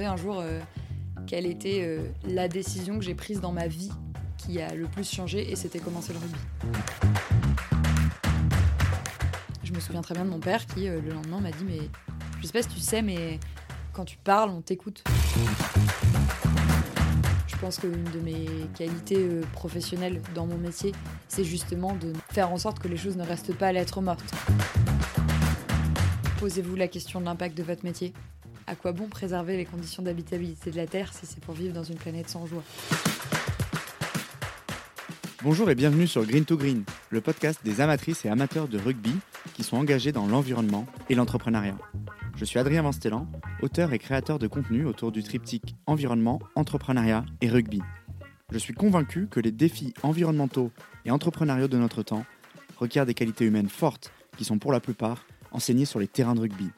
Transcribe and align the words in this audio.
un 0.00 0.16
jour 0.16 0.40
euh, 0.40 0.58
quelle 1.26 1.46
était 1.46 1.82
euh, 1.82 2.08
la 2.26 2.48
décision 2.48 2.98
que 2.98 3.04
j'ai 3.04 3.14
prise 3.14 3.40
dans 3.40 3.52
ma 3.52 3.66
vie 3.66 3.90
qui 4.38 4.60
a 4.60 4.74
le 4.74 4.86
plus 4.86 5.08
changé 5.08 5.50
et 5.50 5.54
c'était 5.54 5.78
commencer 5.78 6.12
le 6.12 6.18
rugby. 6.18 6.38
Je 9.62 9.72
me 9.72 9.80
souviens 9.80 10.00
très 10.00 10.14
bien 10.14 10.24
de 10.24 10.30
mon 10.30 10.40
père 10.40 10.66
qui, 10.66 10.88
euh, 10.88 11.00
le 11.00 11.12
lendemain, 11.12 11.40
m'a 11.40 11.50
dit 11.50 11.64
Mais 11.64 11.78
je 12.40 12.46
sais 12.46 12.52
pas 12.52 12.62
si 12.62 12.68
tu 12.68 12.80
sais, 12.80 13.02
mais 13.02 13.38
quand 13.92 14.04
tu 14.04 14.16
parles, 14.16 14.50
on 14.50 14.62
t'écoute. 14.62 15.04
Je 17.46 17.56
pense 17.58 17.78
qu'une 17.78 18.04
de 18.04 18.18
mes 18.20 18.46
qualités 18.74 19.24
professionnelles 19.52 20.20
dans 20.34 20.46
mon 20.46 20.58
métier, 20.58 20.92
c'est 21.28 21.44
justement 21.44 21.94
de 21.94 22.12
faire 22.30 22.50
en 22.50 22.56
sorte 22.56 22.80
que 22.80 22.88
les 22.88 22.96
choses 22.96 23.16
ne 23.16 23.24
restent 23.24 23.54
pas 23.54 23.68
à 23.68 23.72
lettre 23.72 24.00
morte. 24.00 24.24
Posez-vous 26.40 26.74
la 26.74 26.88
question 26.88 27.20
de 27.20 27.26
l'impact 27.26 27.56
de 27.56 27.62
votre 27.62 27.84
métier. 27.84 28.12
À 28.66 28.76
quoi 28.76 28.92
bon 28.92 29.08
préserver 29.08 29.56
les 29.56 29.64
conditions 29.64 30.02
d'habitabilité 30.02 30.70
de 30.70 30.76
la 30.76 30.86
Terre 30.86 31.12
si 31.12 31.26
c'est 31.26 31.40
pour 31.40 31.54
vivre 31.54 31.74
dans 31.74 31.82
une 31.82 31.96
planète 31.96 32.28
sans 32.28 32.46
joie? 32.46 32.62
Bonjour 35.42 35.68
et 35.68 35.74
bienvenue 35.74 36.06
sur 36.06 36.24
Green 36.24 36.44
to 36.44 36.56
Green, 36.56 36.84
le 37.10 37.20
podcast 37.20 37.60
des 37.64 37.80
amatrices 37.80 38.24
et 38.24 38.28
amateurs 38.28 38.68
de 38.68 38.78
rugby 38.78 39.14
qui 39.54 39.64
sont 39.64 39.76
engagés 39.76 40.12
dans 40.12 40.28
l'environnement 40.28 40.86
et 41.08 41.16
l'entrepreneuriat. 41.16 41.76
Je 42.36 42.44
suis 42.44 42.60
Adrien 42.60 42.82
Vanstellan, 42.82 43.26
auteur 43.62 43.92
et 43.92 43.98
créateur 43.98 44.38
de 44.38 44.46
contenu 44.46 44.86
autour 44.86 45.10
du 45.10 45.24
triptyque 45.24 45.74
environnement, 45.86 46.38
entrepreneuriat 46.54 47.24
et 47.40 47.48
rugby. 47.48 47.82
Je 48.52 48.58
suis 48.58 48.74
convaincu 48.74 49.26
que 49.26 49.40
les 49.40 49.50
défis 49.50 49.92
environnementaux 50.04 50.70
et 51.04 51.10
entrepreneuriaux 51.10 51.68
de 51.68 51.78
notre 51.78 52.04
temps 52.04 52.24
requièrent 52.78 53.06
des 53.06 53.14
qualités 53.14 53.44
humaines 53.44 53.68
fortes 53.68 54.12
qui 54.36 54.44
sont 54.44 54.58
pour 54.58 54.72
la 54.72 54.80
plupart 54.80 55.26
enseignées 55.50 55.84
sur 55.84 55.98
les 55.98 56.08
terrains 56.08 56.34
de 56.34 56.40
rugby. 56.40 56.70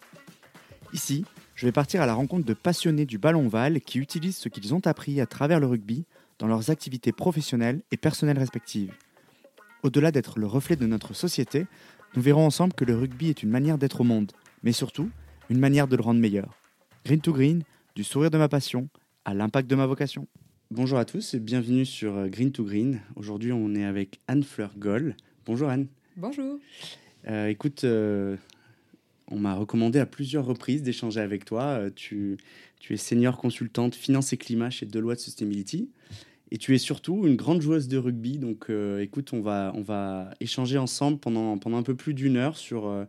Ici, 0.94 1.24
je 1.54 1.66
vais 1.66 1.72
partir 1.72 2.02
à 2.02 2.06
la 2.06 2.14
rencontre 2.14 2.44
de 2.44 2.54
passionnés 2.54 3.06
du 3.06 3.18
ballon 3.18 3.46
ovale 3.46 3.80
qui 3.80 3.98
utilisent 3.98 4.38
ce 4.38 4.48
qu'ils 4.48 4.74
ont 4.74 4.86
appris 4.86 5.20
à 5.20 5.26
travers 5.26 5.60
le 5.60 5.66
rugby 5.66 6.04
dans 6.38 6.46
leurs 6.46 6.70
activités 6.70 7.12
professionnelles 7.12 7.82
et 7.90 7.96
personnelles 7.96 8.38
respectives. 8.38 8.92
Au-delà 9.82 10.10
d'être 10.10 10.38
le 10.38 10.46
reflet 10.46 10.76
de 10.76 10.86
notre 10.86 11.14
société, 11.14 11.66
nous 12.16 12.22
verrons 12.22 12.46
ensemble 12.46 12.72
que 12.72 12.84
le 12.84 12.96
rugby 12.96 13.28
est 13.28 13.42
une 13.42 13.50
manière 13.50 13.78
d'être 13.78 14.00
au 14.00 14.04
monde, 14.04 14.32
mais 14.62 14.72
surtout 14.72 15.10
une 15.50 15.58
manière 15.58 15.88
de 15.88 15.96
le 15.96 16.02
rendre 16.02 16.20
meilleur. 16.20 16.58
Green 17.04 17.20
to 17.20 17.32
Green, 17.32 17.62
du 17.94 18.02
sourire 18.02 18.30
de 18.30 18.38
ma 18.38 18.48
passion 18.48 18.88
à 19.24 19.34
l'impact 19.34 19.68
de 19.68 19.76
ma 19.76 19.86
vocation. 19.86 20.26
Bonjour 20.70 20.98
à 20.98 21.04
tous 21.04 21.34
et 21.34 21.38
bienvenue 21.38 21.84
sur 21.84 22.16
euh, 22.16 22.28
Green 22.28 22.50
to 22.50 22.64
Green. 22.64 23.00
Aujourd'hui, 23.14 23.52
on 23.52 23.74
est 23.74 23.84
avec 23.84 24.18
Anne-Fleur 24.26 24.72
Goll. 24.76 25.14
Bonjour 25.46 25.68
Anne. 25.68 25.86
Bonjour. 26.16 26.58
Euh, 27.28 27.48
écoute, 27.48 27.84
euh, 27.84 28.36
on 29.30 29.38
m'a 29.38 29.54
recommandé 29.54 29.98
à 29.98 30.06
plusieurs 30.06 30.44
reprises 30.44 30.82
d'échanger 30.82 31.20
avec 31.20 31.44
toi. 31.44 31.62
Euh, 31.62 31.90
Tu, 31.94 32.36
es 32.90 32.96
senior 32.96 33.38
consultante 33.38 33.94
finance 33.94 34.32
et 34.32 34.36
climat 34.36 34.70
chez 34.70 34.86
Deloitte 34.86 35.20
Sustainability. 35.20 35.88
Et 36.50 36.58
tu 36.58 36.74
es 36.74 36.78
surtout 36.78 37.26
une 37.26 37.36
grande 37.36 37.62
joueuse 37.62 37.88
de 37.88 37.96
rugby. 37.96 38.38
Donc 38.38 38.66
euh, 38.68 39.00
écoute, 39.00 39.32
on 39.32 39.40
va, 39.40 39.72
on 39.74 39.82
va 39.82 40.30
échanger 40.40 40.78
ensemble 40.78 41.18
pendant, 41.18 41.56
pendant 41.58 41.78
un 41.78 41.82
peu 41.82 41.94
plus 41.94 42.12
d'une 42.14 42.36
heure 42.36 42.56
sur, 42.56 42.86
euh, 42.86 43.06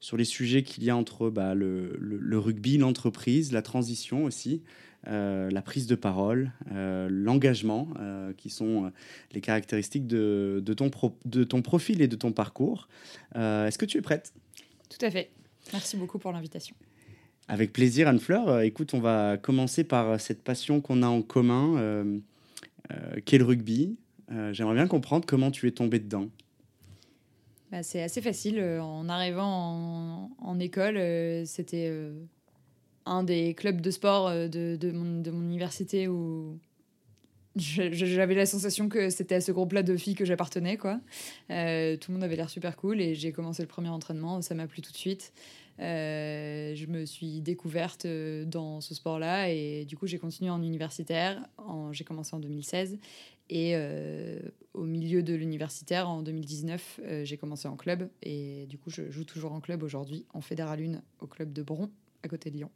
sur 0.00 0.16
les 0.16 0.24
sujets 0.24 0.62
qu'il 0.62 0.82
y 0.84 0.90
a 0.90 0.96
entre 0.96 1.28
bah, 1.28 1.54
le, 1.54 1.96
le- 1.98 2.38
rugby, 2.38 2.78
l'entreprise, 2.78 3.52
la 3.52 3.62
transition 3.62 4.24
aussi, 4.24 4.62
la 5.06 5.62
prise 5.62 5.86
de 5.86 5.94
parole, 5.94 6.52
l'engagement, 6.70 7.88
qui 8.36 8.50
sont 8.50 8.92
les 9.32 9.40
caractéristiques 9.40 10.06
de, 10.06 10.62
de, 10.64 10.74
ton 10.74 10.90
de 11.24 11.44
ton 11.44 11.62
profil 11.62 12.02
et 12.02 12.08
de 12.08 12.16
ton 12.16 12.32
parcours. 12.32 12.88
Est-ce 13.34 13.78
que 13.78 13.86
tu 13.86 13.98
es 13.98 14.02
prête? 14.02 14.32
Tout 14.88 15.04
à 15.04 15.10
fait. 15.10 15.30
Merci 15.72 15.96
beaucoup 15.96 16.18
pour 16.18 16.32
l'invitation. 16.32 16.74
Avec 17.48 17.72
plaisir, 17.72 18.08
Anne-Fleur. 18.08 18.48
Euh, 18.48 18.60
écoute, 18.60 18.92
on 18.94 19.00
va 19.00 19.38
commencer 19.38 19.84
par 19.84 20.10
euh, 20.10 20.18
cette 20.18 20.42
passion 20.42 20.80
qu'on 20.80 21.02
a 21.02 21.06
en 21.06 21.22
commun, 21.22 21.78
euh, 21.78 22.18
euh, 22.90 23.20
qu'est 23.24 23.38
le 23.38 23.44
rugby. 23.44 23.96
Euh, 24.30 24.52
J'aimerais 24.52 24.74
bien 24.74 24.86
comprendre 24.86 25.24
comment 25.26 25.50
tu 25.50 25.66
es 25.66 25.70
tombé 25.70 25.98
dedans. 25.98 26.28
Bah, 27.70 27.82
c'est 27.82 28.02
assez 28.02 28.20
facile. 28.20 28.62
En 28.80 29.08
arrivant 29.08 29.46
en, 29.46 30.30
en 30.40 30.58
école, 30.58 30.98
c'était 31.46 31.92
un 33.04 33.22
des 33.22 33.54
clubs 33.54 33.80
de 33.80 33.90
sport 33.90 34.30
de, 34.30 34.76
de 34.76 34.90
mon, 34.90 35.20
de 35.20 35.30
mon 35.30 35.42
université 35.42 36.08
où 36.08 36.58
j'avais 37.56 38.34
la 38.34 38.46
sensation 38.46 38.88
que 38.88 39.10
c'était 39.10 39.36
à 39.36 39.40
ce 39.40 39.52
groupe-là 39.52 39.82
de 39.82 39.96
filles 39.96 40.14
que 40.14 40.24
j'appartenais. 40.24 40.76
quoi. 40.76 41.00
Euh, 41.50 41.96
tout 41.96 42.10
le 42.10 42.14
monde 42.14 42.24
avait 42.24 42.36
l'air 42.36 42.50
super 42.50 42.76
cool 42.76 43.00
et 43.00 43.14
j'ai 43.14 43.32
commencé 43.32 43.62
le 43.62 43.68
premier 43.68 43.88
entraînement. 43.88 44.42
Ça 44.42 44.54
m'a 44.54 44.66
plu 44.66 44.82
tout 44.82 44.92
de 44.92 44.96
suite. 44.96 45.32
Euh, 45.80 46.74
je 46.74 46.86
me 46.86 47.04
suis 47.04 47.40
découverte 47.40 48.04
euh, 48.04 48.44
dans 48.44 48.80
ce 48.80 48.94
sport-là 48.94 49.48
et 49.48 49.84
du 49.84 49.96
coup 49.96 50.08
j'ai 50.08 50.18
continué 50.18 50.50
en 50.50 50.60
universitaire. 50.60 51.40
J'ai 51.92 52.04
commencé 52.04 52.34
en 52.34 52.40
2016 52.40 52.98
et 53.50 53.76
au 54.78 54.84
milieu 54.84 55.22
de 55.22 55.34
l'universitaire, 55.34 56.08
en 56.08 56.22
2019, 56.22 57.00
euh, 57.02 57.24
j'ai 57.24 57.36
commencé 57.36 57.68
en 57.68 57.76
club. 57.76 58.08
Et 58.22 58.66
du 58.66 58.78
coup, 58.78 58.90
je 58.90 59.10
joue 59.10 59.24
toujours 59.24 59.52
en 59.52 59.60
club 59.60 59.82
aujourd'hui, 59.82 60.24
en 60.32 60.40
Fédéral 60.40 60.80
1, 60.80 61.02
au 61.20 61.26
club 61.26 61.52
de 61.52 61.62
Bron, 61.62 61.90
à 62.22 62.28
côté 62.28 62.50
de 62.50 62.56
Lyon. 62.56 62.70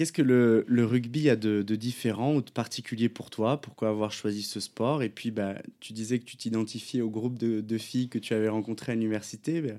Qu'est-ce 0.00 0.14
que 0.14 0.22
le, 0.22 0.86
rugby 0.86 1.28
a 1.28 1.36
de, 1.36 1.60
différent 1.76 2.34
ou 2.34 2.40
de 2.40 2.50
particulier 2.50 3.10
pour 3.10 3.28
toi? 3.28 3.60
Pourquoi 3.60 3.90
avoir 3.90 4.12
choisi 4.12 4.40
ce 4.40 4.58
sport? 4.58 5.02
Et 5.02 5.10
puis, 5.10 5.30
bah, 5.30 5.56
tu 5.78 5.92
disais 5.92 6.18
que 6.18 6.24
tu 6.24 6.38
t'identifiais 6.38 7.02
au 7.02 7.10
groupe 7.10 7.36
de, 7.36 7.76
filles 7.76 8.08
que 8.08 8.18
tu 8.18 8.32
avais 8.32 8.48
rencontrées 8.48 8.92
à 8.92 8.94
l'université. 8.94 9.60
Bah, 9.60 9.74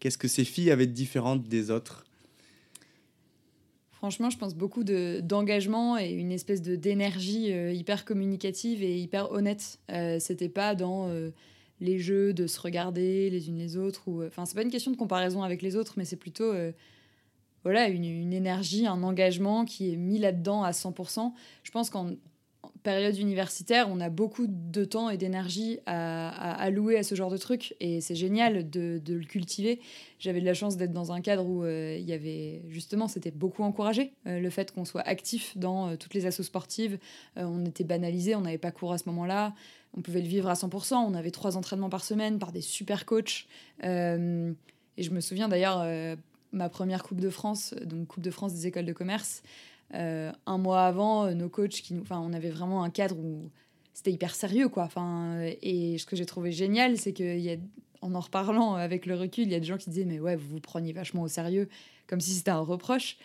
Qu'est-ce 0.00 0.16
que 0.16 0.28
ces 0.28 0.46
filles 0.46 0.70
avaient 0.70 0.86
de 0.86 0.94
différentes 0.94 1.46
des 1.46 1.70
autres? 1.70 2.06
Franchement, 3.90 4.30
je 4.30 4.38
pense 4.38 4.54
beaucoup 4.54 4.82
de- 4.82 5.20
d'engagement 5.22 5.98
et 5.98 6.10
une 6.10 6.32
espèce 6.32 6.62
de 6.62 6.74
d'énergie 6.74 7.52
euh, 7.52 7.70
hyper 7.70 8.06
communicative 8.06 8.82
et 8.82 8.98
hyper 8.98 9.30
honnête. 9.30 9.78
Euh, 9.90 10.16
C'était 10.20 10.48
pas 10.48 10.74
dans 10.74 11.10
euh, 11.10 11.32
les 11.82 11.98
jeux 11.98 12.32
de 12.32 12.46
se 12.46 12.58
regarder 12.58 13.28
les 13.28 13.50
unes 13.50 13.58
les 13.58 13.76
autres. 13.76 14.08
Enfin, 14.26 14.46
c'est 14.46 14.54
pas 14.54 14.62
une 14.62 14.70
question 14.70 14.90
de 14.90 14.96
comparaison 14.96 15.42
avec 15.42 15.60
les 15.60 15.76
autres, 15.76 15.92
mais 15.98 16.06
c'est 16.06 16.16
plutôt 16.16 16.54
voilà, 17.66 17.88
une, 17.88 18.32
énergie, 18.32 18.86
un 18.86 19.02
engagement 19.02 19.64
qui 19.64 19.92
est 19.92 19.96
mis 19.96 20.20
là-dedans 20.20 20.62
à 20.62 20.70
100%. 20.70 21.32
Je 21.64 21.70
pense 21.72 21.90
qu'en 21.90 22.12
en 22.62 22.70
période 22.84 23.18
universitaire, 23.18 23.88
on 23.90 23.98
a 23.98 24.08
beaucoup 24.08 24.46
de 24.46 24.84
temps 24.84 25.10
et 25.10 25.16
d'énergie 25.16 25.80
à, 25.84 26.52
allouer 26.62 26.96
à 26.96 27.02
ce 27.02 27.16
genre 27.16 27.28
de 27.28 27.36
truc 27.36 27.74
et 27.80 28.00
c'est 28.00 28.14
génial 28.14 28.70
de, 28.70 29.02
le 29.04 29.24
cultiver. 29.24 29.80
J'avais 30.20 30.40
de 30.40 30.46
la 30.46 30.54
chance 30.54 30.76
d'être 30.76 30.92
dans 30.92 31.10
un 31.10 31.20
cadre 31.20 31.44
où 31.44 31.64
euh, 31.64 31.96
il 31.98 32.04
y 32.04 32.12
avait 32.12 32.62
justement, 32.68 33.08
c'était 33.08 33.32
beaucoup 33.32 33.64
encouragé 33.64 34.12
euh, 34.28 34.38
le 34.38 34.50
fait 34.50 34.70
qu'on 34.70 34.84
soit 34.84 35.02
actif 35.02 35.58
dans 35.58 35.88
euh, 35.88 35.96
toutes 35.96 36.14
les 36.14 36.26
assos 36.26 36.44
sportives. 36.44 37.00
On 37.34 37.64
était 37.64 37.82
banalisé, 37.82 38.36
on 38.36 38.42
n'avait 38.42 38.58
pas 38.58 38.70
cours 38.70 38.92
à 38.92 38.98
ce 38.98 39.08
moment-là. 39.08 39.56
On 39.96 40.02
pouvait 40.02 40.22
le 40.22 40.28
vivre 40.28 40.48
à 40.48 40.54
100%. 40.54 40.94
On 40.94 41.14
avait 41.14 41.32
trois 41.32 41.56
entraînements 41.56 41.90
par 41.90 42.04
semaine 42.04 42.38
par 42.38 42.52
des 42.52 42.60
super 42.60 43.06
coachs. 43.06 43.48
Et 43.82 45.02
je 45.02 45.10
me 45.10 45.20
souviens 45.20 45.48
d'ailleurs, 45.48 45.84
ma 46.52 46.68
première 46.68 47.02
Coupe 47.02 47.20
de 47.20 47.30
France, 47.30 47.74
donc 47.84 48.08
Coupe 48.08 48.22
de 48.22 48.30
France 48.30 48.54
des 48.54 48.66
écoles 48.66 48.86
de 48.86 48.92
commerce, 48.92 49.42
euh, 49.94 50.32
un 50.46 50.58
mois 50.58 50.86
avant, 50.86 51.26
euh, 51.26 51.34
nos 51.34 51.48
coachs, 51.48 51.70
qui 51.70 51.94
on 52.10 52.32
avait 52.32 52.50
vraiment 52.50 52.82
un 52.82 52.90
cadre 52.90 53.16
où 53.18 53.50
c'était 53.92 54.12
hyper 54.12 54.34
sérieux, 54.34 54.68
quoi. 54.68 54.88
Euh, 54.96 55.54
et 55.62 55.98
ce 55.98 56.06
que 56.06 56.16
j'ai 56.16 56.26
trouvé 56.26 56.52
génial, 56.52 56.98
c'est 56.98 57.12
qu'il 57.12 57.38
y 57.38 57.50
a, 57.50 57.56
en 58.02 58.14
en 58.14 58.20
reparlant 58.20 58.74
avec 58.74 59.06
le 59.06 59.14
recul, 59.14 59.44
il 59.44 59.52
y 59.52 59.54
a 59.54 59.60
des 59.60 59.66
gens 59.66 59.78
qui 59.78 59.90
disaient, 59.90 60.04
mais 60.04 60.20
ouais, 60.20 60.36
vous 60.36 60.48
vous 60.48 60.60
preniez 60.60 60.92
vachement 60.92 61.22
au 61.22 61.28
sérieux, 61.28 61.68
comme 62.06 62.20
si 62.20 62.32
c'était 62.32 62.50
un 62.50 62.60
reproche. 62.60 63.16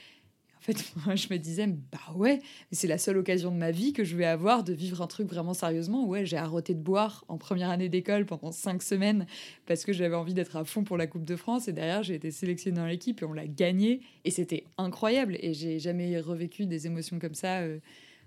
En 0.62 0.64
fait, 0.64 0.94
moi, 1.06 1.16
je 1.16 1.28
me 1.32 1.38
disais, 1.38 1.68
bah 1.68 2.14
ouais, 2.16 2.40
c'est 2.72 2.88
la 2.88 3.00
seule 3.00 3.18
occasion 3.18 3.52
de 3.52 3.58
ma 3.58 3.72
vie 3.72 3.94
que 3.94 4.04
je 4.04 4.16
vais 4.16 4.26
avoir 4.26 4.64
de 4.64 4.74
vivre 4.74 5.02
un 5.02 5.08
truc 5.08 5.28
vraiment 5.28 5.56
sérieusement. 5.56 6.06
Ouais, 6.06 6.26
j'ai 6.26 6.38
arrêté 6.38 6.76
de 6.76 6.80
boire 6.80 7.26
en 7.28 7.38
première 7.38 7.72
année 7.72 7.90
d'école 7.90 8.26
pendant 8.26 8.52
cinq 8.52 8.84
semaines 8.84 9.26
parce 9.66 9.84
que 9.84 9.92
j'avais 9.92 10.16
envie 10.16 10.36
d'être 10.36 10.56
à 10.56 10.64
fond 10.64 10.84
pour 10.84 10.98
la 10.98 11.08
Coupe 11.08 11.26
de 11.26 11.36
France. 11.36 11.68
Et 11.68 11.74
derrière, 11.74 12.04
j'ai 12.04 12.14
été 12.14 12.30
sélectionnée 12.30 12.78
dans 12.78 12.86
l'équipe 12.86 13.22
et 13.22 13.26
on 13.26 13.34
l'a 13.34 13.48
gagnée. 13.48 14.02
Et 14.24 14.30
c'était 14.30 14.66
incroyable. 14.78 15.36
Et 15.42 15.54
j'ai 15.54 15.80
jamais 15.80 16.19
revécu 16.19 16.68
des 16.68 16.86
émotions 16.86 17.18
comme 17.18 17.34
ça 17.34 17.62
euh, 17.62 17.80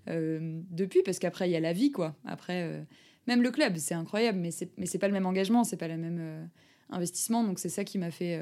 euh, 0.08 0.60
depuis 0.70 1.02
parce 1.04 1.20
qu'après, 1.20 1.48
il 1.48 1.52
y 1.52 1.56
a 1.56 1.60
la 1.60 1.72
vie, 1.72 1.92
quoi. 1.92 2.16
Après, 2.24 2.64
euh, 2.64 2.82
même 3.28 3.42
le 3.42 3.52
club, 3.52 3.76
c'est 3.76 3.94
incroyable, 3.94 4.38
mais 4.38 4.50
c'est 4.50 4.98
pas 4.98 5.06
le 5.06 5.14
même 5.14 5.26
engagement, 5.26 5.62
c'est 5.62 5.76
pas 5.76 5.88
le 5.88 5.96
même 5.96 6.50
investissement. 6.90 7.44
Donc 7.44 7.60
c'est 7.60 7.70
ça 7.70 7.84
qui 7.84 7.96
m'a 7.96 8.10
fait 8.10 8.38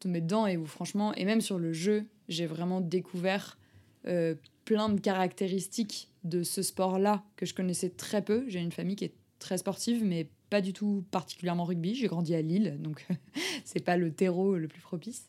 tomber 0.00 0.20
dedans 0.20 0.48
et 0.48 0.56
où 0.56 0.66
franchement, 0.66 1.14
et 1.14 1.24
même 1.24 1.40
sur 1.40 1.60
le 1.60 1.72
jeu, 1.72 2.06
j'ai 2.28 2.46
vraiment 2.46 2.80
découvert 2.80 3.58
euh, 4.06 4.34
plein 4.64 4.88
de 4.88 5.00
caractéristiques 5.00 6.10
de 6.24 6.42
ce 6.42 6.62
sport-là 6.62 7.22
que 7.36 7.46
je 7.46 7.54
connaissais 7.54 7.90
très 7.90 8.22
peu. 8.22 8.44
J'ai 8.48 8.60
une 8.60 8.72
famille 8.72 8.96
qui 8.96 9.04
est 9.04 9.14
très 9.38 9.58
sportive, 9.58 10.02
mais 10.04 10.28
pas 10.50 10.60
du 10.60 10.72
tout 10.72 11.04
particulièrement 11.10 11.64
rugby. 11.64 11.94
J'ai 11.94 12.06
grandi 12.06 12.34
à 12.34 12.42
Lille, 12.42 12.78
donc 12.80 13.06
c'est 13.64 13.84
pas 13.84 13.96
le 13.96 14.12
terreau 14.12 14.56
le 14.56 14.68
plus 14.68 14.80
propice. 14.80 15.28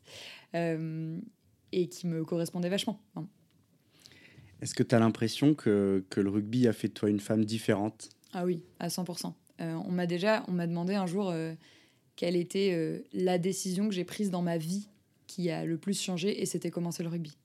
Euh, 0.56 1.18
et 1.72 1.88
qui 1.90 2.08
me 2.08 2.24
correspondait 2.24 2.70
vachement. 2.70 3.02
Est-ce 4.62 4.74
que 4.74 4.84
tu 4.84 4.96
as 4.96 5.00
l'impression 5.00 5.54
que, 5.54 6.06
que 6.10 6.22
le 6.22 6.30
rugby 6.30 6.68
a 6.68 6.74
fait 6.74 6.88
de 6.88 6.94
toi 6.94 7.10
une 7.10 7.20
femme 7.20 7.44
différente? 7.44 8.10
Ah 8.32 8.46
oui, 8.46 8.62
à 8.80 8.88
100%. 8.88 9.34
Euh, 9.60 9.74
on 9.86 9.92
m'a 9.92 10.06
déjà, 10.06 10.46
on 10.48 10.54
m'a 10.54 10.68
demandé 10.68 10.96
un 10.96 11.08
jour 11.08 11.34
quelle 12.16 12.38
était 12.38 13.04
la 13.12 13.38
décision 13.38 13.90
que 13.90 13.94
j'ai 13.94 14.06
prise 14.06 14.32
dans 14.32 14.42
ma 14.42 14.58
vie 14.58 14.88
qui 15.36 15.50
a 15.52 15.66
le 15.66 15.78
plus 15.78 16.00
changé, 16.00 16.42
et 16.42 16.46
c'était 16.46 16.72
commencer 16.72 17.04
le 17.04 17.10
rugby. 17.10 17.38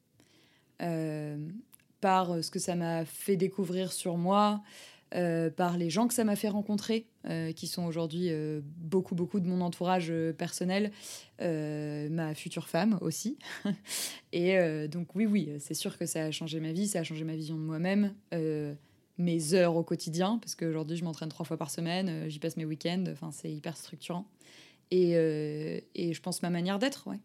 par 2.00 2.42
ce 2.42 2.50
que 2.50 2.58
ça 2.58 2.74
m'a 2.74 3.04
fait 3.04 3.36
découvrir 3.36 3.92
sur 3.92 4.16
moi, 4.16 4.62
par 5.10 5.76
les 5.76 5.90
gens 5.90 6.06
que 6.06 6.14
ça 6.14 6.24
m'a 6.24 6.36
fait 6.36 6.48
rencontrer, 6.48 7.06
qui 7.56 7.66
sont 7.66 7.84
aujourd'hui 7.84 8.30
beaucoup, 8.78 9.14
beaucoup 9.14 9.40
de 9.40 9.46
mon 9.46 9.60
entourage 9.60 10.12
personnel, 10.38 10.92
ma 11.40 12.34
future 12.34 12.68
femme 12.68 12.98
aussi. 13.00 13.38
Et 14.32 14.88
donc 14.88 15.14
oui, 15.14 15.26
oui, 15.26 15.50
c'est 15.58 15.74
sûr 15.74 15.98
que 15.98 16.06
ça 16.06 16.24
a 16.24 16.30
changé 16.30 16.60
ma 16.60 16.72
vie, 16.72 16.88
ça 16.88 17.00
a 17.00 17.02
changé 17.02 17.24
ma 17.24 17.34
vision 17.34 17.56
de 17.56 17.62
moi-même 17.62 18.14
mes 19.20 19.54
heures 19.54 19.76
au 19.76 19.84
quotidien, 19.84 20.38
parce 20.38 20.54
qu'aujourd'hui 20.54 20.96
je 20.96 21.04
m'entraîne 21.04 21.28
trois 21.28 21.44
fois 21.44 21.56
par 21.56 21.70
semaine, 21.70 22.08
euh, 22.08 22.28
j'y 22.28 22.38
passe 22.38 22.56
mes 22.56 22.64
week-ends, 22.64 23.04
enfin 23.12 23.30
c'est 23.30 23.52
hyper 23.52 23.76
structurant. 23.76 24.26
Et, 24.90 25.12
euh, 25.14 25.78
et, 25.94 26.12
je 26.14 26.20
pense 26.20 26.42
ma 26.42 26.50
manière 26.50 26.80
d'être, 26.80 27.06
ouais. 27.06 27.20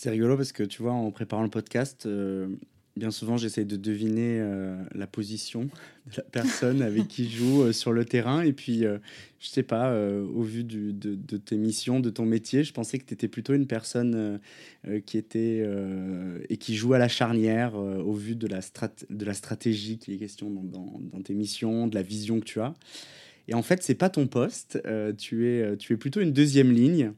C'est 0.00 0.10
rigolo 0.10 0.36
parce 0.36 0.52
que 0.52 0.62
tu 0.62 0.80
vois, 0.80 0.92
en 0.92 1.10
préparant 1.10 1.42
le 1.42 1.50
podcast, 1.50 2.06
euh, 2.06 2.46
bien 2.94 3.10
souvent 3.10 3.36
j'essaie 3.36 3.64
de 3.64 3.74
deviner 3.74 4.40
la 4.94 5.08
position 5.08 5.62
de 5.62 6.18
la 6.18 6.22
personne 6.22 6.82
avec 6.82 7.08
qui 7.08 7.28
je 7.28 7.38
joue 7.38 7.72
sur 7.72 7.92
le 7.92 8.04
terrain. 8.04 8.42
Et 8.42 8.52
puis, 8.52 8.84
je 9.40 9.48
sais 9.48 9.64
pas, 9.64 9.92
au 10.00 10.42
vu 10.42 10.62
de, 10.62 11.36
tes 11.38 11.56
missions, 11.56 11.98
de 11.98 12.10
ton 12.10 12.26
métier, 12.26 12.62
je 12.62 12.72
pensais 12.72 13.00
que 13.00 13.06
tu 13.06 13.14
étais 13.14 13.26
plutôt 13.26 13.54
une 13.54 13.66
personne 13.66 14.38
qui 15.04 15.18
était 15.18 15.68
et 16.48 16.56
qui 16.58 16.76
joue 16.76 16.94
à 16.94 16.98
la 16.98 17.08
charnière 17.08 17.74
au 17.74 18.14
vu 18.14 18.36
de 18.36 18.46
la, 18.46 18.60
de 19.10 19.24
la 19.24 19.34
stratégie 19.34 19.98
qui 19.98 20.14
est 20.14 20.18
question 20.18 20.48
dans, 20.48 21.00
dans, 21.12 21.22
tes 21.22 21.34
missions, 21.34 21.88
de 21.88 21.96
la 21.96 22.02
vision 22.02 22.38
que 22.38 22.44
tu 22.44 22.60
as. 22.60 22.72
Et 23.48 23.54
en 23.54 23.62
fait, 23.62 23.82
c'est 23.82 23.96
pas 23.96 24.10
ton 24.10 24.28
poste. 24.28 24.80
tu, 25.18 25.48
es, 25.48 25.76
tu 25.76 25.92
es 25.92 25.96
plutôt 25.96 26.20
une 26.20 26.32
deuxième 26.32 26.70
ligne. 26.70 27.14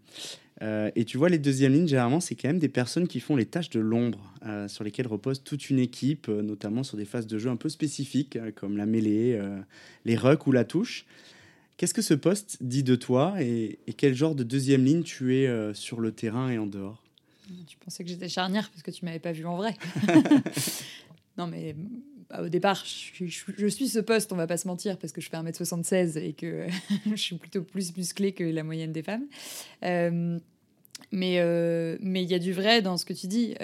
Et 0.61 1.05
tu 1.07 1.17
vois, 1.17 1.29
les 1.29 1.39
deuxièmes 1.39 1.73
lignes, 1.73 1.89
généralement, 1.89 2.21
c'est 2.21 2.35
quand 2.35 2.49
même 2.49 2.59
des 2.59 2.69
personnes 2.69 3.09
qui 3.09 3.21
font 3.21 3.35
les 3.35 3.47
tâches 3.47 3.71
de 3.71 3.81
l'ombre, 3.81 4.35
sur 4.69 4.85
lesquelles 4.85 5.07
repose 5.07 5.43
toute 5.43 5.71
une 5.71 5.79
équipe, 5.79 6.29
notamment 6.29 6.83
sur 6.83 6.97
des 6.97 7.07
phases 7.07 7.27
de 7.27 7.39
jeu 7.39 7.49
un 7.49 7.57
peu 7.57 7.69
spécifiques, 7.69 8.39
comme 8.57 8.77
la 8.77 8.87
mêlée, 8.87 9.41
les 10.05 10.17
rucks 10.17 10.47
ou 10.47 10.53
la 10.53 10.65
touche. 10.65 11.07
Qu'est-ce 11.81 11.95
que 11.95 12.03
ce 12.03 12.13
poste 12.13 12.59
dit 12.61 12.83
de 12.83 12.95
toi 12.95 13.37
et, 13.41 13.79
quel 13.97 14.15
genre 14.15 14.35
de 14.35 14.43
deuxième 14.43 14.85
ligne 14.85 15.03
tu 15.03 15.39
es 15.39 15.47
euh, 15.47 15.73
sur 15.73 16.01
le 16.01 16.13
terrain 16.13 16.51
et 16.51 16.59
en 16.59 16.67
dehors? 16.67 17.03
Tu 17.67 17.79
pensais 17.79 18.05
que 18.05 18.11
j'étais 18.11 18.29
charnière 18.29 18.69
parce 18.69 18.83
que 18.83 18.91
tu 18.91 19.07
m'avais 19.07 19.19
pas 19.19 19.33
vu 19.33 19.47
en 19.47 19.57
vrai. 19.57 19.75
non, 21.39 21.47
mais 21.47 21.75
bah, 22.29 22.43
au 22.43 22.51
départ, 22.51 22.85
je 22.85 23.25
suis, 23.25 23.89
ce 23.89 23.99
poste, 23.99 24.31
on 24.31 24.37
va 24.37 24.47
pas 24.47 24.59
se 24.59 24.69
mentir, 24.69 24.99
parce 24.99 25.15
que 25.15 25.23
je 25.23 25.31
fais 25.31 25.39
1m76 25.39 26.19
et 26.19 26.35
que 26.35 26.67
je 27.07 27.17
suis 27.17 27.37
plutôt 27.37 27.63
plus 27.63 27.97
musclée 27.97 28.33
que 28.33 28.45
la 28.45 28.63
moyenne 28.63 28.93
des 28.93 29.03
femmes. 29.03 29.25
Euh, 29.83 30.39
mais 31.13 31.37
euh, 31.39 31.97
mais 32.01 32.23
il 32.23 32.31
y 32.31 32.35
a 32.35 32.39
du 32.39 32.53
vrai 32.53 32.83
dans 32.83 32.97
ce 32.97 33.05
que 33.05 33.13
tu 33.13 33.27
dis. 33.27 33.55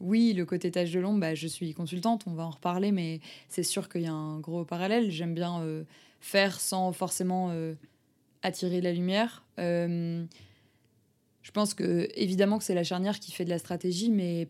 oui, 0.00 0.32
le 0.32 0.44
côté 0.44 0.70
tâche 0.70 0.90
de 0.90 1.00
l'ombre, 1.00 1.20
bah, 1.20 1.34
je 1.34 1.46
suis 1.46 1.74
consultante, 1.74 2.24
on 2.26 2.32
va 2.32 2.44
en 2.44 2.50
reparler, 2.50 2.92
mais 2.92 3.20
c'est 3.48 3.62
sûr 3.62 3.88
qu'il 3.88 4.02
y 4.02 4.06
a 4.06 4.12
un 4.12 4.38
gros 4.40 4.64
parallèle. 4.64 5.10
J'aime 5.10 5.34
bien 5.34 5.62
faire 6.20 6.60
sans 6.60 6.92
forcément 6.92 7.50
euh, 7.50 7.74
attirer 8.42 8.80
la 8.80 8.92
lumière. 8.92 9.44
Euh, 9.58 10.24
je 11.42 11.50
pense 11.50 11.74
que 11.74 12.08
évidemment 12.14 12.58
que 12.58 12.64
c'est 12.64 12.74
la 12.74 12.84
charnière 12.84 13.18
qui 13.18 13.32
fait 13.32 13.44
de 13.44 13.50
la 13.50 13.58
stratégie, 13.58 14.10
mais 14.10 14.48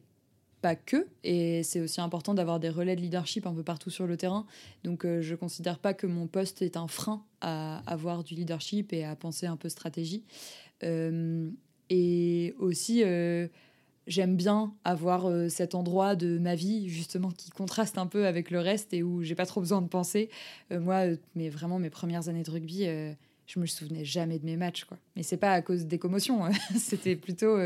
pas 0.60 0.74
que. 0.74 1.06
Et 1.24 1.62
c'est 1.62 1.80
aussi 1.80 2.00
important 2.00 2.34
d'avoir 2.34 2.60
des 2.60 2.68
relais 2.68 2.96
de 2.96 3.00
leadership 3.00 3.46
un 3.46 3.54
peu 3.54 3.62
partout 3.62 3.90
sur 3.90 4.06
le 4.06 4.16
terrain. 4.16 4.46
Donc 4.84 5.06
euh, 5.06 5.22
je 5.22 5.34
considère 5.34 5.78
pas 5.78 5.94
que 5.94 6.06
mon 6.06 6.26
poste 6.26 6.60
est 6.60 6.76
un 6.76 6.88
frein 6.88 7.24
à 7.40 7.78
avoir 7.90 8.24
du 8.24 8.34
leadership 8.34 8.92
et 8.92 9.04
à 9.04 9.16
penser 9.16 9.46
un 9.46 9.56
peu 9.56 9.68
stratégie. 9.68 10.24
Et 11.90 12.54
aussi 12.58 13.02
j'aime 14.10 14.36
bien 14.36 14.74
avoir 14.84 15.28
euh, 15.28 15.48
cet 15.48 15.74
endroit 15.74 16.16
de 16.16 16.38
ma 16.38 16.54
vie 16.54 16.88
justement 16.88 17.30
qui 17.30 17.50
contraste 17.50 17.96
un 17.96 18.06
peu 18.06 18.26
avec 18.26 18.50
le 18.50 18.60
reste 18.60 18.92
et 18.92 19.02
où 19.02 19.22
j'ai 19.22 19.34
pas 19.34 19.46
trop 19.46 19.60
besoin 19.60 19.80
de 19.80 19.88
penser. 19.88 20.28
Euh, 20.72 20.80
moi, 20.80 21.06
euh, 21.06 21.16
mais 21.34 21.48
vraiment 21.48 21.78
mes 21.78 21.90
premières 21.90 22.28
années 22.28 22.42
de 22.42 22.50
rugby, 22.50 22.86
je 23.46 23.58
me 23.58 23.66
souvenais 23.66 24.04
jamais 24.04 24.38
de 24.38 24.44
mes 24.44 24.56
matchs 24.56 24.84
quoi. 24.84 24.98
Mais 25.16 25.22
c'est 25.22 25.36
pas 25.36 25.52
à 25.52 25.62
cause 25.62 25.86
des 25.86 25.98
commotions, 25.98 26.44
hein. 26.44 26.50
c'était 26.76 27.16
plutôt 27.16 27.56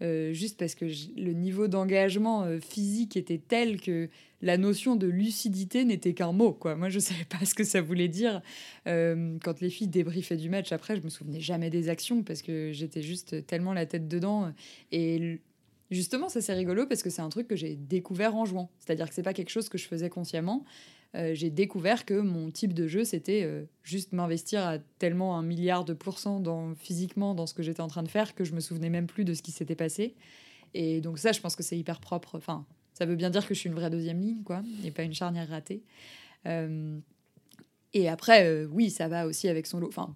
juste 0.00 0.58
parce 0.58 0.74
que 0.74 0.84
le 0.84 1.32
niveau 1.32 1.68
d'engagement 1.68 2.46
physique 2.60 3.16
était 3.16 3.38
tel 3.38 3.80
que 3.80 4.08
la 4.42 4.58
notion 4.58 4.96
de 4.96 5.06
lucidité 5.06 5.84
n'était 5.84 6.12
qu'un 6.12 6.32
mot 6.32 6.52
quoi. 6.52 6.76
Moi, 6.76 6.88
je 6.88 6.98
savais 7.00 7.24
pas 7.24 7.44
ce 7.44 7.54
que 7.54 7.64
ça 7.64 7.80
voulait 7.80 8.08
dire. 8.08 8.42
quand 8.84 9.60
les 9.60 9.70
filles 9.70 9.88
débriefaient 9.88 10.36
du 10.36 10.50
match 10.50 10.72
après, 10.72 10.96
je 10.96 11.02
me 11.02 11.08
souvenais 11.08 11.40
jamais 11.40 11.70
des 11.70 11.88
actions 11.88 12.22
parce 12.22 12.42
que 12.42 12.70
j'étais 12.72 13.02
juste 13.02 13.46
tellement 13.46 13.72
la 13.72 13.86
tête 13.86 14.08
dedans 14.08 14.52
et 14.92 15.40
Justement, 15.90 16.28
ça 16.28 16.40
c'est 16.40 16.54
rigolo 16.54 16.86
parce 16.86 17.02
que 17.02 17.10
c'est 17.10 17.22
un 17.22 17.28
truc 17.28 17.46
que 17.46 17.56
j'ai 17.56 17.76
découvert 17.76 18.34
en 18.34 18.44
jouant. 18.44 18.70
C'est-à-dire 18.78 19.08
que 19.08 19.14
c'est 19.14 19.22
pas 19.22 19.34
quelque 19.34 19.50
chose 19.50 19.68
que 19.68 19.78
je 19.78 19.86
faisais 19.86 20.10
consciemment. 20.10 20.64
Euh, 21.16 21.34
j'ai 21.34 21.50
découvert 21.50 22.04
que 22.04 22.14
mon 22.14 22.50
type 22.50 22.74
de 22.74 22.86
jeu, 22.86 23.04
c'était 23.04 23.42
euh, 23.44 23.64
juste 23.82 24.12
m'investir 24.12 24.62
à 24.62 24.78
tellement 24.98 25.38
un 25.38 25.42
milliard 25.42 25.84
de 25.84 25.94
pourcents 25.94 26.40
dans, 26.40 26.74
physiquement 26.74 27.34
dans 27.34 27.46
ce 27.46 27.54
que 27.54 27.62
j'étais 27.62 27.80
en 27.80 27.88
train 27.88 28.02
de 28.02 28.08
faire 28.08 28.34
que 28.34 28.44
je 28.44 28.52
me 28.52 28.60
souvenais 28.60 28.90
même 28.90 29.06
plus 29.06 29.24
de 29.24 29.32
ce 29.32 29.42
qui 29.42 29.50
s'était 29.50 29.74
passé. 29.74 30.14
Et 30.74 31.00
donc 31.00 31.18
ça, 31.18 31.32
je 31.32 31.40
pense 31.40 31.56
que 31.56 31.62
c'est 31.62 31.78
hyper 31.78 32.00
propre. 32.00 32.36
Enfin, 32.36 32.66
ça 32.92 33.06
veut 33.06 33.16
bien 33.16 33.30
dire 33.30 33.46
que 33.46 33.54
je 33.54 33.60
suis 33.60 33.68
une 33.68 33.74
vraie 33.74 33.88
deuxième 33.88 34.20
ligne, 34.20 34.42
quoi, 34.42 34.62
et 34.84 34.90
pas 34.90 35.04
une 35.04 35.14
charnière 35.14 35.48
ratée. 35.48 35.82
Euh, 36.44 36.98
et 37.94 38.08
après, 38.08 38.64
oui, 38.66 38.90
ça 38.90 39.08
va 39.08 39.26
aussi 39.26 39.48
avec 39.48 39.66
son 39.66 39.80
lot. 39.80 39.88
Enfin, 39.88 40.14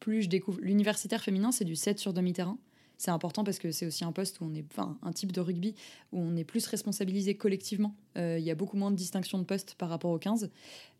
plus 0.00 0.22
je 0.22 0.28
découvre... 0.28 0.58
L'universitaire 0.60 1.22
féminin, 1.22 1.52
c'est 1.52 1.64
du 1.64 1.76
7 1.76 2.00
sur 2.00 2.12
demi-terrain 2.12 2.58
c'est 3.02 3.10
important 3.10 3.42
parce 3.42 3.58
que 3.58 3.72
c'est 3.72 3.84
aussi 3.84 4.04
un 4.04 4.12
poste 4.12 4.40
où 4.40 4.44
on 4.44 4.54
est, 4.54 4.64
enfin, 4.70 4.96
un 5.02 5.12
type 5.12 5.32
de 5.32 5.40
rugby 5.40 5.74
où 6.12 6.20
on 6.20 6.36
est 6.36 6.44
plus 6.44 6.64
responsabilisé 6.68 7.34
collectivement. 7.34 7.96
Euh, 8.16 8.38
il 8.38 8.44
y 8.44 8.50
a 8.50 8.54
beaucoup 8.54 8.76
moins 8.76 8.92
de 8.92 8.96
distinction 8.96 9.40
de 9.40 9.42
poste 9.42 9.74
par 9.74 9.88
rapport 9.88 10.12
au 10.12 10.18
15. 10.20 10.52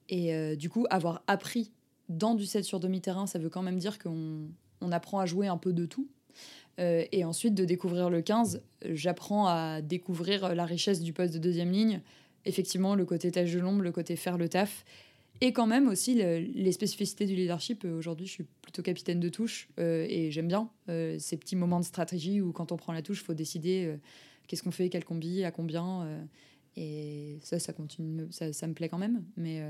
Et 0.09 0.35
euh, 0.35 0.57
du 0.57 0.69
coup, 0.69 0.85
avoir 0.91 1.23
appris 1.29 1.71
dans 2.09 2.35
du 2.35 2.45
7 2.45 2.65
sur 2.65 2.81
demi-terrain, 2.81 3.29
ça 3.29 3.39
veut 3.39 3.51
quand 3.51 3.63
même 3.63 3.79
dire 3.79 4.01
qu'on 4.01 4.49
on 4.81 4.91
apprend 4.91 5.21
à 5.21 5.27
jouer 5.27 5.47
un 5.47 5.57
peu 5.57 5.73
de 5.73 5.87
tout. 5.87 6.09
Euh, 6.81 7.05
et 7.13 7.25
ensuite, 7.25 7.55
de 7.55 7.65
découvrir 7.65 8.11
le 8.11 8.21
15, 8.21 8.65
j'apprends 8.91 9.47
à 9.47 9.81
découvrir 9.81 10.57
la 10.57 10.65
richesse 10.65 11.03
du 11.03 11.13
poste 11.13 11.33
de 11.35 11.39
deuxième 11.39 11.71
ligne. 11.71 12.01
Effectivement, 12.47 12.97
le 12.97 13.05
côté 13.05 13.31
tâche 13.31 13.53
de 13.53 13.61
l'ombre, 13.61 13.83
le 13.83 13.93
côté 13.93 14.17
faire 14.17 14.39
le 14.39 14.49
taf. 14.49 14.85
Et 15.45 15.53
quand 15.53 15.67
même 15.67 15.89
aussi 15.89 16.15
les 16.15 16.71
spécificités 16.71 17.27
du 17.27 17.35
leadership. 17.35 17.85
Euh, 17.85 17.99
aujourd'hui, 17.99 18.27
je 18.27 18.31
suis 18.31 18.45
plutôt 18.63 18.81
capitaine 18.81 19.19
de 19.19 19.29
touche 19.29 19.69
euh, 19.81 20.07
et 20.09 20.31
j'aime 20.31 20.47
bien 20.47 20.71
euh, 20.89 21.19
ces 21.19 21.37
petits 21.37 21.57
moments 21.57 21.81
de 21.81 21.85
stratégie 21.85 22.41
où 22.41 22.53
quand 22.53 22.71
on 22.71 22.77
prend 22.77 22.93
la 22.93 23.03
touche, 23.03 23.23
il 23.23 23.25
faut 23.25 23.35
décider 23.35 23.93
qu'est-ce 24.47 24.63
qu'on 24.63 24.71
fait, 24.71 24.89
quel 24.89 25.05
combi, 25.05 25.43
à 25.43 25.51
combien. 25.51 26.07
et 26.77 27.41
ça, 27.43 27.59
ça 27.59 27.73
continue, 27.73 28.29
ça, 28.31 28.53
ça, 28.53 28.69
me 28.69 28.73
plaît 28.73 28.89
quand 28.89 28.99
même. 28.99 29.25
Mais, 29.37 29.61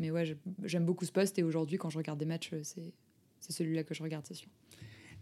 mais 0.00 0.10
ouais, 0.10 0.36
j'aime 0.64 0.84
beaucoup 0.84 1.04
ce 1.04 1.12
poste 1.12 1.38
et 1.38 1.44
aujourd'hui, 1.44 1.78
quand 1.78 1.90
je 1.90 1.98
regarde 1.98 2.18
des 2.18 2.26
matchs, 2.26 2.50
c'est 2.62 2.92
celui-là 3.38 3.84
que 3.84 3.94
je 3.94 4.02
regarde, 4.02 4.24
c'est 4.26 4.34
sûr. 4.34 4.48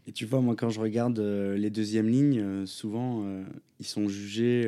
Et 0.06 0.12
tu 0.12 0.24
vois, 0.24 0.40
moi, 0.40 0.56
quand 0.56 0.70
je 0.70 0.80
regarde 0.80 1.20
les 1.20 1.68
deuxièmes 1.68 2.08
lignes, 2.08 2.64
souvent, 2.64 3.44
ils 3.78 3.86
sont 3.86 4.08
jugés 4.08 4.66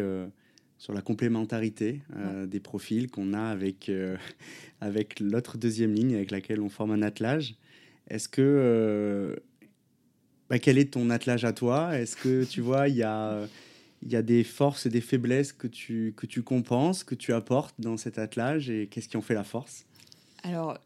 sur 0.81 0.95
la 0.95 1.03
complémentarité 1.03 2.01
euh, 2.17 2.47
des 2.47 2.59
profils 2.59 3.11
qu'on 3.11 3.35
a 3.35 3.43
avec, 3.43 3.91
euh, 3.91 4.17
avec 4.81 5.21
l'autre 5.21 5.59
deuxième 5.59 5.93
ligne 5.93 6.15
avec 6.15 6.31
laquelle 6.31 6.63
on 6.63 6.71
forme 6.71 6.93
un 6.93 7.03
attelage. 7.03 7.55
Est-ce 8.09 8.31
que... 8.31 8.41
Euh, 8.43 9.37
bah, 10.49 10.59
quel 10.59 10.79
est 10.79 10.95
ton 10.95 11.11
attelage 11.11 11.45
à 11.45 11.53
toi? 11.53 11.99
Est-ce 11.99 12.17
que 12.17 12.45
tu 12.45 12.61
vois, 12.63 12.89
il 12.89 12.97
y 12.97 13.03
a, 13.03 13.47
y 14.03 14.17
a 14.17 14.23
des 14.23 14.43
forces 14.43 14.87
et 14.87 14.89
des 14.89 15.03
faiblesses 15.03 15.53
que 15.53 15.67
tu, 15.67 16.15
que 16.17 16.25
tu 16.25 16.43
compenses, 16.43 17.05
que 17.05 17.15
tu 17.15 17.35
apportes 17.35 17.79
dans 17.79 17.99
cet 17.99 18.19
attelage 18.19 18.71
et 18.71 18.87
qu'est-ce 18.87 19.11
qui 19.11 19.19
en 19.19 19.23
fait 19.23 19.35
la 19.35 19.45
force? 19.45 19.85
Alors, 20.45 20.79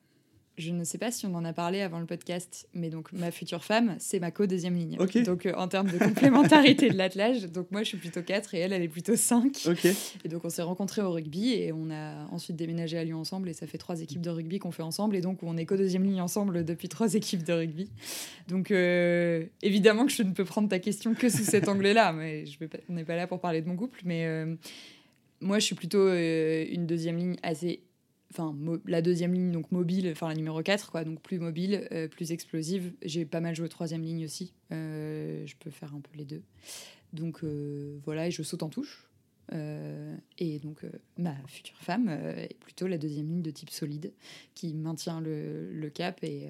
je 0.57 0.71
ne 0.71 0.85
sais 0.85 0.99
pas 0.99 1.11
si 1.11 1.27
on 1.27 1.35
en 1.35 1.45
a 1.45 1.53
parlé 1.53 1.81
avant 1.81 1.99
le 1.99 2.07
podcast, 2.07 2.69
mais 2.75 2.89
donc 2.89 3.13
ma 3.13 3.31
future 3.31 3.65
femme, 3.65 3.97
c'est 3.99 4.21
ma 4.21 4.31
co-deuxième 4.31 4.77
ligne. 4.77 4.97
Donc 5.25 5.47
euh, 5.47 5.53
en 5.57 5.67
termes 5.67 5.91
de 5.91 5.99
complémentarité 5.99 6.91
de 6.91 6.97
l'attelage, 6.97 7.47
donc 7.51 7.71
moi 7.73 7.83
je 7.83 7.89
suis 7.89 7.99
plutôt 7.99 8.23
4 8.23 8.55
et 8.55 8.59
elle, 8.61 8.73
elle 8.73 8.83
est 8.83 8.89
plutôt 8.89 9.17
5. 9.17 9.67
Et 10.25 10.29
donc 10.29 10.45
on 10.45 10.49
s'est 10.51 10.63
rencontrés 10.63 11.03
au 11.03 11.11
rugby 11.11 11.53
et 11.53 11.73
on 11.73 11.91
a 11.91 12.27
ensuite 12.31 12.57
déménagé 12.57 12.97
à 12.99 13.05
Lyon 13.05 13.21
ensemble 13.21 13.49
et 13.49 13.53
ça 13.53 13.67
fait 13.67 13.79
trois 13.79 14.01
équipes 14.01 14.21
de 14.21 14.31
rugby 14.31 14.59
qu'on 14.59 14.71
fait 14.71 14.83
ensemble 14.83 15.17
et 15.17 15.21
donc 15.21 15.43
on 15.43 15.57
est 15.57 15.67
co-deuxième 15.67 16.05
ligne 16.05 16.21
ensemble 16.21 16.65
depuis 16.65 16.89
trois 16.89 17.15
équipes 17.15 17.43
de 17.43 17.53
rugby. 17.53 17.91
Donc 18.49 18.71
euh, 18.71 19.45
évidemment 19.63 20.07
que 20.07 20.13
je 20.13 20.23
ne 20.23 20.33
peux 20.33 20.45
prendre 20.45 20.69
ta 20.69 20.79
question 20.79 21.15
que 21.15 21.29
sous 21.29 21.45
cet 21.45 21.69
angle-là, 21.69 22.13
mais 22.13 22.47
je 22.47 22.59
vais 22.59 22.69
on 22.89 22.95
n'est 22.95 23.05
pas 23.05 23.17
là 23.17 23.27
pour 23.27 23.41
parler 23.41 23.61
de 23.61 23.69
mon 23.69 23.77
couple, 23.77 24.01
mais 24.05 24.27
euh, 24.27 24.55
moi 25.41 25.59
je 25.59 25.65
suis 25.65 25.75
plutôt 25.75 26.09
une 26.13 26.87
deuxième 26.87 27.17
ligne 27.17 27.37
assez 27.43 27.84
enfin 28.35 28.57
la 28.87 29.03
deuxième 29.03 29.33
ligne 29.33 29.53
donc 29.53 29.71
mobile 29.71 30.09
enfin 30.11 30.29
la 30.29 30.35
numéro 30.35 30.63
4 30.63 30.91
quoi 30.91 31.05
donc 31.05 31.21
plus 31.21 31.39
mobile 31.39 31.87
euh, 31.93 32.09
plus 32.09 32.33
explosive. 32.33 32.93
J'ai 33.03 33.25
pas 33.25 33.41
mal 33.41 33.55
joué 33.55 33.69
troisième 33.69 34.03
ligne 34.03 34.25
aussi 34.25 34.53
euh, 34.73 35.47
je 35.47 35.55
peux 35.57 35.71
faire 35.71 35.95
un 35.95 36.01
peu 36.01 36.11
les 36.17 36.25
deux. 36.25 36.43
Donc 37.13 37.45
euh, 37.45 37.99
voilà 38.05 38.27
et 38.27 38.31
je 38.31 38.43
saute 38.43 38.63
en 38.63 38.69
touche. 38.69 39.09
Et 40.39 40.59
donc 40.59 40.81
ma 41.19 41.37
future 41.47 41.77
femme 41.77 42.09
est 42.09 42.59
plutôt 42.59 42.89
la 42.89 42.99
deuxième 42.99 43.29
ligne 43.29 43.43
de 43.43 43.51
type 43.51 43.71
solide 43.71 44.13
qui 44.55 44.75
maintient 44.75 45.21
le, 45.21 45.71
le 45.71 45.91
cap 45.91 46.25
et 46.25 46.49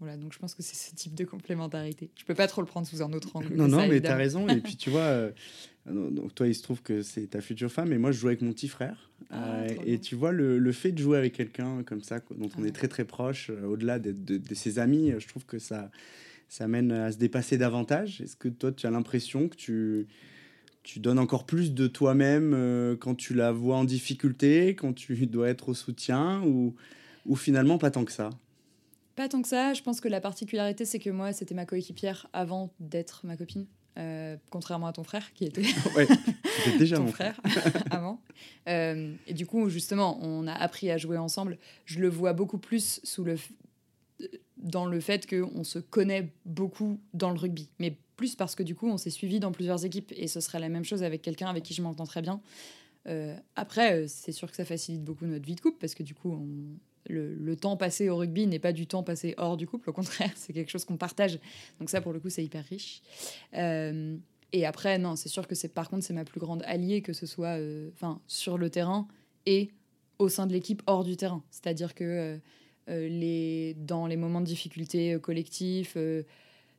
voilà, 0.00 0.16
donc 0.16 0.32
je 0.32 0.38
pense 0.38 0.54
que 0.54 0.62
c'est 0.62 0.74
ce 0.74 0.94
type 0.94 1.14
de 1.14 1.24
complémentarité. 1.24 2.10
Je 2.16 2.24
peux 2.24 2.34
pas 2.34 2.46
trop 2.46 2.60
le 2.60 2.66
prendre 2.66 2.86
sous 2.86 3.02
un 3.02 3.12
autre 3.12 3.36
angle. 3.36 3.54
Non, 3.54 3.68
non, 3.68 3.86
mais 3.86 4.00
tu 4.00 4.06
as 4.08 4.16
raison. 4.16 4.48
Et 4.48 4.56
puis 4.60 4.76
tu 4.76 4.90
vois, 4.90 5.30
Donc 5.86 6.34
toi, 6.34 6.48
il 6.48 6.54
se 6.54 6.62
trouve 6.62 6.82
que 6.82 7.02
c'est 7.02 7.28
ta 7.28 7.40
future 7.40 7.70
femme, 7.70 7.92
et 7.92 7.98
moi, 7.98 8.10
je 8.10 8.18
joue 8.18 8.28
avec 8.28 8.42
mon 8.42 8.52
petit 8.52 8.68
frère. 8.68 9.10
Ah, 9.30 9.64
et 9.86 9.98
tu 10.00 10.14
vois, 10.14 10.32
le, 10.32 10.58
le, 10.58 10.72
fait 10.72 10.92
de 10.92 10.98
jouer 10.98 11.16
avec 11.16 11.32
quelqu'un 11.32 11.82
comme 11.84 12.02
ça, 12.02 12.20
dont 12.36 12.50
on 12.58 12.64
est 12.64 12.74
très 12.74 12.88
très 12.88 13.04
proche, 13.04 13.50
au-delà 13.50 13.98
de, 13.98 14.12
de, 14.12 14.36
de, 14.36 14.54
ses 14.54 14.78
amis, 14.78 15.12
je 15.18 15.26
trouve 15.28 15.46
que 15.46 15.58
ça, 15.58 15.90
ça 16.48 16.68
mène 16.68 16.92
à 16.92 17.12
se 17.12 17.18
dépasser 17.18 17.56
davantage. 17.56 18.20
Est-ce 18.20 18.36
que 18.36 18.48
toi, 18.48 18.72
tu 18.72 18.86
as 18.86 18.90
l'impression 18.90 19.48
que 19.48 19.56
tu, 19.56 20.06
tu 20.82 20.98
donnes 20.98 21.18
encore 21.18 21.46
plus 21.46 21.72
de 21.72 21.86
toi-même 21.86 22.96
quand 23.00 23.14
tu 23.14 23.32
la 23.34 23.52
vois 23.52 23.76
en 23.76 23.84
difficulté, 23.84 24.74
quand 24.74 24.92
tu 24.92 25.14
dois 25.26 25.48
être 25.48 25.70
au 25.70 25.74
soutien, 25.74 26.42
ou, 26.42 26.74
ou 27.26 27.36
finalement 27.36 27.78
pas 27.78 27.90
tant 27.90 28.04
que 28.04 28.12
ça? 28.12 28.30
Pas 29.14 29.28
tant 29.28 29.42
que 29.42 29.48
ça. 29.48 29.74
Je 29.74 29.82
pense 29.82 30.00
que 30.00 30.08
la 30.08 30.20
particularité, 30.20 30.84
c'est 30.84 30.98
que 30.98 31.10
moi, 31.10 31.32
c'était 31.32 31.54
ma 31.54 31.66
coéquipière 31.66 32.26
avant 32.32 32.72
d'être 32.80 33.20
ma 33.24 33.36
copine. 33.36 33.66
Euh, 33.96 34.36
contrairement 34.50 34.88
à 34.88 34.92
ton 34.92 35.04
frère 35.04 35.32
qui 35.34 35.44
était 35.44 35.62
ouais, 35.96 36.08
déjà 36.78 36.98
mon 36.98 37.06
frère, 37.06 37.40
avant. 37.90 38.20
Euh, 38.68 39.14
et 39.28 39.34
du 39.34 39.46
coup, 39.46 39.70
justement, 39.70 40.18
on 40.20 40.48
a 40.48 40.52
appris 40.52 40.90
à 40.90 40.98
jouer 40.98 41.16
ensemble. 41.16 41.58
Je 41.84 42.00
le 42.00 42.08
vois 42.08 42.32
beaucoup 42.32 42.58
plus 42.58 43.00
sous 43.04 43.22
le 43.22 43.36
dans 44.56 44.86
le 44.86 44.98
fait 44.98 45.28
qu'on 45.28 45.62
se 45.62 45.78
connaît 45.78 46.32
beaucoup 46.46 46.98
dans 47.12 47.30
le 47.30 47.38
rugby, 47.38 47.68
mais 47.78 47.96
plus 48.16 48.34
parce 48.34 48.54
que 48.54 48.62
du 48.62 48.74
coup, 48.74 48.88
on 48.88 48.96
s'est 48.96 49.10
suivi 49.10 49.38
dans 49.38 49.52
plusieurs 49.52 49.84
équipes 49.84 50.12
et 50.16 50.26
ce 50.26 50.40
serait 50.40 50.58
la 50.58 50.68
même 50.68 50.84
chose 50.84 51.02
avec 51.02 51.20
quelqu'un 51.20 51.48
avec 51.48 51.62
qui 51.62 51.74
je 51.74 51.82
m'entends 51.82 52.06
très 52.06 52.22
bien. 52.22 52.40
Euh, 53.06 53.36
après, 53.54 54.08
c'est 54.08 54.32
sûr 54.32 54.50
que 54.50 54.56
ça 54.56 54.64
facilite 54.64 55.04
beaucoup 55.04 55.26
notre 55.26 55.44
vie 55.44 55.54
de 55.54 55.60
couple 55.60 55.78
parce 55.78 55.94
que 55.94 56.02
du 56.02 56.14
coup, 56.14 56.32
on, 56.32 56.78
le, 57.08 57.56
temps 57.56 57.76
passé 57.76 58.08
au 58.08 58.16
rugby 58.16 58.46
n'est 58.46 58.58
pas 58.58 58.72
du 58.72 58.86
temps 58.86 59.02
passé 59.02 59.34
hors 59.36 59.56
du 59.56 59.66
couple, 59.66 59.90
au 59.90 59.92
contraire, 59.92 60.30
c'est 60.36 60.52
quelque 60.52 60.70
chose 60.70 60.84
qu'on 60.84 60.96
partage. 60.96 61.38
Donc 61.78 61.90
ça, 61.90 62.00
pour 62.00 62.12
le 62.12 62.20
coup, 62.20 62.30
c'est 62.30 62.44
hyper 62.44 62.64
riche. 62.64 63.02
Euh, 63.54 64.16
et 64.52 64.66
après, 64.66 64.98
non, 64.98 65.16
c'est 65.16 65.28
sûr 65.28 65.46
que 65.46 65.54
c'est 65.54 65.68
par 65.68 65.90
contre, 65.90 66.04
c'est 66.04 66.14
ma 66.14 66.24
plus 66.24 66.40
grande 66.40 66.62
alliée, 66.66 67.02
que 67.02 67.12
ce 67.12 67.26
soit 67.26 67.58
euh, 67.58 67.90
sur 68.26 68.58
le 68.58 68.70
terrain 68.70 69.08
et 69.46 69.70
au 70.18 70.28
sein 70.28 70.46
de 70.46 70.52
l'équipe 70.52 70.82
hors 70.86 71.04
du 71.04 71.16
terrain. 71.16 71.42
C'est-à-dire 71.50 71.94
que 71.94 72.38
euh, 72.88 73.08
les, 73.08 73.74
dans 73.74 74.06
les 74.06 74.16
moments 74.16 74.40
de 74.40 74.46
difficulté 74.46 75.18
collectifs, 75.20 75.96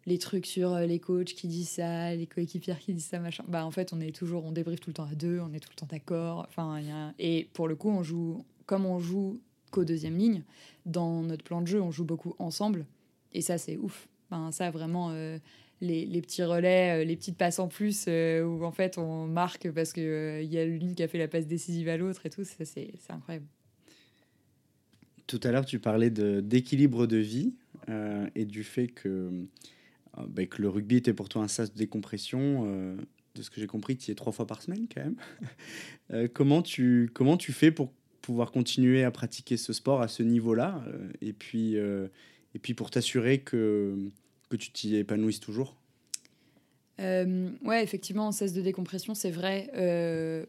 les 0.08 0.20
trucs 0.20 0.46
sur 0.46 0.78
les 0.78 1.00
coachs 1.00 1.34
qui 1.34 1.48
disent 1.48 1.70
ça, 1.70 2.16
les 2.16 2.28
coéquipières 2.28 2.80
qui 2.80 2.94
disent 2.94 3.08
ça, 3.08 3.20
machin. 3.20 3.44
Bah 3.48 3.66
en 3.66 3.72
fait, 3.72 3.92
on 3.92 4.00
est 4.00 4.16
toujours, 4.16 4.46
on 4.46 4.52
débriefe 4.52 4.80
tout 4.80 4.92
le 4.92 4.94
temps 4.94 5.08
à 5.12 5.16
deux, 5.16 5.40
on 5.40 5.52
est 5.52 5.60
tout 5.60 5.72
le 5.72 5.76
temps 5.76 5.88
d'accord. 5.90 6.48
Et 7.20 7.50
pour 7.54 7.68
le 7.68 7.76
coup, 7.76 7.90
on 7.90 8.04
joue 8.04 8.46
comme 8.66 8.86
on 8.86 9.00
joue 9.00 9.42
deuxième 9.84 10.18
ligne. 10.18 10.44
Dans 10.86 11.22
notre 11.24 11.44
plan 11.44 11.62
de 11.62 11.68
jeu, 11.68 11.82
on 11.82 11.92
joue 11.92 12.06
beaucoup 12.06 12.36
ensemble. 12.40 12.86
Et 13.34 13.42
ça, 13.42 13.58
c'est 13.58 13.78
ouf. 13.78 14.08
Enfin, 14.30 14.52
ça, 14.52 14.72
vraiment, 14.72 15.12
euh, 15.12 15.38
les, 15.82 16.22
petits 16.22 16.44
relais, 16.44 17.02
euh, 17.02 17.04
les 17.04 17.16
petites 17.16 17.38
passes 17.38 17.60
en 17.60 17.68
plus, 17.68 18.06
euh, 18.08 18.44
où 18.44 18.64
en 18.64 18.72
fait, 18.72 18.98
on 18.98 19.28
marque 19.28 19.70
parce 19.72 19.94
qu'il 19.94 20.04
il 20.42 20.52
y 20.52 20.58
a 20.58 20.66
l'une 20.66 20.96
qui 20.96 21.04
a 21.04 21.08
fait 21.08 21.18
la 21.18 21.28
passe 21.28 21.48
décisive 21.48 21.90
à 21.90 21.98
l'autre 21.98 22.26
et 22.26 22.30
tout. 22.30 22.44
Ça, 22.44 22.66
c'est 22.66 22.94
incroyable. 23.10 23.46
Tout 25.28 25.40
à 25.44 25.52
l'heure, 25.52 25.66
tu 25.66 25.80
parlais 25.80 26.10
d'équilibre 26.10 27.08
de, 27.08 27.18
vie 27.18 27.56
et 28.36 28.46
du 28.46 28.64
fait 28.64 28.88
que, 28.88 29.32
bah, 30.28 30.46
que 30.46 30.62
le 30.62 30.70
rugby 30.70 30.98
était 30.98 31.14
pour 31.14 31.30
toi 31.30 31.42
un 31.42 31.48
sas 31.48 31.74
de 31.74 31.78
décompression 31.78 32.64
de 33.34 33.42
ce 33.42 33.50
que 33.50 33.60
j'ai 33.60 33.66
compris, 33.66 33.98
tu 33.98 34.10
y 34.10 34.12
es 34.12 34.16
trois 34.16 34.32
fois 34.32 34.46
par 34.46 34.62
semaine 34.62 34.86
quand 34.94 35.02
même. 35.04 36.30
comment, 36.34 36.62
tu, 36.62 37.10
comment 37.16 37.38
tu 37.38 37.54
fais 37.54 37.72
pour 37.72 37.92
pouvoir 38.26 38.52
continuer 38.52 39.04
à 39.04 39.12
pratiquer 39.12 39.56
ce 39.56 39.72
sport 39.72 40.02
à 40.02 40.08
ce 40.08 40.24
niveau-là 40.24 40.84
euh, 40.88 41.10
et, 41.22 41.32
puis, 41.32 41.78
euh, 41.78 42.08
et 42.56 42.60
puis 42.60 42.74
pour 42.74 42.90
t'assurer 42.90 43.38
que, 43.38 43.96
que 44.50 44.56
tu 44.56 44.72
t'y 44.72 44.96
épanouisses 44.96 45.40
toujours 45.40 45.76
euh, 47.02 47.50
ouais, 47.66 47.84
effectivement, 47.84 48.32
cesse 48.32 48.54
de 48.54 48.62
décompression, 48.62 49.16
c'est 49.16 49.30
vrai. 49.30 49.70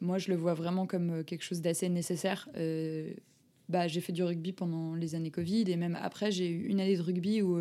moi, 0.00 0.18
je 0.18 0.30
le 0.30 0.36
vois 0.36 0.54
vraiment 0.54 0.86
comme 0.86 1.24
quelque 1.24 1.42
chose 1.42 1.60
d'assez 1.60 1.88
nécessaire. 1.88 2.48
bah, 3.68 3.88
j'ai 3.88 4.00
fait 4.00 4.12
du 4.12 4.22
rugby 4.22 4.52
pendant 4.52 4.94
les 4.94 5.16
années 5.16 5.32
Covid 5.32 5.64
et 5.66 5.74
même 5.74 5.98
après, 6.00 6.30
j'ai 6.30 6.48
eu 6.48 6.66
une 6.68 6.78
année 6.78 6.96
de 6.96 7.02
rugby 7.02 7.42
où, 7.42 7.58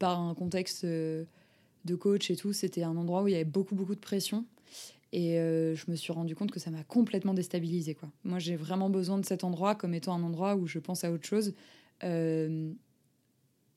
par 0.00 0.18
un 0.18 0.34
contexte 0.34 0.84
de 0.84 1.94
coach 1.96 2.28
et 2.32 2.34
tout, 2.34 2.52
c'était 2.52 2.82
un 2.82 2.96
endroit 2.96 3.22
où 3.22 3.28
il 3.28 3.32
y 3.32 3.36
avait 3.36 3.44
beaucoup, 3.44 3.76
beaucoup 3.76 3.94
de 3.94 4.00
pression. 4.00 4.46
Et 5.12 5.38
euh, 5.38 5.74
je 5.74 5.90
me 5.90 5.96
suis 5.96 6.12
rendu 6.12 6.34
compte 6.34 6.50
que 6.50 6.60
ça 6.60 6.70
m'a 6.70 6.84
complètement 6.84 7.34
déstabilisée. 7.34 7.96
Moi, 8.24 8.38
j'ai 8.38 8.56
vraiment 8.56 8.88
besoin 8.88 9.18
de 9.18 9.26
cet 9.26 9.44
endroit 9.44 9.74
comme 9.74 9.94
étant 9.94 10.14
un 10.14 10.22
endroit 10.22 10.56
où 10.56 10.66
je 10.66 10.78
pense 10.78 11.04
à 11.04 11.12
autre 11.12 11.26
chose. 11.26 11.52
Euh, 12.02 12.72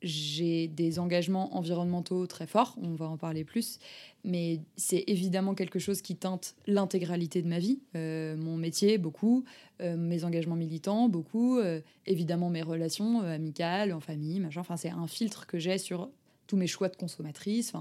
j'ai 0.01 0.68
des 0.68 1.00
engagements 1.00 1.56
environnementaux 1.58 2.27
très 2.27 2.46
forts, 2.46 2.77
on 2.82 2.94
va 2.94 3.08
en 3.08 3.18
parler 3.18 3.44
plus, 3.44 3.80
mais 4.24 4.60
c'est 4.75 5.04
évidemment 5.08 5.56
quelque 5.56 5.80
chose 5.80 6.01
qui 6.01 6.15
teinte 6.15 6.56
l'intégralité 6.68 7.42
de 7.42 7.48
ma 7.48 7.60
vie. 7.60 7.80
Euh, 7.96 8.38
mon 8.38 8.56
métier, 8.56 8.98
beaucoup, 8.98 9.46
mes 9.80 10.24
engagements 10.24 10.56
militants, 10.56 11.10
beaucoup, 11.10 11.60
évidemment 12.06 12.50
mes 12.50 12.62
relations 12.62 13.22
amicales, 13.22 13.94
en 13.94 14.00
famille, 14.00 14.39
machin. 14.39 14.62
Enfin, 14.62 14.77
c'est 14.77 14.89
un 14.89 15.08
filtre 15.08 15.48
que 15.48 15.58
j'ai 15.58 15.77
sur 15.77 16.10
tous 16.46 16.56
mes 16.56 16.68
choix 16.68 16.89
de 16.89 16.96
consommatrice. 16.96 17.74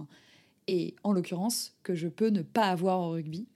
Et 0.66 0.94
en 1.02 1.12
l'occurrence 1.12 1.74
que 1.82 1.94
je 1.94 2.08
peux 2.08 2.28
ne 2.28 2.42
pas 2.42 2.68
avoir 2.68 3.00
au 3.00 3.10
rugby. 3.10 3.46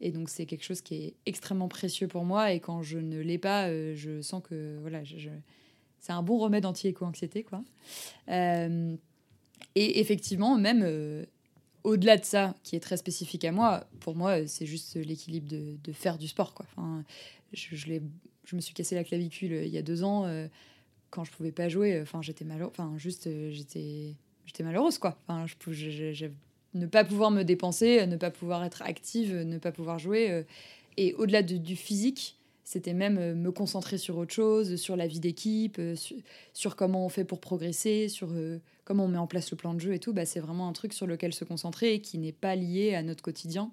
Et 0.00 0.12
donc 0.12 0.28
c'est 0.28 0.46
quelque 0.46 0.64
chose 0.64 0.80
qui 0.80 0.94
est 0.96 1.14
extrêmement 1.26 1.68
précieux 1.68 2.08
pour 2.08 2.24
moi 2.24 2.52
et 2.52 2.60
quand 2.60 2.82
je 2.82 2.98
ne 2.98 3.18
l'ai 3.18 3.38
pas, 3.38 3.68
euh, 3.68 3.94
je 3.96 4.20
sens 4.22 4.42
que 4.42 4.78
voilà, 4.80 5.02
c'est 5.98 6.12
un 6.12 6.22
bon 6.22 6.38
remède 6.38 6.66
anti-éco-anxiété. 6.66 7.42
quoi. 7.42 7.62
Euh, 8.28 8.96
et 9.74 10.00
effectivement, 10.00 10.56
même 10.56 10.82
euh, 10.84 11.24
au-delà 11.84 12.16
de 12.16 12.24
ça, 12.24 12.54
qui 12.62 12.76
est 12.76 12.80
très 12.80 12.96
spécifique 12.96 13.44
à 13.44 13.52
moi, 13.52 13.86
pour 14.00 14.14
moi, 14.14 14.46
c'est 14.46 14.66
juste 14.66 14.96
l'équilibre 14.96 15.48
de, 15.48 15.92
faire 15.92 16.18
du 16.18 16.28
sport. 16.28 16.54
Quoi. 16.54 16.66
Enfin, 16.76 17.04
je, 17.52 17.74
je, 17.74 17.98
je, 18.44 18.56
me 18.56 18.60
suis 18.60 18.74
cassé 18.74 18.94
la 18.94 19.04
clavicule 19.04 19.52
il 19.64 19.70
y 19.70 19.78
a 19.78 19.82
deux 19.82 20.04
ans 20.04 20.26
quand 21.10 21.24
je 21.24 21.32
pouvais 21.32 21.52
pas 21.52 21.68
jouer. 21.68 22.00
Enfin, 22.00 22.22
j'étais 22.22 22.44
malheureuse. 22.44 22.74
Enfin, 22.78 22.96
juste, 22.98 23.28
j'étais 23.50 24.14
j'étais 24.48 24.64
malheureuse 24.64 24.98
quoi. 24.98 25.16
Enfin, 25.26 25.46
ne 26.78 26.86
pas 26.86 27.04
pouvoir 27.04 27.30
me 27.30 27.42
dépenser, 27.42 28.06
ne 28.06 28.16
pas 28.16 28.30
pouvoir 28.30 28.64
être 28.64 28.82
active, 28.82 29.34
ne 29.34 29.58
pas 29.58 29.72
pouvoir 29.72 29.98
jouer. 29.98 30.30
Euh, 30.30 30.42
et 30.96 31.14
au-delà 31.14 31.42
du 31.42 31.76
physique, 31.76 32.38
c'était 32.64 32.94
même 32.94 33.18
euh, 33.18 33.34
me 33.34 33.50
concentrer 33.50 33.98
sur 33.98 34.18
autre 34.18 34.34
chose, 34.34 34.76
sur 34.76 34.96
la 34.96 35.06
vie 35.06 35.20
d'équipe, 35.20 35.78
euh, 35.78 35.94
sur, 36.52 36.76
comment 36.76 37.04
on 37.04 37.08
fait 37.08 37.24
pour 37.24 37.40
progresser, 37.40 38.08
sur 38.08 38.28
comment 38.84 39.04
on 39.04 39.08
met 39.08 39.18
en 39.18 39.26
place 39.26 39.50
le 39.50 39.56
plan 39.56 39.74
de 39.74 39.80
jeu 39.80 39.94
et 39.94 39.98
tout. 39.98 40.12
Bah, 40.12 40.26
c'est 40.26 40.40
vraiment 40.40 40.68
un 40.68 40.72
truc 40.72 40.92
sur 40.92 41.06
lequel 41.06 41.32
se 41.32 41.44
concentrer 41.44 41.94
et 41.94 42.00
qui 42.00 42.18
n'est 42.18 42.32
pas 42.32 42.56
lié 42.56 42.94
à 42.94 43.02
notre 43.02 43.22
quotidien. 43.22 43.70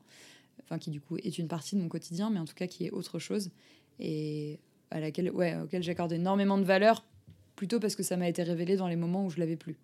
Enfin, 0.64 0.80
qui 0.80 0.90
du 0.90 1.02
coup 1.02 1.18
est 1.18 1.38
une 1.38 1.48
partie 1.48 1.76
de 1.76 1.82
mon 1.82 1.90
quotidien, 1.90 2.30
mais 2.30 2.40
en 2.40 2.46
tout 2.46 2.56
cas 2.56 2.68
qui 2.68 2.86
est 2.86 2.92
autre 2.92 3.20
chose. 3.20 3.52
Et 4.00 4.60
à 4.92 5.00
laquelle, 5.00 5.30
ouais, 5.32 5.56
auquel 5.58 5.84
j'accorde 5.84 6.14
énormément 6.14 6.58
de 6.58 6.64
valeur, 6.64 7.04
plutôt 7.56 7.80
parce 7.80 7.96
que 7.96 8.04
ça 8.04 8.18
m'a 8.18 8.30
été 8.30 8.44
révélé 8.44 8.78
dans 8.78 8.88
les 8.88 8.96
moments 8.96 9.26
où 9.26 9.30
je 9.30 9.40
l'avais 9.40 9.58
plus. 9.58 9.78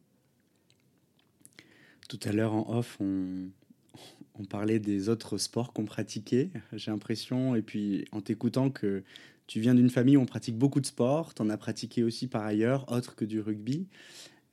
Tout 2.12 2.20
à 2.28 2.34
l'heure 2.34 2.54
en 2.54 2.78
off, 2.78 2.98
on, 3.00 4.44
parlait 4.50 4.80
des 4.80 5.08
autres 5.08 5.38
sports 5.38 5.72
qu'on 5.72 5.86
pratiquait. 5.86 6.50
J'ai 6.74 6.92
l'impression, 6.92 7.56
et 7.56 7.62
puis 7.62 8.04
en 8.12 8.20
t'écoutant, 8.20 8.70
que 8.70 9.04
tu 9.48 9.62
viens 9.62 9.74
d'une 9.74 9.90
famille 9.90 10.18
où 10.18 10.22
on 10.22 10.26
pratique 10.26 10.58
beaucoup 10.58 10.82
de 10.82 10.86
sports. 10.86 11.34
Tu 11.34 11.42
en 11.42 11.50
as 11.50 11.56
pratiqué 11.56 12.04
aussi 12.04 12.28
par 12.28 12.44
ailleurs, 12.44 12.92
autre 12.92 13.16
que 13.16 13.24
du 13.24 13.40
rugby. 13.40 13.88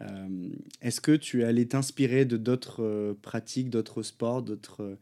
Euh, 0.03 0.29
est-ce 0.83 1.01
que 1.01 1.17
tu 1.17 1.43
allé 1.43 1.67
t'inspirer 1.67 2.27
de 2.27 2.37
d'autres 2.37 2.85
euh, 2.85 3.15
pratiques, 3.23 3.71
d'autres 3.71 4.05
sports, 4.05 4.43
d'autres 4.43 4.97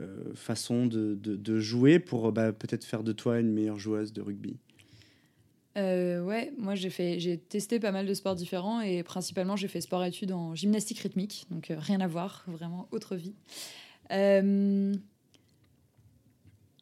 euh, 0.00 0.34
façons 0.34 0.86
de, 0.86 1.14
de, 1.14 1.60
jouer 1.60 1.98
pour 1.98 2.32
bah, 2.32 2.54
peut-être 2.54 2.86
faire 2.86 3.02
de 3.02 3.12
toi 3.12 3.40
une 3.40 3.52
meilleure 3.52 3.78
joueuse 3.78 4.14
de 4.14 4.22
rugby? 4.22 4.56
Euh, 5.76 6.20
ouais, 6.22 6.52
moi 6.58 6.74
j'ai 6.74 6.90
fait, 6.90 7.20
j'ai 7.20 7.38
testé 7.38 7.78
pas 7.78 7.92
mal 7.92 8.06
de 8.06 8.14
sports 8.14 8.34
différents 8.34 8.80
et 8.80 9.02
principalement 9.02 9.54
j'ai 9.54 9.68
fait 9.68 9.80
sport-études 9.80 10.32
en 10.32 10.54
gymnastique 10.54 10.98
rythmique, 10.98 11.46
donc 11.50 11.70
euh, 11.70 11.76
rien 11.78 12.00
à 12.00 12.08
voir, 12.08 12.44
vraiment 12.48 12.88
autre 12.90 13.14
vie. 13.14 13.34
Euh, 14.10 14.92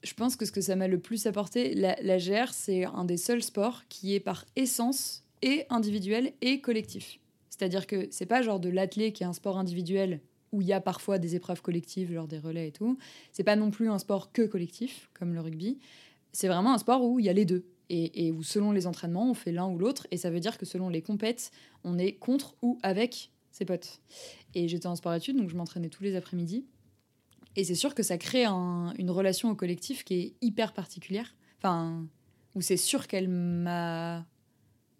je 0.02 0.14
pense 0.14 0.36
que 0.36 0.46
ce 0.46 0.52
que 0.52 0.62
ça 0.62 0.74
m'a 0.74 0.88
le 0.88 0.98
plus 0.98 1.26
apporté, 1.26 1.74
la, 1.74 1.96
la 2.00 2.16
GR, 2.16 2.52
c'est 2.52 2.84
un 2.84 3.04
des 3.04 3.18
seuls 3.18 3.42
sports 3.42 3.82
qui 3.90 4.14
est 4.14 4.20
par 4.20 4.46
essence 4.56 5.24
et 5.42 5.66
individuel 5.68 6.32
et 6.40 6.60
collectif. 6.60 7.18
C'est-à-dire 7.50 7.86
que 7.86 8.08
c'est 8.10 8.26
pas 8.26 8.40
genre 8.40 8.60
de 8.60 8.70
l'athlé 8.70 9.12
qui 9.12 9.22
est 9.22 9.26
un 9.26 9.32
sport 9.32 9.58
individuel 9.58 10.20
où 10.52 10.62
il 10.62 10.66
y 10.66 10.72
a 10.72 10.80
parfois 10.80 11.18
des 11.18 11.34
épreuves 11.36 11.60
collectives, 11.60 12.12
genre 12.12 12.28
des 12.28 12.38
relais 12.38 12.68
et 12.68 12.72
tout. 12.72 12.96
C'est 13.32 13.44
pas 13.44 13.56
non 13.56 13.70
plus 13.70 13.90
un 13.90 13.98
sport 13.98 14.32
que 14.32 14.42
collectif, 14.42 15.10
comme 15.12 15.34
le 15.34 15.40
rugby. 15.40 15.78
C'est 16.32 16.48
vraiment 16.48 16.72
un 16.72 16.78
sport 16.78 17.04
où 17.04 17.18
il 17.18 17.26
y 17.26 17.28
a 17.28 17.34
les 17.34 17.44
deux 17.44 17.66
et, 17.90 18.32
où 18.32 18.42
selon 18.42 18.72
les 18.72 18.86
entraînements, 18.86 19.30
on 19.30 19.34
fait 19.34 19.52
l'un 19.52 19.66
ou 19.66 19.78
l'autre. 19.78 20.06
Et 20.10 20.16
ça 20.16 20.30
veut 20.30 20.40
dire 20.40 20.58
que 20.58 20.66
selon 20.66 20.88
les 20.88 21.02
compètes, 21.02 21.50
on 21.84 21.98
est 21.98 22.12
contre 22.12 22.54
ou 22.62 22.78
avec 22.82 23.30
ses 23.50 23.64
potes. 23.64 24.00
Et 24.54 24.68
j'étais 24.68 24.86
en 24.86 24.96
sport-études, 24.96 25.36
donc 25.36 25.48
je 25.48 25.56
m'entraînais 25.56 25.88
tous 25.88 26.02
les 26.02 26.16
après-midi. 26.16 26.66
Et 27.56 27.64
c'est 27.64 27.74
sûr 27.74 27.94
que 27.94 28.02
ça 28.02 28.18
crée 28.18 28.44
une 28.44 29.10
relation 29.10 29.50
au 29.50 29.54
collectif 29.54 30.04
qui 30.04 30.14
est 30.14 30.34
hyper 30.42 30.72
particulière. 30.72 31.34
Enfin, 31.58 32.06
où 32.54 32.60
c'est 32.60 32.76
sûr 32.76 33.06
qu'elle 33.06 33.28
m'a 33.28 34.26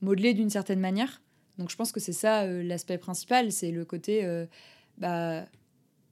modelé 0.01 0.35
d'une 0.35 0.51
certaine 0.51 0.81
manière. 0.81 1.23
Donc 1.59 1.71
je 1.71 1.77
pense 1.77 1.93
que 1.93 2.01
c'est 2.01 2.13
ça 2.13 2.43
euh, 2.43 2.63
l'aspect 2.63 2.99
principal, 2.99 3.53
c'est 3.53 3.71
le 3.71 3.85
côté... 3.85 4.25
Euh, 4.25 4.47
bah, 4.97 5.47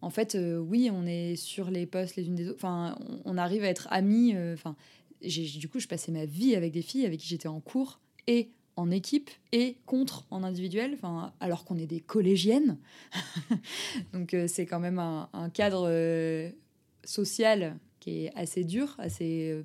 en 0.02 0.10
fait, 0.10 0.36
oui, 0.60 0.90
on 0.92 1.06
est 1.06 1.34
sur 1.36 1.70
les 1.70 1.86
postes 1.86 2.16
les 2.16 2.26
unes 2.26 2.34
des 2.36 2.48
autres. 2.48 2.58
Enfin, 2.58 2.96
on, 3.24 3.38
arrive 3.38 3.64
à 3.64 3.68
être 3.68 3.88
amis. 3.90 4.36
Enfin, 4.52 4.76
du 5.22 5.68
coup, 5.68 5.80
je 5.80 5.88
passais 5.88 6.12
ma 6.12 6.26
vie 6.26 6.54
avec 6.54 6.72
des 6.72 6.82
filles 6.82 7.06
avec 7.06 7.20
qui 7.20 7.28
j'étais 7.28 7.48
en 7.48 7.60
cours 7.60 8.00
et 8.26 8.50
en 8.76 8.90
équipe 8.90 9.30
et 9.52 9.78
contre 9.86 10.26
en 10.30 10.42
individuel, 10.42 10.98
alors 11.40 11.64
qu'on 11.64 11.78
est 11.78 11.86
des 11.86 12.00
collégiennes. 12.00 12.78
Donc 14.12 14.34
euh, 14.34 14.46
c'est 14.46 14.66
quand 14.66 14.80
même 14.80 14.98
un, 14.98 15.50
cadre 15.52 15.86
euh, 15.88 16.50
social 17.04 17.78
qui 18.00 18.24
est 18.24 18.32
assez 18.36 18.64
dur, 18.64 18.94
assez... 18.98 19.50
Euh, 19.50 19.62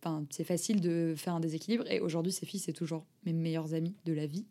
enfin, 0.00 0.24
c'est 0.30 0.44
facile 0.44 0.80
de 0.80 1.14
faire 1.16 1.34
un 1.34 1.40
déséquilibre. 1.40 1.90
Et 1.90 2.00
aujourd'hui, 2.00 2.32
ces 2.32 2.46
filles, 2.46 2.60
c'est 2.60 2.72
toujours 2.72 3.04
mes 3.26 3.32
meilleures 3.32 3.74
amies 3.74 3.96
de 4.04 4.12
la 4.12 4.26
vie. 4.26 4.46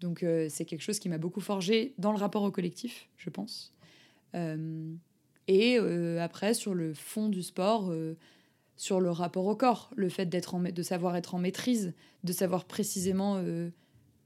Donc 0.00 0.24
c'est 0.48 0.64
quelque 0.64 0.80
chose 0.80 0.98
qui 0.98 1.10
m'a 1.10 1.18
beaucoup 1.18 1.42
forgé 1.42 1.92
dans 1.98 2.10
le 2.10 2.16
rapport 2.16 2.42
au 2.42 2.50
collectif, 2.50 3.10
je 3.18 3.28
pense. 3.28 3.74
et 5.46 5.76
après, 6.18 6.54
sur 6.54 6.72
le 6.72 6.94
fond 6.94 7.28
du 7.28 7.42
sport 7.42 7.92
sur 8.80 8.98
le 8.98 9.10
rapport 9.10 9.44
au 9.44 9.54
corps, 9.54 9.90
le 9.94 10.08
fait 10.08 10.24
d'être 10.24 10.58
de 10.58 10.82
savoir 10.82 11.14
être 11.14 11.34
en 11.34 11.38
maîtrise, 11.38 11.92
de 12.24 12.32
savoir 12.32 12.64
précisément 12.64 13.36
euh, 13.36 13.68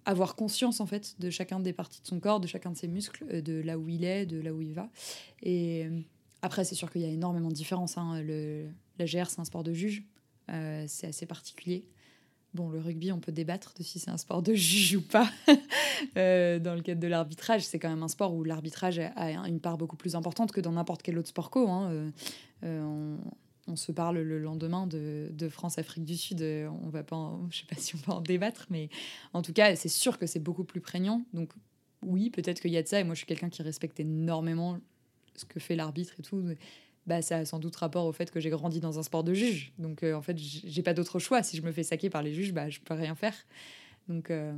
avoir 0.05 0.37
conscience 0.37 0.79
en 0.79 0.87
fait 0.87 1.17
de 1.19 1.29
chacun 1.29 1.59
des 1.59 1.73
parties 1.73 2.01
de 2.01 2.07
son 2.07 2.21
corps, 2.21 2.39
de 2.39 2.47
chacun 2.47 2.71
de 2.71 2.77
ses 2.77 2.87
muscles, 2.87 3.25
euh, 3.33 3.41
de 3.41 3.55
là 3.55 3.81
où 3.81 3.89
il 3.89 4.05
est, 4.05 4.27
de 4.27 4.41
là 4.41 4.55
où 4.55 4.63
il 4.63 4.73
va. 4.73 4.89
Et 5.43 5.87
euh, 5.87 6.01
après, 6.41 6.63
c'est 6.63 6.77
sûr 6.77 6.89
qu'il 6.93 7.01
y 7.01 7.05
a 7.05 7.09
énormément 7.09 7.49
de 7.49 7.55
différences. 7.55 7.99
Hein. 7.99 8.23
Le, 8.23 8.69
la 9.01 9.07
GR, 9.07 9.29
c'est 9.29 9.41
un 9.41 9.45
sport 9.45 9.65
de 9.65 9.73
juge, 9.73 10.05
c'est 10.87 11.09
assez 11.09 11.27
particulier. 11.27 11.89
Bon, 12.55 12.69
le 12.69 12.79
rugby, 12.79 13.11
on 13.11 13.19
peut 13.19 13.33
débattre 13.33 13.75
de 13.77 13.83
si 13.83 13.99
c'est 13.99 14.13
un 14.13 14.19
sport 14.19 14.41
de 14.41 14.55
juge 14.55 14.95
ou 14.95 15.03
pas. 15.03 15.29
dans 16.15 16.77
le 16.77 16.81
cadre 16.81 17.01
de 17.01 17.09
l'arbitrage, 17.09 17.67
c'est 17.67 17.81
quand 17.81 17.89
même 17.89 18.05
un 18.05 18.09
sport 18.09 18.33
où 18.33 18.45
l'arbitrage 18.45 19.01
a 19.01 19.49
une 19.49 19.59
part 19.59 19.79
beaucoup 19.79 19.97
plus 19.97 20.15
importante 20.15 20.53
que 20.53 20.61
dans 20.61 20.71
n'importe 20.71 21.03
quel 21.03 21.19
autre 21.19 21.31
sport 21.31 21.51
co. 21.51 21.69
Hein 21.69 22.13
se 23.77 23.93
parle 23.93 24.19
le 24.19 24.39
lendemain 24.39 24.87
de, 24.87 25.49
France-Afrique 25.49 26.05
du 26.05 26.17
Sud. 26.17 26.43
Euh, 26.43 26.69
on 26.83 26.89
va 26.89 27.03
pas, 27.03 27.39
je 27.51 27.61
sais 27.61 27.67
pas 27.67 27.77
si 27.77 27.95
on 27.95 27.99
va 27.99 28.15
en 28.15 28.21
débattre, 28.21 28.67
mais 28.71 28.89
en 29.33 29.43
tout 29.43 29.53
cas, 29.53 29.75
c'est 29.77 29.89
sûr 29.89 30.19
que 30.19 30.27
c'est 30.27 30.41
beaucoup 30.41 30.65
plus 30.65 30.81
prégnant. 30.81 31.25
Donc 31.33 31.53
oui, 32.03 32.31
peut-être 32.31 32.61
qu'il 32.61 32.73
y 32.73 32.77
a 32.77 32.83
de 32.83 32.89
ça. 32.89 33.01
Et 33.01 33.05
moi, 33.05 33.15
je 33.15 33.19
suis 33.19 33.27
quelqu'un 33.27 33.49
qui 33.49 33.63
respecte 33.63 33.99
énormément 34.01 34.79
ce 35.35 35.45
que 35.45 35.61
fait 35.61 35.77
l'arbitre 35.77 36.15
et 36.19 36.23
tout. 36.23 36.43
Bah, 37.07 37.21
ça 37.21 37.39
a 37.39 37.45
sans 37.45 37.59
doute 37.59 37.77
rapport 37.77 38.07
au 38.07 38.13
fait 38.13 38.31
que 38.31 38.41
j'ai 38.41 38.51
grandi 38.51 38.81
dans 38.81 38.99
un 38.99 39.03
sport 39.03 39.25
de 39.25 39.35
juge. 39.35 39.73
Donc 39.79 40.03
euh, 40.03 40.15
en 40.15 40.23
fait, 40.23 40.39
j'ai 40.39 40.83
pas 40.83 40.95
d'autre 40.95 41.19
choix. 41.19 41.43
Si 41.43 41.57
je 41.57 41.63
me 41.63 41.73
fais 41.73 41.83
saquer 41.83 42.09
par 42.11 42.23
les 42.23 42.33
juges, 42.33 42.53
bah, 42.53 42.71
je 42.71 42.81
peux 42.81 42.95
rien 42.95 43.15
faire. 43.15 43.35
Donc 44.09 44.31
euh, 44.31 44.55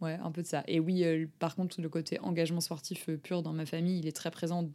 ouais, 0.00 0.18
un 0.22 0.30
peu 0.30 0.42
de 0.42 0.46
ça. 0.46 0.64
Et 0.66 0.80
oui, 0.80 1.04
par 1.38 1.56
contre, 1.56 1.80
le 1.80 1.88
côté 1.88 2.18
engagement 2.20 2.60
sportif 2.60 3.08
pur 3.22 3.42
dans 3.42 3.52
ma 3.52 3.64
famille, 3.64 3.98
il 3.98 4.06
est 4.06 4.16
très 4.16 4.30
présent 4.30 4.68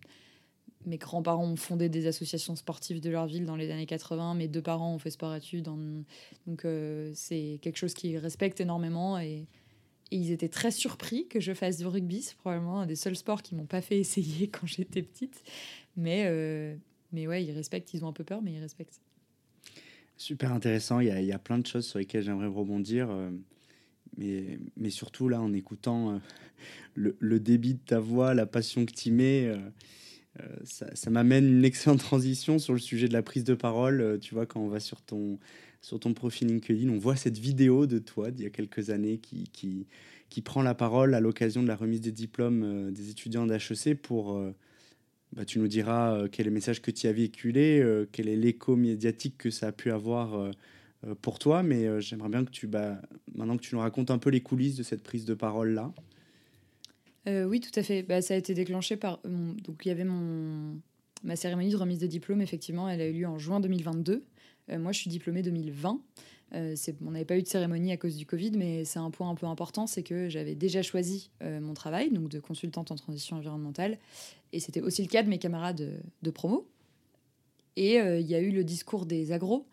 mes 0.85 0.97
grands-parents 0.97 1.45
ont 1.45 1.55
fondé 1.55 1.89
des 1.89 2.07
associations 2.07 2.55
sportives 2.55 2.99
de 2.99 3.09
leur 3.09 3.25
ville 3.25 3.45
dans 3.45 3.55
les 3.55 3.71
années 3.71 3.85
80. 3.85 4.35
Mes 4.35 4.47
deux 4.47 4.61
parents 4.61 4.93
ont 4.93 4.99
fait 4.99 5.11
sport-études. 5.11 5.63
Donc, 5.65 6.65
euh, 6.65 7.11
c'est 7.13 7.59
quelque 7.61 7.77
chose 7.77 7.93
qu'ils 7.93 8.17
respectent 8.17 8.61
énormément. 8.61 9.19
Et, 9.19 9.47
ils 10.11 10.31
étaient 10.31 10.49
très 10.49 10.69
surpris 10.69 11.27
que 11.27 11.39
je 11.39 11.53
fasse 11.53 11.77
du 11.77 11.87
rugby. 11.87 12.21
C'est 12.21 12.37
probablement 12.37 12.81
un 12.81 12.85
des 12.85 12.95
seuls 12.95 13.15
sports 13.15 13.41
qui 13.41 13.55
m'ont 13.55 13.65
pas 13.65 13.81
fait 13.81 13.99
essayer 13.99 14.47
quand 14.47 14.67
j'étais 14.67 15.01
petite. 15.01 15.43
Mais, 15.97 16.25
euh, 16.27 16.75
mais 17.11 17.25
ouais, 17.27 17.43
ils 17.43 17.51
respectent. 17.51 17.93
Ils 17.93 18.05
ont 18.05 18.09
un 18.09 18.13
peu 18.13 18.23
peur, 18.23 18.41
mais 18.41 18.53
ils 18.53 18.59
respectent. 18.59 19.01
Super 20.17 20.53
intéressant. 20.53 20.99
Il 20.99 21.07
y 21.07 21.11
a, 21.11 21.19
il 21.19 21.25
y 21.25 21.31
a 21.31 21.39
plein 21.39 21.57
de 21.57 21.65
choses 21.65 21.87
sur 21.87 21.97
lesquelles 21.97 22.23
j'aimerais 22.23 22.47
rebondir. 22.47 23.09
Euh, 23.09 23.31
mais, 24.17 24.59
mais 24.77 24.91
surtout, 24.91 25.29
là, 25.29 25.41
en 25.41 25.51
écoutant 25.51 26.21
le, 26.93 27.15
le, 27.19 27.39
débit 27.39 27.73
de 27.73 27.79
ta 27.83 27.99
voix, 27.99 28.35
la 28.35 28.45
passion 28.45 28.85
que 28.85 28.93
tu 28.93 29.11
mets 29.11 29.51
euh, 30.41 30.45
ça, 30.63 31.09
m'amène 31.09 31.47
une 31.47 31.65
excellente 31.65 31.99
transition 32.03 32.59
sur 32.59 32.73
le 32.73 32.79
sujet 32.79 33.07
de 33.07 33.13
la 33.13 33.21
prise 33.21 33.43
de 33.43 33.53
parole. 33.53 34.01
Euh, 34.01 34.17
tu 34.17 34.33
vois, 34.33 34.45
quand 34.45 34.59
on 34.59 34.67
va 34.67 34.79
sur 34.79 35.01
ton, 35.01 35.39
sur 35.81 35.99
ton 35.99 36.13
profil 36.13 36.47
LinkedIn, 36.47 36.89
on 36.89 36.97
voit 36.97 37.15
cette 37.15 37.37
vidéo 37.37 37.85
de 37.85 37.99
toi 37.99 38.31
d'il 38.31 38.43
y 38.43 38.47
a 38.47 38.49
quelques 38.49 38.89
années 38.89 39.17
qui, 39.17 39.49
qui, 39.53 39.87
qui 40.29 40.41
prend 40.41 40.63
la 40.63 40.73
parole 40.73 41.13
à 41.13 41.19
l'occasion 41.19 41.61
de 41.61 41.67
la 41.67 41.75
remise 41.75 42.01
des 42.01 42.11
diplômes 42.11 42.63
euh, 42.63 42.91
des 42.91 43.09
étudiants 43.09 43.45
d'HEC 43.45 44.01
pour... 44.01 44.41
bah, 45.33 45.45
tu 45.45 45.59
nous 45.59 45.67
diras 45.67 46.27
quel 46.29 46.47
est 46.47 46.49
le 46.49 46.53
message 46.53 46.81
que 46.81 46.91
tu 46.91 47.07
as 47.07 47.13
véhiculé, 47.13 47.83
quel 48.11 48.27
est 48.27 48.35
l'écho 48.35 48.75
médiatique 48.75 49.37
que 49.37 49.49
ça 49.49 49.67
a 49.67 49.71
pu 49.71 49.91
avoir 49.91 50.51
pour 51.21 51.39
toi, 51.39 51.63
mais 51.63 52.01
j'aimerais 52.01 52.29
bien 52.29 52.45
que 52.45 52.51
tu, 52.51 52.67
bah, 52.67 53.01
maintenant 53.35 53.57
que 53.57 53.63
tu 53.63 53.75
nous 53.75 53.81
racontes 53.81 54.11
un 54.11 54.19
peu 54.19 54.29
les 54.29 54.41
coulisses 54.41 54.75
de 54.75 54.83
cette 54.83 55.03
prise 55.03 55.25
de 55.25 55.33
parole-là. 55.33 55.91
Euh, 57.27 57.45
oui, 57.45 57.59
tout 57.59 57.77
à 57.79 57.83
fait. 57.83 58.03
Bah, 58.03 58.21
ça 58.21 58.33
a 58.33 58.37
été 58.37 58.53
déclenché 58.53 58.97
par. 58.97 59.19
donc, 59.23 59.85
il 59.85 59.87
y 59.87 59.91
avait 59.91 60.03
mon, 60.03 60.79
ma 61.23 61.35
cérémonie 61.35 61.69
de 61.69 61.77
remise 61.77 61.99
de 61.99 62.07
diplôme, 62.07 62.41
effectivement, 62.41 62.89
elle 62.89 63.01
a 63.01 63.07
eu 63.07 63.13
lieu 63.13 63.27
en 63.27 63.37
juin 63.37 63.59
2022. 63.59 64.23
Euh, 64.69 64.79
moi, 64.79 64.91
je 64.91 64.99
suis 64.99 65.09
diplômée 65.09 65.41
2020. 65.41 66.01
Euh, 66.55 66.75
on 67.03 67.11
n'avait 67.11 67.25
pas 67.25 67.37
eu 67.37 67.41
de 67.41 67.47
cérémonie 67.47 67.91
à 67.91 67.97
cause 67.97 68.15
du 68.15 68.25
Covid, 68.25 68.51
mais 68.51 68.85
c'est 68.85 68.99
un 68.99 69.09
point 69.09 69.29
un 69.29 69.35
peu 69.35 69.47
important, 69.47 69.87
c'est 69.87 70.03
que 70.03 70.29
j'avais 70.29 70.53
déjà 70.53 70.83
choisi 70.83 71.31
mon 71.41 71.73
travail, 71.73 72.11
donc 72.11 72.29
de 72.29 72.39
consultante 72.39 72.91
en 72.91 72.95
transition 72.95 73.37
environnementale, 73.37 73.97
et 74.51 74.59
c'était 74.59 74.81
aussi 74.81 75.01
le 75.01 75.07
cas 75.07 75.23
de 75.23 75.29
mes 75.29 75.39
camarades 75.39 76.03
de 76.21 76.29
promo. 76.29 76.67
Et 77.75 77.95
il 77.95 78.27
y 78.27 78.35
a 78.35 78.39
eu 78.39 78.51
le 78.51 78.63
discours 78.63 79.07
des 79.07 79.31
agros, 79.31 79.65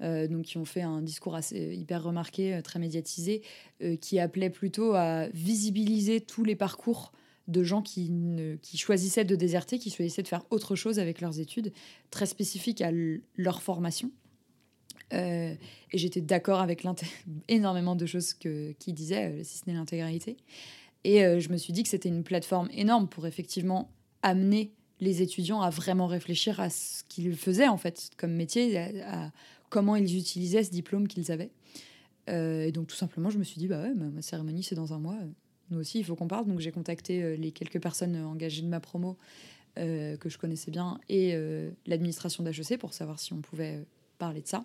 donc 0.00 0.46
qui 0.46 0.58
ont 0.58 0.64
fait 0.64 0.82
un 0.82 1.02
discours 1.02 1.34
assez 1.34 1.74
hyper 1.74 2.02
remarqué, 2.02 2.54
euh, 2.54 2.62
très 2.62 2.78
médiatisé, 2.78 3.42
euh, 3.82 3.96
qui 3.96 4.18
appelait 4.18 4.50
plutôt 4.50 4.94
à 4.94 5.28
visibiliser 5.28 6.20
tous 6.20 6.44
les 6.44 6.56
parcours 6.56 7.12
de 7.48 7.62
gens 7.62 7.80
qui, 7.80 8.12
qui 8.60 8.76
choisissaient 8.76 9.24
de 9.24 9.34
déserter, 9.34 9.78
qui 9.78 9.90
choisissaient 9.90 10.22
de 10.22 10.28
faire 10.28 10.44
autre 10.50 10.76
chose 10.76 10.98
avec 10.98 11.22
leurs 11.22 11.40
études, 11.40 11.72
très 12.10 12.26
spécifiques 12.26 12.82
à 12.82 12.90
leur 13.36 13.62
formation. 13.62 14.10
et 15.12 15.56
j'étais 15.94 16.20
d'accord 16.20 16.60
avec 16.60 16.84
énormément 17.48 17.96
de 17.96 18.04
choses 18.04 18.34
qu'ils 18.34 18.94
disaient, 18.94 19.42
si 19.44 19.58
ce 19.58 19.62
n'est 19.66 19.72
l'intégralité. 19.72 20.36
Et 21.04 21.20
je 21.40 21.48
me 21.48 21.56
suis 21.56 21.72
dit 21.72 21.82
que 21.82 21.88
c'était 21.88 22.10
une 22.10 22.22
plateforme 22.22 22.68
énorme 22.70 23.08
pour 23.08 23.26
effectivement 23.26 23.90
amener 24.20 24.74
les 25.00 25.22
étudiants 25.22 25.60
à 25.60 25.70
vraiment 25.70 26.06
réfléchir 26.06 26.60
à 26.60 26.70
ce 26.70 27.02
qu'ils 27.08 27.36
faisaient 27.36 27.68
en 27.68 27.76
fait 27.76 28.10
comme 28.16 28.32
métier, 28.32 28.78
à, 29.02 29.30
comment 29.70 29.96
ils 29.96 30.16
utilisaient 30.16 30.64
ce 30.64 30.70
diplôme 30.70 31.08
qu'ils 31.08 31.30
avaient. 31.32 31.50
Euh, 32.28 32.66
et 32.66 32.72
donc 32.72 32.86
tout 32.88 32.96
simplement, 32.96 33.30
je 33.30 33.38
me 33.38 33.44
suis 33.44 33.58
dit, 33.58 33.68
bah 33.68 33.82
ouais, 33.82 33.94
ma, 33.94 34.22
cérémonie 34.22 34.62
c'est 34.62 34.74
dans 34.74 34.92
un 34.92 34.98
mois. 34.98 35.16
Nous 35.70 35.78
aussi, 35.78 35.98
il 35.98 36.04
faut 36.04 36.16
qu'on 36.16 36.28
parle. 36.28 36.46
Donc 36.46 36.60
j'ai 36.60 36.72
contacté 36.72 37.22
euh, 37.22 37.36
les 37.36 37.52
quelques 37.52 37.80
personnes 37.80 38.16
engagées 38.16 38.62
de 38.62 38.68
ma 38.68 38.80
promo 38.80 39.16
euh, 39.78 40.16
que 40.16 40.28
je 40.28 40.38
connaissais 40.38 40.70
bien 40.70 41.00
et 41.08 41.34
l'administration 41.86 42.42
d'HEC 42.42 42.78
pour 42.78 42.94
savoir 42.94 43.18
si 43.18 43.32
on 43.32 43.40
pouvait 43.40 43.86
parler 44.18 44.42
de 44.42 44.48
ça. 44.48 44.64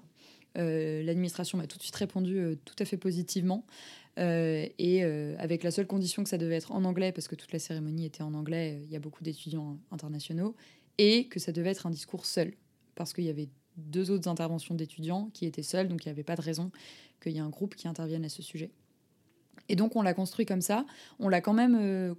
l'administration 0.55 1.57
m'a 1.57 1.67
tout 1.67 1.77
de 1.77 1.83
suite 1.83 1.95
répondu 1.95 2.57
tout 2.65 2.75
à 2.79 2.85
fait 2.85 2.97
positivement. 2.97 3.65
et 4.17 5.03
avec 5.37 5.63
la 5.63 5.71
seule 5.71 5.87
condition 5.87 6.23
que 6.23 6.29
ça 6.29 6.37
devait 6.37 6.55
être 6.55 6.71
en 6.71 6.83
anglais, 6.83 7.11
parce 7.11 7.27
que 7.27 7.35
toute 7.35 7.51
la 7.51 7.59
cérémonie 7.59 8.05
était 8.05 8.23
en 8.23 8.33
anglais, 8.33 8.81
il 8.85 8.91
y 8.91 8.95
a 8.95 8.99
beaucoup 8.99 9.23
d'étudiants 9.23 9.77
internationaux, 9.91 10.55
et 10.97 11.27
que 11.27 11.39
ça 11.39 11.51
devait 11.51 11.69
être 11.69 11.85
un 11.85 11.91
discours 11.91 12.25
seul, 12.25 12.53
parce 12.95 13.13
qu'il 13.13 13.25
y 13.25 13.29
avait 13.29 13.49
deux 13.77 14.11
autres 14.11 14.29
interventions 14.29 14.75
d'étudiants 14.75 15.29
qui 15.33 15.45
étaient 15.45 15.63
seuls, 15.63 15.87
donc 15.87 16.05
il 16.05 16.07
n'y 16.07 16.11
avait 16.11 16.23
pas 16.23 16.35
de 16.35 16.41
raison 16.41 16.71
qu'il 17.21 17.33
y 17.33 17.37
ait 17.37 17.41
un 17.41 17.49
groupe 17.49 17.75
qui 17.75 17.87
intervienne 17.87 18.25
à 18.25 18.29
ce 18.29 18.41
sujet. 18.41 18.71
Et 19.69 19.75
donc 19.75 19.95
on 19.95 20.01
l'a 20.01 20.13
construit 20.13 20.45
comme 20.45 20.61
ça. 20.61 20.85
On 21.19 21.29
l'a 21.29 21.41
quand 21.41 21.53
même 21.53 21.77
euh, 21.79 22.13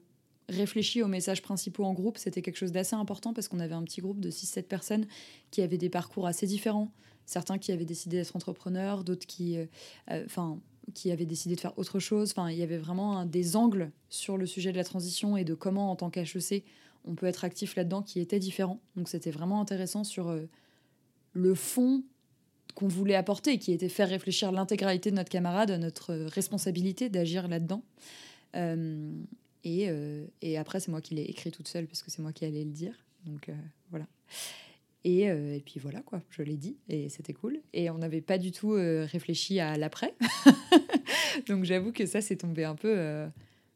réfléchi 0.49 1.03
aux 1.03 1.09
messages 1.09 1.43
principaux 1.43 1.85
en 1.85 1.93
groupe. 1.93 2.19
C'était 2.19 2.43
quelque 2.43 2.57
chose 2.57 2.73
d'assez 2.73 2.97
important 2.97 3.33
parce 3.33 3.49
qu'on 3.49 3.61
avait 3.61 3.75
un 3.75 3.83
petit 3.85 4.01
groupe 4.01 4.21
de 4.21 4.31
6-7 4.31 4.63
personnes 4.65 5.07
qui 5.51 5.63
avaient 5.63 5.79
des 5.79 5.91
parcours 5.91 6.27
assez 6.27 6.47
différents. 6.47 6.91
Certains 7.27 7.59
qui 7.59 7.73
avaient 7.73 7.85
décidé 7.85 8.19
d'être 8.19 8.37
entrepreneurs, 8.37 9.05
d'autres 9.05 9.27
qui, 9.27 9.57
euh, 9.57 9.67
euh, 10.11 10.25
enfin, 10.27 10.59
qui 10.93 11.11
avaient 11.11 11.27
décidé 11.27 11.55
de 11.55 11.61
faire 11.61 11.79
autre 11.79 11.99
chose. 11.99 12.33
Enfin, 12.33 12.51
il 12.51 12.59
y 12.59 12.63
avait 12.63 12.79
vraiment 12.79 13.25
des 13.25 13.57
angles 13.57 13.91
sur 14.11 14.37
le 14.37 14.47
sujet 14.47 14.73
de 14.73 14.77
la 14.77 14.85
transition 14.85 15.37
et 15.37 15.45
de 15.45 15.55
comment, 15.55 15.91
en 15.91 15.97
tant 15.97 16.11
qu'HEC, 16.11 16.65
on 17.07 17.15
peut 17.15 17.27
être 17.27 17.45
actif 17.45 17.77
là-dedans 17.77 18.03
qui 18.03 18.21
étaient 18.21 18.39
différents. 18.39 18.81
Donc 18.97 19.09
c'était 19.09 19.31
vraiment 19.31 19.61
intéressant 19.61 20.05
sur 20.05 20.35
le 21.35 21.55
fond 21.55 22.03
qu'on 22.75 22.89
voulait 22.89 23.15
apporter, 23.15 23.59
qui 23.59 23.73
était 23.73 23.89
faire 23.89 24.09
réfléchir 24.09 24.51
l'intégralité 24.51 25.11
de 25.11 25.17
notre 25.17 25.31
camarade 25.31 25.71
à 25.71 25.79
notre 25.79 26.15
responsabilité 26.15 27.09
d'agir 27.09 27.47
là-dedans. 27.47 27.83
Euh, 28.57 29.13
euh, 29.67 30.27
et, 30.43 30.59
après, 30.59 30.81
c'est 30.81 30.91
moi 30.91 31.01
qui 31.01 31.15
l'ai 31.15 31.23
écrit 31.23 31.51
toute 31.51 31.69
seule, 31.69 31.87
parce 31.87 32.03
que 32.03 32.11
c'est 32.11 32.23
moi 32.23 32.33
qui 32.33 32.45
allais 32.45 32.65
le 32.65 32.71
dire. 32.71 32.95
Donc 33.27 33.49
euh, 33.49 33.55
voilà. 33.91 34.07
Et, 35.05 35.63
puis 35.67 35.79
voilà, 35.81 36.01
quoi, 36.01 36.23
je 36.31 36.43
l'ai 36.43 36.57
dit, 36.57 36.79
et 36.89 37.11
c'était 37.11 37.35
cool. 37.35 37.61
Et 37.75 37.91
on 37.91 37.99
n'avait 37.99 38.23
pas 38.23 38.39
du 38.39 38.53
tout 38.53 38.71
réfléchi 38.71 39.61
à 39.61 39.77
l'après. 39.77 40.15
Donc 41.47 41.65
j'avoue 41.65 41.93
que 41.93 42.07
ça, 42.07 42.23
c'est 42.23 42.37
tombé 42.37 42.65
un 42.65 42.75
peu 42.75 43.27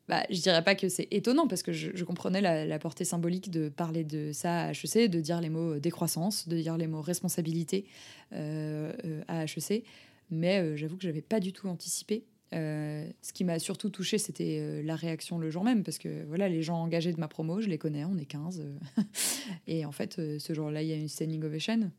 bah, 0.09 0.25
je 0.31 0.41
dirais 0.41 0.65
pas 0.65 0.75
que 0.75 0.89
c'est 0.89 1.07
étonnant 1.11 1.47
parce 1.47 1.63
que 1.63 1.73
je, 1.73 2.05
comprenais 2.05 2.41
la, 2.41 2.79
portée 2.79 3.05
symbolique 3.05 3.51
de 3.51 3.69
parler 3.69 4.05
de 4.05 4.33
ça 4.33 4.63
à 4.63 4.71
HEC, 4.71 5.11
de 5.11 5.21
dire 5.21 5.41
les 5.41 5.51
mots 5.51 5.79
décroissance, 5.79 6.49
de 6.49 6.57
dire 6.57 6.79
les 6.79 6.87
mots 6.87 7.03
responsabilité 7.03 7.85
euh, 8.33 8.93
euh, 9.05 9.23
à 9.29 9.45
HEC. 9.45 9.85
Mais 10.31 10.61
euh, 10.61 10.77
j'avoue 10.77 10.97
que 10.97 11.03
je 11.03 11.09
n'avais 11.09 11.21
pas 11.21 11.41
du 11.41 11.53
tout 11.53 11.69
anticipé 11.69 12.25
ce 12.51 13.33
qui 13.35 13.45
m'a 13.45 13.59
surtout 13.59 13.91
touché, 13.91 14.17
c'était 14.17 14.81
la 14.83 14.97
réaction 14.97 15.37
le 15.37 15.51
jour 15.51 15.65
même, 15.65 15.83
parce 15.83 15.99
que 15.99 16.25
voilà, 16.29 16.49
les 16.49 16.63
gens 16.63 16.79
engagés 16.79 17.13
de 17.13 17.21
ma 17.21 17.29
promo, 17.29 17.61
je 17.61 17.69
les 17.69 17.77
connais, 17.77 18.07
on 18.07 18.17
est 18.17 18.25
15. 18.25 18.65
et 19.67 19.85
en 19.85 19.93
fait, 19.93 20.15
ce 20.39 20.55
jour-là, 20.55 20.81
il 20.81 20.89
y 20.89 20.93
a 20.95 20.97
une 20.97 21.11
standing 21.11 21.45
ovation. 21.45 21.91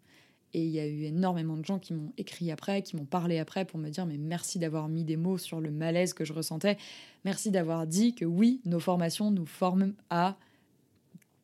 Et 0.53 0.63
il 0.63 0.71
y 0.71 0.79
a 0.79 0.87
eu 0.87 1.03
énormément 1.03 1.57
de 1.57 1.65
gens 1.65 1.77
qui 1.77 1.93
m'ont 1.93 2.11
écrit 2.17 2.51
après, 2.51 2.81
qui 2.81 2.95
m'ont 2.95 3.05
parlé 3.05 3.37
après 3.37 3.65
pour 3.65 3.79
me 3.79 3.89
dire 3.89 4.05
mais 4.05 4.17
merci 4.17 4.57
d'avoir 4.57 4.89
mis 4.89 5.03
des 5.03 5.17
mots 5.17 5.37
sur 5.37 5.59
le 5.61 5.71
malaise 5.71 6.13
que 6.13 6.25
je 6.25 6.33
ressentais. 6.33 6.77
Merci 7.23 7.51
d'avoir 7.51 7.85
dit 7.85 8.15
que 8.15 8.25
oui, 8.25 8.61
nos 8.65 8.79
formations 8.79 9.29
nous 9.29 9.45
forment 9.45 9.93
à 10.09 10.37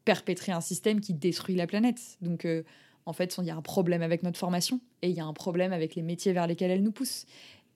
perpétrer 0.06 0.52
un 0.52 0.62
système 0.62 1.02
qui 1.02 1.14
détruit 1.14 1.56
la 1.56 1.68
planète. 1.68 2.18
Donc 2.22 2.46
euh, 2.46 2.64
en 3.06 3.14
fait, 3.14 3.36
il 3.38 3.46
y 3.46 3.52
a 3.52 3.56
un 3.56 3.62
problème 3.62 4.02
avec 4.02 4.24
notre 4.24 4.40
formation 4.40 4.80
et 5.02 5.10
il 5.10 5.16
y 5.16 5.20
a 5.20 5.26
un 5.26 5.34
problème 5.34 5.74
avec 5.74 5.96
les 5.96 6.02
métiers 6.02 6.34
vers 6.34 6.48
lesquels 6.48 6.72
elle 6.72 6.84
nous 6.84 6.92
pousse. 6.92 7.26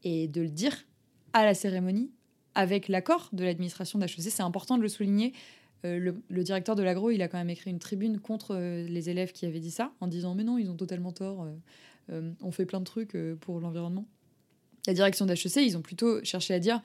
Et 0.04 0.28
de 0.28 0.42
le 0.42 0.50
dire 0.50 0.76
à 1.34 1.46
la 1.46 1.54
cérémonie, 1.54 2.12
avec 2.56 2.88
l'accord 2.88 3.30
de 3.34 3.44
l'administration 3.44 4.00
d'HEC, 4.00 4.22
c'est 4.22 4.42
important 4.42 4.78
de 4.78 4.82
le 4.82 4.90
souligner 4.90 5.34
euh, 5.86 6.14
le, 6.30 6.44
directeur 6.44 6.76
de 6.76 6.84
l'agro, 6.84 7.10
il 7.10 7.22
a 7.22 7.28
quand 7.28 7.38
même 7.38 7.50
écrit 7.50 7.72
une 7.72 7.80
tribune 7.80 8.20
contre 8.20 8.56
euh, 8.56 8.84
les 8.84 9.10
élèves 9.10 9.32
qui 9.32 9.46
avaient 9.46 9.60
dit 9.60 9.72
ça, 9.72 9.94
en 10.02 10.08
disant 10.08 10.36
mais 10.36 10.44
non, 10.44 10.58
ils 10.58 10.70
ont 10.70 10.76
totalement 10.76 11.12
tort, 11.12 11.48
euh, 12.10 12.32
on 12.42 12.52
fait 12.52 12.66
plein 12.66 12.80
de 12.80 12.86
trucs 12.86 13.16
pour 13.40 13.60
l'environnement. 13.60 14.06
La 14.88 14.94
direction 14.94 15.26
d'HEC, 15.26 15.58
ils 15.58 15.78
ont 15.78 15.82
plutôt 15.82 16.24
cherché 16.24 16.54
à 16.54 16.60
dire 16.60 16.82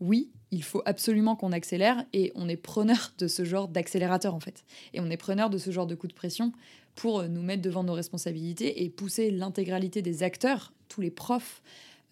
oui, 0.00 0.30
il 0.52 0.62
faut 0.62 0.82
absolument 0.86 1.34
qu'on 1.34 1.50
accélère 1.50 2.04
et 2.12 2.30
on 2.36 2.48
est 2.48 2.56
preneur 2.56 3.12
de 3.18 3.26
ce 3.26 3.44
genre 3.44 3.66
d'accélérateur 3.66 4.34
en 4.34 4.40
fait. 4.40 4.64
Et 4.94 5.00
on 5.00 5.10
est 5.10 5.16
preneur 5.16 5.50
de 5.50 5.58
ce 5.58 5.72
genre 5.72 5.88
de 5.88 5.96
coup 5.96 6.06
de 6.06 6.12
pression 6.12 6.52
pour 6.94 7.24
nous 7.24 7.42
mettre 7.42 7.62
devant 7.62 7.82
nos 7.82 7.94
responsabilités 7.94 8.84
et 8.84 8.90
pousser 8.90 9.32
l'intégralité 9.32 10.00
des 10.00 10.22
acteurs, 10.22 10.72
tous 10.88 11.00
les 11.00 11.10
profs, 11.10 11.62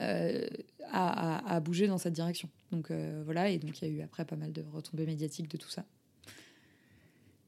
à, 0.01 1.61
bouger 1.61 1.87
dans 1.87 1.99
cette 1.99 2.15
direction. 2.15 2.49
Donc 2.73 2.91
voilà, 3.25 3.49
et 3.49 3.59
donc 3.59 3.81
il 3.81 3.89
y 3.89 3.91
a 3.93 3.95
eu 3.95 4.01
après 4.01 4.25
pas 4.25 4.37
mal 4.37 4.53
de 4.53 4.65
retombées 4.73 5.07
médiatiques 5.07 5.49
de 5.49 5.57
tout 5.57 5.71
ça. 5.71 5.85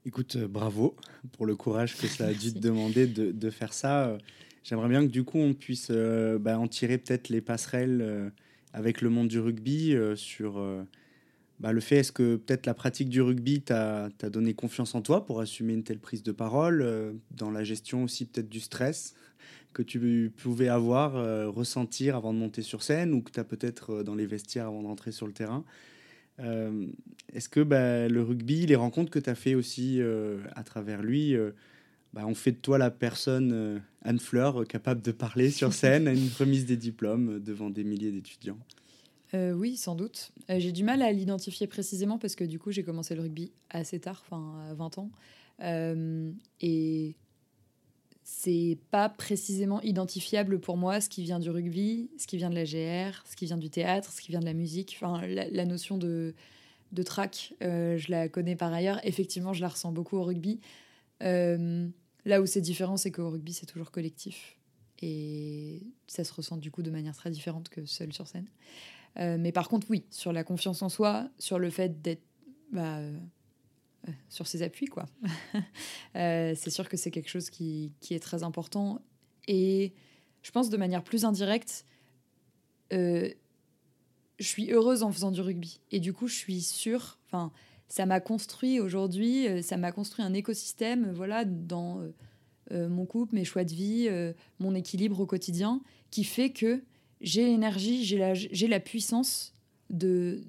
Écoute, 0.08 0.36
euh, 0.36 0.48
bravo 0.48 0.96
pour 1.32 1.44
le 1.44 1.54
courage 1.54 1.94
que 1.94 2.06
ça 2.06 2.28
a 2.28 2.32
dû 2.32 2.54
te 2.54 2.58
demander 2.58 3.06
de, 3.06 3.50
faire 3.50 3.74
ça. 3.74 4.06
Euh, 4.06 4.18
j'aimerais 4.64 4.88
bien 4.88 5.06
que 5.06 5.12
du 5.12 5.22
coup 5.22 5.36
on 5.36 5.52
puisse 5.52 5.88
euh, 5.90 6.38
bah, 6.38 6.58
en 6.58 6.66
tirer 6.66 6.96
peut-être 6.96 7.28
les 7.28 7.42
passerelles 7.42 8.32
avec 8.72 9.02
le 9.02 9.10
monde 9.10 9.28
du 9.28 9.38
rugby 9.38 9.94
sur 10.14 10.64
bah, 11.60 11.72
le 11.72 11.80
fait 11.80 11.96
est-ce 11.96 12.12
que 12.12 12.36
peut-être 12.36 12.64
la 12.64 12.72
pratique 12.72 13.10
du 13.10 13.20
rugby 13.20 13.60
t'a 13.60 14.08
donné 14.32 14.54
confiance 14.54 14.94
en 14.94 15.02
toi 15.02 15.26
pour 15.26 15.42
assumer 15.42 15.74
une 15.74 15.84
telle 15.84 15.98
prise 15.98 16.22
de 16.22 16.32
parole, 16.32 17.14
dans 17.30 17.50
la 17.50 17.62
gestion 17.62 18.04
aussi 18.04 18.24
peut-être 18.24 18.48
du 18.48 18.60
stress 18.60 19.14
que 19.74 19.82
tu 19.82 20.32
pouvais 20.38 20.68
avoir, 20.68 21.12
ressentir 21.54 22.16
avant 22.16 22.32
de 22.32 22.38
monter 22.38 22.62
sur 22.62 22.82
scène 22.82 23.12
ou 23.12 23.20
que 23.20 23.30
tu 23.30 23.40
as 23.40 23.44
peut-être 23.44 24.02
dans 24.02 24.14
les 24.14 24.26
vestiaires 24.26 24.68
avant 24.68 24.82
d'entrer 24.82 25.12
sur 25.12 25.26
le 25.26 25.34
terrain? 25.34 25.66
Euh, 26.40 26.86
est-ce 27.32 27.48
que 27.48 27.60
bah, 27.60 28.08
le 28.08 28.22
rugby, 28.22 28.66
les 28.66 28.76
rencontres 28.76 29.10
que 29.10 29.18
tu 29.18 29.30
as 29.30 29.34
fait 29.34 29.54
aussi 29.54 30.00
euh, 30.00 30.38
à 30.54 30.62
travers 30.62 31.02
lui, 31.02 31.34
euh, 31.34 31.50
bah, 32.12 32.26
ont 32.26 32.34
fait 32.34 32.52
de 32.52 32.56
toi 32.58 32.78
la 32.78 32.90
personne, 32.90 33.82
Anne 34.02 34.18
Fleur, 34.18 34.66
capable 34.66 35.02
de 35.02 35.12
parler 35.12 35.50
sur 35.50 35.72
scène 35.72 36.08
à 36.08 36.12
une 36.12 36.30
remise 36.38 36.66
des 36.66 36.76
diplômes 36.76 37.40
devant 37.40 37.70
des 37.70 37.84
milliers 37.84 38.12
d'étudiants? 38.12 38.58
Oui, 39.34 39.76
sans 39.76 39.94
doute. 39.94 40.32
j'ai 40.48 40.72
du 40.72 40.84
mal 40.84 41.02
à 41.02 41.12
l'identifier 41.12 41.66
précisément 41.66 42.18
parce 42.18 42.34
que 42.34 42.44
du 42.44 42.58
coup, 42.58 42.72
j'ai 42.72 42.82
commencé 42.82 43.14
le 43.14 43.20
rugby 43.20 43.52
assez 43.68 44.00
tard, 44.00 44.24
enfin 44.24 44.54
à 44.70 44.74
20 44.74 44.98
ans. 44.98 45.10
et 46.62 47.14
c'est 48.30 48.76
pas 48.90 49.08
précisément 49.08 49.80
identifiable 49.80 50.60
pour 50.60 50.76
moi 50.76 51.00
ce 51.00 51.08
qui 51.08 51.22
vient 51.22 51.40
du 51.40 51.48
rugby, 51.48 52.10
ce 52.18 52.26
qui 52.26 52.36
vient 52.36 52.50
de 52.50 52.54
la 52.54 52.64
GR, 52.64 53.22
ce 53.24 53.34
qui 53.34 53.46
vient 53.46 53.56
du 53.56 53.70
théâtre, 53.70 54.12
ce 54.12 54.20
qui 54.20 54.28
vient 54.28 54.40
de 54.40 54.44
la 54.44 54.52
musique. 54.52 54.98
Enfin, 55.00 55.26
la, 55.26 55.64
notion 55.64 55.96
de, 55.96 56.34
de 56.92 57.02
track, 57.02 57.54
euh, 57.62 57.96
je 57.96 58.10
la 58.10 58.28
connais 58.28 58.54
par 58.54 58.70
ailleurs. 58.70 59.00
Effectivement, 59.02 59.54
je 59.54 59.62
la 59.62 59.68
ressens 59.68 59.92
beaucoup 59.92 60.18
au 60.18 60.24
rugby. 60.24 60.60
Euh, 61.22 61.88
là 62.26 62.42
où 62.42 62.46
c'est 62.46 62.60
différent, 62.60 62.98
c'est 62.98 63.10
qu'au 63.10 63.30
rugby, 63.30 63.54
c'est 63.54 63.64
toujours 63.64 63.90
collectif. 63.90 64.58
Et 65.00 65.82
ça 66.06 66.22
se 66.22 66.34
ressent 66.34 66.58
du 66.58 66.70
coup 66.70 66.82
de 66.82 66.90
manière 66.90 67.16
très 67.16 67.30
différente 67.30 67.70
que 67.70 67.86
seul 67.86 68.12
sur 68.12 68.28
scène. 68.28 68.46
Euh, 69.18 69.38
mais 69.40 69.52
par 69.52 69.70
contre, 69.70 69.86
oui, 69.88 70.04
sur 70.10 70.34
la 70.34 70.44
confiance 70.44 70.82
en 70.82 70.90
soi, 70.90 71.30
sur 71.38 71.58
le 71.58 71.70
fait 71.70 72.02
d'être 72.02 72.26
bah, 72.72 73.00
sur 74.28 74.46
ses 74.46 74.62
appuis, 74.62 74.86
quoi. 74.86 75.06
Euh, 76.16 76.54
c'est 76.56 76.70
sûr 76.70 76.88
que 76.88 76.96
c'est 76.96 77.12
quelque 77.12 77.28
chose 77.28 77.48
qui, 77.48 77.92
est 78.10 78.22
très 78.22 78.42
important. 78.42 79.00
Et 79.46 79.92
je 80.42 80.50
pense 80.50 80.68
de 80.68 80.76
manière 80.76 81.04
plus 81.04 81.24
indirecte, 81.24 81.84
euh, 82.92 83.30
je 84.38 84.46
suis 84.46 84.72
heureuse 84.72 85.04
en 85.04 85.12
faisant 85.12 85.30
du 85.30 85.40
rugby. 85.40 85.80
Et 85.92 86.00
du 86.00 86.12
coup, 86.12 86.26
je 86.26 86.34
suis 86.34 86.60
sûre, 86.60 87.18
enfin, 87.26 87.52
ça 87.86 88.04
m'a 88.04 88.18
construit 88.18 88.80
aujourd'hui, 88.80 89.62
ça 89.62 89.76
m'a 89.76 89.92
construit 89.92 90.24
un 90.24 90.34
écosystème, 90.34 91.12
voilà, 91.12 91.44
dans 91.44 92.02
mon 92.72 93.06
couple, 93.06 93.36
mes 93.36 93.44
choix 93.44 93.64
de 93.64 93.72
vie, 93.72 94.08
mon 94.58 94.74
équilibre 94.74 95.20
au 95.20 95.26
quotidien, 95.26 95.80
qui 96.10 96.24
fait 96.24 96.50
que 96.50 96.82
j'ai 97.20 97.44
l'énergie, 97.44 98.04
j'ai 98.04 98.18
la, 98.18 98.34
la 98.34 98.80
puissance 98.80 99.54
de, 99.90 100.42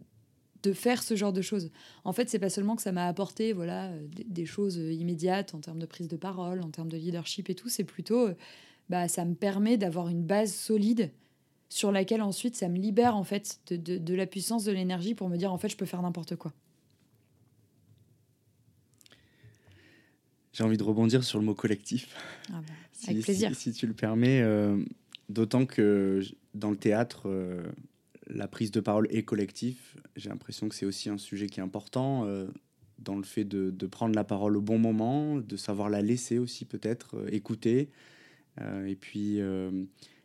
de 0.64 0.74
faire 0.74 1.04
ce 1.04 1.16
genre 1.16 1.34
de 1.34 1.42
choses. 1.42 1.72
En 2.04 2.14
fait, 2.14 2.30
c'est 2.30 2.40
pas 2.40 2.50
seulement 2.50 2.76
que 2.76 2.82
ça 2.82 2.92
m'a 2.92 3.08
apporté 3.08 3.54
voilà 3.54 3.88
euh, 3.88 4.08
des, 4.26 4.46
choses 4.46 4.78
euh, 4.78 4.92
immédiates 4.92 5.54
en 5.56 5.60
termes 5.60 5.80
de 5.80 5.86
prise 5.86 6.08
de 6.08 6.18
parole, 6.18 6.62
en 6.62 6.70
termes 6.70 6.90
de 6.90 6.98
leadership 6.98 7.50
et 7.50 7.56
tout. 7.56 7.70
C'est 7.70 7.84
plutôt, 7.84 8.28
euh, 8.28 8.36
bah, 8.90 9.08
ça 9.08 9.26
me 9.26 9.36
permet 9.36 9.78
d'avoir 9.78 10.10
une 10.10 10.24
base 10.24 10.54
solide 10.54 11.12
sur 11.70 11.92
laquelle 11.92 12.22
ensuite 12.22 12.56
ça 12.56 12.68
me 12.68 12.78
libère 12.78 13.16
en 13.16 13.24
fait 13.24 13.60
de, 13.70 14.14
la 14.16 14.26
puissance 14.26 14.64
de 14.64 14.72
l'énergie 14.72 15.14
pour 15.14 15.30
me 15.30 15.38
dire 15.38 15.54
en 15.54 15.58
fait 15.60 15.70
je 15.70 15.78
peux 15.78 15.86
faire 15.86 16.02
n'importe 16.02 16.36
quoi. 16.36 16.52
J'ai 20.52 20.64
envie 20.64 20.78
de 20.78 20.84
rebondir 20.84 21.24
sur 21.24 21.40
le 21.40 21.46
mot 21.46 21.54
collectif. 21.54 22.16
Ah 22.50 22.62
bah, 22.68 22.74
avec 23.08 23.22
plaisir. 23.22 23.56
Si, 23.56 23.72
tu 23.72 23.86
le 23.86 23.94
permets, 23.94 24.44
d'autant 25.30 25.66
que 25.68 26.22
dans 26.56 26.72
le 26.72 26.76
théâtre, 26.76 27.30
la 28.30 28.48
prise 28.48 28.72
de 28.72 28.80
parole 28.80 29.08
est 29.10 29.24
collective. 29.24 29.80
J'ai 30.16 30.30
l'impression 30.30 30.70
que 30.70 30.76
c'est 30.76 30.86
aussi 30.86 31.10
un 31.10 31.18
sujet 31.18 31.48
qui 31.48 31.60
est 31.60 31.64
important 31.64 32.26
euh, 32.26 32.48
dans 33.00 33.16
le 33.16 33.24
fait 33.24 33.44
de, 33.44 33.88
prendre 33.88 34.16
la 34.16 34.24
parole 34.24 34.58
au 34.58 34.62
bon 34.62 34.78
moment, 34.78 35.38
de 35.38 35.58
savoir 35.58 35.90
la 35.90 36.02
laisser 36.02 36.38
aussi 36.38 36.66
peut-être, 36.66 37.18
euh, 37.18 37.28
écouter. 37.32 37.90
Euh, 38.62 38.86
et 38.86 38.96
puis, 38.96 39.40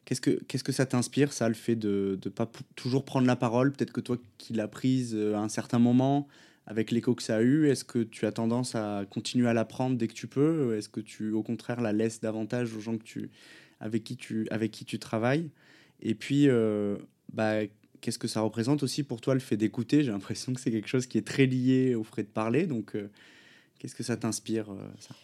qu'est-ce 0.04 0.20
que 0.20 0.42
qu'est-ce 0.44 0.64
que 0.64 0.72
ça 0.72 0.86
t'inspire, 0.86 1.32
ça, 1.32 1.48
le 1.48 1.54
fait 1.54 1.76
de 1.76 2.18
ne 2.22 2.30
pas 2.30 2.50
toujours 2.76 3.04
prendre 3.04 3.26
la 3.26 3.36
parole? 3.36 3.72
Peut-être 3.72 3.92
que 3.92 4.00
toi 4.00 4.16
qui 4.38 4.52
l'as 4.52 4.68
prise 4.68 5.16
à 5.16 5.38
un 5.38 5.48
certain 5.48 5.78
moment, 5.78 6.26
avec 6.66 6.90
l'écho 6.90 7.14
que 7.14 7.22
ça 7.22 7.36
a 7.36 7.42
eu, 7.42 7.68
est-ce 7.68 7.84
que 7.84 8.00
tu 8.00 8.26
as 8.26 8.32
tendance 8.32 8.74
à 8.74 9.04
continuer 9.08 9.48
à 9.48 9.54
la 9.54 9.64
prendre 9.64 9.96
dès 9.96 10.08
que 10.08 10.14
tu 10.14 10.26
peux? 10.26 10.76
Est-ce 10.76 10.88
que 10.88 11.00
tu, 11.00 11.30
au 11.32 11.42
contraire, 11.42 11.80
la 11.80 11.92
laisses 11.92 12.20
davantage 12.20 12.74
aux 12.74 12.80
gens 12.80 12.96
que 12.96 13.04
tu, 13.04 13.30
avec, 13.80 14.02
qui 14.02 14.16
tu, 14.16 14.48
avec 14.50 14.72
qui 14.72 14.84
tu 14.84 14.98
travailles? 14.98 15.50
Et 16.00 16.14
puis, 16.14 16.48
bah, 17.32 17.62
qu'est-ce 18.04 18.18
que 18.18 18.28
ça 18.28 18.42
représente 18.42 18.82
aussi 18.82 19.02
pour 19.02 19.22
toi 19.22 19.32
le 19.32 19.40
fait 19.40 19.56
d'écouter? 19.56 20.04
J'ai 20.04 20.10
l'impression 20.10 20.52
que 20.52 20.60
c'est 20.60 20.70
quelque 20.70 20.88
chose 20.88 21.06
qui 21.06 21.16
est 21.16 21.26
très 21.26 21.46
lié 21.46 21.94
au 21.94 22.04
fait 22.04 22.24
de 22.24 22.28
parler. 22.28 22.66
Donc, 22.66 22.94
euh, 22.94 23.10
qu'est-ce 23.78 23.94
que 23.94 24.02
ça 24.02 24.18
t'inspire 24.18 24.70
euh, 24.70 24.92
ça? 24.98 25.14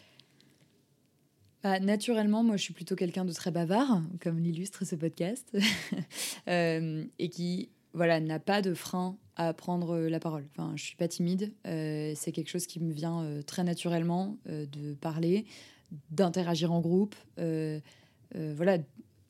Bah, 1.62 1.78
naturellement, 1.78 2.42
moi, 2.42 2.56
je 2.56 2.62
suis 2.62 2.72
plutôt 2.72 2.96
quelqu'un 2.96 3.26
de 3.26 3.34
très 3.34 3.50
bavard, 3.50 4.00
comme 4.22 4.38
l'illustre 4.38 4.86
ce 4.86 4.94
podcast, 4.94 5.54
euh, 6.48 7.04
et 7.18 7.28
qui, 7.28 7.68
voilà, 7.92 8.18
n'a 8.18 8.38
pas 8.38 8.62
de 8.62 8.72
frein 8.72 9.18
à 9.36 9.52
prendre 9.52 9.98
la 9.98 10.18
parole. 10.18 10.46
Enfin, 10.56 10.72
je 10.76 10.82
suis 10.82 10.96
pas 10.96 11.06
timide. 11.06 11.52
c'est 11.64 12.32
quelque 12.32 12.48
chose 12.48 12.66
qui 12.66 12.80
me 12.80 12.94
vient 12.94 13.42
très 13.46 13.62
naturellement 13.62 14.38
de 14.46 14.94
parler, 14.94 15.44
d'interagir 16.10 16.72
en 16.72 16.80
groupe. 16.80 17.14
voilà, 17.36 18.78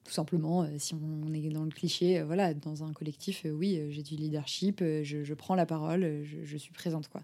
tout 0.04 0.12
simplement, 0.12 0.62
euh, 0.62 0.66
si 0.78 0.94
on 0.94 1.32
est 1.32 1.48
dans 1.50 1.64
le 1.64 1.70
cliché, 1.70 2.18
euh, 2.18 2.24
voilà, 2.24 2.54
dans 2.54 2.84
un 2.84 2.92
collectif, 2.92 3.44
euh, 3.44 3.50
oui, 3.50 3.80
j'ai 3.90 4.02
du 4.02 4.16
leadership, 4.16 4.80
je, 4.80 5.34
prends 5.34 5.54
la 5.54 5.66
parole, 5.66 6.24
je, 6.24 6.56
suis 6.56 6.72
présente, 6.72 7.08
quoi. 7.08 7.22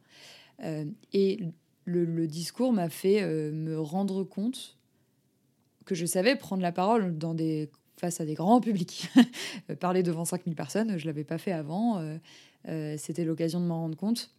et 1.13 1.41
le, 1.85 2.27
discours 2.27 2.73
m'a 2.73 2.89
fait 2.89 3.23
me 3.53 3.79
rendre 3.79 4.25
compte 4.25 4.77
que 5.85 5.95
je 5.95 6.07
savais 6.07 6.37
prendre 6.37 6.63
la 6.63 6.73
parole 6.73 7.17
dans 7.17 7.35
des, 7.35 7.71
face 7.99 8.21
à 8.21 8.25
des 8.25 8.35
grands 8.35 8.61
publics. 8.61 9.09
Parler 9.81 10.03
devant 10.03 10.25
5000 10.25 10.55
personnes, 10.55 10.99
je 10.99 11.05
ne 11.05 11.11
l'avais 11.11 11.25
pas 11.25 11.39
fait 11.39 11.53
avant. 11.53 12.03
C'était 12.97 13.25
l'occasion 13.25 13.61
de 13.61 13.67
m'en 13.67 13.83
rendre 13.83 13.97
compte. 13.97 14.31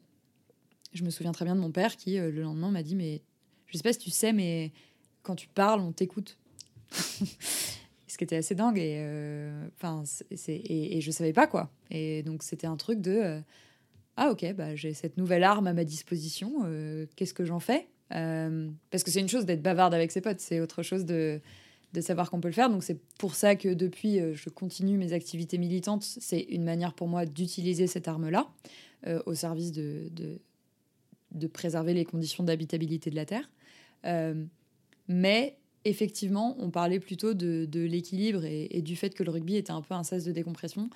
Je 0.93 1.03
me 1.03 1.09
souviens 1.09 1.31
très 1.31 1.45
bien 1.45 1.55
de 1.55 1.61
mon 1.61 1.71
père 1.71 1.95
qui, 1.95 2.17
le 2.17 2.41
lendemain, 2.41 2.71
m'a 2.71 2.83
dit 2.83 2.95
Mais 2.95 3.21
je 3.67 3.73
ne 3.73 3.77
sais 3.77 3.83
pas 3.83 3.93
si 3.93 3.99
tu 3.99 4.09
sais, 4.09 4.33
mais 4.33 4.71
quand 5.21 5.35
tu 5.35 5.47
parles, 5.47 5.81
on 5.81 5.91
t'écoute. 5.91 6.37
ce 8.07 8.17
qui 8.17 8.23
était 8.23 8.37
assez 8.37 8.55
dingue 8.55 8.77
et 8.77 8.95
euh, 8.99 9.67
enfin 9.75 10.03
c'est 10.05 10.61
et, 10.65 10.99
je 11.01 11.11
savais 11.11 11.33
pas 11.33 11.45
quoi 11.45 11.69
et 11.91 12.23
donc 12.23 12.41
c'était 12.41 12.67
un 12.67 12.77
truc 12.77 13.01
de 13.01 13.11
euh, 13.11 13.39
ah 14.15 14.31
ok 14.31 14.53
bah 14.53 14.75
j'ai 14.75 14.93
cette 14.93 15.17
nouvelle 15.17 15.43
arme 15.43 15.67
à 15.67 15.73
ma 15.73 15.83
disposition 15.83 16.61
euh, 16.65 17.05
qu'est-ce 17.15 17.33
que 17.33 17.45
j'en 17.45 17.59
fais? 17.59 17.87
Parce 18.09 19.03
que 19.03 19.11
c'est 19.11 19.19
une 19.19 19.27
chose 19.27 19.45
d'être 19.45 19.61
bavarde 19.61 19.93
avec 19.93 20.11
ses 20.11 20.21
potes 20.21 20.39
c'est 20.39 20.61
autre 20.61 20.81
chose 20.81 21.05
de 21.05 21.41
de 21.93 22.01
savoir 22.01 22.29
qu'on 22.29 22.41
peut 22.41 22.49
le 22.49 22.53
faire. 22.53 22.69
Donc 22.69 22.83
c'est 22.83 22.99
pour 23.17 23.33
ça 23.33 23.55
que 23.55 23.69
depuis, 23.73 24.19
je 24.33 24.49
continue 24.49 24.97
mes 24.97 25.13
activités 25.13 25.57
militantes. 25.57 26.03
C'est 26.03 26.41
une 26.41 26.65
manière 26.65 26.93
pour 26.93 27.07
moi 27.07 27.25
d'utiliser 27.25 27.87
cette 27.87 28.09
arme-là 28.09 28.49
au 29.25 29.33
service 29.33 29.71
de, 29.71 30.11
de, 31.31 31.47
préserver 31.47 31.93
les 31.93 32.03
conditions 32.03 32.43
d'habitabilité 32.43 33.09
de 33.09 33.15
la 33.15 33.25
Terre. 33.25 33.49
Mais 35.07 35.57
effectivement, 35.89 36.55
on 36.59 36.69
parlait 36.69 36.99
plutôt 36.99 37.33
de, 37.33 37.65
de 37.65 37.81
l'équilibre 37.81 38.45
et, 38.45 38.81
du 38.81 38.95
fait 38.95 39.13
que 39.13 39.23
le 39.23 39.31
rugby 39.31 39.55
était 39.55 39.71
un 39.71 39.81
peu 39.81 39.93
un 39.93 40.03
sas 40.03 40.23
de 40.23 40.31
décompression. 40.31 40.89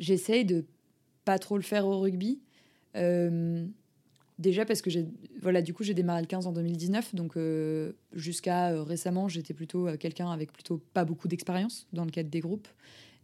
J'essaye 0.00 0.44
de 0.44 0.64
pas 1.24 1.38
trop 1.38 1.56
le 1.56 1.62
faire 1.62 1.86
au 1.86 2.00
rugby. 2.00 2.40
Euh, 2.96 3.66
Déjà 4.38 4.64
parce 4.64 4.82
que 4.82 4.90
j'ai 4.90 5.06
voilà 5.40 5.62
du 5.62 5.72
coup 5.74 5.84
j'ai 5.84 5.94
démarré 5.94 6.20
le 6.20 6.26
15 6.26 6.48
en 6.48 6.52
2019 6.52 7.14
donc 7.14 7.36
euh, 7.36 7.92
jusqu'à 8.12 8.72
euh, 8.72 8.82
récemment 8.82 9.28
j'étais 9.28 9.54
plutôt 9.54 9.86
quelqu'un 9.96 10.28
avec 10.32 10.52
plutôt 10.52 10.82
pas 10.92 11.04
beaucoup 11.04 11.28
d'expérience 11.28 11.86
dans 11.92 12.04
le 12.04 12.10
cadre 12.10 12.30
des 12.30 12.40
groupes 12.40 12.66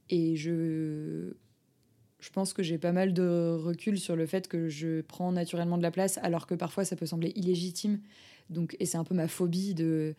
et 0.08 0.36
je 0.36 1.32
je 2.20 2.30
pense 2.30 2.52
que 2.52 2.62
j'ai 2.62 2.78
pas 2.78 2.92
mal 2.92 3.12
de 3.12 3.56
recul 3.60 3.98
sur 3.98 4.14
le 4.14 4.24
fait 4.26 4.46
que 4.46 4.68
je 4.68 5.00
prends 5.00 5.32
naturellement 5.32 5.78
de 5.78 5.82
la 5.82 5.90
place 5.90 6.18
alors 6.22 6.46
que 6.46 6.54
parfois 6.54 6.84
ça 6.84 6.94
peut 6.94 7.06
sembler 7.06 7.32
illégitime 7.34 7.98
donc 8.48 8.76
et 8.78 8.86
c'est 8.86 8.98
un 8.98 9.04
peu 9.04 9.16
ma 9.16 9.26
phobie 9.26 9.74
de 9.74 10.14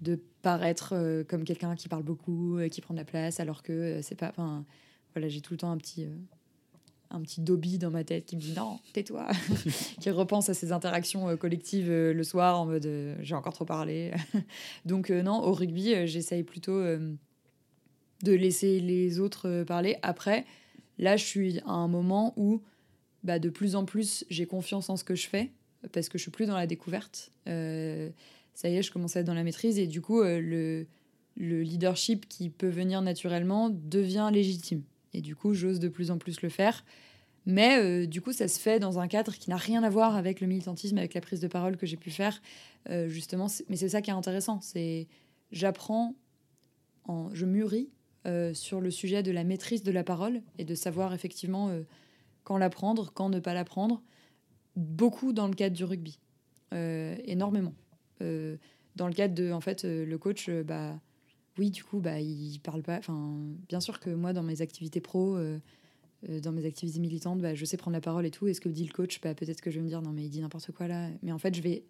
de 0.00 0.20
paraître 0.42 1.24
comme 1.28 1.44
quelqu'un 1.44 1.76
qui 1.76 1.88
parle 1.88 2.02
beaucoup 2.02 2.58
qui 2.70 2.80
prend 2.80 2.94
de 2.94 2.98
la 2.98 3.04
place 3.04 3.40
alors 3.40 3.62
que 3.62 4.00
c'est 4.02 4.14
pas 4.14 4.28
enfin 4.30 4.64
voilà 5.14 5.28
j'ai 5.28 5.40
tout 5.40 5.52
le 5.52 5.58
temps 5.58 5.70
un 5.70 5.76
petit 5.76 6.06
un 7.10 7.20
petit 7.20 7.40
Dobby 7.40 7.78
dans 7.78 7.90
ma 7.90 8.04
tête 8.04 8.26
qui 8.26 8.36
me 8.36 8.40
dit 8.40 8.52
non, 8.56 8.78
tais-toi, 8.92 9.28
qui 10.00 10.10
repense 10.10 10.48
à 10.48 10.54
ses 10.54 10.72
interactions 10.72 11.28
euh, 11.28 11.36
collectives 11.36 11.90
euh, 11.90 12.12
le 12.12 12.22
soir 12.22 12.60
en 12.60 12.66
mode 12.66 12.86
euh, 12.86 13.16
j'ai 13.20 13.34
encore 13.34 13.52
trop 13.52 13.64
parlé. 13.64 14.12
Donc 14.84 15.10
non, 15.10 15.42
au 15.42 15.52
rugby, 15.52 16.06
j'essaye 16.06 16.42
plutôt 16.42 16.80
de 16.80 18.32
laisser 18.32 18.80
les 18.80 19.18
autres 19.18 19.64
parler. 19.64 19.96
Après, 20.02 20.44
là, 20.98 21.16
je 21.16 21.24
suis 21.24 21.60
à 21.60 21.72
un 21.72 21.88
moment 21.88 22.32
où 22.36 22.62
bah, 23.24 23.38
de 23.38 23.50
plus 23.50 23.76
en 23.76 23.84
plus 23.84 24.24
j'ai 24.30 24.46
confiance 24.46 24.88
en 24.88 24.96
ce 24.96 25.04
que 25.04 25.14
je 25.14 25.26
fais 25.28 25.50
parce 25.92 26.08
que 26.08 26.18
je 26.18 26.22
suis 26.22 26.30
plus 26.30 26.46
dans 26.46 26.56
la 26.56 26.66
découverte. 26.66 27.32
Ça 28.60 28.68
y 28.68 28.76
est, 28.76 28.82
je 28.82 28.92
commence 28.92 29.16
à 29.16 29.20
être 29.20 29.26
dans 29.26 29.34
la 29.34 29.42
maîtrise 29.42 29.78
et 29.78 29.86
du 29.86 30.02
coup, 30.02 30.22
le, 30.22 30.86
le 31.36 31.62
leadership 31.62 32.28
qui 32.28 32.50
peut 32.50 32.68
venir 32.68 33.00
naturellement 33.00 33.70
devient 33.70 34.28
légitime. 34.30 34.82
Et 35.14 35.22
du 35.22 35.34
coup, 35.34 35.54
j'ose 35.54 35.80
de 35.80 35.88
plus 35.88 36.10
en 36.10 36.18
plus 36.18 36.42
le 36.42 36.50
faire. 36.50 36.84
Mais 37.46 37.78
euh, 37.78 38.06
du 38.06 38.20
coup, 38.20 38.32
ça 38.32 38.48
se 38.48 38.60
fait 38.60 38.78
dans 38.78 38.98
un 38.98 39.08
cadre 39.08 39.32
qui 39.32 39.48
n'a 39.48 39.56
rien 39.56 39.82
à 39.82 39.88
voir 39.88 40.14
avec 40.14 40.42
le 40.42 40.46
militantisme, 40.46 40.98
avec 40.98 41.14
la 41.14 41.22
prise 41.22 41.40
de 41.40 41.48
parole 41.48 41.78
que 41.78 41.86
j'ai 41.86 41.96
pu 41.96 42.10
faire. 42.10 42.42
Euh, 42.90 43.08
justement, 43.08 43.46
mais 43.70 43.76
c'est 43.76 43.88
ça 43.88 44.02
qui 44.02 44.10
est 44.10 44.14
intéressant. 44.14 44.60
C'est 44.60 45.08
j'apprends, 45.50 46.14
en, 47.04 47.30
je 47.32 47.46
mûris 47.46 47.88
euh, 48.26 48.52
sur 48.52 48.82
le 48.82 48.90
sujet 48.90 49.22
de 49.22 49.30
la 49.30 49.44
maîtrise 49.44 49.82
de 49.82 49.90
la 49.90 50.04
parole 50.04 50.42
et 50.58 50.66
de 50.66 50.74
savoir 50.74 51.14
effectivement 51.14 51.70
quand 52.44 52.58
la 52.58 52.68
prendre, 52.68 53.10
quand 53.12 53.30
ne 53.30 53.40
pas 53.40 53.54
la 53.54 53.64
prendre. 53.64 54.02
Beaucoup 54.76 55.32
dans 55.32 55.48
le 55.48 55.54
cadre 55.54 55.74
du 55.74 55.84
rugby, 55.84 56.20
énormément. 56.72 57.74
Dans 58.20 59.08
le 59.08 59.14
cadre 59.14 59.34
de, 59.34 59.52
en 59.52 59.60
fait, 59.60 59.84
le 59.84 60.18
coach, 60.18 60.50
bah 60.50 60.98
oui, 61.58 61.70
du 61.70 61.84
coup, 61.84 62.00
bah, 62.00 62.20
il 62.20 62.58
parle 62.60 62.82
pas. 62.82 62.96
Enfin, 62.96 63.36
bien 63.68 63.80
sûr 63.80 64.00
que 64.00 64.10
moi, 64.10 64.32
dans 64.32 64.42
mes 64.42 64.62
activités 64.62 65.00
pro, 65.00 65.36
euh, 65.36 65.58
euh, 66.28 66.40
dans 66.40 66.52
mes 66.52 66.64
activités 66.64 67.00
militantes, 67.00 67.40
bah, 67.40 67.54
je 67.54 67.64
sais 67.66 67.76
prendre 67.76 67.94
la 67.94 68.00
parole 68.00 68.24
et 68.24 68.30
tout. 68.30 68.46
Et 68.48 68.54
ce 68.54 68.60
que 68.60 68.68
dit 68.68 68.86
le 68.86 68.92
coach, 68.92 69.20
bah, 69.20 69.34
peut-être 69.34 69.60
que 69.60 69.70
je 69.70 69.76
vais 69.76 69.82
me 69.82 69.88
dire 69.88 70.00
non, 70.00 70.12
mais 70.12 70.24
il 70.24 70.30
dit 70.30 70.40
n'importe 70.40 70.72
quoi 70.72 70.88
là. 70.88 71.08
Mais 71.22 71.32
en 71.32 71.38
fait, 71.38 71.54
je 71.54 71.60
vais 71.60 71.84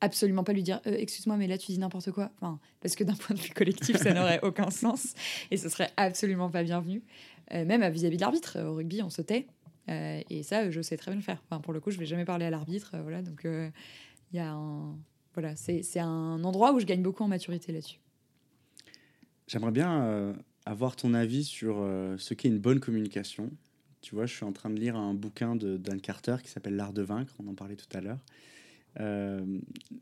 absolument 0.00 0.44
pas 0.44 0.52
lui 0.52 0.62
dire 0.62 0.80
euh, 0.86 0.94
excuse-moi, 0.96 1.38
mais 1.38 1.46
là 1.46 1.58
tu 1.58 1.72
dis 1.72 1.78
n'importe 1.78 2.12
quoi. 2.12 2.30
Enfin, 2.36 2.60
parce 2.80 2.94
que 2.94 3.02
d'un 3.02 3.14
point 3.16 3.34
de 3.34 3.40
vue 3.40 3.52
collectif, 3.52 3.96
ça 3.96 4.12
n'aurait 4.12 4.40
aucun 4.44 4.70
sens 4.70 5.14
et 5.50 5.56
ce 5.56 5.68
serait 5.68 5.90
absolument 5.96 6.50
pas 6.50 6.62
bienvenu. 6.62 7.02
même 7.50 7.88
vis-à-vis 7.90 8.16
de 8.16 8.20
l'arbitre, 8.20 8.60
au 8.60 8.74
rugby, 8.74 9.02
on 9.02 9.10
se 9.10 9.22
tait. 9.22 9.46
et 9.88 10.42
ça, 10.44 10.70
je 10.70 10.82
sais 10.82 10.96
très 10.96 11.10
bien 11.10 11.16
le 11.16 11.24
faire. 11.24 11.42
Enfin, 11.50 11.60
pour 11.60 11.72
le 11.72 11.80
coup, 11.80 11.90
je 11.90 11.98
vais 11.98 12.06
jamais 12.06 12.26
parler 12.26 12.44
à 12.44 12.50
l'arbitre. 12.50 12.96
voilà, 13.02 13.22
donc 13.22 13.42
il 13.44 14.36
y 14.36 14.38
a 14.38 14.52
un. 14.52 14.96
Voilà, 15.36 15.54
c'est 15.54 16.00
un 16.00 16.42
endroit 16.44 16.72
où 16.72 16.80
je 16.80 16.86
gagne 16.86 17.02
beaucoup 17.02 17.22
en 17.22 17.28
maturité 17.28 17.70
là-dessus. 17.70 17.98
J'aimerais 19.46 19.70
bien 19.70 20.02
euh, 20.02 20.32
avoir 20.64 20.96
ton 20.96 21.12
avis 21.12 21.44
sur 21.44 21.76
euh, 21.78 22.16
ce 22.16 22.32
qu'est 22.32 22.48
une 22.48 22.58
bonne 22.58 22.80
communication. 22.80 23.50
Tu 24.00 24.14
vois, 24.14 24.24
je 24.24 24.34
suis 24.34 24.46
en 24.46 24.52
train 24.52 24.70
de 24.70 24.80
lire 24.80 24.96
un 24.96 25.12
bouquin 25.12 25.54
de 25.54 25.76
Dan 25.76 26.00
Carter 26.00 26.36
qui 26.42 26.48
s'appelle 26.48 26.74
L'art 26.74 26.94
de 26.94 27.02
vaincre, 27.02 27.34
on 27.38 27.48
en 27.48 27.54
parlait 27.54 27.76
tout 27.76 27.94
à 27.94 28.00
l'heure. 28.00 28.18
Euh, 28.98 29.44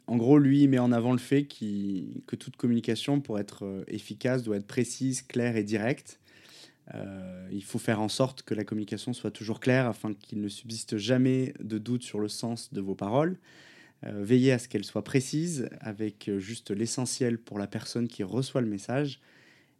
en 0.06 0.16
gros, 0.16 0.38
lui, 0.38 0.62
il 0.62 0.68
met 0.68 0.78
en 0.78 0.92
avant 0.92 1.10
le 1.10 1.18
fait 1.18 1.42
que 1.46 2.36
toute 2.36 2.54
communication, 2.54 3.20
pour 3.20 3.40
être 3.40 3.84
efficace, 3.88 4.44
doit 4.44 4.58
être 4.58 4.68
précise, 4.68 5.22
claire 5.22 5.56
et 5.56 5.64
directe. 5.64 6.20
il 7.50 7.64
faut 7.64 7.80
faire 7.80 8.00
en 8.00 8.08
sorte 8.08 8.42
que 8.42 8.54
la 8.54 8.62
communication 8.62 9.12
soit 9.12 9.32
toujours 9.32 9.58
claire 9.58 9.88
afin 9.88 10.14
qu'il 10.14 10.40
ne 10.40 10.48
subsiste 10.48 10.96
jamais 10.96 11.54
de 11.58 11.78
doute 11.78 12.04
sur 12.04 12.20
le 12.20 12.28
sens 12.28 12.72
de 12.72 12.80
vos 12.80 12.94
paroles. 12.94 13.36
Veillez 14.04 14.52
à 14.52 14.58
ce 14.58 14.68
qu'elle 14.68 14.84
soit 14.84 15.04
précise, 15.04 15.68
avec 15.80 16.30
juste 16.38 16.70
l'essentiel 16.70 17.38
pour 17.38 17.58
la 17.58 17.66
personne 17.66 18.08
qui 18.08 18.22
reçoit 18.22 18.60
le 18.60 18.68
message, 18.68 19.20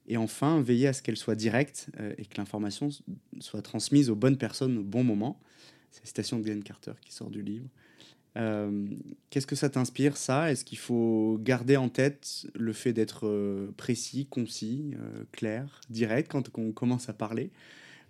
et 0.06 0.16
enfin, 0.16 0.60
veiller 0.60 0.88
à 0.88 0.92
ce 0.92 1.02
qu'elle 1.02 1.16
soit 1.16 1.34
directe 1.34 1.88
euh, 1.98 2.14
et 2.18 2.26
que 2.26 2.37
l'information 2.37 2.88
soit 3.40 3.62
transmise 3.62 4.10
aux 4.10 4.16
bonnes 4.16 4.37
personnes 4.37 4.78
au 4.78 4.82
bon 4.82 5.02
moment. 5.02 5.40
C'est 5.90 6.02
la 6.02 6.06
citation 6.06 6.38
de 6.38 6.44
Glenn 6.44 6.62
Carter 6.62 6.92
qui 7.00 7.12
sort 7.12 7.30
du 7.30 7.42
livre. 7.42 7.68
Euh, 8.37 8.87
qu'est-ce 9.30 9.46
que 9.46 9.56
ça 9.56 9.70
t'inspire, 9.70 10.16
ça? 10.16 10.50
Est-ce 10.50 10.64
qu'il 10.64 10.78
faut 10.78 11.38
garder 11.40 11.76
en 11.76 11.88
tête 11.88 12.46
le 12.54 12.72
fait 12.72 12.92
d'être 12.92 13.26
euh, 13.26 13.72
précis, 13.76 14.26
concis, 14.26 14.94
clair, 15.32 15.80
direct 15.88 16.30
quand 16.30 16.50
on 16.58 16.72
commence 16.72 17.08
à 17.08 17.12
parler? 17.12 17.50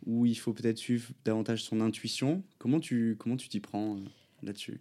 Ou 0.06 0.26
il 0.26 0.34
faut 0.34 0.52
peut-être 0.52 0.78
suivre 0.78 1.10
davantage 1.24 1.62
son 1.62 1.80
intuition? 1.80 2.42
Comment 2.58 2.80
tu 2.80 3.16
comment 3.18 3.36
tu 3.36 3.48
t'y 3.48 3.60
prends 3.60 3.98
là-dessus? 4.42 4.80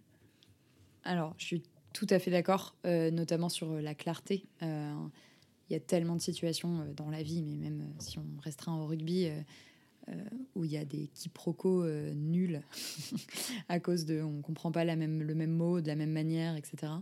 Alors, 1.04 1.34
je 1.38 1.44
suis 1.44 1.62
tout 1.92 2.06
à 2.10 2.18
fait 2.18 2.30
d'accord, 2.30 2.74
notamment 2.84 3.48
sur 3.48 3.72
la 3.74 3.94
clarté 3.94 4.46
il 5.68 5.72
y 5.72 5.76
a 5.76 5.80
tellement 5.80 6.16
de 6.16 6.20
situations 6.20 6.80
euh, 6.80 6.92
dans 6.94 7.10
la 7.10 7.22
vie, 7.22 7.42
mais 7.42 7.56
même 7.56 7.80
euh, 7.80 7.94
si 7.98 8.18
on 8.18 8.26
restreint 8.42 8.76
au 8.76 8.86
rugby, 8.86 9.28
euh, 9.28 10.12
où 10.54 10.64
il 10.64 10.70
y 10.70 10.76
a 10.76 10.84
des 10.84 11.08
quiproquos 11.14 11.86
nuls 12.14 12.60
à 13.70 13.80
cause 13.80 14.04
de 14.04 14.20
on 14.20 14.42
comprend 14.42 14.70
pas 14.70 14.84
le 14.84 14.96
même 14.96 15.50
mot 15.50 15.80
de 15.80 15.88
la 15.88 15.96
même 15.96 16.12
manière, 16.12 16.56
etc. 16.56 16.92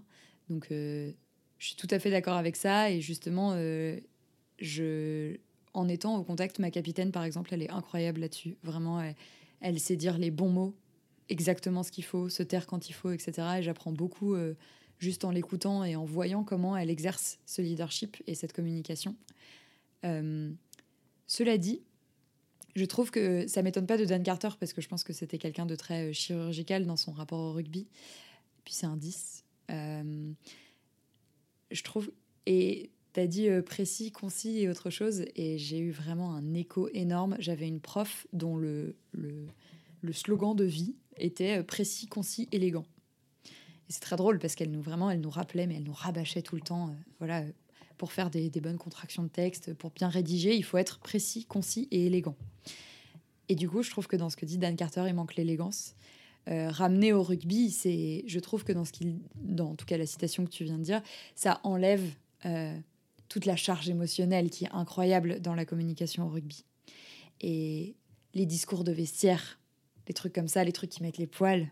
Donc 0.48 0.68
je 0.70 1.12
suis 1.58 1.74
tout 1.74 1.88
à 1.90 1.98
fait 1.98 2.12
d'accord 2.12 2.36
avec 2.36 2.54
ça 2.54 2.92
et 2.92 3.00
justement 3.00 3.56
en 5.74 5.88
étant 5.88 6.16
au 6.16 6.22
contact 6.22 6.60
ma 6.60 6.70
capitaine 6.70 7.10
par 7.10 7.24
exemple 7.24 7.52
elle 7.52 7.62
est 7.62 7.70
incroyable 7.70 8.20
là-dessus 8.20 8.56
vraiment 8.62 9.02
elle, 9.60 9.80
sait 9.80 9.96
dire 9.96 10.16
les 10.16 10.30
bons 10.30 10.50
mots 10.50 10.76
exactement 11.32 11.82
ce 11.82 11.90
qu'il 11.90 12.04
faut 12.04 12.28
se 12.28 12.42
taire 12.42 12.66
quand 12.66 12.88
il 12.88 12.92
faut 12.92 13.10
etc 13.10 13.48
et 13.58 13.62
j'apprends 13.62 13.92
beaucoup 13.92 14.36
juste 15.02 15.24
en 15.24 15.32
l'écoutant 15.32 15.82
et 15.82 15.96
en 15.96 16.04
voyant 16.04 16.44
comment 16.44 16.76
elle 16.76 16.88
exerce 16.88 17.40
ce 17.44 17.60
leadership 17.60 18.22
et 18.28 18.36
cette 18.36 18.52
communication. 18.52 19.16
Euh, 20.04 20.52
cela 21.26 21.58
dit, 21.58 21.82
je 22.76 22.84
trouve 22.84 23.10
que 23.10 23.46
ça 23.48 23.62
m'étonne 23.62 23.86
pas 23.86 23.98
de 23.98 24.04
Dan 24.04 24.22
Carter 24.22 24.50
parce 24.60 24.72
que 24.72 24.80
je 24.80 24.88
pense 24.88 25.02
que 25.02 25.12
c'était 25.12 25.38
quelqu'un 25.38 25.66
de 25.66 25.74
très 25.74 26.10
euh, 26.10 26.12
chirurgical 26.12 26.86
dans 26.86 26.96
son 26.96 27.10
rapport 27.10 27.40
au 27.40 27.52
rugby. 27.52 27.88
Puis 28.64 28.74
c'est 28.74 28.86
un 28.86 28.96
10. 28.96 29.44
Euh, 29.70 30.32
je 31.72 31.82
trouve. 31.82 32.12
Et 32.46 32.90
tu 33.12 33.20
as 33.20 33.26
dit 33.26 33.48
précis, 33.66 34.12
concis 34.12 34.60
et 34.60 34.68
autre 34.68 34.90
chose. 34.90 35.24
Et 35.34 35.58
j'ai 35.58 35.78
eu 35.78 35.90
vraiment 35.90 36.32
un 36.32 36.54
écho 36.54 36.88
énorme. 36.94 37.34
J'avais 37.40 37.66
une 37.66 37.80
prof 37.80 38.26
dont 38.32 38.56
le, 38.56 38.94
le 40.02 40.12
slogan 40.12 40.54
de 40.54 40.64
vie 40.64 40.94
était 41.16 41.62
précis, 41.62 42.06
concis, 42.06 42.48
élégant 42.52 42.84
c'est 43.92 44.00
très 44.00 44.16
drôle 44.16 44.38
parce 44.38 44.54
qu'elle 44.54 44.70
nous 44.70 44.82
vraiment, 44.82 45.10
elle 45.10 45.20
nous 45.20 45.30
rappelait, 45.30 45.66
mais 45.66 45.76
elle 45.76 45.84
nous 45.84 45.92
rabâchait 45.92 46.42
tout 46.42 46.56
le 46.56 46.62
temps. 46.62 46.88
Euh, 46.88 46.92
voilà, 47.18 47.44
pour 47.98 48.12
faire 48.12 48.30
des, 48.30 48.50
bonnes 48.50 48.78
contractions 48.78 49.22
de 49.22 49.28
texte, 49.28 49.74
pour 49.74 49.90
bien 49.90 50.08
rédiger, 50.08 50.56
il 50.56 50.64
faut 50.64 50.78
être 50.78 50.98
précis, 50.98 51.44
concis 51.44 51.86
et 51.92 52.06
élégant. 52.06 52.34
Et 53.48 53.54
du 53.54 53.68
coup, 53.68 53.82
je 53.82 53.90
trouve 53.90 54.08
que 54.08 54.16
dans 54.16 54.30
ce 54.30 54.36
que 54.36 54.44
dit 54.44 54.58
Dan 54.58 54.74
Carter, 54.74 55.04
il 55.06 55.14
manque 55.14 55.36
l'élégance. 55.36 55.94
Euh, 56.48 56.70
ramener 56.70 57.12
au 57.12 57.22
rugby, 57.22 57.70
c'est, 57.70 58.24
je 58.26 58.40
trouve 58.40 58.64
que 58.64 58.72
dans 58.72 58.84
ce 58.84 58.90
qu'il, 58.90 59.20
dans 59.36 59.70
en 59.70 59.74
tout 59.76 59.86
cas 59.86 59.96
la 59.96 60.06
citation 60.06 60.44
que 60.44 60.50
tu 60.50 60.64
viens 60.64 60.78
de 60.78 60.82
dire, 60.82 61.02
ça 61.36 61.60
enlève 61.62 62.02
euh, 62.46 62.76
toute 63.28 63.46
la 63.46 63.54
charge 63.54 63.88
émotionnelle 63.88 64.50
qui 64.50 64.64
est 64.64 64.72
incroyable 64.72 65.40
dans 65.40 65.54
la 65.54 65.64
communication 65.64 66.26
au 66.26 66.28
rugby. 66.28 66.64
Et 67.40 67.94
les 68.34 68.46
discours 68.46 68.82
de 68.82 68.90
vestiaire, 68.90 69.60
les 70.08 70.14
trucs 70.14 70.32
comme 70.32 70.48
ça, 70.48 70.64
les 70.64 70.72
trucs 70.72 70.90
qui 70.90 71.02
mettent 71.02 71.18
les 71.18 71.26
poils, 71.26 71.70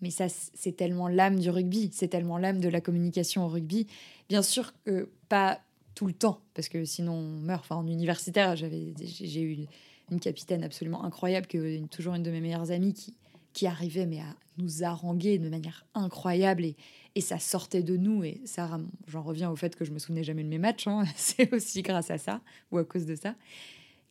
mais 0.00 0.10
ça, 0.10 0.26
c'est 0.28 0.72
tellement 0.72 1.08
l'âme 1.08 1.38
du 1.38 1.50
rugby, 1.50 1.90
c'est 1.92 2.08
tellement 2.08 2.38
l'âme 2.38 2.60
de 2.60 2.68
la 2.68 2.80
communication 2.80 3.44
au 3.44 3.48
rugby. 3.48 3.86
Bien 4.28 4.42
sûr 4.42 4.72
que 4.84 5.10
pas 5.28 5.60
tout 5.94 6.06
le 6.06 6.14
temps, 6.14 6.40
parce 6.54 6.68
que 6.68 6.84
sinon 6.84 7.12
on 7.12 7.40
meurt. 7.40 7.70
En 7.70 7.86
universitaire, 7.86 8.56
j'avais, 8.56 8.94
j'ai 9.02 9.42
eu 9.42 9.66
une 10.10 10.20
capitaine 10.20 10.64
absolument 10.64 11.04
incroyable, 11.04 11.46
que 11.46 11.84
toujours 11.86 12.14
une 12.14 12.22
de 12.22 12.30
mes 12.30 12.40
meilleures 12.40 12.70
amies, 12.70 12.94
qui, 12.94 13.14
qui 13.52 13.66
arrivait 13.66 14.06
mais 14.06 14.20
à 14.20 14.34
nous 14.56 14.82
haranguer 14.84 15.38
de 15.38 15.48
manière 15.48 15.84
incroyable 15.94 16.64
et, 16.64 16.76
et 17.14 17.20
ça 17.20 17.38
sortait 17.38 17.82
de 17.82 17.96
nous. 17.96 18.24
Et 18.24 18.40
ça, 18.44 18.80
j'en 19.06 19.22
reviens 19.22 19.50
au 19.50 19.56
fait 19.56 19.76
que 19.76 19.84
je 19.84 19.92
me 19.92 19.98
souvenais 19.98 20.24
jamais 20.24 20.44
de 20.44 20.48
mes 20.48 20.58
matchs. 20.58 20.86
Hein. 20.86 21.04
C'est 21.16 21.52
aussi 21.52 21.82
grâce 21.82 22.10
à 22.10 22.18
ça 22.18 22.40
ou 22.70 22.78
à 22.78 22.84
cause 22.84 23.06
de 23.06 23.14
ça. 23.14 23.34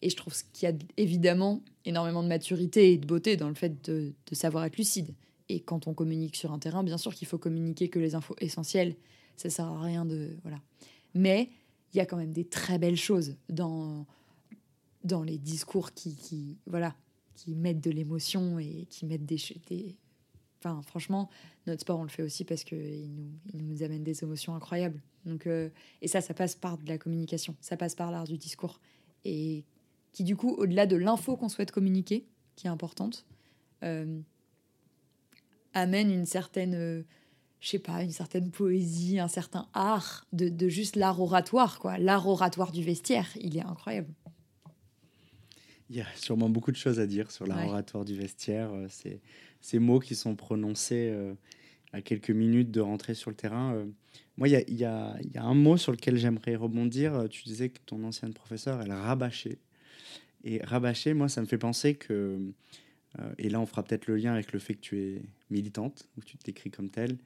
Et 0.02 0.10
je 0.10 0.16
trouve 0.16 0.34
qu'il 0.54 0.70
y 0.70 0.72
a 0.72 0.76
évidemment 0.98 1.62
énormément 1.86 2.24
de 2.24 2.28
maturité 2.28 2.94
et 2.94 2.98
de 2.98 3.06
beauté 3.06 3.36
dans 3.36 3.50
le 3.50 3.56
fait 3.56 3.84
de, 3.90 4.14
savoir 4.32 4.66
être 4.66 4.78
lucide. 4.78 5.14
Et 5.50 5.60
quand 5.60 5.88
on 5.88 5.94
communique 5.94 6.36
sur 6.36 6.52
un 6.52 6.60
terrain, 6.60 6.84
bien 6.84 6.98
sûr 6.98 7.14
qu'il 7.14 7.28
faut 7.28 7.38
communiquer 7.38 7.90
que 7.90 8.00
les 8.00 8.16
infos 8.16 8.36
essentielles. 8.40 8.96
Ça 9.36 9.50
sert 9.50 9.66
à 9.66 9.82
rien 9.82 10.06
de 10.06 10.38
voilà. 10.44 10.60
Mais 11.16 11.50
il 11.94 11.98
y 11.98 12.00
a 12.00 12.06
quand 12.06 12.18
même 12.18 12.34
des 12.34 12.46
très 12.46 12.78
belles 12.78 12.98
choses 12.98 13.36
dans 13.50 14.06
dans 15.04 15.24
les 15.24 15.38
discours 15.38 15.94
qui, 15.94 16.16
qui 16.16 16.58
voilà 16.68 16.96
qui 17.36 17.56
mettent 17.56 17.82
de 17.82 17.90
l'émotion 17.90 18.60
et 18.60 18.86
qui 18.90 19.06
mettent 19.06 19.26
des, 19.26 19.40
des 19.70 19.96
enfin 20.60 20.82
franchement 20.82 21.30
notre 21.68 21.82
sport 21.82 22.00
on 22.00 22.04
le 22.04 22.10
fait 22.10 22.24
aussi 22.24 22.44
parce 22.44 22.66
que 22.66 22.76
il 22.76 23.14
nous, 23.16 23.32
il 23.54 23.66
nous 23.66 23.82
amène 23.82 24.04
des 24.04 24.24
émotions 24.24 24.54
incroyables 24.56 25.02
donc 25.26 25.48
euh, 25.48 25.70
et 26.02 26.10
ça 26.10 26.20
ça 26.20 26.34
passe 26.34 26.56
par 26.56 26.78
de 26.78 26.86
la 26.88 26.98
communication 26.98 27.56
ça 27.62 27.78
passe 27.78 27.96
par 27.96 28.12
l'art 28.12 28.26
du 28.26 28.38
discours 28.38 28.82
et 29.24 29.64
qui 30.20 30.26
du 30.26 30.36
coup 30.36 30.54
au-delà 30.58 30.86
de 30.86 30.98
l'info 30.98 31.38
qu'on 31.38 31.48
souhaite 31.48 31.72
communiquer 31.72 32.26
qui 32.58 32.68
est 32.68 32.70
importante 32.70 33.26
euh, 33.84 34.20
amène 35.74 36.12
une 36.12 36.26
certaine 36.26 36.74
euh, 36.76 37.04
je 37.62 37.70
sais 37.70 37.80
pas 37.80 38.04
une 38.04 38.12
certaine 38.12 38.52
poésie 38.52 39.18
un 39.18 39.30
certain 39.30 39.70
art 39.74 40.28
de, 40.34 40.50
de 40.50 40.68
juste 40.68 40.98
l'art 40.98 41.22
oratoire 41.22 41.80
quoi 41.80 41.98
l'art 41.98 42.28
oratoire 42.28 42.74
du 42.74 42.84
vestiaire 42.84 43.30
il 43.40 43.56
est 43.56 43.64
incroyable 43.64 44.14
il 45.90 45.96
y 45.96 46.02
a 46.02 46.06
sûrement 46.18 46.50
beaucoup 46.50 46.74
de 46.74 46.76
choses 46.76 47.00
à 47.00 47.08
dire 47.08 47.32
sur 47.32 47.48
l'art 47.48 47.66
oratoire 47.66 48.06
du 48.06 48.16
vestiaire. 48.16 48.70
C'est 48.90 49.22
ces 49.60 49.80
mots 49.80 50.00
qui 50.00 50.14
sont 50.14 50.36
prononcés 50.36 51.10
euh, 51.12 51.34
à 51.94 52.02
quelques 52.04 52.30
minutes 52.30 52.70
de 52.70 52.80
rentrer 52.80 53.16
sur 53.16 53.32
le 53.32 53.36
terrain. 53.36 53.74
Euh, 53.74 53.86
moi, 54.38 54.48
il 54.50 54.76
y 54.76 54.86
a, 54.86 55.18
un 55.34 55.54
mot 55.56 55.78
sur 55.78 55.92
lequel 55.92 56.18
j'aimerais 56.18 56.56
rebondir. 56.56 57.26
Tu 57.32 57.42
disais 57.42 57.70
que 57.70 57.80
ton 57.88 58.04
ancienne 58.04 58.36
professeure, 58.36 58.80
elle 58.84 58.92
rabâchait. 58.92 59.58
Et 60.44 60.62
rabâcher, 60.64 61.14
moi, 61.14 61.30
ça 61.30 61.42
me 61.42 61.46
fait 61.46 61.58
penser 61.58 61.96
que, 61.96 62.40
euh, 63.20 63.34
et 63.38 63.50
là, 63.50 63.60
on 63.60 63.66
fera 63.66 63.84
peut-être 63.84 64.08
le 64.08 64.16
lien 64.16 64.34
avec 64.34 64.54
le 64.54 64.60
fait 64.60 64.76
que 64.76 64.82
tu 64.82 65.00
es 65.00 65.22
militante, 65.50 66.08
ou 66.18 66.22
tu 66.22 66.38
te 66.38 66.44
décris 66.44 66.72
comme 66.72 66.90
telle. 66.90 67.18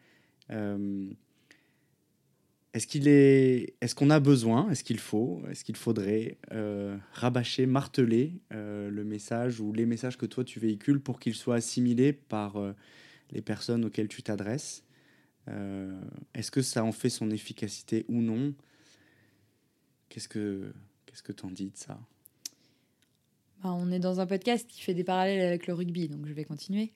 Est-ce 2.74 2.88
qu'il 2.88 3.08
est, 3.08 3.76
est-ce 3.82 3.94
qu'on 3.94 4.10
a 4.10 4.20
besoin, 4.20 4.72
est-ce 4.72 4.84
qu'il 4.84 4.98
faut, 4.98 5.44
est-ce 5.48 5.64
qu'il 5.64 5.76
faudrait 5.76 6.38
euh, 6.52 6.98
rabâcher, 7.12 7.68
marteler 7.68 8.34
euh, 8.52 8.90
le 8.90 9.04
message 9.04 9.60
ou 9.60 9.74
les 9.74 9.86
messages 9.86 10.18
que 10.18 10.26
toi 10.26 10.44
tu 10.44 10.60
véhicules 10.60 11.00
pour 11.00 11.20
qu'ils 11.20 11.36
soient 11.36 11.58
assimilés 11.58 12.14
par 12.14 12.58
euh, 12.58 12.74
les 13.30 13.44
personnes 13.44 13.86
auxquelles 13.86 14.08
tu 14.08 14.24
t'adresses 14.24 14.84
Est-ce 16.34 16.50
que 16.50 16.64
ça 16.64 16.84
en 16.84 16.92
fait 16.92 17.10
son 17.10 17.30
efficacité 17.30 18.06
ou 18.08 18.22
non? 18.22 18.56
Qu'est-ce 20.10 20.28
que 20.28 20.74
qu'est-ce 21.06 21.22
que 21.22 21.32
t'en 21.32 21.52
dis 21.52 21.70
de 21.70 21.78
ça? 21.78 22.00
On 23.64 23.92
est 23.92 24.00
dans 24.00 24.20
un 24.20 24.26
podcast 24.26 24.68
qui 24.68 24.82
fait 24.82 24.94
des 24.94 25.04
parallèles 25.04 25.46
avec 25.46 25.68
le 25.68 25.74
rugby, 25.74 26.10
donc 26.10 26.26
je 26.26 26.34
vais 26.34 26.46
continuer. 26.46 26.94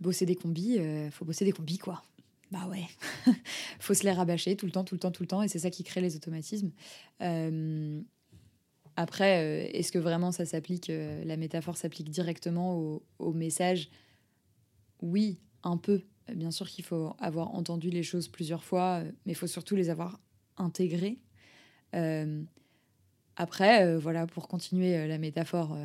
Bosser 0.00 0.26
des 0.26 0.36
combis, 0.36 0.78
faut 1.10 1.24
bosser 1.24 1.44
des 1.44 1.52
combis 1.52 1.78
quoi. 1.78 2.02
Bah 2.50 2.66
ouais, 2.66 2.86
faut 3.78 3.92
se 3.92 4.04
les 4.04 4.12
rabâcher 4.12 4.56
tout 4.56 4.64
le 4.64 4.72
temps, 4.72 4.84
tout 4.84 4.94
le 4.94 4.98
temps, 4.98 5.10
tout 5.10 5.22
le 5.22 5.26
temps, 5.26 5.42
et 5.42 5.48
c'est 5.48 5.58
ça 5.58 5.70
qui 5.70 5.84
crée 5.84 6.00
les 6.00 6.16
automatismes. 6.16 6.70
Euh, 7.20 8.00
après, 8.96 9.42
euh, 9.42 9.70
est-ce 9.74 9.92
que 9.92 9.98
vraiment 9.98 10.32
ça 10.32 10.46
s'applique, 10.46 10.88
euh, 10.88 11.22
la 11.24 11.36
métaphore 11.36 11.76
s'applique 11.76 12.10
directement 12.10 12.78
au, 12.78 13.02
au, 13.18 13.32
message? 13.34 13.90
Oui, 15.02 15.38
un 15.62 15.76
peu. 15.76 16.02
Bien 16.34 16.50
sûr 16.50 16.68
qu'il 16.68 16.84
faut 16.84 17.14
avoir 17.18 17.54
entendu 17.54 17.90
les 17.90 18.02
choses 18.02 18.28
plusieurs 18.28 18.64
fois, 18.64 19.02
mais 19.26 19.32
il 19.32 19.36
faut 19.36 19.46
surtout 19.46 19.76
les 19.76 19.90
avoir 19.90 20.18
intégrées. 20.56 21.18
Après, 23.38 23.96
voilà, 23.96 24.26
pour 24.26 24.48
continuer 24.48 25.06
la 25.06 25.18
métaphore 25.18 25.76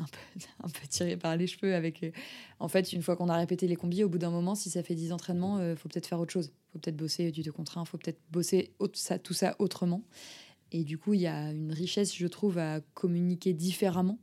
un 0.00 0.06
peu, 0.06 0.46
un 0.62 0.68
peu 0.68 0.86
tiré 0.88 1.16
par 1.16 1.36
les 1.36 1.46
cheveux 1.46 1.74
avec 1.74 2.02
euh, 2.02 2.10
en 2.58 2.68
fait 2.68 2.92
une 2.92 3.02
fois 3.02 3.16
qu'on 3.16 3.28
a 3.28 3.36
répété 3.36 3.66
les 3.66 3.76
combis 3.76 4.04
au 4.04 4.08
bout 4.08 4.18
d'un 4.18 4.30
moment 4.30 4.54
si 4.54 4.70
ça 4.70 4.82
fait 4.82 4.94
10 4.94 5.12
entraînements 5.12 5.58
euh, 5.58 5.76
faut 5.76 5.88
peut-être 5.88 6.06
faire 6.06 6.20
autre 6.20 6.32
chose. 6.32 6.52
Faut 6.72 6.78
peut-être 6.78 6.96
bosser 6.96 7.30
du 7.30 7.42
2 7.42 7.52
contre 7.52 7.78
1 7.78 7.84
faut 7.84 7.98
peut-être 7.98 8.20
bosser 8.30 8.72
tout 9.22 9.34
ça 9.34 9.56
autrement. 9.58 10.02
Et 10.72 10.84
du 10.84 10.98
coup 10.98 11.14
il 11.14 11.20
y 11.20 11.26
a 11.26 11.52
une 11.52 11.72
richesse 11.72 12.14
je 12.14 12.26
trouve 12.26 12.58
à 12.58 12.80
communiquer 12.94 13.52
différemment 13.52 14.18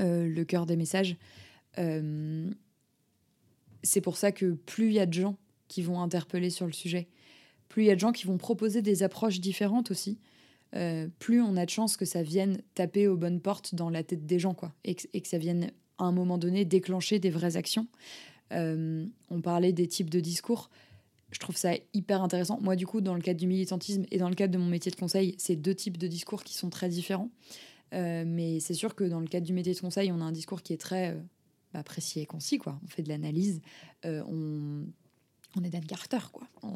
euh, 0.00 0.26
le 0.28 0.44
cœur 0.44 0.66
des 0.66 0.76
messages. 0.76 1.16
C'est 3.82 4.00
pour 4.00 4.16
ça 4.16 4.32
que 4.32 4.52
plus 4.54 4.86
il 4.86 4.94
y 4.94 4.98
a 4.98 5.04
de 5.04 5.12
gens 5.12 5.36
qui 5.68 5.82
vont 5.82 6.00
interpeller 6.00 6.48
sur 6.48 6.64
le 6.64 6.72
sujet 6.72 7.06
plus 7.68 7.82
il 7.82 7.86
y 7.86 7.90
a 7.90 7.94
de 7.94 8.00
gens 8.00 8.12
qui 8.12 8.26
vont 8.26 8.38
proposer 8.38 8.80
des 8.80 9.02
approches 9.02 9.40
différentes 9.40 9.90
aussi 9.90 10.18
euh, 10.76 11.08
plus 11.18 11.40
on 11.40 11.56
a 11.56 11.64
de 11.64 11.70
chances 11.70 11.96
que 11.96 12.04
ça 12.04 12.22
vienne 12.22 12.60
taper 12.74 13.08
aux 13.08 13.16
bonnes 13.16 13.40
portes 13.40 13.74
dans 13.74 13.88
la 13.88 14.02
tête 14.02 14.26
des 14.26 14.38
gens, 14.38 14.54
quoi, 14.54 14.74
et 14.84 14.94
que, 14.94 15.28
ça 15.28 15.38
vienne 15.38 15.70
à 15.98 16.04
un 16.04 16.12
moment 16.12 16.38
donné 16.38 16.64
déclencher 16.64 17.18
des 17.18 17.30
vraies 17.30 17.56
actions. 17.56 17.86
Euh, 18.52 19.06
on 19.30 19.40
parlait 19.40 19.72
des 19.72 19.88
types 19.88 20.10
de 20.10 20.20
discours. 20.20 20.70
Je 21.32 21.38
trouve 21.38 21.56
ça 21.56 21.72
hyper 21.94 22.22
intéressant. 22.22 22.60
Moi, 22.60 22.76
du 22.76 22.86
coup, 22.86 23.00
dans 23.00 23.14
le 23.14 23.20
cadre 23.20 23.40
du 23.40 23.46
militantisme 23.46 24.04
et 24.10 24.18
dans 24.18 24.28
le 24.28 24.34
cadre 24.34 24.52
de 24.52 24.58
mon 24.58 24.66
métier 24.66 24.90
de 24.90 24.96
conseil, 24.96 25.34
c'est 25.38 25.56
deux 25.56 25.74
types 25.74 25.98
de 25.98 26.06
discours 26.06 26.44
qui 26.44 26.54
sont 26.54 26.70
très 26.70 26.88
différents. 26.88 27.30
Euh, 27.94 28.24
mais 28.26 28.60
c'est 28.60 28.74
sûr 28.74 28.94
que 28.94 29.04
dans 29.04 29.20
le 29.20 29.26
cadre 29.26 29.46
du 29.46 29.52
métier 29.52 29.72
de 29.72 29.80
conseil, 29.80 30.12
on 30.12 30.20
a 30.20 30.24
un 30.24 30.32
discours 30.32 30.62
qui 30.62 30.72
est 30.72 30.80
très 30.80 31.16
bah, 31.72 31.82
précis 31.82 32.20
et 32.20 32.26
concis. 32.26 32.58
Quoi. 32.58 32.78
On 32.84 32.86
fait 32.86 33.02
de 33.02 33.08
l'analyse, 33.08 33.60
on 35.54 35.64
est 35.64 35.70
Dan 35.70 35.84
Carter, 35.84 36.18
quoi. 36.32 36.46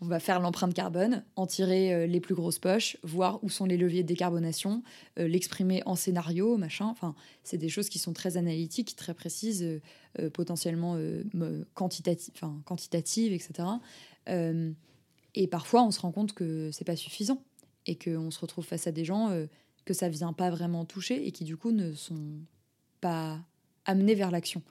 On, 0.00 0.06
va 0.06 0.20
faire 0.20 0.40
l'empreinte 0.40 0.74
carbone, 0.74 1.24
en 1.36 1.46
tirer 1.46 1.94
euh, 1.94 2.06
les 2.06 2.20
plus 2.20 2.34
grosses 2.34 2.58
poches, 2.58 2.96
voir 3.02 3.42
où 3.44 3.48
sont 3.48 3.64
les 3.64 3.76
leviers 3.76 4.02
de 4.02 4.08
décarbonation, 4.08 4.82
euh, 5.18 5.28
l'exprimer 5.28 5.82
en 5.86 5.94
scénario, 5.94 6.56
machin. 6.56 6.86
Enfin, 6.86 7.14
c'est 7.44 7.56
des 7.56 7.68
choses 7.68 7.88
qui 7.88 7.98
sont 7.98 8.12
très 8.12 8.36
analytiques, 8.36 8.96
très 8.96 9.14
précises, 9.14 9.62
euh, 10.18 10.30
potentiellement 10.30 10.98
quantitatives, 11.74 13.32
etc. 13.32 13.68
et 15.34 15.46
parfois, 15.46 15.84
on 15.84 15.90
se 15.90 16.00
rend 16.00 16.10
compte 16.10 16.32
que 16.32 16.70
c'est 16.72 16.84
pas 16.84 16.96
suffisant 16.96 17.42
et 17.86 17.96
qu'on 17.96 18.30
se 18.30 18.40
retrouve 18.40 18.64
face 18.64 18.86
à 18.86 18.92
des 18.92 19.04
gens 19.04 19.30
que 19.84 19.94
ça 19.94 20.08
vient 20.08 20.32
pas 20.32 20.50
vraiment 20.50 20.84
toucher 20.84 21.26
et 21.26 21.30
qui 21.30 21.44
du 21.44 21.56
coup 21.56 21.70
ne 21.70 21.94
sont 21.94 22.40
pas 23.00 23.38
amenés 23.84 24.14
vers 24.14 24.30
l'action. 24.30 24.62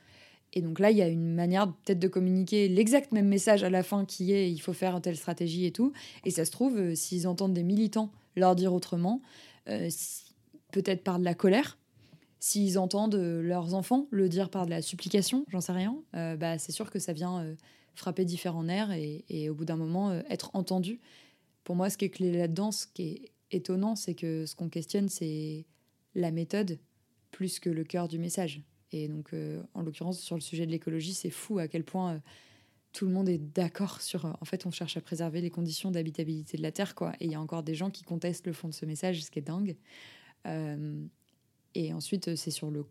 Et 0.53 0.61
donc 0.61 0.79
là, 0.79 0.91
il 0.91 0.97
y 0.97 1.01
a 1.01 1.07
une 1.07 1.33
manière 1.33 1.71
peut-être 1.85 1.99
de 1.99 2.07
communiquer 2.07 2.67
l'exact 2.67 3.11
même 3.11 3.27
message 3.27 3.63
à 3.63 3.69
la 3.69 3.83
fin 3.83 4.05
qui 4.05 4.33
est 4.33 4.51
il 4.51 4.59
faut 4.59 4.73
faire 4.73 4.99
telle 5.01 5.17
stratégie 5.17 5.65
et 5.65 5.71
tout. 5.71 5.93
Et 6.25 6.31
ça 6.31 6.45
se 6.45 6.51
trouve, 6.51 6.77
euh, 6.77 6.95
s'ils 6.95 7.27
entendent 7.27 7.53
des 7.53 7.63
militants 7.63 8.11
leur 8.35 8.55
dire 8.55 8.73
autrement, 8.73 9.21
euh, 9.67 9.89
peut-être 10.71 11.03
par 11.03 11.19
de 11.19 11.25
la 11.25 11.33
colère, 11.33 11.77
s'ils 12.39 12.79
entendent 12.79 13.15
euh, 13.15 13.41
leurs 13.41 13.73
enfants 13.73 14.07
le 14.11 14.29
dire 14.29 14.49
par 14.49 14.65
de 14.65 14.71
la 14.71 14.81
supplication, 14.81 15.45
j'en 15.49 15.61
sais 15.61 15.73
rien, 15.73 15.95
bah, 16.13 16.57
c'est 16.57 16.71
sûr 16.71 16.89
que 16.89 16.99
ça 16.99 17.13
vient 17.13 17.45
frapper 17.95 18.25
différents 18.25 18.63
nerfs 18.63 18.91
et, 18.91 19.25
et 19.29 19.49
au 19.49 19.55
bout 19.55 19.65
d'un 19.65 19.75
moment 19.75 20.13
être 20.29 20.51
entendu. 20.53 20.99
Pour 21.63 21.75
moi, 21.75 21.89
ce 21.89 21.97
qui 21.97 22.05
est 22.05 22.09
clé 22.09 22.31
là-dedans, 22.31 22.71
ce 22.71 22.87
qui 22.87 23.03
est 23.03 23.31
étonnant, 23.51 23.95
c'est 23.95 24.15
que 24.15 24.45
ce 24.45 24.55
qu'on 24.55 24.69
questionne, 24.69 25.09
c'est 25.09 25.65
la 26.15 26.31
méthode 26.31 26.79
plus 27.31 27.59
que 27.59 27.69
le 27.69 27.83
cœur 27.83 28.07
du 28.07 28.17
message. 28.19 28.61
Et 28.91 29.07
donc, 29.07 29.33
euh, 29.33 29.61
en 29.73 29.81
l'occurrence, 29.81 30.19
sur 30.19 30.35
le 30.35 30.41
sujet 30.41 30.65
de 30.65 30.71
l'écologie, 30.71 31.13
c'est 31.13 31.29
fou 31.29 31.59
à 31.59 31.67
quel 31.67 31.83
point 31.83 32.13
euh, 32.13 32.19
tout 32.91 33.05
le 33.05 33.11
monde 33.11 33.29
est 33.29 33.37
d'accord 33.37 34.01
sur. 34.01 34.25
Euh, 34.25 34.31
en 34.41 34.45
fait, 34.45 34.65
on 34.65 34.71
cherche 34.71 34.97
à 34.97 35.01
préserver 35.01 35.41
les 35.41 35.49
conditions 35.49 35.91
d'habitabilité 35.91 36.57
de 36.57 36.63
la 36.63 36.71
Terre, 36.71 36.95
quoi. 36.95 37.13
Et 37.19 37.25
il 37.25 37.31
y 37.31 37.35
a 37.35 37.41
encore 37.41 37.63
des 37.63 37.75
gens 37.75 37.91
qui 37.91 38.03
contestent 38.03 38.47
le 38.47 38.53
fond 38.53 38.67
de 38.67 38.73
ce 38.73 38.85
message, 38.85 39.23
ce 39.23 39.31
qui 39.31 39.39
est 39.39 39.43
dingue. 39.43 39.77
et 41.75 41.93
ensuite, 41.93 42.35
c'est 42.35 42.51
sur 42.51 42.71
le 42.71 42.85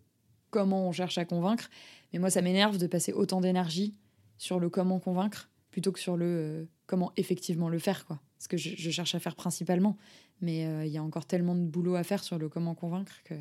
comment 0.50 0.88
on 0.88 0.92
cherche 0.92 1.18
à 1.18 1.24
convaincre. 1.24 1.68
Mais 2.12 2.18
moi, 2.18 2.30
ça 2.30 2.42
m'énerve 2.42 2.78
de 2.78 2.86
passer 2.86 3.12
autant 3.12 3.40
d'énergie 3.40 3.94
sur 4.38 4.60
le 4.60 4.70
comment 4.70 5.00
convaincre 5.00 5.50
plutôt 5.70 5.92
que 5.92 5.98
sur 5.98 6.16
le 6.16 6.68
comment 6.86 7.12
effectivement 7.16 7.68
le 7.68 7.78
faire, 7.78 8.06
quoi. 8.06 8.20
Ce 8.38 8.46
que 8.48 8.56
je, 8.56 8.76
je 8.76 8.90
cherche 8.90 9.14
à 9.16 9.18
faire 9.18 9.34
principalement. 9.34 9.96
Mais 10.40 10.86
il 10.86 10.92
y 10.92 10.96
a 10.98 11.02
encore 11.02 11.26
tellement 11.26 11.56
de 11.56 11.66
boulot 11.66 11.96
à 11.96 12.04
faire 12.04 12.22
sur 12.22 12.38
le 12.38 12.48
comment 12.48 12.76
convaincre 12.76 13.20
que 13.24 13.34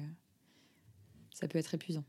ça 1.32 1.48
peut 1.48 1.60
être 1.60 1.76
épuisant. 1.76 2.04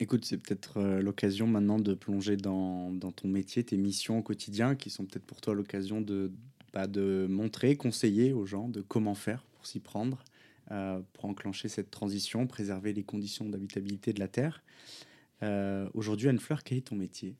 Écoute, 0.00 0.24
c'est 0.24 0.38
peut-être 0.38 0.78
euh, 0.78 1.00
l'occasion 1.00 1.46
maintenant 1.46 1.78
de 1.78 1.94
plonger 1.94 2.36
dans, 2.36 2.92
ton 3.14 3.28
métier, 3.28 3.62
tes 3.62 3.76
missions 3.76 4.18
au 4.18 4.22
quotidien, 4.22 4.74
qui 4.74 4.90
sont 4.90 5.04
peut-être 5.04 5.24
pour 5.24 5.40
toi 5.40 5.54
l'occasion 5.54 6.00
de, 6.00 6.32
bah, 6.72 6.88
montrer, 7.28 7.76
conseiller 7.76 8.32
aux 8.32 8.46
gens 8.46 8.68
de 8.68 8.80
comment 8.80 9.14
faire 9.14 9.44
pour 9.52 9.66
s'y 9.66 9.80
prendre, 9.80 10.24
euh, 10.70 11.00
pour 11.12 11.26
enclencher 11.26 11.68
cette 11.68 11.90
transition, 11.90 12.46
préserver 12.46 12.92
les 12.92 13.04
conditions 13.04 13.48
d'habitabilité 13.48 14.12
de 14.12 14.20
la 14.20 14.28
Terre. 14.28 14.62
Euh, 15.42 15.88
Aujourd'hui, 15.94 16.28
Anne-Fleur, 16.28 16.64
quel 16.64 16.78
est 16.78 16.88
ton 16.88 16.96
métier? 16.96 17.36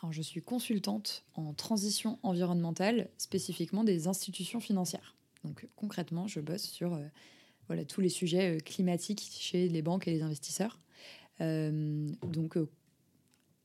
Alors, 0.00 0.12
Je 0.12 0.22
suis 0.22 0.42
consultante 0.42 1.24
en 1.34 1.52
transition 1.54 2.18
environnementale, 2.22 3.10
spécifiquement 3.18 3.84
des 3.84 4.08
institutions 4.08 4.60
financières. 4.60 5.14
Donc 5.44 5.68
concrètement, 5.76 6.26
je 6.26 6.40
bosse 6.40 6.64
sur 6.64 6.98
tous 7.86 8.00
les 8.00 8.08
sujets 8.08 8.58
climatiques 8.64 9.28
chez 9.38 9.68
les 9.68 9.82
banques 9.82 10.08
et 10.08 10.12
les 10.12 10.22
investisseurs. 10.22 10.80
Donc, 11.40 12.58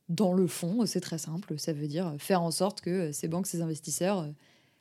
dans 0.08 0.32
le 0.32 0.46
fond, 0.46 0.84
c'est 0.86 1.00
très 1.00 1.18
simple. 1.18 1.58
Ça 1.58 1.72
veut 1.72 1.88
dire 1.88 2.14
faire 2.18 2.42
en 2.42 2.50
sorte 2.50 2.80
que 2.80 3.12
ces 3.12 3.28
banques, 3.28 3.46
ces 3.46 3.62
investisseurs 3.62 4.28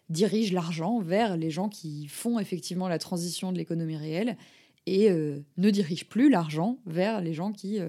dirigent 0.10 0.54
l'argent 0.54 1.00
vers 1.00 1.38
les 1.38 1.50
gens 1.50 1.70
qui 1.70 2.08
font 2.08 2.40
effectivement 2.40 2.90
la 2.90 3.00
transition 3.00 3.52
de 3.52 3.58
l'économie 3.58 3.96
réelle 3.96 4.38
et 4.86 5.10
ne 5.10 5.70
dirigent 5.70 6.06
plus 6.10 6.30
l'argent 6.30 6.80
vers 6.86 7.22
les 7.22 7.34
gens 7.34 7.54
qui 7.54 7.80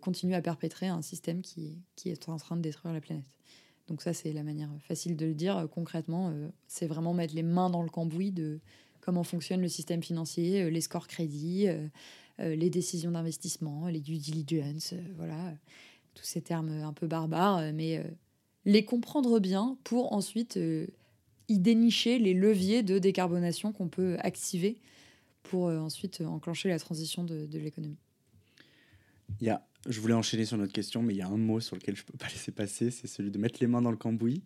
continuent 0.00 0.34
à 0.34 0.42
perpétrer 0.42 0.86
un 0.86 1.02
système 1.02 1.42
qui, 1.42 1.78
qui 1.96 2.08
est 2.08 2.28
en 2.28 2.38
train 2.38 2.56
de 2.56 2.62
détruire 2.62 2.94
la 2.94 3.00
planète. 3.00 3.24
Donc 3.88 4.00
ça, 4.00 4.14
c'est 4.14 4.32
la 4.32 4.42
manière 4.42 4.70
facile 4.80 5.16
de 5.16 5.26
le 5.26 5.34
dire. 5.34 5.68
Concrètement, 5.70 6.32
c'est 6.66 6.86
vraiment 6.86 7.12
mettre 7.12 7.34
les 7.34 7.42
mains 7.42 7.68
dans 7.68 7.82
le 7.82 7.90
cambouis 7.90 8.32
de 8.32 8.60
comment 9.04 9.22
fonctionne 9.22 9.60
le 9.60 9.68
système 9.68 10.02
financier, 10.02 10.62
euh, 10.62 10.70
les 10.70 10.80
scores 10.80 11.06
crédits, 11.08 11.68
euh, 11.68 11.72
euh, 11.72 11.88
les 12.38 12.70
décisions 12.70 13.10
d'investissement, 13.10 13.86
les 13.88 14.00
due 14.00 14.18
diligence, 14.18 14.94
voilà, 15.16 15.54
tous 16.14 16.24
ces 16.24 16.42
termes 16.42 16.70
un 16.70 16.92
peu 16.92 17.06
barbares, 17.06 17.72
mais 17.72 18.04
les 18.64 18.84
comprendre 18.84 19.38
bien 19.38 19.76
pour 19.84 20.12
ensuite 20.12 20.58
y 21.48 21.58
dénicher 21.58 22.18
les 22.18 22.34
leviers 22.34 22.82
de 22.82 22.98
décarbonation 22.98 23.72
qu'on 23.72 23.88
peut 23.88 24.16
activer 24.20 24.80
pour 25.42 25.66
ensuite 25.66 26.22
enclencher 26.22 26.68
la 26.68 26.78
transition 26.78 27.22
de, 27.24 27.46
de 27.46 27.58
l'économie. 27.58 27.98
Il 29.40 29.46
y 29.46 29.50
a 29.50 29.64
je 29.88 30.00
voulais 30.00 30.14
enchaîner 30.14 30.44
sur 30.44 30.56
notre 30.56 30.72
question, 30.72 31.02
mais 31.02 31.14
il 31.14 31.18
y 31.18 31.22
a 31.22 31.28
un 31.28 31.36
mot 31.36 31.60
sur 31.60 31.76
lequel 31.76 31.96
je 31.96 32.02
ne 32.02 32.06
peux 32.06 32.18
pas 32.18 32.26
laisser 32.32 32.52
passer, 32.52 32.90
c'est 32.90 33.06
celui 33.06 33.30
de 33.30 33.38
mettre 33.38 33.58
les 33.60 33.66
mains 33.66 33.82
dans 33.82 33.90
le 33.90 33.96
cambouis. 33.96 34.42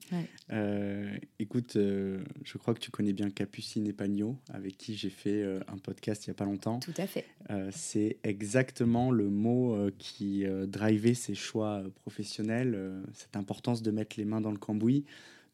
Euh, 0.51 1.16
écoute, 1.39 1.76
euh, 1.76 2.22
je 2.45 2.59
crois 2.59 2.74
que 2.74 2.80
tu 2.80 2.91
connais 2.91 3.12
bien 3.12 3.30
Capucine 3.30 3.86
et 3.86 3.93
Pagnot, 3.93 4.36
avec 4.53 4.76
qui 4.76 4.97
j'ai 4.97 5.11
fait 5.11 5.43
euh, 5.43 5.61
un 5.68 5.78
podcast 5.78 6.26
il 6.26 6.30
n'y 6.30 6.32
a 6.32 6.34
pas 6.34 6.45
longtemps. 6.45 6.80
Tout 6.80 6.95
à 6.97 7.07
fait. 7.07 7.24
c'est 7.70 8.18
exactement 8.24 9.11
le 9.11 9.28
mot 9.28 9.76
qui 9.99 10.45
drivait 10.66 11.14
ses 11.14 11.34
choix 11.34 11.82
professionnels, 11.95 12.78
cette 13.14 13.36
importance 13.36 13.82
de 13.82 13.91
mettre 13.91 14.16
les 14.18 14.24
mains 14.24 14.41
dans 14.41 14.53
le 14.53 14.59
cambouis. 14.59 15.05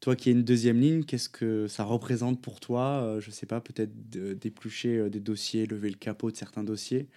Toi 0.01 0.17
qui 0.17 0.29
es 0.29 0.33
une 0.33 0.45
deuxième 0.45 0.81
ligne, 0.81 1.05
qu'est-ce 1.05 1.29
que 1.29 1.67
ça 1.67 1.85
représente 1.85 2.41
pour 2.41 2.61
toi? 2.61 3.19
Je 3.21 3.29
ne 3.29 3.33
sais 3.33 3.47
pas, 3.47 3.61
peut-être 3.61 3.93
d'éplucher 4.11 5.09
des 5.09 5.21
dossiers, 5.21 5.67
lever 5.67 5.91
le 5.91 5.97
capot 5.97 6.31
de 6.31 6.37
certains 6.37 6.65
dossiers. 6.65 7.09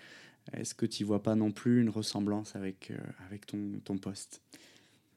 Est-ce 0.54 0.76
que 0.76 0.86
tu 0.86 1.04
vois 1.04 1.22
pas 1.22 1.36
non 1.36 1.52
plus 1.52 1.82
une 1.82 1.89
ressemblance 1.89 2.56
avec, 2.56 2.91
euh, 2.91 3.80
ton, 3.84 3.98
poste? 3.98 4.41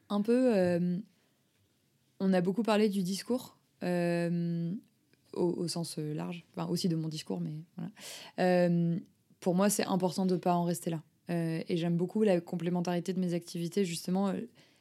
Un 0.09 0.21
peu. 0.21 0.55
Euh, 0.55 0.97
on 2.19 2.33
a 2.33 2.41
beaucoup 2.41 2.63
parlé 2.63 2.89
du 2.89 3.03
discours. 3.03 3.57
Euh, 3.83 4.71
au, 5.33 5.67
sens 5.67 5.97
large, 5.97 6.43
aussi 6.69 6.89
de 6.89 6.95
mon 6.95 7.07
discours, 7.07 7.39
mais 7.39 7.53
voilà. 7.77 8.69
pour 9.39 9.55
moi, 9.55 9.69
c'est 9.69 9.85
important 9.85 10.25
de 10.25 10.33
ne 10.33 10.39
pas 10.39 10.53
en 10.53 10.65
rester 10.65 10.89
là. 10.89 11.01
et 11.29 11.77
j'aime 11.77 11.95
beaucoup 11.95 12.23
la 12.23 12.41
complémentarité 12.41 13.13
de 13.13 13.19
mes 13.19 13.33
activités, 13.33 13.85
justement. 13.85 14.33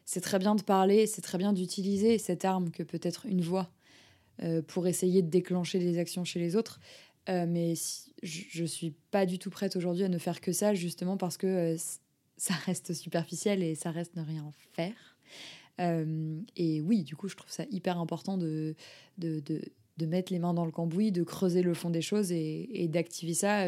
c'est 0.04 0.20
très 0.20 0.40
bien 0.40 0.56
de 0.56 0.62
parler, 0.62 1.06
c'est 1.06 1.22
très 1.22 1.38
bien 1.38 1.52
d'utiliser 1.52 2.18
cette 2.18 2.44
arme 2.44 2.72
que 2.72 2.82
peut 2.82 2.98
être 3.00 3.26
une 3.26 3.42
voix 3.42 3.70
pour 4.66 4.88
essayer 4.88 5.22
de 5.22 5.30
déclencher 5.30 5.78
des 5.78 5.98
actions 5.98 6.24
chez 6.24 6.40
les 6.40 6.56
autres. 6.56 6.80
Mais 7.28 7.74
je, 8.22 8.62
ne 8.62 8.66
suis 8.66 8.94
pas 9.10 9.26
du 9.26 9.38
tout 9.38 9.50
prête 9.50 9.76
aujourd'hui 9.76 10.04
à 10.04 10.08
ne 10.08 10.18
faire 10.18 10.40
que 10.40 10.52
ça, 10.52 10.74
justement 10.74 11.16
parce 11.16 11.36
que 11.36 11.46
euh, 11.46 11.76
ça 12.36 12.54
reste 12.54 12.94
superficiel 12.94 13.62
et 13.62 13.74
ça 13.74 13.90
reste 13.90 14.16
ne 14.16 14.22
rien 14.22 14.52
faire. 14.72 15.16
Euh, 15.80 16.40
et 16.56 16.80
oui, 16.80 17.04
du 17.04 17.16
coup, 17.16 17.28
je 17.28 17.36
trouve 17.36 17.50
ça 17.50 17.64
hyper 17.70 17.98
important 17.98 18.36
de, 18.36 18.74
de, 19.18 19.40
de, 19.40 19.62
de, 19.96 20.06
mettre 20.06 20.32
les 20.32 20.38
mains 20.38 20.54
dans 20.54 20.66
le 20.66 20.72
cambouis, 20.72 21.12
de 21.12 21.22
creuser 21.22 21.62
le 21.62 21.74
fond 21.74 21.90
des 21.90 22.02
choses 22.02 22.32
et, 22.32 22.88
d'activer 22.88 23.34
ça. 23.34 23.66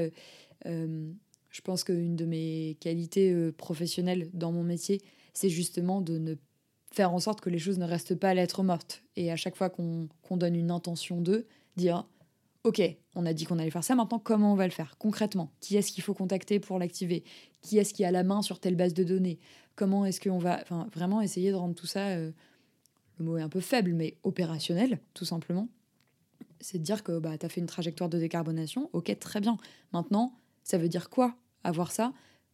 je 0.64 1.60
pense 1.64 1.84
qu'une 1.84 2.16
de 2.16 2.26
mes 2.26 2.76
qualités 2.80 3.52
professionnelles 3.52 4.28
dans 4.34 4.52
mon 4.52 4.62
métier, 4.62 5.00
c'est 5.32 5.48
justement 5.48 6.02
de 6.02 6.18
ne 6.18 6.34
faire 6.92 7.12
en 7.12 7.18
sorte 7.18 7.40
que 7.40 7.50
les 7.50 7.58
choses 7.58 7.78
ne 7.78 7.86
restent 7.86 8.14
pas 8.14 8.30
à 8.30 8.34
l'être 8.34 8.62
morte. 8.62 9.02
Et 9.16 9.32
à 9.32 9.36
chaque 9.36 9.56
fois 9.56 9.70
qu'on 9.70 10.08
donne 10.30 10.54
une 10.54 10.70
intention 10.70 11.20
d'eux, 11.20 11.46
dire 11.76 12.06
Ok, 12.64 12.80
on 13.16 13.26
a 13.26 13.32
dit 13.32 13.44
qu'on 13.44 13.58
allait 13.58 13.70
faire 13.70 13.82
ça, 13.82 13.96
maintenant 13.96 14.20
comment 14.20 14.52
on 14.52 14.56
va 14.56 14.66
le 14.66 14.72
faire? 14.72 14.96
Concrètement 14.98 15.52
Qui 15.60 15.76
est-ce 15.76 15.90
qu'il 15.90 16.04
faut 16.04 16.14
contacter 16.14 16.60
pour 16.60 16.78
l'activer? 16.78 17.24
Qui 17.60 17.78
est-ce 17.78 17.92
qui 17.92 18.04
a 18.04 18.12
la 18.12 18.22
main 18.22 18.40
sur 18.40 18.60
telle 18.60 18.76
base 18.76 18.94
de 18.94 19.02
données? 19.02 19.40
Comment 19.74 20.06
est-ce 20.06 20.20
qu'on 20.20 20.38
va 20.38 20.60
enfin, 20.62 20.86
vraiment 20.94 21.20
essayer 21.20 21.50
de 21.50 21.56
rendre 21.56 21.74
tout 21.74 21.88
ça, 21.88 22.10
euh, 22.10 22.30
le 23.18 23.24
mot 23.24 23.36
est 23.36 23.42
un 23.42 23.48
peu 23.48 23.60
faible, 23.60 23.94
mais 23.94 24.16
opérationnel, 24.22 25.00
tout 25.12 25.24
simplement. 25.24 25.68
C'est 26.60 26.78
de 26.78 26.84
dire 26.84 27.02
que 27.02 27.18
bah, 27.18 27.36
tu 27.36 27.46
as 27.46 27.48
fait 27.48 27.60
une 27.60 27.66
trajectoire 27.66 28.08
de 28.08 28.18
décarbonation, 28.18 28.90
ok, 28.92 29.18
très 29.18 29.40
bien. 29.40 29.56
Maintenant, 29.92 30.38
ça 30.62 30.78
veut 30.78 30.88
dire 30.88 31.10
quoi 31.10 31.34
avoir 31.64 31.90
ça? 31.90 32.12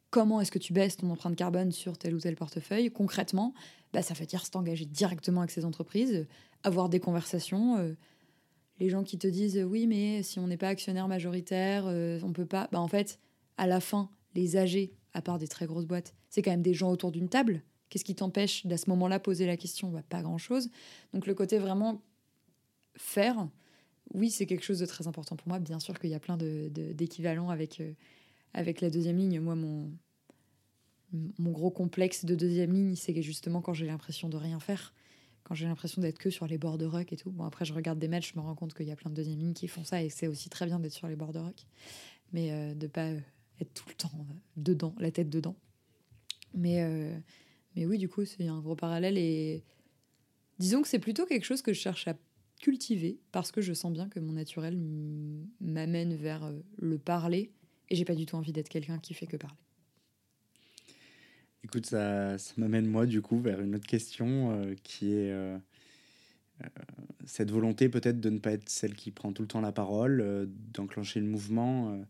Comment 0.08 0.40
est-ce 0.40 0.50
que 0.50 0.58
tu 0.58 0.72
baisses 0.72 0.96
ton 0.96 1.10
empreinte 1.10 1.36
carbone 1.36 1.70
sur 1.70 1.98
tel 1.98 2.14
ou 2.14 2.18
tel 2.18 2.34
portefeuille? 2.34 2.90
Concrètement, 2.90 3.52
bah, 3.92 4.00
ça 4.00 4.14
veut 4.14 4.24
dire 4.24 4.46
s'engager 4.46 4.86
directement 4.86 5.42
avec 5.42 5.50
ces 5.50 5.66
entreprises, 5.66 6.26
avoir 6.62 6.88
des 6.88 6.98
conversations. 6.98 7.76
Euh, 7.76 7.92
les 8.80 8.88
gens 8.88 9.02
qui 9.02 9.18
te 9.18 9.26
disent 9.26 9.58
oui, 9.58 9.86
mais 9.86 10.22
si 10.22 10.38
on 10.38 10.46
n'est 10.46 10.56
pas 10.56 10.68
actionnaire 10.68 11.08
majoritaire, 11.08 11.84
euh, 11.86 12.20
on 12.22 12.32
peut 12.32 12.46
pas. 12.46 12.68
Bah, 12.72 12.80
en 12.80 12.88
fait, 12.88 13.18
à 13.56 13.66
la 13.66 13.80
fin, 13.80 14.10
les 14.34 14.56
âgés, 14.56 14.92
à 15.12 15.22
part 15.22 15.38
des 15.38 15.48
très 15.48 15.66
grosses 15.66 15.86
boîtes, 15.86 16.14
c'est 16.28 16.42
quand 16.42 16.50
même 16.50 16.62
des 16.62 16.74
gens 16.74 16.90
autour 16.90 17.10
d'une 17.10 17.28
table. 17.28 17.62
Qu'est-ce 17.88 18.04
qui 18.04 18.14
t'empêche 18.14 18.66
d'à 18.66 18.76
ce 18.76 18.88
moment-là 18.90 19.18
poser 19.18 19.46
la 19.46 19.56
question? 19.56 19.90
Bah, 19.90 20.02
Pas 20.08 20.22
grand-chose. 20.22 20.70
Donc 21.12 21.26
le 21.26 21.34
côté 21.34 21.58
vraiment 21.58 22.02
faire, 22.96 23.48
oui, 24.14 24.30
c'est 24.30 24.46
quelque 24.46 24.64
chose 24.64 24.78
de 24.78 24.86
très 24.86 25.06
important 25.06 25.36
pour 25.36 25.48
moi. 25.48 25.58
Bien 25.58 25.80
sûr 25.80 25.98
qu'il 25.98 26.10
y 26.10 26.14
a 26.14 26.20
plein 26.20 26.36
d'équivalents 26.36 27.50
avec, 27.50 27.80
euh, 27.80 27.92
avec 28.54 28.80
la 28.80 28.90
deuxième 28.90 29.16
ligne. 29.16 29.40
Moi, 29.40 29.54
mon, 29.54 29.90
mon 31.38 31.50
gros 31.50 31.70
complexe 31.70 32.24
de 32.24 32.34
deuxième 32.34 32.72
ligne, 32.72 32.94
c'est 32.94 33.20
justement 33.22 33.60
quand 33.60 33.72
j'ai 33.72 33.86
l'impression 33.86 34.28
de 34.28 34.36
rien 34.36 34.60
faire 34.60 34.94
quand 35.48 35.54
j'ai 35.54 35.66
l'impression 35.66 36.02
d'être 36.02 36.18
que 36.18 36.28
sur 36.28 36.46
les 36.46 36.58
bords 36.58 36.76
de 36.76 36.84
rock 36.84 37.10
et 37.10 37.16
tout. 37.16 37.30
Bon, 37.30 37.44
après, 37.44 37.64
je 37.64 37.72
regarde 37.72 37.98
des 37.98 38.08
matchs, 38.08 38.32
je 38.34 38.38
me 38.38 38.44
rends 38.44 38.54
compte 38.54 38.74
qu'il 38.74 38.86
y 38.86 38.90
a 38.90 38.96
plein 38.96 39.08
de 39.10 39.14
deuxième 39.14 39.38
lignes 39.38 39.54
qui 39.54 39.66
font 39.66 39.82
ça 39.82 40.02
et 40.02 40.10
c'est 40.10 40.26
aussi 40.26 40.50
très 40.50 40.66
bien 40.66 40.78
d'être 40.78 40.92
sur 40.92 41.08
les 41.08 41.16
bords 41.16 41.32
de 41.32 41.38
rock, 41.38 41.66
mais 42.32 42.52
euh, 42.52 42.74
de 42.74 42.86
pas 42.86 43.06
euh, 43.06 43.20
être 43.58 43.72
tout 43.72 43.88
le 43.88 43.94
temps 43.94 44.12
euh, 44.14 44.34
dedans, 44.58 44.94
la 44.98 45.10
tête 45.10 45.30
dedans. 45.30 45.56
Mais, 46.54 46.82
mais 47.76 47.84
oui, 47.84 47.98
du 47.98 48.08
coup, 48.08 48.24
c'est 48.24 48.48
un 48.48 48.60
gros 48.60 48.74
parallèle 48.74 49.18
et 49.18 49.62
disons 50.58 50.80
que 50.80 50.88
c'est 50.88 50.98
plutôt 50.98 51.26
quelque 51.26 51.44
chose 51.44 51.60
que 51.60 51.74
je 51.74 51.78
cherche 51.78 52.08
à 52.08 52.16
cultiver 52.58 53.20
parce 53.32 53.52
que 53.52 53.60
je 53.60 53.74
sens 53.74 53.92
bien 53.92 54.08
que 54.08 54.18
mon 54.18 54.32
naturel 54.32 54.78
m'amène 55.60 56.16
vers 56.16 56.50
le 56.78 56.98
parler 56.98 57.52
et 57.90 57.96
j'ai 57.96 58.06
pas 58.06 58.14
du 58.14 58.24
tout 58.24 58.36
envie 58.36 58.52
d'être 58.52 58.70
quelqu'un 58.70 58.98
qui 58.98 59.12
fait 59.12 59.26
que 59.26 59.36
parler. 59.36 59.58
Écoute, 61.64 61.86
ça, 61.86 62.38
ça 62.38 62.54
m'amène 62.56 62.86
moi 62.86 63.04
du 63.06 63.20
coup 63.20 63.40
vers 63.40 63.60
une 63.60 63.74
autre 63.74 63.86
question 63.86 64.52
euh, 64.52 64.74
qui 64.84 65.12
est 65.12 65.32
euh, 65.32 65.58
euh, 66.62 66.66
cette 67.26 67.50
volonté 67.50 67.88
peut-être 67.88 68.20
de 68.20 68.30
ne 68.30 68.38
pas 68.38 68.52
être 68.52 68.68
celle 68.68 68.94
qui 68.94 69.10
prend 69.10 69.32
tout 69.32 69.42
le 69.42 69.48
temps 69.48 69.60
la 69.60 69.72
parole, 69.72 70.48
d'enclencher 70.72 71.18
le 71.20 71.26
mouvement. 71.26 72.00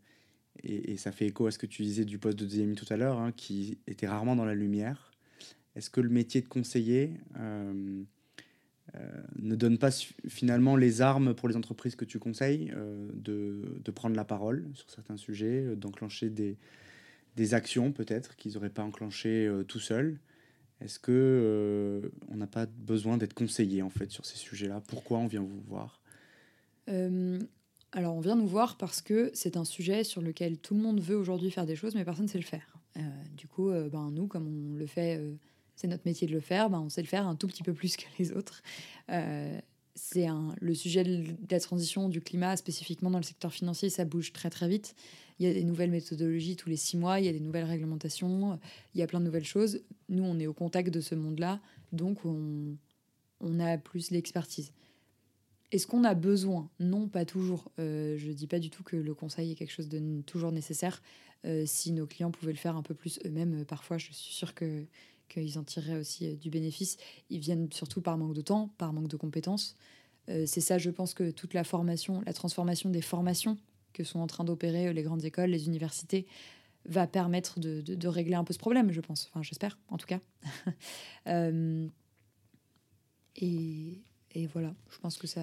Et, 0.64 0.96
ça 0.96 1.12
fait 1.12 1.26
écho 1.26 1.46
à 1.46 1.50
ce 1.50 1.58
que 1.58 1.66
tu 1.66 1.82
disais 1.82 2.04
du 2.04 2.18
poste 2.18 2.38
de 2.38 2.44
deuxième 2.44 2.74
tout 2.74 2.86
à 2.90 2.96
l'heure, 2.96 3.18
hein, 3.18 3.32
qui 3.32 3.78
était 3.86 4.06
rarement 4.06 4.36
dans 4.36 4.44
la 4.44 4.54
lumière. 4.54 5.12
Est-ce 5.76 5.88
que 5.88 6.00
le 6.00 6.08
métier 6.08 6.40
de 6.40 6.48
conseiller 6.48 7.12
ne 7.36 8.04
donne 9.54 9.78
pas 9.78 9.90
finalement 10.28 10.76
les 10.76 11.00
armes 11.00 11.34
pour 11.34 11.48
les 11.48 11.56
entreprises 11.56 11.94
que 11.94 12.04
tu 12.04 12.18
conseilles 12.18 12.72
de, 13.14 13.80
de, 13.84 13.90
prendre 13.92 14.16
la 14.16 14.24
parole 14.24 14.66
sur 14.74 14.90
certains 14.90 15.16
sujets, 15.16 15.76
d'enclencher 15.76 16.30
des, 16.30 16.56
des 17.38 17.54
actions 17.54 17.92
peut-être 17.92 18.36
qu'ils 18.36 18.54
n'auraient 18.54 18.68
pas 18.68 18.82
enclenchées 18.82 19.46
euh, 19.46 19.62
tout 19.62 19.78
seuls. 19.78 20.18
Est-ce 20.80 20.98
que 20.98 21.12
euh, 21.12 22.10
on 22.28 22.36
n'a 22.36 22.46
pas 22.46 22.66
besoin 22.66 23.16
d'être 23.16 23.34
conseillé 23.34 23.80
en 23.80 23.90
fait 23.90 24.10
sur 24.10 24.26
ces 24.26 24.36
sujets-là? 24.36 24.82
Pourquoi 24.88 25.18
on 25.18 25.26
vient 25.26 25.42
vous 25.42 25.62
voir? 25.66 26.00
Euh, 26.88 27.38
Alors 27.92 28.16
on 28.16 28.20
vient 28.20 28.36
nous 28.36 28.46
voir 28.46 28.76
parce 28.76 29.00
que 29.00 29.30
c'est 29.34 29.56
un 29.56 29.64
sujet 29.64 30.04
sur 30.04 30.20
lequel 30.20 30.58
tout 30.58 30.74
le 30.74 30.82
monde 30.82 31.00
veut 31.00 31.16
aujourd'hui 31.16 31.50
faire 31.50 31.66
des 31.66 31.76
choses, 31.76 31.94
mais 31.94 32.04
personne 32.04 32.24
ne 32.24 32.30
sait 32.30 32.38
le 32.38 32.44
faire. 32.44 32.76
du 33.36 33.46
coup, 33.46 33.70
ben, 33.70 34.10
nous, 34.10 34.26
comme 34.26 34.72
on 34.72 34.76
le 34.76 34.86
fait, 34.86 35.20
c'est 35.76 35.86
notre 35.86 36.06
métier 36.06 36.26
de 36.26 36.32
le 36.32 36.40
faire, 36.40 36.70
ben, 36.70 36.80
on 36.80 36.88
sait 36.88 37.02
le 37.02 37.08
faire 37.08 37.26
un 37.26 37.36
tout 37.36 37.46
petit 37.46 37.62
peu 37.62 37.72
plus 37.72 37.96
que 37.96 38.06
les 38.18 38.32
autres. 38.32 38.62
C'est 39.98 40.28
le 40.60 40.74
sujet 40.74 41.04
de 41.04 41.34
la 41.50 41.60
transition 41.60 42.08
du 42.08 42.20
climat, 42.20 42.56
spécifiquement 42.56 43.10
dans 43.10 43.18
le 43.18 43.24
secteur 43.24 43.52
financier, 43.52 43.90
ça 43.90 44.04
bouge 44.04 44.32
très 44.32 44.48
très 44.48 44.68
vite. 44.68 44.94
Il 45.38 45.46
y 45.46 45.50
a 45.50 45.52
des 45.52 45.64
nouvelles 45.64 45.90
méthodologies 45.90 46.56
tous 46.56 46.68
les 46.68 46.76
six 46.76 46.96
mois, 46.96 47.20
il 47.20 47.26
y 47.26 47.28
a 47.28 47.32
des 47.32 47.40
nouvelles 47.40 47.64
réglementations, 47.64 48.58
il 48.94 49.00
y 49.00 49.02
a 49.02 49.06
plein 49.06 49.20
de 49.20 49.24
nouvelles 49.24 49.44
choses. 49.44 49.80
Nous, 50.08 50.22
on 50.22 50.38
est 50.38 50.46
au 50.46 50.52
contact 50.52 50.90
de 50.90 51.00
ce 51.00 51.14
monde-là, 51.14 51.60
donc 51.92 52.24
on, 52.24 52.76
on 53.40 53.60
a 53.60 53.78
plus 53.78 54.10
l'expertise. 54.10 54.72
Est-ce 55.70 55.86
qu'on 55.86 56.04
a 56.04 56.14
besoin? 56.14 56.70
Non, 56.80 57.08
pas 57.08 57.24
toujours. 57.24 57.70
Euh, 57.78 58.16
je 58.16 58.28
ne 58.28 58.32
dis 58.32 58.46
pas 58.46 58.58
du 58.58 58.70
tout 58.70 58.82
que 58.82 58.96
le 58.96 59.14
conseil 59.14 59.52
est 59.52 59.54
quelque 59.54 59.72
chose 59.72 59.88
de 59.88 60.22
toujours 60.22 60.50
nécessaire. 60.50 61.02
Euh, 61.44 61.64
si 61.66 61.92
nos 61.92 62.06
clients 62.06 62.30
pouvaient 62.30 62.52
le 62.52 62.58
faire 62.58 62.76
un 62.76 62.82
peu 62.82 62.94
plus 62.94 63.20
eux-mêmes, 63.24 63.60
euh, 63.60 63.64
parfois, 63.64 63.98
je 63.98 64.12
suis 64.12 64.34
sûre 64.34 64.54
que 64.54 64.86
qu'ils 65.28 65.58
en 65.58 65.64
tireraient 65.64 65.98
aussi 65.98 66.36
du 66.36 66.50
bénéfice. 66.50 66.96
Ils 67.30 67.40
viennent 67.40 67.70
surtout 67.72 68.00
par 68.00 68.18
manque 68.18 68.34
de 68.34 68.42
temps, 68.42 68.70
par 68.78 68.92
manque 68.92 69.08
de 69.08 69.16
compétences. 69.16 69.76
c'est 70.26 70.60
ça, 70.60 70.78
je 70.78 70.90
pense 70.90 71.14
que 71.14 71.30
toute 71.30 71.54
la 71.54 71.64
formation, 71.64 72.22
la 72.26 72.32
transformation 72.32 72.90
des 72.90 73.02
formations 73.02 73.56
que 73.92 74.04
sont 74.04 74.20
en 74.20 74.26
train 74.26 74.44
d'opérer 74.44 74.88
euh, 74.88 74.92
les 74.92 75.02
grandes 75.02 75.24
écoles, 75.24 75.50
les 75.50 75.66
universités, 75.66 76.26
va 76.84 77.06
permettre 77.06 77.60
de, 77.60 78.08
régler 78.08 78.34
un 78.34 78.44
peu 78.44 78.54
ce 78.54 78.58
problème, 78.58 78.92
je 78.92 79.00
pense. 79.00 79.28
Enfin, 79.28 79.42
j'espère, 79.42 79.78
en 79.88 79.98
tout 79.98 80.06
cas. 80.06 80.20
euh, 81.26 81.86
et, 83.36 84.00
voilà, 84.52 84.74
je 84.90 84.98
pense 84.98 85.18
que 85.18 85.26
ça. 85.26 85.42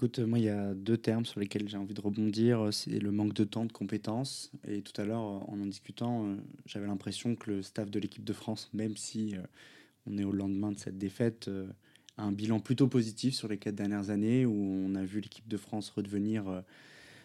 Écoute, 0.00 0.20
moi, 0.20 0.38
il 0.38 0.44
y 0.44 0.48
a 0.48 0.74
deux 0.74 0.96
termes 0.96 1.24
sur 1.24 1.40
lesquels 1.40 1.68
j'ai 1.68 1.76
envie 1.76 1.92
de 1.92 2.00
rebondir. 2.00 2.68
C'est 2.70 3.00
le 3.00 3.10
manque 3.10 3.34
de 3.34 3.42
temps, 3.42 3.64
de 3.64 3.72
compétences. 3.72 4.52
Et 4.68 4.80
tout 4.80 4.92
à 5.00 5.04
l'heure, 5.04 5.20
en 5.20 5.58
en 5.60 5.66
discutant, 5.66 6.24
euh, 6.24 6.36
j'avais 6.66 6.86
l'impression 6.86 7.34
que 7.34 7.50
le 7.50 7.62
staff 7.62 7.90
de 7.90 7.98
l'équipe 7.98 8.22
de 8.22 8.32
France, 8.32 8.70
même 8.72 8.96
si 8.96 9.34
euh, 9.34 9.40
on 10.06 10.16
est 10.16 10.22
au 10.22 10.30
lendemain 10.30 10.70
de 10.70 10.78
cette 10.78 10.98
défaite, 10.98 11.48
euh, 11.48 11.66
a 12.16 12.22
un 12.22 12.30
bilan 12.30 12.60
plutôt 12.60 12.86
positif 12.86 13.34
sur 13.34 13.48
les 13.48 13.58
quatre 13.58 13.74
dernières 13.74 14.10
années, 14.10 14.46
où 14.46 14.54
on 14.54 14.94
a 14.94 15.02
vu 15.02 15.18
l'équipe 15.18 15.48
de 15.48 15.56
France 15.56 15.90
redevenir 15.90 16.44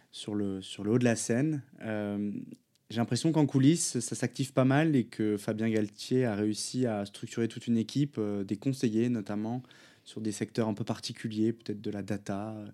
sur 0.09 0.33
le, 0.33 0.63
sur 0.63 0.83
le 0.83 0.93
haut 0.93 0.99
de 0.99 1.03
la 1.03 1.15
scène. 1.15 1.61
j'ai 1.79 2.97
l'impression 2.97 3.31
qu'en 3.31 3.45
coulisses, 3.45 3.99
ça 3.99 4.15
s'active 4.15 4.51
pas 4.51 4.65
mal 4.65 4.95
et 4.95 5.03
que 5.03 5.37
Fabien 5.37 5.69
Galtier 5.69 6.25
a 6.25 6.33
réussi 6.33 6.87
à 6.87 7.05
structurer 7.05 7.47
toute 7.47 7.67
une 7.67 7.77
équipe, 7.77 8.19
des 8.19 8.57
conseillers 8.57 9.09
notamment, 9.09 9.61
sur 10.03 10.21
des 10.21 10.31
secteurs 10.31 10.67
un 10.67 10.73
peu 10.73 10.83
particuliers, 10.83 11.53
peut-être 11.53 11.81
de 11.81 11.91
la 11.91 12.01
data, 12.01 12.55
euh, 12.57 12.67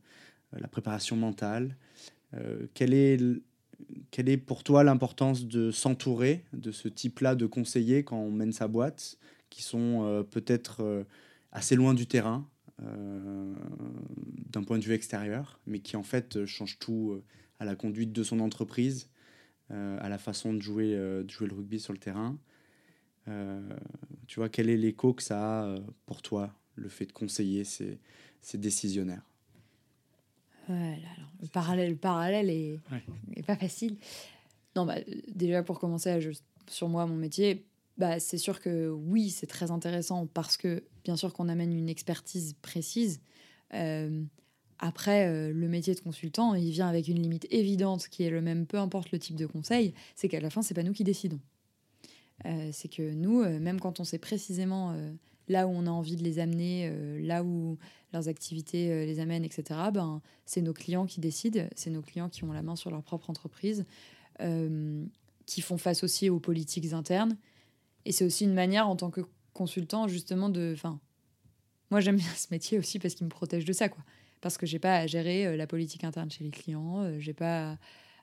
la 0.59 0.67
préparation 0.67 1.15
mentale. 1.15 1.75
Euh, 2.33 2.67
quelle, 2.73 2.93
est, 2.93 3.19
quelle 4.11 4.29
est 4.29 4.37
pour 4.37 4.63
toi 4.63 4.83
l'importance 4.83 5.45
de 5.45 5.71
s'entourer 5.71 6.45
de 6.53 6.71
ce 6.71 6.87
type-là 6.87 7.35
de 7.35 7.45
conseillers 7.45 8.03
quand 8.03 8.17
on 8.17 8.31
mène 8.31 8.53
sa 8.53 8.67
boîte, 8.67 9.17
qui 9.49 9.63
sont 9.63 10.03
euh, 10.03 10.23
peut-être 10.23 11.05
assez 11.51 11.75
loin 11.75 11.93
du 11.93 12.07
terrain 12.07 12.47
d'un 12.81 14.63
point 14.63 14.77
de 14.77 14.85
vue 14.85 14.93
extérieur, 14.93 15.59
mais 15.67 15.79
qui 15.79 15.97
en 15.97 16.03
fait 16.03 16.45
changent 16.45 16.79
tout 16.79 17.21
à 17.59 17.65
la 17.65 17.75
conduite 17.75 18.13
de 18.13 18.23
son 18.23 18.39
entreprise, 18.39 19.09
à 19.69 20.07
la 20.07 20.17
façon 20.17 20.53
de 20.53 20.61
jouer, 20.61 20.95
de 20.95 21.29
jouer 21.29 21.47
le 21.49 21.55
rugby 21.55 21.81
sur 21.81 21.91
le 21.91 21.99
terrain. 21.99 22.37
tu 24.27 24.39
vois, 24.39 24.47
quel 24.47 24.69
est 24.69 24.77
l'écho 24.77 25.13
que 25.13 25.21
ça 25.21 25.65
a 25.65 25.75
pour 26.05 26.21
toi 26.21 26.53
le 26.75 26.89
fait 26.89 27.05
de 27.05 27.11
conseiller 27.11 27.63
ces, 27.63 27.99
décisionnaires. 28.53 29.23
le 30.67 31.47
parallèle, 31.51 31.91
le 31.91 31.97
parallèle 31.97 32.49
est, 32.49 32.79
pas 33.45 33.55
facile. 33.55 33.97
Non, 34.75 34.85
bah, 34.85 34.97
déjà 35.27 35.63
pour 35.63 35.79
commencer 35.79 36.19
sur 36.67 36.89
moi, 36.89 37.05
mon 37.05 37.15
métier, 37.15 37.65
bah, 37.99 38.19
c'est 38.19 38.37
sûr 38.37 38.61
que 38.61 38.89
oui, 38.89 39.29
c'est 39.29 39.47
très 39.47 39.71
intéressant 39.71 40.25
parce 40.27 40.55
que 40.55 40.83
bien 41.03 41.17
sûr 41.17 41.33
qu'on 41.33 41.49
amène 41.49 41.73
une 41.73 41.89
expertise 41.89 42.55
précise. 42.61 43.19
Euh, 43.73 44.23
après, 44.79 45.27
euh, 45.27 45.51
le 45.51 45.67
métier 45.67 45.93
de 45.93 45.99
consultant, 45.99 46.55
il 46.55 46.71
vient 46.71 46.87
avec 46.87 47.09
une 47.09 47.21
limite 47.21 47.45
évidente 47.51 48.07
qui 48.07 48.23
est 48.23 48.29
le 48.29 48.41
même, 48.41 48.65
peu 48.65 48.77
importe 48.77 49.11
le 49.11 49.19
type 49.19 49.35
de 49.35 49.45
conseil, 49.45 49.93
c'est 50.15 50.29
qu'à 50.29 50.39
la 50.39 50.49
fin, 50.49 50.61
c'est 50.61 50.73
pas 50.73 50.83
nous 50.83 50.93
qui 50.93 51.03
décidons. 51.03 51.41
Euh, 52.45 52.69
c'est 52.71 52.87
que 52.87 53.13
nous, 53.13 53.43
même 53.43 53.81
quand 53.81 53.99
on 53.99 54.05
sait 54.05 54.17
précisément 54.17 54.95
là 55.49 55.67
où 55.67 55.71
on 55.71 55.87
a 55.87 55.89
envie 55.89 56.15
de 56.15 56.23
les 56.23 56.39
amener, 56.39 56.87
euh, 56.89 57.19
là 57.21 57.43
où 57.43 57.77
leurs 58.13 58.29
activités 58.29 58.91
euh, 58.91 59.05
les 59.05 59.19
amènent, 59.19 59.43
etc., 59.43 59.63
ben, 59.91 60.21
c'est 60.45 60.61
nos 60.61 60.73
clients 60.73 61.05
qui 61.05 61.19
décident, 61.19 61.67
c'est 61.75 61.89
nos 61.89 62.01
clients 62.01 62.29
qui 62.29 62.43
ont 62.43 62.53
la 62.53 62.61
main 62.61 62.75
sur 62.75 62.91
leur 62.91 63.03
propre 63.03 63.29
entreprise, 63.29 63.85
euh, 64.41 65.03
qui 65.45 65.61
font 65.61 65.77
face 65.77 66.03
aussi 66.03 66.29
aux 66.29 66.39
politiques 66.39 66.93
internes. 66.93 67.35
Et 68.05 68.11
c'est 68.11 68.23
aussi 68.23 68.45
une 68.45 68.53
manière 68.53 68.87
en 68.87 68.95
tant 68.95 69.09
que 69.09 69.21
consultant 69.53 70.07
justement 70.07 70.49
de... 70.49 70.71
Enfin, 70.73 70.99
moi 71.89 71.99
j'aime 71.99 72.17
bien 72.17 72.29
ce 72.35 72.47
métier 72.51 72.77
aussi 72.77 72.99
parce 72.99 73.15
qu'il 73.15 73.25
me 73.25 73.31
protège 73.31 73.65
de 73.65 73.73
ça, 73.73 73.89
quoi. 73.89 74.03
Parce 74.41 74.57
que 74.57 74.65
j'ai 74.65 74.79
pas 74.79 74.95
à 74.95 75.07
gérer 75.07 75.57
la 75.57 75.67
politique 75.67 76.05
interne 76.05 76.31
chez 76.31 76.45
les 76.45 76.49
clients, 76.49 77.19
j'ai 77.19 77.33
pas 77.33 77.77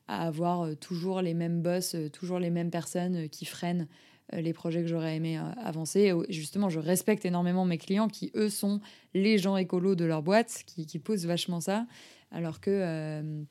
à 0.09 0.27
avoir 0.27 0.75
toujours 0.79 1.21
les 1.21 1.35
mêmes 1.35 1.61
boss, 1.61 1.95
toujours 2.11 2.39
les 2.39 2.49
mêmes 2.49 2.71
personnes 2.71 3.29
qui 3.29 3.45
freinent 3.45 3.87
les 4.33 4.53
projets 4.53 4.83
que 4.83 4.89
j'aurais 4.89 5.17
aimé 5.17 5.39
euh, 5.39 5.43
avancer. 5.63 6.13
Justement, 6.29 6.69
je 6.69 6.81
respecte 6.81 7.25
énormément 7.25 7.65
mes 7.65 7.79
clients 7.79 8.09
qui, 8.09 8.33
eux, 8.35 8.51
sont 8.51 8.81
les 9.15 9.39
gens 9.39 9.57
écolos 9.57 9.95
de 9.95 10.05
leur 10.05 10.23
boîte, 10.23 10.63
qui, 10.67 10.87
qui 10.87 10.99
poussent 10.99 11.25
vachement 11.25 11.61
ça. 11.61 11.87
Alors 12.33 12.61
que 12.61 12.71
euh, 12.71 13.43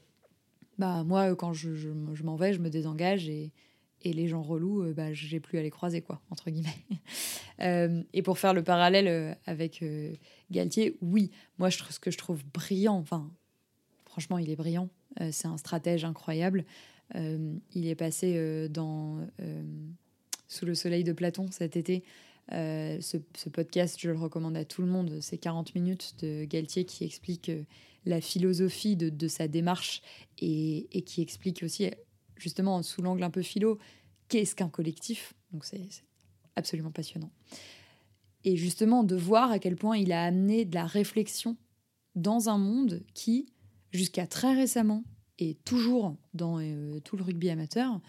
bah, 0.77 1.03
moi, 1.03 1.35
quand 1.35 1.53
je, 1.53 1.69
m'en 2.23 2.35
vais, 2.35 2.53
je 2.53 2.59
me 2.59 2.69
désengage 2.69 3.29
et, 3.29 3.51
et 4.01 4.13
les 4.13 4.27
gens 4.27 4.41
relous, 4.41 4.93
bah, 4.93 5.13
j'ai 5.13 5.39
plus 5.39 5.57
à 5.57 5.63
les 5.63 5.71
croiser, 5.71 6.01
quoi, 6.01 6.21
entre 6.29 6.49
guillemets. 6.49 8.03
et 8.13 8.21
pour 8.21 8.37
faire 8.37 8.53
le 8.53 8.63
parallèle 8.63 9.37
avec 9.45 9.83
Galtier, 10.51 10.97
oui, 11.01 11.31
moi, 11.57 11.71
ce 11.71 11.99
que 11.99 12.11
je 12.11 12.17
trouve 12.17 12.43
brillant, 12.53 12.97
enfin, 12.97 13.31
franchement, 14.05 14.37
il 14.37 14.49
est 14.49 14.57
brillant. 14.57 14.89
c'est 15.31 15.47
un 15.47 15.57
stratège 15.57 16.03
incroyable. 16.03 16.65
il 17.15 17.87
est 17.87 17.95
passé 17.95 18.67
dans 18.69 19.25
sous 20.47 20.65
le 20.65 20.75
soleil 20.75 21.03
de 21.03 21.13
Platon 21.13 21.47
cet 21.51 21.75
été. 21.77 22.03
Euh, 22.51 22.99
ce, 23.01 23.17
podcast, 23.49 23.97
je 23.99 24.09
le 24.09 24.17
recommande 24.17 24.55
à 24.55 24.65
tout 24.65 24.81
le 24.81 24.87
monde. 24.87 25.19
C'est 25.21 25.37
40 25.37 25.75
minutes 25.75 26.15
de 26.19 26.45
Galtier 26.45 26.85
qui 26.85 27.03
explique 27.03 27.49
euh, 27.49 27.63
la 28.05 28.21
philosophie 28.21 28.95
de, 28.95 29.27
sa 29.27 29.47
démarche 29.47 30.01
et, 30.37 30.87
qui 31.05 31.21
explique 31.21 31.63
aussi, 31.63 31.89
justement, 32.37 32.83
sous 32.83 33.01
l'angle 33.01 33.23
un 33.23 33.31
peu 33.31 33.41
philo, 33.41 33.79
qu'est-ce 34.27 34.55
qu'un 34.55 34.69
collectif. 34.69 35.33
Donc 35.51 35.65
c'est 35.65 35.87
absolument 36.55 36.91
passionnant. 36.91 37.31
Et 38.43 38.57
justement, 38.57 39.03
de 39.03 39.15
voir 39.15 39.51
à 39.51 39.57
quel 39.57 39.75
point 39.75 39.97
il 39.97 40.11
a 40.11 40.23
amené 40.23 40.65
de 40.65 40.75
la 40.75 40.85
réflexion 40.85 41.57
dans 42.13 42.47
un 42.47 42.59
monde 42.59 43.03
qui, 43.15 43.47
jusqu'à 43.91 44.27
très 44.27 44.53
récemment, 44.53 45.03
et 45.39 45.55
toujours 45.65 46.15
dans 46.33 46.59
euh, 46.59 46.99
tout 46.99 47.17
le 47.17 47.23
rugby 47.23 47.49
amateur, 47.49 47.99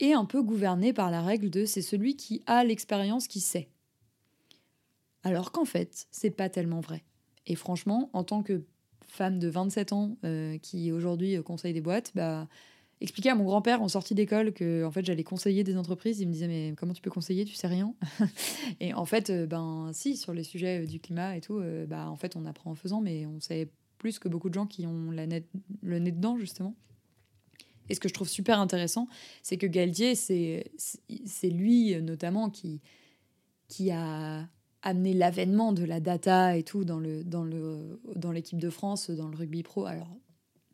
et 0.00 0.12
un 0.12 0.24
peu 0.24 0.42
gouverné 0.42 0.92
par 0.92 1.10
la 1.10 1.22
règle 1.22 1.50
de 1.50 1.64
c'est 1.64 1.82
celui 1.82 2.16
qui 2.16 2.42
a 2.46 2.64
l'expérience 2.64 3.28
qui 3.28 3.40
sait. 3.40 3.68
Alors 5.22 5.50
qu'en 5.52 5.64
fait, 5.64 6.06
c'est 6.10 6.30
pas 6.30 6.48
tellement 6.48 6.80
vrai. 6.80 7.02
Et 7.46 7.54
franchement, 7.54 8.10
en 8.12 8.24
tant 8.24 8.42
que 8.42 8.64
femme 9.08 9.38
de 9.38 9.48
27 9.48 9.92
ans 9.92 10.16
euh, 10.24 10.58
qui 10.58 10.92
aujourd'hui 10.92 11.36
euh, 11.36 11.42
conseille 11.42 11.72
des 11.72 11.80
boîtes, 11.80 12.12
bah, 12.14 12.48
expliquer 13.00 13.30
à 13.30 13.34
mon 13.34 13.44
grand-père 13.44 13.82
en 13.82 13.88
sortie 13.88 14.14
d'école 14.14 14.52
que 14.52 14.84
en 14.84 14.90
fait 14.90 15.04
j'allais 15.04 15.24
conseiller 15.24 15.64
des 15.64 15.76
entreprises, 15.76 16.20
il 16.20 16.28
me 16.28 16.32
disait 16.32 16.48
mais 16.48 16.74
comment 16.76 16.92
tu 16.92 17.02
peux 17.02 17.10
conseiller, 17.10 17.44
tu 17.44 17.54
sais 17.54 17.66
rien? 17.66 17.94
et 18.80 18.94
en 18.94 19.04
fait, 19.04 19.30
euh, 19.30 19.46
ben 19.46 19.90
si 19.92 20.16
sur 20.16 20.32
les 20.32 20.44
sujets 20.44 20.86
du 20.86 21.00
climat 21.00 21.36
et 21.36 21.40
tout, 21.40 21.60
bah 21.88 22.08
en 22.08 22.16
fait 22.16 22.36
on 22.36 22.44
apprend 22.44 22.70
en 22.70 22.74
faisant, 22.74 23.00
mais 23.00 23.26
on 23.26 23.40
sait 23.40 23.68
plus 23.98 24.18
que 24.18 24.28
beaucoup 24.28 24.48
de 24.48 24.54
gens 24.54 24.66
qui 24.66 24.86
ont 24.86 25.10
le 25.10 25.98
nez 25.98 26.12
dedans 26.12 26.36
justement. 26.36 26.74
Et 27.88 27.94
ce 27.94 28.00
que 28.00 28.08
je 28.08 28.14
trouve 28.14 28.28
super 28.28 28.58
intéressant, 28.58 29.08
c'est 29.42 29.56
que 29.56 29.66
Galtier, 29.66 30.14
c'est 30.14 30.70
lui 31.44 32.00
notamment 32.02 32.50
qui, 32.50 32.80
qui 33.68 33.90
a 33.90 34.48
amené 34.82 35.14
l'avènement 35.14 35.72
de 35.72 35.84
la 35.84 35.98
data 35.98 36.56
et 36.56 36.62
tout 36.62 36.84
dans 36.84 37.00
le 37.00 37.24
dans 37.24 37.42
le 37.42 38.00
dans 38.14 38.30
l'équipe 38.30 38.58
de 38.58 38.70
France 38.70 39.10
dans 39.10 39.28
le 39.28 39.36
rugby 39.36 39.62
pro. 39.64 39.84
Alors 39.84 40.16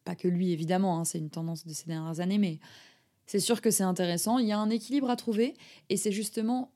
pas 0.05 0.15
que 0.15 0.29
lui 0.29 0.53
évidemment 0.53 0.99
hein, 0.99 1.05
c'est 1.05 1.19
une 1.19 1.31
tendance 1.31 1.67
de 1.67 1.73
ces 1.73 1.87
dernières 1.87 2.21
années 2.21 2.39
mais 2.39 2.59
c'est 3.27 3.41
sûr 3.41 3.63
que 3.63 3.71
c'est 3.71 3.85
intéressant. 3.85 4.39
Il 4.39 4.47
y 4.47 4.53
a 4.53 4.59
un 4.59 4.69
équilibre 4.69 5.09
à 5.09 5.17
trouver 5.17 5.55
et 5.89 5.97
c'est 5.97 6.13
justement 6.13 6.73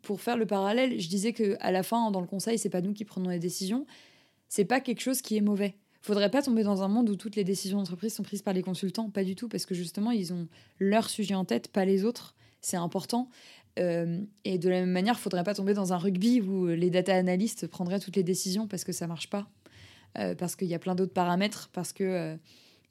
pour 0.00 0.22
faire 0.22 0.38
le 0.38 0.46
parallèle 0.46 0.98
je 0.98 1.08
disais 1.08 1.34
que 1.34 1.56
à 1.60 1.70
la 1.70 1.82
fin 1.82 2.10
dans 2.10 2.20
le 2.20 2.26
conseil 2.26 2.58
c'est 2.58 2.70
pas 2.70 2.80
nous 2.80 2.94
qui 2.94 3.04
prenons 3.04 3.28
les 3.28 3.38
décisions. 3.38 3.86
C'est 4.48 4.64
pas 4.64 4.80
quelque 4.80 5.00
chose 5.00 5.20
qui 5.20 5.36
est 5.36 5.42
mauvais 5.42 5.76
faudrait 6.06 6.30
pas 6.30 6.40
tomber 6.40 6.62
dans 6.62 6.82
un 6.82 6.88
monde 6.88 7.10
où 7.10 7.16
toutes 7.16 7.36
les 7.36 7.44
décisions 7.44 7.78
d'entreprise 7.78 8.14
sont 8.14 8.22
prises 8.22 8.42
par 8.42 8.54
les 8.54 8.62
consultants. 8.62 9.10
Pas 9.10 9.24
du 9.24 9.34
tout, 9.34 9.48
parce 9.48 9.66
que 9.66 9.74
justement, 9.74 10.12
ils 10.12 10.32
ont 10.32 10.46
leur 10.78 11.10
sujet 11.10 11.34
en 11.34 11.44
tête, 11.44 11.68
pas 11.68 11.84
les 11.84 12.04
autres. 12.04 12.34
C'est 12.60 12.76
important. 12.76 13.28
Euh, 13.78 14.20
et 14.44 14.56
de 14.56 14.68
la 14.68 14.80
même 14.80 14.90
manière, 14.90 15.18
faudrait 15.18 15.44
pas 15.44 15.54
tomber 15.54 15.74
dans 15.74 15.92
un 15.92 15.98
rugby 15.98 16.40
où 16.40 16.66
les 16.68 16.90
data 16.90 17.14
analystes 17.14 17.66
prendraient 17.66 17.98
toutes 18.00 18.16
les 18.16 18.22
décisions 18.22 18.66
parce 18.68 18.84
que 18.84 18.92
ça 18.92 19.06
marche 19.06 19.28
pas. 19.28 19.50
Euh, 20.18 20.34
parce 20.34 20.56
qu'il 20.56 20.68
y 20.68 20.74
a 20.74 20.78
plein 20.78 20.94
d'autres 20.94 21.12
paramètres. 21.12 21.70
Parce 21.72 21.92
que, 21.92 22.04
euh, 22.04 22.36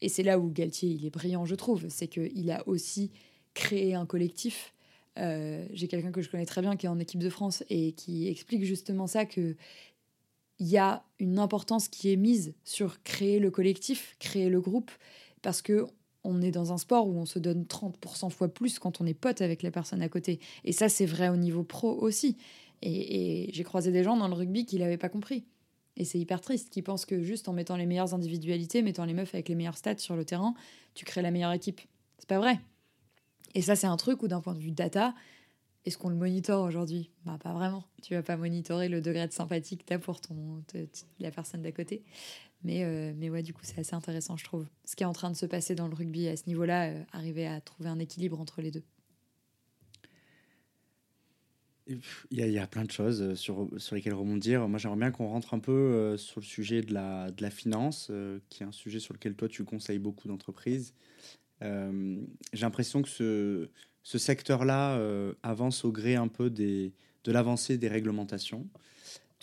et 0.02 0.10
c'est 0.10 0.24
là 0.24 0.38
où 0.38 0.52
Galtier, 0.52 0.90
il 0.90 1.06
est 1.06 1.10
brillant, 1.10 1.46
je 1.46 1.56
trouve. 1.56 1.86
C'est 1.88 2.08
qu'il 2.08 2.52
a 2.52 2.68
aussi 2.68 3.12
créé 3.54 3.96
un 3.96 4.06
collectif. 4.06 4.74
J'ai 5.18 5.88
quelqu'un 5.88 6.12
que 6.12 6.22
je 6.22 6.30
connais 6.30 6.46
très 6.46 6.62
bien 6.62 6.76
qui 6.76 6.88
est 6.88 6.90
en 6.90 7.00
équipe 7.00 7.22
de 7.22 7.30
France 7.30 7.64
et 7.70 7.94
qui 7.94 8.28
explique 8.28 8.66
justement 8.66 9.08
ça 9.08 9.24
que 9.24 9.56
il 10.60 10.68
y 10.68 10.78
a 10.78 11.04
une 11.20 11.40
importance 11.40 11.88
qui 11.88 12.12
est 12.12 12.16
mise 12.16 12.54
sur 12.64 13.02
créer 13.04 13.40
le 13.40 13.52
collectif, 13.52 14.16
créer 14.20 14.50
le 14.50 14.62
groupe, 14.62 14.92
parce 15.42 15.62
que 15.62 15.88
on 16.24 16.42
est 16.42 16.52
dans 16.52 16.74
un 16.74 16.78
sport 16.78 17.08
où 17.08 17.16
on 17.18 17.26
se 17.26 17.38
donne 17.38 17.64
30% 17.64 18.32
fois 18.32 18.48
plus 18.48 18.80
quand 18.80 19.00
on 19.00 19.06
est 19.06 19.14
pote 19.14 19.42
avec 19.42 19.62
les 19.62 19.70
personnes 19.70 20.02
à 20.02 20.10
côté. 20.10 20.40
Et 20.64 20.72
ça, 20.72 20.90
c'est 20.90 21.06
vrai 21.06 21.30
au 21.30 21.36
niveau 21.36 21.64
pro 21.64 21.92
aussi. 21.92 22.36
Et, 22.82 23.50
j'ai 23.54 23.64
croisé 23.64 23.92
des 23.92 24.04
gens 24.04 24.18
dans 24.18 24.28
le 24.28 24.34
rugby 24.34 24.66
qui 24.66 24.78
l'avaient 24.78 24.98
pas 24.98 25.10
compris. 25.10 25.46
Et 25.98 26.04
c'est 26.04 26.20
hyper 26.20 26.42
triste, 26.42 26.72
qui 26.72 26.82
pensent 26.82 27.06
que 27.06 27.22
juste 27.22 27.48
en 27.48 27.54
mettant 27.54 27.78
les 27.78 27.86
meilleures 27.86 28.14
individualités, 28.14 28.82
mettant 28.82 29.06
les 29.06 29.14
meufs 29.14 29.34
avec 29.34 29.48
les 29.48 29.56
meilleurs 29.56 29.78
stats 29.78 30.00
sur 30.00 30.16
le 30.16 30.26
terrain, 30.26 30.56
tu 30.94 31.06
crées 31.06 31.22
la 31.22 31.32
meilleure 31.32 31.54
équipe. 31.54 31.80
C'est 32.18 32.28
pas 32.28 32.40
vrai. 32.40 32.60
Et 33.54 33.62
ça, 33.62 33.76
c'est 33.76 33.88
un 33.88 33.96
truc 33.96 34.22
où, 34.24 34.28
d'un 34.28 34.42
point 34.42 34.56
de 34.56 34.60
vue 34.60 34.72
data, 34.72 35.14
est-ce 35.86 35.98
qu'on 35.98 36.10
le 36.10 36.16
monitore 36.16 36.64
aujourd'hui? 36.64 37.12
Bah, 37.26 37.38
Pas 37.42 37.54
vraiment. 37.54 37.84
Tu 38.02 38.16
vas 38.16 38.24
pas 38.24 38.38
monitorer 38.38 38.90
le 38.90 39.02
degré 39.02 39.28
de 39.28 39.32
sympathie 39.32 39.78
que 39.78 39.84
tu 39.86 39.94
as 39.94 40.00
pour 40.00 40.20
ton, 40.20 40.64
la 41.20 41.32
personne 41.32 41.62
d'à 41.62 41.72
côté. 41.72 42.04
Mais, 42.64 42.84
euh, 42.84 43.14
mais 43.16 43.30
ouais, 43.30 43.44
du 43.44 43.54
coup, 43.54 43.62
c'est 43.64 43.80
assez 43.80 43.96
intéressant, 43.96 44.36
je 44.36 44.44
trouve. 44.44 44.66
Ce 44.86 44.96
qui 44.96 45.04
est 45.04 45.06
en 45.06 45.14
train 45.14 45.30
de 45.30 45.36
se 45.36 45.46
passer 45.46 45.76
dans 45.76 45.88
le 45.88 45.94
rugby 45.94 46.28
à 46.28 46.36
ce 46.36 46.48
niveau-là, 46.48 46.90
euh, 46.90 47.04
arriver 47.12 47.46
à 47.46 47.62
trouver 47.62 47.90
un 47.90 48.00
équilibre 48.00 48.40
entre 48.40 48.62
les 48.62 48.72
deux. 48.72 48.84
Il 51.88 52.02
y, 52.32 52.58
a, 52.58 52.66
plein 52.66 52.84
de 52.84 52.90
choses 52.90 53.36
sur, 53.36 53.70
sur 53.78 53.96
lesquelles 53.96 54.16
rebondir. 54.16 54.68
Moi, 54.68 54.80
j'aimerais 54.80 54.98
bien 54.98 55.12
qu'on 55.12 55.28
rentre 55.28 55.54
un 55.54 55.60
peu 55.60 56.18
sur 56.18 56.40
le 56.40 56.46
sujet 56.46 56.82
de 56.82 56.92
la, 56.92 57.30
de 57.30 57.44
la 57.44 57.52
finance, 57.52 58.12
qui 58.50 58.64
est 58.64 58.66
un 58.66 58.72
sujet 58.72 59.00
sur 59.00 59.14
lequel 59.14 59.36
toi, 59.36 59.48
tu 59.48 59.64
conseilles 59.66 60.00
beaucoup 60.00 60.28
d'entreprises. 60.28 60.96
J'ai 61.62 61.68
l'impression 62.54 63.04
que 63.04 63.10
ce, 63.10 63.70
ce 64.06 64.20
secteur-là 64.20 64.98
euh, 64.98 65.34
avance 65.42 65.84
au 65.84 65.92
gré 65.92 66.16
un 66.16 66.28
peu 66.28 66.52
des, 66.52 66.94
de 67.24 67.32
l'avancée 67.32 67.80
des 67.80 67.88
réglementations. 67.88 68.68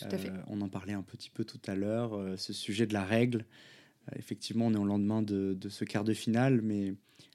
Euh, 0.01 0.29
on 0.47 0.61
en 0.61 0.69
parlait 0.69 0.93
un 0.93 1.01
petit 1.01 1.29
peu 1.29 1.43
tout 1.43 1.59
à 1.67 1.75
l'heure, 1.75 2.15
euh, 2.15 2.37
ce 2.37 2.53
sujet 2.53 2.87
de 2.87 2.93
la 2.93 3.03
règle. 3.03 3.45
effectivement, 4.15 4.67
on 4.67 4.73
est 4.73 4.77
au 4.77 4.85
lendemain 4.85 5.21
de, 5.21 5.53
de, 5.53 5.69
ce 5.69 5.83
quart 5.83 6.05
de 6.05 6.13
finale, 6.13 6.61
mais 6.61 6.93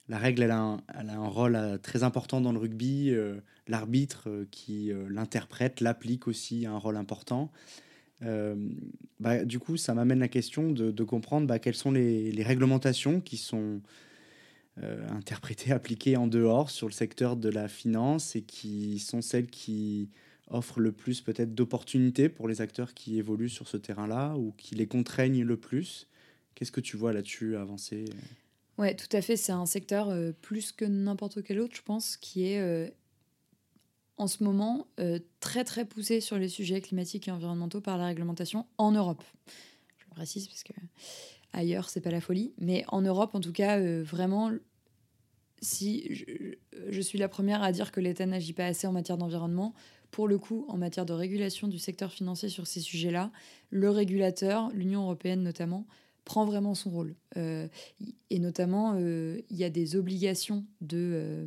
la 0.09 0.17
règle, 0.17 0.43
elle 0.43 0.51
a 0.51 0.59
un, 0.59 0.81
elle 0.99 1.11
a 1.11 1.19
un 1.19 1.29
rôle 1.29 1.79
très 1.83 2.03
important 2.03 2.41
dans 2.41 2.53
le 2.53 2.59
rugby. 2.59 3.15
L'arbitre 3.69 4.47
qui 4.51 4.91
l'interprète, 5.11 5.83
l'applique 5.83 6.29
aussi, 6.29 6.65
a 6.65 6.73
un 6.73 6.79
rôle 6.79 6.97
important. 6.97 7.53
Bah, 8.23 9.45
du 9.45 9.59
coup, 9.59 9.77
ça 9.77 9.93
m'amène 9.93 10.21
la 10.21 10.29
question 10.29 10.73
de, 10.73 10.91
de 10.91 11.05
comprendre 11.05 11.47
bah, 11.47 11.59
quelles 11.59 11.75
sont 11.75 11.93
les, 11.93 12.33
les, 12.33 12.43
réglementations 12.43 13.21
qui 13.21 13.37
sont 13.37 13.83
interprétées, 15.11 15.73
appliquées 15.73 16.17
en 16.17 16.27
dehors 16.27 16.71
sur 16.71 16.87
le 16.87 16.93
secteur 16.93 17.37
de 17.37 17.49
la 17.49 17.69
finance 17.69 18.37
et 18.37 18.43
qui 18.43 18.99
sont 18.99 19.23
celles 19.23 19.49
qui 19.49 20.11
offrent 20.51 20.81
le 20.81 20.93
plus 20.93 21.21
peut-être 21.21 21.55
d'opportunités 21.55 22.29
pour 22.29 22.49
les 22.49 22.61
acteurs 22.61 22.95
qui 22.95 23.19
évoluent 23.19 23.49
sur 23.49 23.69
ce 23.69 23.77
terrain-là 23.77 24.37
ou 24.37 24.53
qui 24.57 24.75
les 24.75 24.87
contraignent 24.87 25.43
le 25.43 25.57
plus. 25.57 26.09
Qu'est-ce 26.55 26.73
que 26.73 26.81
tu 26.81 26.97
vois 26.97 27.13
là-dessus 27.13 27.57
avancer 27.57 28.07
Ouais, 28.79 28.95
tout 28.95 29.09
à 29.13 29.21
fait. 29.21 29.37
C'est 29.37 29.53
un 29.53 29.67
secteur 29.67 30.09
euh, 30.09 30.33
plus 30.41 30.73
que 30.73 30.85
n'importe 30.85 31.43
quel 31.43 31.61
autre, 31.61 31.75
je 31.77 31.83
pense, 31.83 32.17
qui 32.17 32.47
est 32.47 32.61
euh, 32.61 32.89
en 34.17 34.27
ce 34.27 34.43
moment 34.43 34.87
très 35.41 35.65
très 35.65 35.85
poussé 35.85 36.21
sur 36.21 36.39
les 36.39 36.49
sujets 36.49 36.81
climatiques 36.81 37.29
et 37.29 37.31
environnementaux 37.31 37.81
par 37.81 37.99
la 37.99 38.07
réglementation 38.07 38.67
en 38.77 38.93
Europe. 38.93 39.23
Je 39.99 40.07
précise 40.11 40.49
parce 40.49 40.65
que 40.65 40.73
ailleurs 41.53 41.89
c'est 41.89 42.01
pas 42.01 42.11
la 42.11 42.21
folie, 42.21 42.53
mais 42.59 42.85
en 42.89 43.01
Europe 43.01 43.37
en 43.37 43.41
tout 43.41 43.53
cas 43.53 43.81
vraiment 44.03 44.51
si 45.61 46.25
je, 46.91 47.01
suis 47.01 47.19
la 47.19 47.29
première 47.29 47.63
à 47.63 47.73
dire 47.73 47.93
que 47.93 48.01
l'État 48.01 48.27
n'agit 48.27 48.53
pas 48.53 48.67
assez 48.67 48.87
en 48.87 48.93
matière 48.93 49.19
d'environnement, 49.19 49.75
pour 50.11 50.29
le 50.29 50.39
coup, 50.39 50.65
en 50.69 50.77
matière 50.79 51.05
de 51.05 51.13
régulation 51.13 51.69
du 51.69 51.79
secteur 51.79 52.13
financier 52.13 52.49
sur 52.49 52.67
ces 52.67 52.81
sujets-là, 52.81 53.31
le 53.71 53.91
régulateur, 53.91 54.71
l'Union 54.73 55.03
européenne 55.03 55.43
notamment, 55.43 55.87
prend 56.25 56.45
vraiment 56.45 56.75
son 56.75 56.91
rôle. 56.91 57.15
Euh, 57.37 57.69
et 58.31 58.39
notamment, 58.39 58.95
euh, 58.97 59.41
il 59.51 59.57
y 59.57 59.65
a 59.65 59.71
des 59.71 59.97
obligations 59.97 60.65
de 60.81 61.13
euh, 61.15 61.47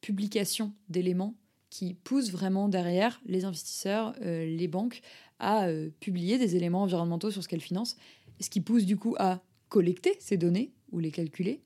publication 0.00 0.72
d'éléments 0.88 1.34
qui 1.70 1.92
poussent 1.92 2.30
vraiment 2.30 2.68
derrière 2.68 3.20
les 3.26 3.44
investisseurs, 3.44 4.14
les 4.22 4.68
banques, 4.68 5.02
à 5.38 5.68
publier 6.00 6.38
des 6.38 6.56
éléments 6.56 6.82
environnementaux 6.84 7.30
sur 7.30 7.42
ce 7.42 7.48
qu'elles 7.48 7.60
financent, 7.60 7.96
ce 8.40 8.48
qui 8.48 8.62
pousse 8.62 8.86
du 8.86 8.96
coup 8.96 9.14
à 9.18 9.42
collecter 9.68 10.16
ces 10.18 10.38
données 10.38 10.72
ou 10.92 10.98
les 10.98 11.10
calculer, 11.10 11.60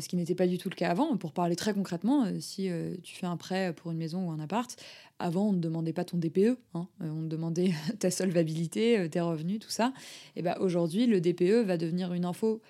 ce 0.00 0.08
qui 0.08 0.16
n'était 0.16 0.34
pas 0.34 0.46
du 0.46 0.58
tout 0.58 0.68
le 0.68 0.74
cas 0.74 0.90
avant. 0.90 1.16
Pour 1.16 1.32
parler 1.32 1.56
très 1.56 1.74
concrètement, 1.74 2.24
euh, 2.24 2.40
si 2.40 2.70
euh, 2.70 2.94
tu 3.02 3.14
fais 3.14 3.26
un 3.26 3.36
prêt 3.36 3.72
pour 3.74 3.90
une 3.90 3.98
maison 3.98 4.28
ou 4.28 4.30
un 4.30 4.40
appart, 4.40 4.74
avant 5.18 5.48
on 5.48 5.52
ne 5.52 5.60
demandait 5.60 5.92
pas 5.92 6.04
ton 6.04 6.18
DPE, 6.18 6.58
hein, 6.74 6.88
on 7.00 7.22
demandait 7.22 7.72
ta 7.98 8.10
solvabilité, 8.10 9.08
tes 9.10 9.20
revenus, 9.20 9.60
tout 9.60 9.70
ça. 9.70 9.92
Et 10.36 10.42
ben 10.42 10.56
aujourd'hui, 10.60 11.06
le 11.06 11.20
DPE 11.20 11.66
va 11.66 11.76
devenir 11.76 12.12
une 12.12 12.24
info 12.24 12.60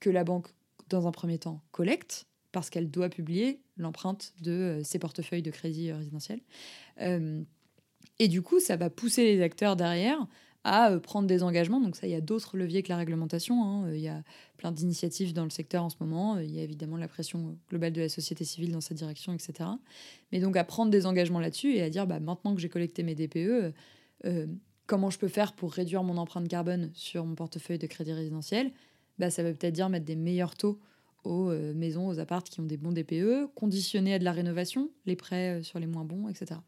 que 0.00 0.10
la 0.10 0.24
banque, 0.24 0.48
dans 0.88 1.06
un 1.06 1.12
premier 1.12 1.38
temps, 1.38 1.60
collecte 1.72 2.26
parce 2.52 2.68
qu'elle 2.68 2.90
doit 2.90 3.08
publier 3.08 3.60
l'empreinte 3.76 4.34
de 4.40 4.80
ses 4.82 4.98
portefeuilles 4.98 5.42
de 5.42 5.52
crédit 5.52 5.92
résidentiel. 5.92 6.40
et 8.18 8.26
du 8.26 8.42
coup, 8.42 8.58
ça 8.58 8.76
va 8.76 8.90
pousser 8.90 9.22
les 9.22 9.40
acteurs 9.40 9.76
derrière 9.76 10.26
à 10.64 10.90
euh, 10.90 11.00
prendre 11.00 11.26
des 11.26 11.42
engagements. 11.42 11.80
Donc 11.80 11.96
ça, 11.96 12.06
il 12.06 12.10
y 12.10 12.16
a 12.16 12.20
d'autres 12.20 12.56
leviers 12.56 12.82
que 12.82 12.88
la 12.88 12.96
réglementation. 12.96 13.64
Hein. 13.64 13.88
Euh, 13.88 13.96
il 13.96 14.02
y 14.02 14.08
a 14.08 14.22
plein 14.56 14.72
d'initiatives 14.72 15.32
dans 15.32 15.44
le 15.44 15.50
secteur 15.50 15.84
en 15.84 15.90
ce 15.90 15.96
moment. 16.00 16.36
Euh, 16.36 16.44
il 16.44 16.54
y 16.54 16.60
a 16.60 16.62
évidemment 16.62 16.96
la 16.96 17.08
pression 17.08 17.56
globale 17.68 17.92
de 17.92 18.00
la 18.00 18.08
société 18.08 18.44
civile 18.44 18.72
dans 18.72 18.80
cette 18.80 18.98
direction, 18.98 19.32
etc. 19.32 19.70
Mais 20.32 20.40
donc 20.40 20.56
à 20.56 20.64
prendre 20.64 20.90
des 20.90 21.06
engagements 21.06 21.40
là-dessus 21.40 21.74
et 21.74 21.82
à 21.82 21.90
dire, 21.90 22.06
bah, 22.06 22.20
maintenant 22.20 22.54
que 22.54 22.60
j'ai 22.60 22.68
collecté 22.68 23.02
mes 23.02 23.14
DPE, 23.14 23.74
comment 24.86 25.10
je 25.10 25.18
peux 25.18 25.28
faire 25.28 25.54
pour 25.54 25.72
réduire 25.72 26.02
mon 26.02 26.16
empreinte 26.16 26.48
carbone 26.48 26.90
sur 26.94 27.24
mon 27.24 27.34
portefeuille 27.34 27.78
de 27.78 27.86
crédit 27.86 28.12
résidentiel? 28.12 28.72
Bah, 29.18 29.30
Ça 29.30 29.42
veut 29.42 29.54
peut-être 29.54 29.74
dire 29.74 29.88
mettre 29.88 30.04
des 30.04 30.16
meilleurs 30.16 30.56
taux 30.56 30.80
aux 31.24 31.50
euh, 31.50 31.72
maisons, 31.74 32.08
aux 32.08 32.18
appartes 32.18 32.48
qui 32.48 32.60
ont 32.60 32.64
des 32.64 32.76
bons 32.76 32.92
DPE, 32.92 33.52
conditionnés 33.54 34.14
à 34.14 34.18
de 34.18 34.24
la 34.24 34.32
rénovation, 34.32 34.90
les 35.06 35.16
prêts 35.16 35.58
euh, 35.58 35.62
sur 35.62 35.78
les 35.78 35.86
moins 35.86 36.04
bons, 36.04 36.28
etc. 36.28 36.60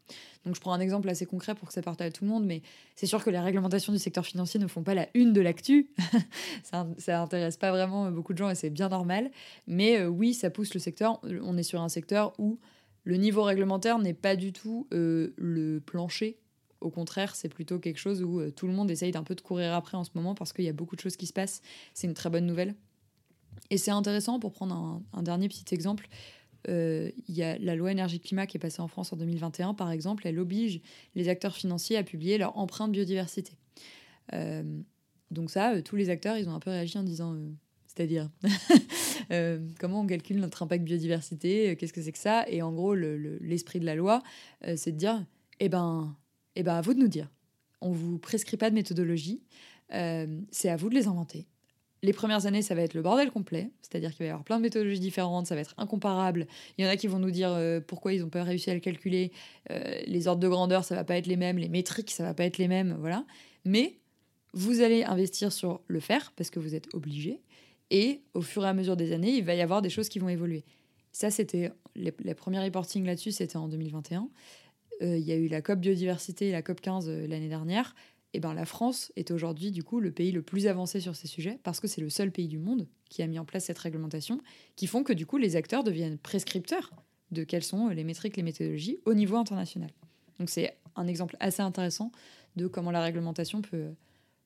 Donc 0.45 0.55
je 0.55 0.61
prends 0.61 0.73
un 0.73 0.79
exemple 0.79 1.09
assez 1.09 1.25
concret 1.25 1.55
pour 1.55 1.67
que 1.67 1.73
ça 1.73 1.81
parte 1.81 2.01
à 2.01 2.11
tout 2.11 2.23
le 2.23 2.29
monde, 2.29 2.45
mais 2.45 2.61
c'est 2.95 3.05
sûr 3.05 3.23
que 3.23 3.29
les 3.29 3.39
réglementations 3.39 3.91
du 3.91 3.99
secteur 3.99 4.25
financier 4.25 4.59
ne 4.59 4.67
font 4.67 4.83
pas 4.83 4.93
la 4.93 5.07
une 5.13 5.33
de 5.33 5.41
l'actu. 5.41 5.89
ça, 6.63 6.87
ça 6.97 7.21
intéresse 7.21 7.57
pas 7.57 7.71
vraiment 7.71 8.11
beaucoup 8.11 8.33
de 8.33 8.37
gens 8.37 8.49
et 8.49 8.55
c'est 8.55 8.69
bien 8.69 8.89
normal. 8.89 9.31
Mais 9.67 9.99
euh, 9.99 10.07
oui, 10.07 10.33
ça 10.33 10.49
pousse 10.49 10.73
le 10.73 10.79
secteur. 10.79 11.19
On 11.23 11.57
est 11.57 11.63
sur 11.63 11.81
un 11.81 11.89
secteur 11.89 12.33
où 12.37 12.59
le 13.03 13.17
niveau 13.17 13.43
réglementaire 13.43 13.99
n'est 13.99 14.13
pas 14.13 14.35
du 14.35 14.53
tout 14.53 14.87
le 14.91 15.79
plancher 15.85 16.37
au 16.79 16.89
contraire, 16.89 17.33
c'est 17.33 17.47
plutôt 17.47 17.79
quelque 17.79 17.97
chose 17.97 18.21
où 18.21 18.41
tout 18.51 18.67
le 18.67 18.73
monde 18.73 18.91
essaye 18.91 19.13
d'un 19.13 19.23
peu 19.23 19.35
de 19.35 19.41
courir 19.41 19.73
après 19.73 19.95
en 19.95 20.03
ce 20.03 20.11
moment 20.15 20.35
parce 20.35 20.51
qu'il 20.51 20.65
y 20.65 20.69
a 20.69 20.73
beaucoup 20.73 20.97
de 20.97 21.01
choses 21.01 21.15
qui 21.15 21.27
se 21.27 21.31
passent. 21.31 21.61
C'est 21.93 22.07
une 22.07 22.13
très 22.13 22.29
bonne 22.29 22.45
nouvelle. 22.45 22.75
Et 23.69 23.77
c'est 23.77 23.91
intéressant 23.91 24.39
pour 24.39 24.51
prendre 24.51 25.01
un, 25.13 25.23
dernier 25.23 25.47
petit 25.47 25.73
exemple. 25.73 26.07
Euh, 26.69 27.11
il 27.27 27.35
y 27.35 27.43
a 27.43 27.57
la 27.57 27.75
loi 27.75 27.91
énergie-climat 27.91 28.47
qui 28.47 28.57
est 28.57 28.59
passée 28.59 28.81
en 28.81 28.87
France 28.87 29.11
en 29.13 29.17
2021, 29.17 29.73
par 29.73 29.91
exemple, 29.91 30.27
elle 30.27 30.39
oblige 30.39 30.81
les 31.15 31.29
acteurs 31.29 31.55
financiers 31.55 31.97
à 31.97 32.03
publier 32.03 32.37
leur 32.37 32.57
empreinte 32.57 32.91
biodiversité. 32.91 33.53
Euh, 34.33 34.63
donc 35.31 35.49
ça, 35.49 35.73
euh, 35.73 35.81
tous 35.81 35.95
les 35.95 36.09
acteurs, 36.09 36.37
ils 36.37 36.47
ont 36.47 36.53
un 36.53 36.59
peu 36.59 36.69
réagi 36.69 36.97
en 36.97 37.03
disant, 37.03 37.35
c'est-à-dire, 37.87 38.29
comment 39.79 40.01
on 40.01 40.07
calcule 40.07 40.39
notre 40.39 40.63
impact 40.63 40.83
biodiversité, 40.83 41.75
qu'est-ce 41.75 41.93
que 41.93 42.01
c'est 42.01 42.11
que 42.11 42.17
ça? 42.17 42.45
Et 42.47 42.61
en 42.61 42.71
gros, 42.71 42.95
l'esprit 42.95 43.79
de 43.79 43.85
la 43.85 43.95
loi, 43.95 44.23
c'est 44.75 44.91
de 44.91 44.97
dire, 44.97 45.25
eh 45.59 45.69
ben, 45.69 46.15
eh 46.55 46.63
ben, 46.63 46.75
à 46.75 46.81
vous 46.81 46.93
de 46.93 46.99
nous 46.99 47.07
dire. 47.07 47.29
On 47.81 47.91
vous 47.91 48.17
prescrit 48.17 48.55
pas 48.55 48.69
de 48.69 48.75
méthodologie, 48.75 49.43
c'est 49.89 50.69
à 50.69 50.75
vous 50.77 50.89
de 50.89 50.95
les 50.95 51.07
inventer 51.07 51.47
les 52.03 52.11
premières 52.11 52.45
années, 52.45 52.61
ça 52.61 52.75
va 52.75 52.81
être 52.81 52.93
le 52.93 53.01
bordel 53.01 53.31
complet, 53.31 53.71
c'est-à-dire 53.81 54.11
qu'il 54.11 54.19
va 54.19 54.25
y 54.25 54.29
avoir 54.29 54.43
plein 54.43 54.57
de 54.57 54.61
méthodologies 54.61 54.99
différentes, 54.99 55.47
ça 55.47 55.55
va 55.55 55.61
être 55.61 55.73
incomparable. 55.77 56.47
Il 56.77 56.83
y 56.83 56.87
en 56.87 56.91
a 56.91 56.97
qui 56.97 57.07
vont 57.07 57.17
nous 57.17 57.31
dire 57.31 57.49
euh, 57.51 57.79
pourquoi 57.79 58.11
ils 58.11 58.21
n'ont 58.21 58.29
pas 58.29 58.43
réussi 58.43 58.69
à 58.69 58.73
le 58.73 58.81
calculer, 58.81 59.31
euh, 59.71 60.01
les 60.05 60.27
ordres 60.27 60.41
de 60.41 60.49
grandeur, 60.49 60.83
ça 60.83 60.95
va 60.95 61.05
pas 61.05 61.15
être 61.15 61.27
les 61.27 61.37
mêmes, 61.37 61.57
les 61.57 61.69
métriques, 61.69 62.11
ça 62.11 62.23
va 62.23 62.33
pas 62.33 62.43
être 62.43 62.57
les 62.57 62.67
mêmes, 62.67 62.97
voilà. 62.99 63.25
Mais 63.63 63.99
vous 64.53 64.81
allez 64.81 65.05
investir 65.05 65.53
sur 65.53 65.79
le 65.87 66.01
faire 66.01 66.33
parce 66.35 66.49
que 66.49 66.59
vous 66.59 66.75
êtes 66.75 66.93
obligé, 66.93 67.41
et 67.89 68.21
au 68.33 68.41
fur 68.41 68.65
et 68.65 68.67
à 68.67 68.73
mesure 68.73 68.97
des 68.97 69.13
années, 69.13 69.31
il 69.31 69.45
va 69.45 69.55
y 69.55 69.61
avoir 69.61 69.81
des 69.81 69.89
choses 69.89 70.09
qui 70.09 70.19
vont 70.19 70.29
évoluer. 70.29 70.65
Ça, 71.13 71.31
c'était 71.31 71.71
les, 71.95 72.11
premiers 72.11 72.59
reporting 72.59 73.05
là-dessus, 73.05 73.31
c'était 73.31 73.55
en 73.55 73.69
2021. 73.69 74.27
Euh, 75.01 75.17
il 75.17 75.23
y 75.23 75.31
a 75.31 75.35
eu 75.35 75.47
la 75.47 75.61
COP 75.61 75.79
biodiversité 75.79 76.51
la 76.51 76.61
COP 76.61 76.81
15 76.81 77.09
l'année 77.09 77.47
dernière. 77.47 77.95
Eh 78.33 78.39
ben, 78.39 78.53
la 78.53 78.65
France 78.65 79.11
est 79.15 79.29
aujourd'hui 79.29 79.71
du 79.71 79.83
coup 79.83 79.99
le 79.99 80.11
pays 80.11 80.31
le 80.31 80.41
plus 80.41 80.65
avancé 80.65 80.99
sur 80.99 81.15
ces 81.15 81.27
sujets 81.27 81.59
parce 81.63 81.79
que 81.79 81.87
c'est 81.87 82.01
le 82.01 82.09
seul 82.09 82.31
pays 82.31 82.47
du 82.47 82.57
monde 82.57 82.87
qui 83.09 83.21
a 83.21 83.27
mis 83.27 83.37
en 83.37 83.45
place 83.45 83.65
cette 83.65 83.77
réglementation, 83.77 84.39
qui 84.75 84.87
font 84.87 85.03
que 85.03 85.13
du 85.13 85.27
coup 85.27 85.37
les 85.37 85.55
acteurs 85.55 85.83
deviennent 85.83 86.17
prescripteurs 86.17 86.91
de 87.31 87.43
quelles 87.43 87.63
sont 87.63 87.89
les 87.89 88.03
métriques, 88.03 88.35
les 88.35 88.43
méthodologies 88.43 88.99
au 89.05 89.13
niveau 89.13 89.37
international. 89.37 89.91
Donc 90.39 90.49
c'est 90.49 90.75
un 90.95 91.07
exemple 91.07 91.37
assez 91.39 91.61
intéressant 91.61 92.11
de 92.55 92.67
comment 92.67 92.91
la 92.91 93.01
réglementation 93.03 93.61
peut, 93.61 93.93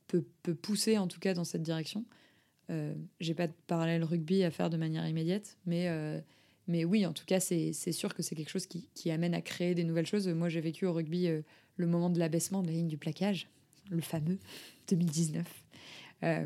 peut, 0.08 0.24
pousser 0.56 0.98
en 0.98 1.08
tout 1.08 1.20
cas 1.20 1.34
dans 1.34 1.44
cette 1.44 1.64
direction. 1.64 2.06
Euh, 2.70 2.94
J'ai 3.22 3.34
pas 3.34 3.48
de 3.48 3.54
parallèle 3.68 4.04
rugby 4.04 4.44
à 4.44 4.52
faire 4.52 4.70
de 4.70 4.78
manière 4.78 5.08
immédiate, 5.08 5.58
mais, 5.66 5.88
euh, 5.88 6.20
mais 6.68 6.84
oui, 6.84 7.06
en 7.06 7.14
tout 7.14 7.26
cas, 7.26 7.40
c'est 7.40 7.74
sûr 7.74 8.14
que 8.14 8.22
c'est 8.22 8.36
quelque 8.36 8.50
chose 8.50 8.66
qui, 8.66 8.90
qui, 8.94 9.12
amène 9.12 9.34
à 9.34 9.42
créer 9.42 9.76
des 9.76 9.84
nouvelles 9.84 10.08
choses. 10.08 10.28
Moi, 10.28 10.50
j'ai 10.50 10.62
vécu 10.62 10.86
au 10.86 10.94
rugby 10.94 11.28
euh, 11.28 11.42
le 11.76 11.88
moment 11.88 12.10
de 12.10 12.20
l'abaissement 12.20 12.62
de 12.62 12.68
la 12.68 12.74
ligne 12.74 12.88
du 12.88 12.98
plaquage 12.98 13.50
le 13.90 14.02
fameux 14.02 14.40
2019. 14.90 15.46
Euh, 16.24 16.44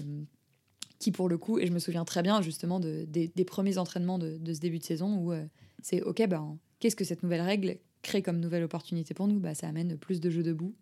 qui 0.99 1.11
pour 1.11 1.29
le 1.29 1.37
coup, 1.39 1.57
et 1.57 1.65
je 1.65 1.71
me 1.71 1.79
souviens 1.79 2.05
très 2.05 2.21
bien 2.21 2.43
justement 2.43 2.79
de, 2.79 3.05
des, 3.05 3.45
premiers 3.45 3.79
entraînements 3.79 4.19
de, 4.19 4.37
ce 4.53 4.59
début 4.59 4.77
de 4.77 4.83
saison 4.83 5.17
où 5.17 5.31
euh, 5.31 5.43
c'est 5.81 6.03
ok, 6.03 6.27
ben, 6.27 6.59
qu'est-ce 6.79 6.95
que 6.95 7.03
cette 7.03 7.23
nouvelle 7.23 7.41
règle 7.41 7.77
crée 8.03 8.21
comme 8.21 8.39
nouvelle 8.39 8.63
opportunité 8.63 9.15
pour 9.15 9.27
nous? 9.27 9.39
Bah, 9.39 9.55
Ça 9.55 9.67
amène 9.67 9.97
plus 9.97 10.19
de 10.19 10.29
jeux 10.29 10.43
debout, 10.43 10.75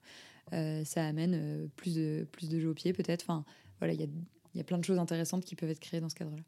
euh, 0.52 0.84
ça 0.84 1.06
amène 1.06 1.70
plus, 1.78 1.96
de, 1.96 2.28
plus 2.34 2.50
de 2.50 2.60
jeux 2.60 2.70
au 2.70 2.74
pied 2.74 2.92
peut-être. 2.92 3.24
Enfin, 3.24 3.46
voilà, 3.80 3.94
il 3.94 4.02
y 4.02 4.04
a, 4.04 4.08
y 4.56 4.60
a, 4.60 4.64
plein 4.66 4.78
de 4.78 4.84
choses 4.84 5.00
intéressantes 5.00 5.46
qui 5.46 5.56
peuvent 5.56 5.70
être 5.70 5.80
créées 5.80 6.02
dans 6.02 6.10
ce 6.10 6.16
cadre-là. 6.16 6.44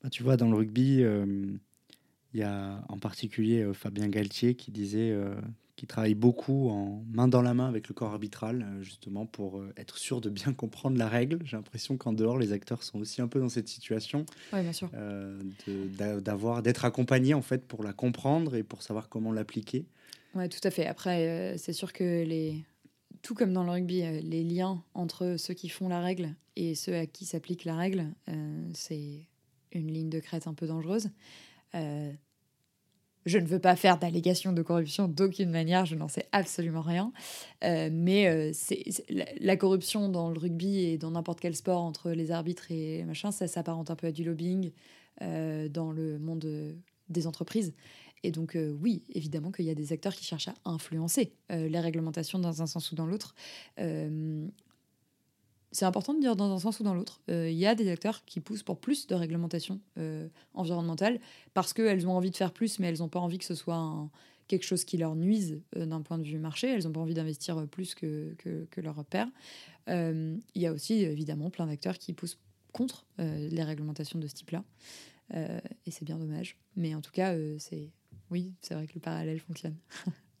Bah, 0.00 0.08
tu 0.08 0.22
vois, 0.22 0.36
dans 0.36 0.48
le 0.48 0.56
rugby, 0.56 1.02
Il 2.34 2.38
y 2.38 2.44
a 2.44 2.84
en 2.88 2.98
particulier 2.98 3.68
Fabien 3.74 4.06
Galtier 4.06 4.54
qui 4.54 4.70
disait 4.70 5.12
qui 5.82 5.88
travaille 5.88 6.14
beaucoup 6.14 6.68
en 6.68 7.04
main 7.10 7.26
dans 7.26 7.42
la 7.42 7.54
main 7.54 7.66
avec 7.66 7.88
le 7.88 7.94
corps 7.94 8.12
arbitral, 8.12 8.62
euh, 8.62 8.82
justement 8.84 9.26
pour 9.26 9.58
euh, 9.58 9.72
être 9.76 9.98
sûr 9.98 10.20
de 10.20 10.30
bien 10.30 10.52
comprendre 10.52 10.96
la 10.96 11.08
règle. 11.08 11.40
J'ai 11.44 11.56
l'impression 11.56 11.96
qu'en 11.96 12.12
dehors, 12.12 12.38
les 12.38 12.52
acteurs 12.52 12.84
sont 12.84 13.00
aussi 13.00 13.20
un 13.20 13.26
peu 13.26 13.40
dans 13.40 13.48
cette 13.48 13.66
situation. 13.66 14.24
Oui, 14.52 14.62
bien 14.62 14.72
sûr. 14.72 14.88
Euh, 14.94 15.40
d'avoir, 16.20 16.62
d'être 16.62 16.84
accompagnés 16.84 17.34
en 17.34 17.42
fait 17.42 17.66
pour 17.66 17.82
la 17.82 17.92
comprendre 17.92 18.54
et 18.54 18.62
pour 18.62 18.80
savoir 18.80 19.08
comment 19.08 19.32
l'appliquer. 19.32 19.84
Oui, 20.36 20.48
tout 20.48 20.60
à 20.62 20.70
fait. 20.70 20.86
Après, 20.86 21.56
c'est 21.58 21.72
sûr 21.72 21.92
que 21.92 22.22
les, 22.22 22.64
tout 23.22 23.34
comme 23.34 23.52
dans 23.52 23.64
le 23.64 23.72
rugby, 23.72 24.02
les 24.22 24.44
liens 24.44 24.84
entre 24.94 25.34
ceux 25.36 25.54
qui 25.54 25.68
font 25.68 25.88
la 25.88 26.00
règle 26.00 26.36
et 26.54 26.76
ceux 26.76 26.94
à 26.94 27.06
qui 27.06 27.24
s'applique 27.24 27.64
la 27.64 27.74
règle, 27.74 28.06
c'est 28.72 29.26
une 29.72 29.90
ligne 29.90 30.10
de 30.10 30.20
crête 30.20 30.46
un 30.46 30.54
peu 30.54 30.68
dangereuse. 30.68 31.10
Je 33.24 33.38
ne 33.38 33.46
veux 33.46 33.58
pas 33.58 33.76
faire 33.76 33.98
d'allégations 33.98 34.52
de 34.52 34.62
corruption 34.62 35.06
d'aucune 35.08 35.50
manière, 35.50 35.86
je 35.86 35.94
n'en 35.94 36.08
sais 36.08 36.26
absolument 36.32 36.82
rien. 36.82 37.12
Euh, 37.64 37.88
mais 37.92 38.26
euh, 38.26 38.50
c'est, 38.52 38.84
la, 39.08 39.56
corruption 39.56 40.08
dans 40.08 40.30
le 40.30 40.38
rugby 40.38 40.80
et 40.80 40.98
dans 40.98 41.12
n'importe 41.12 41.40
quel 41.40 41.54
sport 41.54 41.82
entre 41.82 42.10
les 42.10 42.30
arbitres 42.30 42.70
et 42.70 43.04
machin, 43.04 43.30
ça 43.30 43.46
s'apparente 43.46 43.90
un 43.90 43.96
peu 43.96 44.08
à 44.08 44.12
du 44.12 44.24
lobbying 44.24 44.72
euh, 45.22 45.68
dans 45.68 45.92
le 45.92 46.18
monde 46.18 46.74
des 47.08 47.26
entreprises. 47.26 47.74
Et 48.24 48.30
donc, 48.30 48.56
oui, 48.80 49.02
évidemment 49.12 49.50
qu'il 49.50 49.64
y 49.64 49.70
a 49.70 49.74
des 49.74 49.92
acteurs 49.92 50.14
qui 50.14 50.24
cherchent 50.24 50.46
à 50.46 50.54
influencer 50.64 51.32
les 51.50 51.80
réglementations 51.80 52.38
dans 52.38 52.62
un 52.62 52.66
sens 52.66 52.92
ou 52.92 52.94
dans 52.94 53.04
l'autre 53.04 53.34
c'est 55.72 55.86
important 55.86 56.14
de 56.14 56.20
dire 56.20 56.36
dans 56.36 56.52
un 56.52 56.58
sens 56.58 56.80
ou 56.80 56.84
dans 56.84 56.94
l'autre. 56.94 57.20
Euh, 57.30 57.50
il 57.50 57.56
y 57.56 57.66
a 57.66 57.74
des 57.74 57.90
acteurs 57.90 58.24
qui 58.24 58.40
poussent 58.40 58.62
pour 58.62 58.78
plus 58.78 59.06
de 59.06 59.14
réglementation 59.14 59.80
euh, 59.98 60.28
environnementale 60.54 61.18
parce 61.54 61.72
qu'elles 61.72 62.06
ont 62.06 62.12
envie 62.12 62.30
de 62.30 62.36
faire 62.36 62.52
plus, 62.52 62.78
mais 62.78 62.88
elles 62.88 62.98
n'ont 62.98 63.08
pas 63.08 63.18
envie 63.18 63.38
que 63.38 63.44
ce 63.44 63.54
soit 63.54 64.08
quelque 64.48 64.64
chose 64.64 64.84
qui 64.84 64.98
leur 64.98 65.16
nuise 65.16 65.62
euh, 65.76 65.86
d'un 65.86 66.02
point 66.02 66.18
de 66.18 66.24
vue 66.24 66.38
marché. 66.38 66.68
Elles 66.68 66.84
n'ont 66.84 66.92
pas 66.92 67.00
envie 67.00 67.14
d'investir 67.14 67.66
plus 67.68 67.94
que, 67.94 68.34
que, 68.38 68.66
que 68.70 68.80
leur 68.80 69.02
père. 69.04 69.28
Il 69.88 70.40
y 70.54 70.66
a 70.66 70.72
aussi 70.72 71.02
évidemment 71.02 71.50
plein 71.50 71.66
d'acteurs 71.66 71.98
qui 71.98 72.12
poussent 72.12 72.38
contre 72.72 73.04
les 73.18 73.64
réglementations 73.64 74.18
de 74.20 74.28
ce 74.28 74.34
type-là. 74.34 74.62
et 75.34 75.90
c'est 75.90 76.04
bien 76.04 76.18
dommage. 76.18 76.56
Mais 76.76 76.94
en 76.94 77.00
tout 77.00 77.10
cas, 77.10 77.34
c'est 77.58 77.90
oui, 78.30 78.52
c'est 78.60 78.74
vrai 78.74 78.86
que 78.86 78.94
le 78.94 79.00
parallèle 79.00 79.40
fonctionne. 79.40 79.76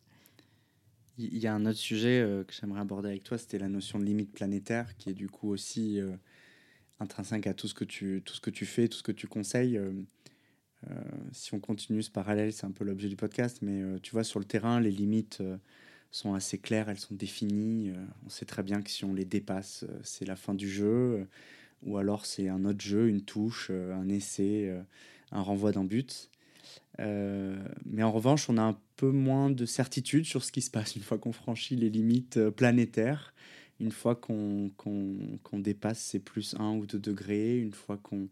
Il 1.18 1.38
y 1.38 1.46
a 1.46 1.54
un 1.54 1.66
autre 1.66 1.78
sujet 1.78 2.20
euh, 2.22 2.42
que 2.42 2.54
j'aimerais 2.54 2.80
aborder 2.80 3.10
avec 3.10 3.22
toi, 3.22 3.36
c'était 3.36 3.58
la 3.58 3.68
notion 3.68 3.98
de 3.98 4.04
limite 4.04 4.32
planétaire, 4.32 4.96
qui 4.96 5.10
est 5.10 5.14
du 5.14 5.28
coup 5.28 5.50
aussi 5.50 6.00
euh, 6.00 6.16
intrinsèque 7.00 7.46
à 7.46 7.52
tout 7.54 7.68
ce, 7.68 7.74
que 7.74 7.84
tu, 7.84 8.22
tout 8.24 8.34
ce 8.34 8.40
que 8.40 8.50
tu 8.50 8.64
fais, 8.64 8.88
tout 8.88 8.96
ce 8.96 9.02
que 9.02 9.12
tu 9.12 9.26
conseilles. 9.26 9.76
Euh, 9.76 9.92
si 11.32 11.52
on 11.54 11.60
continue 11.60 12.02
ce 12.02 12.10
parallèle, 12.10 12.52
c'est 12.52 12.64
un 12.64 12.70
peu 12.70 12.84
l'objet 12.84 13.08
du 13.08 13.16
podcast, 13.16 13.58
mais 13.62 14.00
tu 14.00 14.12
vois, 14.12 14.24
sur 14.24 14.40
le 14.40 14.46
terrain, 14.46 14.80
les 14.80 14.90
limites 14.90 15.42
sont 16.10 16.34
assez 16.34 16.58
claires, 16.58 16.88
elles 16.88 16.98
sont 16.98 17.14
définies. 17.14 17.92
on 18.26 18.28
sait 18.28 18.46
très 18.46 18.62
bien 18.62 18.82
que 18.82 18.90
si 18.90 19.04
on 19.04 19.14
les 19.14 19.24
dépasse, 19.24 19.84
c'est 20.02 20.24
la 20.24 20.34
fin 20.34 20.54
du 20.54 20.68
jeu, 20.68 21.28
ou 21.82 21.98
alors 21.98 22.26
c'est 22.26 22.48
un 22.48 22.64
autre 22.64 22.80
jeu, 22.80 23.08
une 23.08 23.22
touche, 23.22 23.70
un 23.70 24.08
essai, 24.08 24.76
un 25.30 25.40
renvoi 25.40 25.70
d'un 25.70 25.84
but. 25.84 26.31
Euh, 27.00 27.56
mais 27.86 28.02
en 28.02 28.12
revanche, 28.12 28.48
on 28.50 28.58
a 28.58 28.62
un 28.62 28.78
peu 28.96 29.10
moins 29.10 29.50
de 29.50 29.66
certitude 29.66 30.24
sur 30.24 30.44
ce 30.44 30.52
qui 30.52 30.62
se 30.62 30.70
passe 30.70 30.96
une 30.96 31.02
fois 31.02 31.18
qu'on 31.18 31.32
franchit 31.32 31.76
les 31.76 31.90
limites 31.90 32.36
euh, 32.36 32.50
planétaires, 32.50 33.34
une 33.80 33.90
fois 33.92 34.14
qu'on 34.14 34.70
dépasse 35.54 35.98
ces 35.98 36.18
plus 36.18 36.54
1 36.58 36.76
ou 36.76 36.86
2 36.86 36.98
degrés, 36.98 37.58
une 37.58 37.72
fois 37.72 37.96
qu'on 37.96 38.28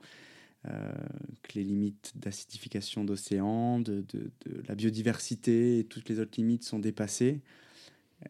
euh, 0.66 0.92
que 1.42 1.52
les 1.54 1.64
limites 1.64 2.12
d'acidification 2.16 3.02
d'océan, 3.02 3.80
de, 3.80 4.04
de, 4.12 4.30
de, 4.44 4.62
la 4.68 4.74
biodiversité 4.74 5.78
et 5.78 5.84
toutes 5.84 6.10
les 6.10 6.20
autres 6.20 6.32
limites 6.36 6.64
sont 6.64 6.78
dépassées. 6.78 7.40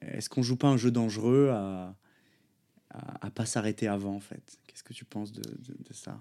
Est-ce 0.00 0.30
qu'on 0.30 0.42
joue 0.42 0.56
pas 0.56 0.68
un 0.68 0.76
jeu 0.76 0.92
dangereux 0.92 1.48
à, 1.50 1.96
à, 2.90 3.26
à 3.26 3.30
pas 3.32 3.46
s'arrêter 3.46 3.88
avant 3.88 4.14
en 4.14 4.20
fait? 4.20 4.58
Qu'est-ce 4.68 4.84
que 4.84 4.92
tu 4.92 5.04
penses 5.04 5.32
de, 5.32 5.42
de 5.42 5.92
ça? 5.92 6.20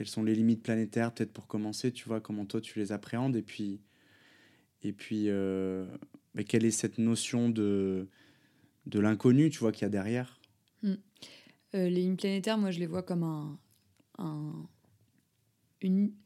Quelles 0.00 0.08
sont 0.08 0.22
les 0.22 0.34
limites 0.34 0.62
planétaires, 0.62 1.12
peut-être 1.12 1.30
pour 1.30 1.46
commencer, 1.46 1.92
tu 1.92 2.08
vois, 2.08 2.22
comment 2.22 2.46
toi 2.46 2.62
tu 2.62 2.78
les 2.78 2.90
appréhendes, 2.90 3.36
et 3.36 3.42
puis, 3.42 3.82
et 4.82 4.94
puis 4.94 5.24
euh, 5.28 5.84
quelle 6.48 6.64
est 6.64 6.70
cette 6.70 6.96
notion 6.96 7.50
de, 7.50 8.08
de 8.86 8.98
l'inconnu, 8.98 9.50
tu 9.50 9.58
vois, 9.58 9.72
qu'il 9.72 9.82
y 9.82 9.84
a 9.84 9.90
derrière? 9.90 10.40
Hmm. 10.82 10.94
euh, 11.74 11.90
Les 11.90 12.00
limites 12.00 12.20
planétaires, 12.20 12.56
moi, 12.56 12.70
je 12.70 12.78
les 12.78 12.86
vois 12.86 13.02
comme 13.02 13.24
un, 13.24 13.58
un 14.16 14.66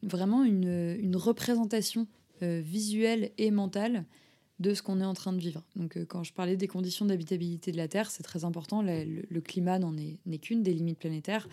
vraiment 0.03 0.45
une, 0.45 0.95
une 0.97 1.17
représentation 1.17 2.07
euh, 2.43 2.61
visuelle 2.61 3.33
et 3.37 3.51
mentale 3.51 4.05
de 4.59 4.73
ce 4.73 4.81
qu'on 4.81 5.01
est 5.01 5.05
en 5.05 5.15
train 5.15 5.33
de 5.33 5.39
vivre. 5.39 5.65
Donc, 5.75 6.01
quand 6.05 6.23
je 6.23 6.31
parlais 6.31 6.55
des 6.55 6.67
conditions 6.69 7.05
d'habitabilité 7.05 7.73
de 7.73 7.77
la 7.77 7.89
Terre, 7.89 8.09
c'est 8.09 8.23
très 8.23 8.45
important. 8.45 8.81
Le, 8.81 9.25
le 9.29 9.41
climat 9.41 9.79
n'en 9.79 9.97
est, 9.97 10.19
n'est 10.25 10.39
qu'une 10.39 10.63
des 10.63 10.73
limites 10.73 10.99
planétaires. 10.99 11.49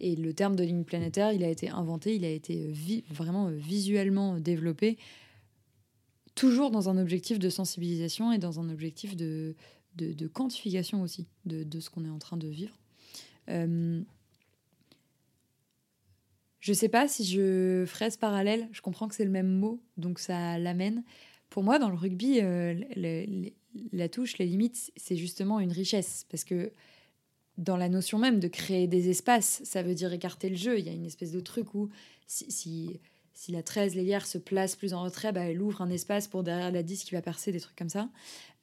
Et 0.00 0.16
le 0.16 0.32
terme 0.34 0.56
de 0.56 0.64
ligne 0.64 0.84
planétaire, 0.84 1.32
il 1.32 1.44
a 1.44 1.48
été 1.48 1.68
inventé, 1.68 2.16
il 2.16 2.24
a 2.24 2.30
été 2.30 2.66
euh, 2.66 3.00
vraiment 3.10 3.48
euh, 3.48 3.52
visuellement 3.52 4.38
développé, 4.40 4.98
toujours 6.34 6.70
dans 6.70 6.88
un 6.88 6.98
objectif 6.98 7.38
de 7.38 7.48
sensibilisation 7.48 8.32
et 8.32 8.38
dans 8.38 8.58
un 8.58 8.68
objectif 8.68 9.16
de, 9.16 9.54
de, 9.96 10.26
quantification 10.26 11.02
aussi 11.02 11.26
de, 11.44 11.62
de 11.62 11.80
ce 11.80 11.90
qu'on 11.90 12.04
est 12.04 12.10
en 12.10 12.18
train 12.18 12.36
de 12.36 12.48
vivre. 12.48 12.76
Euh, 13.48 14.02
je 16.60 16.72
sais 16.72 16.88
pas 16.88 17.06
si 17.06 17.24
je 17.24 17.84
ferais 17.86 18.10
ce 18.10 18.18
parallèle, 18.18 18.68
je 18.72 18.80
comprends 18.80 19.08
que 19.08 19.14
c'est 19.14 19.24
le 19.24 19.30
même 19.30 19.52
mot, 19.52 19.82
donc 19.96 20.18
ça 20.18 20.58
l'amène. 20.58 21.04
Pour 21.50 21.62
moi, 21.64 21.78
dans 21.78 21.90
le 21.90 21.96
rugby, 21.96 22.40
la 23.92 24.08
touche, 24.08 24.38
les 24.38 24.46
limites, 24.46 24.92
c'est 24.96 25.16
justement 25.16 25.60
une 25.60 25.72
richesse, 25.72 26.24
parce 26.30 26.44
que 26.44 26.72
dans 27.58 27.76
la 27.76 27.88
notion 27.88 28.18
même 28.18 28.40
de 28.40 28.48
créer 28.48 28.86
des 28.86 29.10
espaces, 29.10 29.60
ça 29.64 29.82
veut 29.82 29.94
dire 29.94 30.12
écarter 30.12 30.48
le 30.48 30.56
jeu. 30.56 30.78
Il 30.78 30.86
y 30.86 30.88
a 30.88 30.92
une 30.92 31.04
espèce 31.04 31.32
de 31.32 31.40
truc 31.40 31.74
où 31.74 31.90
si, 32.26 32.50
si, 32.50 33.00
si 33.34 33.52
la 33.52 33.62
13 33.62 33.94
l'ailière 33.94 34.26
se 34.26 34.38
place 34.38 34.76
plus 34.76 34.94
en 34.94 35.02
retrait, 35.02 35.32
bah, 35.32 35.42
elle 35.42 35.60
ouvre 35.60 35.82
un 35.82 35.90
espace 35.90 36.28
pour 36.28 36.42
derrière 36.42 36.70
la 36.70 36.82
10 36.82 37.04
qui 37.04 37.14
va 37.14 37.22
percer, 37.22 37.52
des 37.52 37.60
trucs 37.60 37.76
comme 37.76 37.88
ça. 37.88 38.08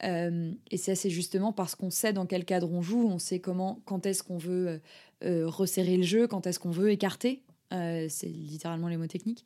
Euh, 0.03 0.51
et 0.71 0.77
ça, 0.77 0.95
c'est 0.95 1.09
justement 1.09 1.51
parce 1.51 1.75
qu'on 1.75 1.89
sait 1.89 2.13
dans 2.13 2.25
quel 2.25 2.45
cadre 2.45 2.71
on 2.71 2.81
joue, 2.81 3.07
on 3.07 3.19
sait 3.19 3.39
comment, 3.39 3.81
quand 3.85 4.05
est-ce 4.05 4.23
qu'on 4.23 4.37
veut 4.37 4.67
euh, 4.67 4.79
euh, 5.23 5.47
resserrer 5.47 5.97
le 5.97 6.03
jeu, 6.03 6.27
quand 6.27 6.47
est-ce 6.47 6.59
qu'on 6.59 6.71
veut 6.71 6.91
écarter. 6.91 7.43
c'est 7.71 8.27
littéralement 8.27 8.87
les 8.87 8.97
mots 8.97 9.07
techniques. 9.07 9.43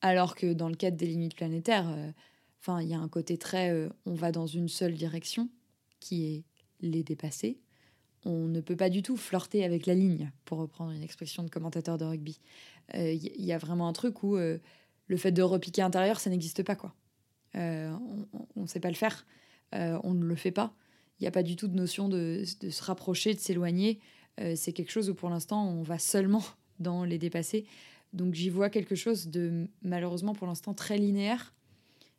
alors 0.00 0.34
que 0.34 0.52
dans 0.52 0.68
le 0.68 0.74
cadre 0.76 0.96
des 0.96 1.06
limites 1.06 1.36
planétaires, 1.36 1.94
enfin, 2.60 2.80
il 2.80 2.88
y 2.88 2.94
a 2.94 2.98
un 2.98 3.08
côté 3.08 3.38
très, 3.38 3.88
on 4.06 4.14
va 4.14 4.32
dans 4.32 4.46
une 4.46 4.68
seule 4.68 4.94
direction 4.94 5.48
qui 6.00 6.26
est 6.26 6.44
les 6.84 7.02
dépasser. 7.02 7.58
On 8.24 8.46
ne 8.48 8.60
peut 8.60 8.76
pas 8.76 8.88
du 8.88 9.02
tout 9.02 9.16
flirter 9.16 9.64
avec 9.64 9.86
la 9.86 9.94
ligne, 9.94 10.30
pour 10.44 10.58
reprendre 10.58 10.92
une 10.92 11.02
expression 11.02 11.42
de 11.42 11.50
commentateur 11.50 11.98
de 11.98 12.04
rugby. 12.04 12.40
Il 12.94 13.00
euh, 13.00 13.12
y, 13.12 13.52
a 13.52 13.58
vraiment 13.58 13.86
un 13.88 13.92
truc 13.92 14.22
où 14.22 14.36
euh, 14.36 14.58
le 15.08 15.16
fait 15.16 15.32
de 15.32 15.42
repiquer 15.42 15.82
intérieur, 15.82 16.20
ça 16.20 16.30
n'existe 16.30 16.62
pas. 16.62 16.76
quoi. 16.76 16.94
Euh, 17.56 17.92
on 18.56 18.62
ne 18.62 18.66
sait 18.66 18.80
pas 18.80 18.88
le 18.88 18.94
faire. 18.94 19.26
on 19.72 20.14
ne 20.14 20.24
le 20.24 20.36
fait 20.36 20.50
pas. 20.50 20.74
Il 21.18 21.24
n'y 21.24 21.28
a 21.28 21.30
pas 21.30 21.42
du 21.42 21.56
tout 21.56 21.68
de 21.68 21.74
notion 21.74 22.08
de, 22.08 22.44
se 22.44 22.82
rapprocher, 22.82 23.34
de 23.34 23.38
s'éloigner. 23.38 24.00
c'est 24.56 24.72
quelque 24.72 24.90
chose 24.90 25.10
où 25.10 25.14
pour 25.14 25.30
l'instant, 25.30 25.68
on 25.68 25.82
va 25.82 25.98
seulement 25.98 26.42
dans 26.80 27.04
les 27.04 27.18
dépasser. 27.18 27.66
Donc 28.12 28.34
j'y 28.34 28.48
vois 28.48 28.70
quelque 28.70 28.94
chose 28.94 29.28
de 29.28 29.68
malheureusement 29.82 30.34
pour 30.34 30.46
l'instant 30.46 30.72
très 30.72 30.98
linéaire 30.98 31.52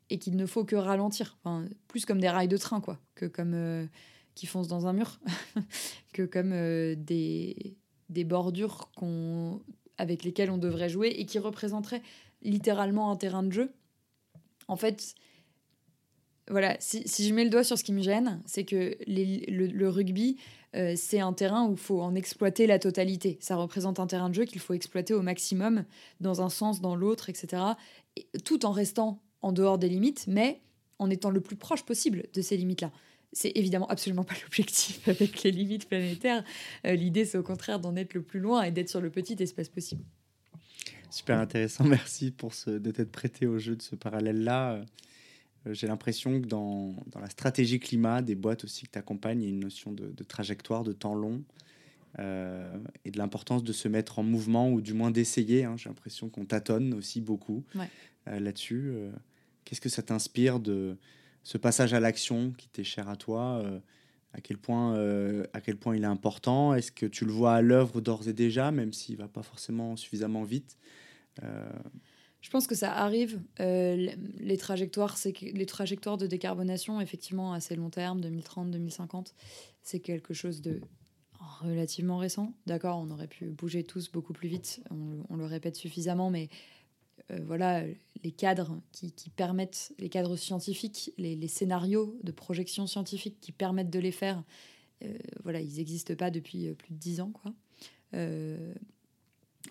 et 0.09 0.19
qu'il 0.19 0.35
ne 0.35 0.45
faut 0.45 0.65
que 0.65 0.75
ralentir. 0.75 1.37
Enfin, 1.39 1.65
plus 1.87 2.05
comme 2.05 2.19
des 2.19 2.29
rails 2.29 2.47
de 2.47 2.57
train, 2.57 2.79
quoi, 2.79 2.99
que 3.15 3.25
comme 3.25 3.87
qui 4.35 4.45
foncent 4.45 4.67
dans 4.67 4.85
un 4.85 4.93
mur 4.93 5.19
que 6.13 6.23
comme 6.23 6.51
euh, 6.53 6.95
des, 6.95 7.77
des 8.09 8.23
bordures 8.23 8.91
qu'on, 8.95 9.61
avec 9.97 10.23
lesquelles 10.23 10.51
on 10.51 10.57
devrait 10.57 10.89
jouer 10.89 11.09
et 11.09 11.25
qui 11.25 11.39
représenteraient 11.39 12.01
littéralement 12.41 13.11
un 13.11 13.15
terrain 13.15 13.43
de 13.43 13.51
jeu. 13.51 13.71
En 14.67 14.75
fait, 14.75 15.15
voilà, 16.49 16.75
si, 16.79 17.07
si 17.07 17.27
je 17.27 17.33
mets 17.33 17.43
le 17.43 17.49
doigt 17.49 17.63
sur 17.63 17.77
ce 17.77 17.83
qui 17.83 17.93
me 17.93 18.01
gêne, 18.01 18.41
c'est 18.45 18.65
que 18.65 18.95
le, 19.07 19.89
rugby, 19.89 20.37
euh, 20.75 20.93
c'est 20.95 21.19
un 21.19 21.33
terrain 21.33 21.67
où 21.67 21.71
il 21.71 21.79
faut 21.79 22.01
en 22.01 22.13
exploiter 22.13 22.67
la 22.67 22.77
totalité. 22.77 23.37
Ça 23.41 23.55
représente 23.55 23.99
un 23.99 24.07
terrain 24.07 24.29
de 24.29 24.35
jeu 24.35 24.45
qu'il 24.45 24.61
faut 24.61 24.73
exploiter 24.73 25.13
au 25.13 25.21
maximum, 25.21 25.85
dans 26.19 26.41
un 26.41 26.49
sens, 26.49 26.81
dans 26.81 26.95
l'autre, 26.95 27.29
etc. 27.29 27.63
tout 28.43 28.65
en 28.65 28.71
restant 28.71 29.21
en 29.41 29.51
dehors 29.51 29.77
des 29.77 29.89
limites, 29.89 30.25
mais 30.27 30.61
en 30.99 31.09
étant 31.09 31.29
le 31.29 31.41
plus 31.41 31.55
proche 31.55 31.83
possible 31.83 32.23
de 32.33 32.41
ces 32.41 32.57
limites-là. 32.57 32.91
C'est 33.35 33.51
évidemment 33.55 33.87
absolument 33.87 34.23
pas 34.23 34.33
l'objectif 34.43 35.07
avec 35.09 35.43
les 35.43 35.51
limites 35.51 35.89
planétaires. 35.89 36.43
Euh, 36.85 36.95
l'idée, 36.95 37.25
c'est 37.25 37.37
au 37.37 37.43
contraire 37.43 37.79
d'en 37.81 37.95
être 37.97 38.13
le 38.13 38.21
plus 38.21 38.39
loin 38.39 38.63
et 38.63 38.71
d'être 38.71 38.89
sur 38.89 39.01
le 39.01 39.09
petit 39.09 39.35
espace 39.39 39.67
possible. 39.67 40.03
Super 41.11 41.37
intéressant, 41.39 41.83
merci 41.83 42.31
pour 42.31 42.53
ce, 42.53 42.71
de 42.71 42.91
t'être 42.91 43.11
prêté 43.11 43.45
au 43.45 43.59
jeu 43.59 43.75
de 43.75 43.81
ce 43.81 43.95
parallèle-là. 43.95 44.75
Euh, 45.67 45.73
j'ai 45.73 45.85
l'impression 45.85 46.39
que 46.39 46.47
dans, 46.47 46.95
dans, 47.07 47.19
la 47.19 47.29
stratégie 47.29 47.79
climat 47.79 48.21
des 48.21 48.35
boîtes 48.35 48.63
aussi 48.63 48.85
que 48.85 48.91
tu 48.91 48.99
accompagnes, 48.99 49.41
il 49.41 49.43
y 49.43 49.47
a 49.47 49.49
une 49.49 49.59
notion 49.59 49.91
de, 49.91 50.23
trajectoire, 50.23 50.85
de 50.85 50.93
temps 50.93 51.15
long. 51.15 51.43
et 52.17 53.11
de 53.11 53.17
l'importance 53.17 53.65
de 53.65 53.73
se 53.73 53.89
mettre 53.89 54.19
en 54.19 54.23
mouvement 54.23 54.71
ou 54.71 54.79
du 54.79 54.93
moins 54.93 55.11
d'essayer. 55.11 55.65
Hein. 55.65 55.75
J'ai 55.75 55.89
l'impression 55.89 56.29
qu'on 56.29 56.45
tâtonne 56.45 56.93
aussi 56.93 57.19
beaucoup 57.19 57.65
là-dessus. 58.25 58.93
Qu'est-ce 59.65 59.81
que 59.81 59.89
ça 59.89 60.03
t'inspire 60.03 60.61
de 60.61 60.95
ce 61.45 61.57
passage 61.57 61.93
à 61.93 62.01
l'action 62.01 62.51
qui 62.51 62.67
t'est 62.67 62.83
cher 62.83 63.07
à 63.07 63.15
toi 63.15 63.63
à 64.33 64.41
quel 64.41 64.57
point, 64.57 64.93
à 65.53 65.61
quel 65.61 65.77
point 65.77 65.95
il 65.95 66.03
est 66.03 66.07
important? 66.07 66.73
Est-ce 66.73 66.91
que 66.91 67.05
tu 67.05 67.23
le 67.23 67.31
vois 67.31 67.53
à 67.53 67.61
l'œuvre 67.61 68.01
d'ores 68.01 68.27
et 68.27 68.33
déjà, 68.33 68.71
même 68.71 68.91
s'il 68.91 69.15
va 69.15 69.29
pas 69.29 69.43
forcément 69.43 69.95
suffisamment 69.95 70.43
vite? 70.43 70.77
Je 72.45 72.51
pense 72.51 72.67
que 72.67 72.75
ça 72.75 72.93
arrive. 72.93 73.41
Euh, 73.59 74.07
les, 74.37 74.57
trajectoires, 74.57 75.17
c'est 75.17 75.41
les 75.41 75.65
trajectoires 75.65 76.19
de 76.19 76.27
décarbonation, 76.27 77.01
effectivement, 77.01 77.53
assez 77.53 77.75
long 77.75 77.89
terme, 77.89 78.21
2030, 78.21 78.69
2050, 78.69 79.33
c'est 79.81 79.99
quelque 79.99 80.35
chose 80.35 80.61
de 80.61 80.79
relativement 81.63 82.19
récent. 82.19 82.53
D'accord, 82.67 82.99
on 82.99 83.09
aurait 83.09 83.25
pu 83.25 83.45
bouger 83.45 83.83
tous 83.83 84.11
beaucoup 84.11 84.33
plus 84.33 84.47
vite, 84.47 84.79
on, 84.91 85.35
le 85.35 85.45
répète 85.45 85.75
suffisamment, 85.75 86.29
mais 86.29 86.43
euh, 86.43 86.47
voilà, 87.43 87.83
les 88.23 88.31
cadres 88.31 88.79
qui, 88.91 89.11
permettent, 89.35 89.93
les 89.99 90.09
cadres 90.09 90.35
scientifiques, 90.35 91.11
les, 91.17 91.47
scénarios 91.47 92.17
de 92.23 92.31
projection 92.31 92.87
scientifique 92.87 93.37
qui 93.41 93.51
permettent 93.51 93.89
de 93.89 93.99
les 93.99 94.11
faire, 94.11 94.43
euh, 95.03 95.17
voilà, 95.43 95.59
ils 95.59 95.77
n'existent 95.77 96.15
pas 96.15 96.29
depuis 96.29 96.73
plus 96.73 96.93
de 96.93 96.99
dix 96.99 97.19
ans, 97.19 97.31
quoi. 97.31 97.51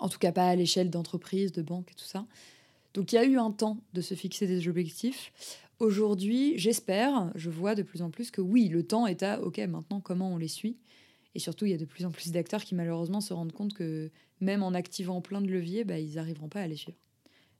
en 0.01 0.09
tout 0.09 0.19
cas, 0.19 0.33
pas 0.33 0.49
à 0.49 0.57
l'échelle 0.57 0.91
d'entreprises, 0.91 1.53
de 1.53 1.63
banques 1.63 1.93
et 1.93 1.95
tout 1.95 2.05
ça. 2.05 2.27
Donc 2.95 3.13
il 3.13 3.17
y 3.17 3.19
a 3.19 3.25
eu 3.25 3.39
un 3.39 3.51
temps 3.51 3.79
de 3.93 4.01
se 4.01 4.15
fixer 4.15 4.47
des 4.47 4.69
objectifs. 4.69 5.33
Aujourd'hui, 5.81 6.57
j'espère, 6.57 7.33
je 7.35 7.51
vois 7.51 7.75
de 7.75 7.83
plus 7.83 8.03
en 8.03 8.11
plus 8.11 8.31
que 8.31 8.41
oui, 8.41 8.69
le 8.69 8.85
temps 8.85 9.07
est 9.07 9.25
à 9.25 9.43
OK, 9.43 9.59
maintenant 9.59 10.01
comment 10.01 10.33
on 10.33 10.37
les 10.37 10.49
suit? 10.49 10.77
Et 11.35 11.41
surtout, 11.41 11.67
il 11.67 11.73
y 11.73 11.75
a 11.75 11.79
de 11.79 11.85
plus 11.85 12.05
en 12.05 12.13
plus 12.13 12.31
d'acteurs 12.31 12.63
qui 12.63 12.77
malheureusement 12.77 13.21
se 13.21 13.35
rendent 13.35 13.53
compte 13.53 13.75
que 13.75 14.11
même 14.41 14.63
en 14.63 14.73
activant 14.73 15.21
plein 15.21 15.41
de 15.41 15.49
leviers, 15.49 15.83
bah, 15.83 15.99
ils 15.99 16.15
n'arriveront 16.15 16.49
pas 16.49 16.61
à 16.61 16.69
les 16.69 16.77
suivre. 16.77 16.99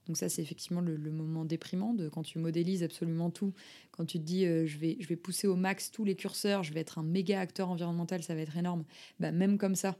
Donc 0.07 0.17
ça, 0.17 0.29
c'est 0.29 0.43
effectivement 0.43 0.81
le, 0.81 0.97
moment 1.11 1.45
déprimant 1.45 1.95
de 1.95 2.09
quand 2.09 2.23
tu 2.23 2.39
modélises 2.39 2.83
absolument 2.83 3.31
tout, 3.31 3.55
quand 3.91 4.05
tu 4.05 4.19
te 4.19 4.25
dis 4.25 4.45
euh, 4.45 4.67
je, 4.67 4.79
vais, 4.79 4.97
je 5.01 5.09
vais 5.09 5.17
pousser 5.17 5.47
au 5.47 5.57
max 5.57 5.91
tous 5.91 6.05
les 6.05 6.15
curseurs, 6.15 6.63
je 6.63 6.75
vais 6.75 6.81
être 6.81 6.99
un 6.99 7.03
méga 7.03 7.41
acteur 7.41 7.71
environnemental, 7.71 8.23
ça 8.23 8.35
va 8.35 8.43
être 8.43 8.57
énorme. 8.57 8.85
Bah, 9.19 9.33
même 9.33 9.57
comme 9.57 9.75
ça, 9.75 9.97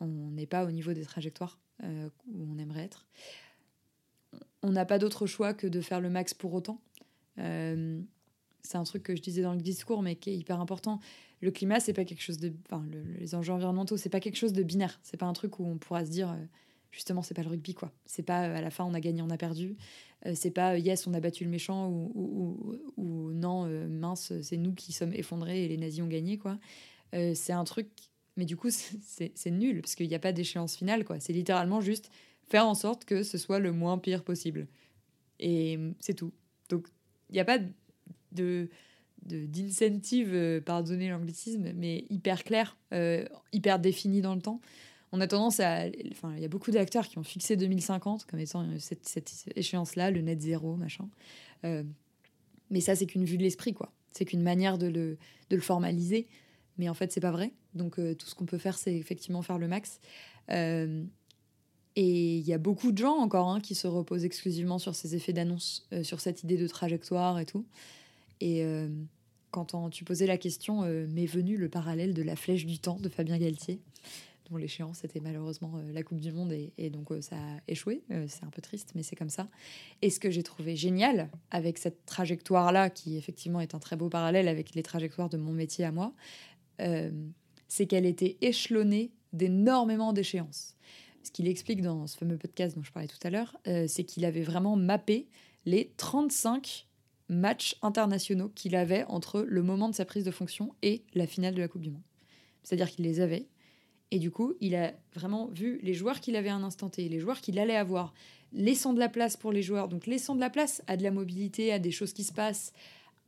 on 0.00 0.30
n'est 0.30 0.46
pas 0.46 0.64
au 0.64 0.70
niveau 0.70 0.92
des 0.92 1.02
trajectoires 1.02 1.58
euh, 1.82 2.08
où 2.32 2.46
on 2.50 2.58
aimerait 2.58 2.84
être 2.84 3.06
on 4.64 4.72
n'a 4.72 4.86
pas 4.86 4.98
d'autre 4.98 5.26
choix 5.26 5.52
que 5.52 5.66
de 5.66 5.80
faire 5.80 6.00
le 6.00 6.08
max 6.08 6.32
pour 6.34 6.54
autant. 6.54 6.80
Euh, 7.38 8.00
c'est 8.62 8.78
un 8.78 8.84
truc 8.84 9.02
que 9.02 9.14
je 9.14 9.20
disais 9.20 9.42
dans 9.42 9.52
le 9.52 9.60
discours, 9.60 10.02
mais 10.02 10.16
qui 10.16 10.30
est 10.30 10.36
hyper 10.36 10.58
important. 10.58 11.00
Le 11.42 11.50
climat, 11.50 11.80
c'est 11.80 11.92
pas 11.92 12.04
quelque 12.04 12.22
chose 12.22 12.38
de. 12.38 12.52
Enfin, 12.70 12.82
les 13.18 13.34
enjeux 13.34 13.52
environnementaux, 13.52 13.98
c'est 13.98 14.08
pas 14.08 14.20
quelque 14.20 14.36
chose 14.38 14.54
de 14.54 14.62
binaire. 14.62 14.98
C'est 15.02 15.18
pas 15.18 15.26
un 15.26 15.34
truc 15.34 15.60
où 15.60 15.66
on 15.66 15.76
pourra 15.76 16.06
se 16.06 16.10
dire, 16.10 16.34
justement, 16.94 17.22
c'est 17.22 17.34
pas 17.34 17.42
le 17.42 17.48
rugby, 17.48 17.74
quoi. 17.74 17.92
C'est 18.06 18.22
pas 18.22 18.48
euh, 18.48 18.56
à 18.56 18.60
la 18.60 18.70
fin, 18.70 18.84
on 18.84 18.94
a 18.94 19.00
gagné, 19.00 19.20
on 19.22 19.30
a 19.30 19.36
perdu. 19.36 19.76
c'est 20.34 20.52
pas 20.52 20.78
yes, 20.78 21.06
on 21.06 21.14
a 21.14 21.20
battu 21.20 21.44
le 21.44 21.50
méchant 21.50 21.88
ou, 21.88 22.78
ou, 22.96 23.32
non, 23.32 23.66
mince, 23.88 24.32
c'est 24.40 24.56
nous 24.56 24.72
qui 24.72 24.92
sommes 24.92 25.12
effondrés 25.12 25.64
et 25.64 25.68
les 25.68 25.76
nazis 25.76 26.02
ont 26.02 26.08
gagné, 26.08 26.38
quoi. 26.38 26.58
c'est 27.12 27.52
un 27.52 27.64
truc. 27.64 27.88
Mais 28.36 28.46
du 28.46 28.56
coup, 28.56 28.68
c'est 28.70 29.50
nul, 29.50 29.82
parce 29.82 29.94
qu'il 29.94 30.08
n'y 30.08 30.14
a 30.14 30.20
pas 30.20 30.32
d'échéance 30.32 30.76
finale, 30.76 31.04
quoi. 31.04 31.20
C'est 31.20 31.32
littéralement 31.32 31.80
juste 31.80 32.10
faire 32.48 32.66
en 32.66 32.74
sorte 32.74 33.04
que 33.04 33.22
ce 33.22 33.38
soit 33.38 33.58
le 33.58 33.72
moins 33.72 33.98
pire 33.98 34.24
possible. 34.24 34.66
Et 35.40 35.78
c'est 36.00 36.14
tout. 36.14 36.32
Donc, 36.68 36.86
il 37.30 37.34
n'y 37.34 37.40
a 37.40 37.44
pas 37.44 37.58
de 38.32 38.68
d'incentive, 39.24 40.34
euh, 40.34 40.60
pardonnez 40.60 41.08
l'anglicisme, 41.08 41.72
mais 41.74 42.04
hyper 42.10 42.44
clair, 42.44 42.76
euh, 42.92 43.24
hyper 43.52 43.78
défini 43.78 44.20
dans 44.20 44.34
le 44.34 44.42
temps. 44.42 44.60
On 45.14 45.20
a 45.20 45.26
tendance 45.26 45.60
à... 45.60 45.86
Enfin, 46.10 46.34
il 46.36 46.42
y 46.42 46.44
a 46.44 46.48
beaucoup 46.48 46.70
d'acteurs 46.70 47.08
qui 47.08 47.18
ont 47.18 47.22
fixé 47.22 47.56
2050 47.56 48.26
comme 48.26 48.40
étant 48.40 48.62
euh, 48.62 48.76
cette, 48.78 49.46
échéance-là, 49.54 50.10
le 50.10 50.20
net 50.20 50.40
zéro, 50.40 50.76
machin. 50.76 51.08
mais 51.62 52.80
ça, 52.80 52.94
c'est 52.94 53.06
qu'une 53.06 53.24
vue 53.24 53.38
de 53.38 53.42
l'esprit, 53.42 53.74
quoi. 53.74 53.92
C'est 54.10 54.24
qu'une 54.24 54.42
manière 54.42 54.78
de 54.78 54.86
le, 54.86 55.60
formaliser. 55.60 56.26
Mais 56.78 56.88
en 56.88 56.94
fait, 56.94 57.12
c'est 57.12 57.20
pas 57.20 57.30
vrai. 57.30 57.52
Donc, 57.74 57.96
tout 57.96 58.26
ce 58.26 58.34
qu'on 58.34 58.46
peut 58.46 58.58
faire, 58.58 58.76
c'est 58.76 58.94
effectivement 58.94 59.42
faire 59.42 59.58
le 59.58 59.68
max. 59.68 60.00
Et 61.96 62.36
il 62.38 62.46
y 62.46 62.52
a 62.52 62.58
beaucoup 62.58 62.90
de 62.90 62.98
gens 62.98 63.16
encore 63.16 63.48
hein, 63.48 63.60
qui 63.60 63.74
se 63.74 63.86
reposent 63.86 64.24
exclusivement 64.24 64.78
sur 64.78 64.94
ces 64.94 65.14
effets 65.14 65.32
d'annonce, 65.32 65.86
euh, 65.92 66.02
sur 66.02 66.20
cette 66.20 66.42
idée 66.42 66.56
de 66.56 66.66
trajectoire 66.66 67.38
et 67.38 67.46
tout. 67.46 67.64
Et 68.40 68.64
euh, 68.64 68.88
quand 69.52 69.90
tu 69.90 70.04
posais 70.04 70.26
la 70.26 70.36
question, 70.36 70.82
euh, 70.82 71.06
m'est 71.06 71.26
venu 71.26 71.56
le 71.56 71.68
parallèle 71.68 72.12
de 72.12 72.22
la 72.22 72.34
flèche 72.34 72.66
du 72.66 72.80
temps 72.80 72.98
de 72.98 73.08
Fabien 73.08 73.38
Galtier, 73.38 73.80
dont 74.50 74.56
l'échéance 74.56 75.04
était 75.04 75.20
malheureusement 75.20 75.80
la 75.92 76.02
Coupe 76.02 76.20
du 76.20 76.32
Monde 76.32 76.52
et, 76.52 76.90
donc 76.90 77.08
ça 77.20 77.36
a 77.36 77.60
échoué. 77.68 78.02
c'est 78.28 78.44
un 78.44 78.50
peu 78.50 78.60
triste, 78.60 78.92
mais 78.94 79.02
c'est 79.02 79.16
comme 79.16 79.30
ça. 79.30 79.48
Et 80.02 80.10
ce 80.10 80.20
que 80.20 80.30
j'ai 80.30 80.42
trouvé 80.42 80.76
génial 80.76 81.30
avec 81.50 81.78
cette 81.78 82.04
trajectoire-là, 82.04 82.90
qui 82.90 83.16
effectivement 83.16 83.60
est 83.60 83.74
un 83.74 83.78
très 83.78 83.96
beau 83.96 84.08
parallèle 84.08 84.48
avec 84.48 84.74
les 84.74 84.82
trajectoires 84.82 85.30
de 85.30 85.38
mon 85.38 85.52
métier 85.52 85.84
à 85.84 85.92
moi, 85.92 86.12
c'est 87.68 87.86
qu'elle 87.86 88.06
était 88.06 88.36
échelonnée 88.42 89.12
d'énormément 89.32 90.12
d'échéances 90.12 90.74
ce 91.24 91.30
qu'il 91.30 91.48
explique 91.48 91.82
dans 91.82 92.06
ce 92.06 92.16
fameux 92.16 92.36
podcast 92.36 92.76
dont 92.76 92.82
je 92.82 92.92
parlais 92.92 93.08
tout 93.08 93.18
à 93.22 93.30
l'heure, 93.30 93.56
euh, 93.66 93.86
c'est 93.88 94.04
qu'il 94.04 94.24
avait 94.24 94.42
vraiment 94.42 94.76
mappé 94.76 95.26
les 95.64 95.92
35 95.96 96.86
matchs 97.28 97.76
internationaux 97.82 98.50
qu'il 98.54 98.76
avait 98.76 99.04
entre 99.04 99.42
le 99.42 99.62
moment 99.62 99.88
de 99.88 99.94
sa 99.94 100.04
prise 100.04 100.24
de 100.24 100.30
fonction 100.30 100.74
et 100.82 101.02
la 101.14 101.26
finale 101.26 101.54
de 101.54 101.60
la 101.60 101.68
Coupe 101.68 101.82
du 101.82 101.90
Monde. 101.90 102.02
C'est-à-dire 102.62 102.90
qu'il 102.90 103.04
les 103.04 103.20
avait. 103.20 103.46
Et 104.10 104.18
du 104.18 104.30
coup, 104.30 104.54
il 104.60 104.74
a 104.76 104.92
vraiment 105.14 105.46
vu 105.48 105.80
les 105.82 105.94
joueurs 105.94 106.20
qu'il 106.20 106.36
avait 106.36 106.48
à 106.48 106.54
un 106.54 106.62
instant 106.62 106.88
T, 106.88 107.08
les 107.08 107.20
joueurs 107.20 107.40
qu'il 107.40 107.58
allait 107.58 107.76
avoir, 107.76 108.14
laissant 108.52 108.92
de 108.92 109.00
la 109.00 109.08
place 109.08 109.36
pour 109.36 109.52
les 109.52 109.62
joueurs, 109.62 109.88
donc 109.88 110.06
laissant 110.06 110.34
de 110.34 110.40
la 110.40 110.50
place 110.50 110.82
à 110.86 110.96
de 110.96 111.02
la 111.02 111.10
mobilité, 111.10 111.72
à 111.72 111.78
des 111.78 111.90
choses 111.90 112.12
qui 112.12 112.24
se 112.24 112.32
passent, 112.32 112.72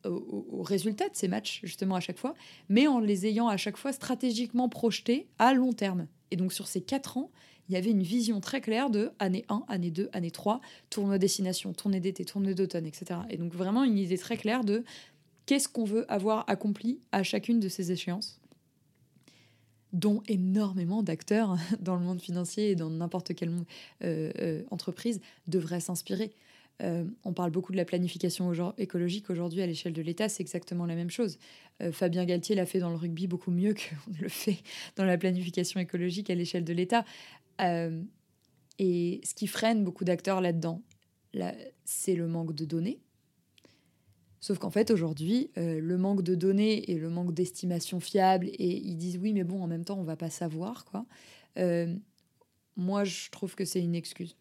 aux 0.04 0.62
résultats 0.62 1.08
de 1.08 1.16
ces 1.16 1.26
matchs, 1.26 1.60
justement, 1.64 1.96
à 1.96 2.00
chaque 2.00 2.18
fois, 2.18 2.34
mais 2.68 2.86
en 2.86 3.00
les 3.00 3.26
ayant 3.26 3.48
à 3.48 3.56
chaque 3.56 3.76
fois 3.76 3.92
stratégiquement 3.92 4.68
projetés 4.68 5.26
à 5.40 5.52
long 5.52 5.72
terme. 5.72 6.06
Et 6.30 6.36
donc, 6.36 6.52
sur 6.52 6.68
ces 6.68 6.80
quatre 6.80 7.16
ans, 7.16 7.32
il 7.68 7.74
y 7.74 7.76
avait 7.76 7.90
une 7.90 8.02
vision 8.02 8.40
très 8.40 8.60
claire 8.60 8.90
de 8.90 9.10
année 9.18 9.44
1, 9.48 9.64
année 9.68 9.90
2, 9.90 10.08
année 10.12 10.30
3, 10.30 10.60
tournoi 10.90 11.18
destination, 11.18 11.72
tournée 11.72 12.00
d'été, 12.00 12.24
tournée 12.24 12.54
d'automne, 12.54 12.86
etc. 12.86 13.20
Et 13.30 13.36
donc 13.36 13.52
vraiment 13.52 13.84
une 13.84 13.98
idée 13.98 14.18
très 14.18 14.36
claire 14.36 14.62
de 14.62 14.84
qu'est-ce 15.46 15.68
qu'on 15.68 15.84
veut 15.84 16.10
avoir 16.10 16.44
accompli 16.48 17.00
à 17.12 17.22
chacune 17.22 17.60
de 17.60 17.68
ces 17.68 17.90
échéances 17.90 18.40
dont 19.96 20.22
énormément 20.28 21.02
d'acteurs 21.02 21.56
dans 21.80 21.96
le 21.96 22.02
monde 22.02 22.20
financier 22.20 22.70
et 22.70 22.74
dans 22.74 22.90
n'importe 22.90 23.34
quelle 23.34 23.50
euh, 24.04 24.30
euh, 24.38 24.62
entreprise 24.70 25.20
devraient 25.48 25.80
s'inspirer. 25.80 26.32
Euh, 26.82 27.04
on 27.24 27.32
parle 27.32 27.50
beaucoup 27.50 27.72
de 27.72 27.78
la 27.78 27.86
planification 27.86 28.52
écologique 28.76 29.30
aujourd'hui 29.30 29.62
à 29.62 29.66
l'échelle 29.66 29.94
de 29.94 30.02
l'État, 30.02 30.28
c'est 30.28 30.42
exactement 30.42 30.84
la 30.84 30.94
même 30.94 31.10
chose. 31.10 31.38
Fabien 31.92 32.24
Galtier 32.24 32.54
l'a 32.54 32.64
fait 32.64 32.78
dans 32.78 32.88
le 32.88 32.96
rugby 32.96 33.26
beaucoup 33.26 33.50
mieux 33.50 33.74
qu'on 33.74 34.12
le 34.20 34.28
fait 34.28 34.58
dans 34.96 35.04
la 35.04 35.18
planification 35.18 35.78
écologique 35.78 36.30
à 36.30 36.34
l'échelle 36.34 36.64
de 36.64 36.72
l'État. 36.72 37.04
Euh, 37.60 38.02
et 38.78 39.20
ce 39.24 39.34
qui 39.34 39.46
freine 39.46 39.84
beaucoup 39.84 40.04
d'acteurs 40.04 40.40
là-dedans, 40.40 40.82
là, 41.32 41.54
c'est 41.84 42.14
le 42.14 42.26
manque 42.26 42.54
de 42.54 42.64
données. 42.64 43.00
Sauf 44.46 44.58
qu'en 44.58 44.70
fait, 44.70 44.92
aujourd'hui, 44.92 45.50
euh, 45.58 45.80
le 45.80 45.98
manque 45.98 46.22
de 46.22 46.36
données 46.36 46.88
et 46.88 46.94
le 46.94 47.10
manque 47.10 47.34
d'estimation 47.34 47.98
fiable, 47.98 48.46
et 48.46 48.76
ils 48.76 48.96
disent 48.96 49.18
oui, 49.18 49.32
mais 49.32 49.42
bon, 49.42 49.60
en 49.60 49.66
même 49.66 49.84
temps, 49.84 49.98
on 49.98 50.04
va 50.04 50.14
pas 50.14 50.30
savoir, 50.30 50.84
quoi. 50.84 51.04
Euh, 51.58 51.92
moi, 52.76 53.02
je 53.02 53.28
trouve 53.30 53.56
que 53.56 53.64
c'est 53.64 53.82
une 53.82 53.96
excuse. 53.96 54.36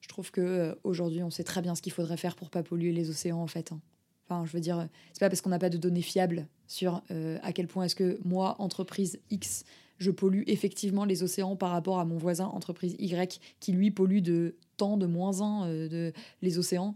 Je 0.00 0.08
trouve 0.08 0.30
que 0.30 0.78
aujourd'hui, 0.82 1.22
on 1.22 1.28
sait 1.28 1.44
très 1.44 1.60
bien 1.60 1.74
ce 1.74 1.82
qu'il 1.82 1.92
faudrait 1.92 2.16
faire 2.16 2.36
pour 2.36 2.48
pas 2.48 2.62
polluer 2.62 2.92
les 2.92 3.10
océans, 3.10 3.42
en 3.42 3.46
fait. 3.46 3.70
Hein. 3.72 3.82
Enfin, 4.24 4.46
je 4.46 4.52
veux 4.52 4.60
dire, 4.60 4.88
c'est 5.12 5.20
pas 5.20 5.28
parce 5.28 5.42
qu'on 5.42 5.50
n'a 5.50 5.58
pas 5.58 5.68
de 5.68 5.76
données 5.76 6.00
fiables 6.00 6.46
sur 6.66 7.02
à 7.42 7.52
quel 7.52 7.66
point 7.66 7.84
est-ce 7.84 7.96
que 7.96 8.18
moi, 8.24 8.56
entreprise 8.60 9.20
X, 9.30 9.64
je 9.98 10.10
pollue 10.10 10.42
effectivement 10.46 11.04
les 11.04 11.22
océans 11.22 11.56
par 11.56 11.70
rapport 11.70 11.98
à 11.98 12.04
mon 12.04 12.16
voisin 12.16 12.46
entreprise 12.46 12.94
Y 12.98 13.40
qui 13.60 13.72
lui 13.72 13.90
pollue 13.90 14.20
de 14.20 14.56
tant 14.76 14.96
de 14.96 15.06
moins 15.06 15.42
1 15.42 15.66
euh, 15.66 15.88
de 15.88 16.12
les 16.40 16.58
océans 16.58 16.94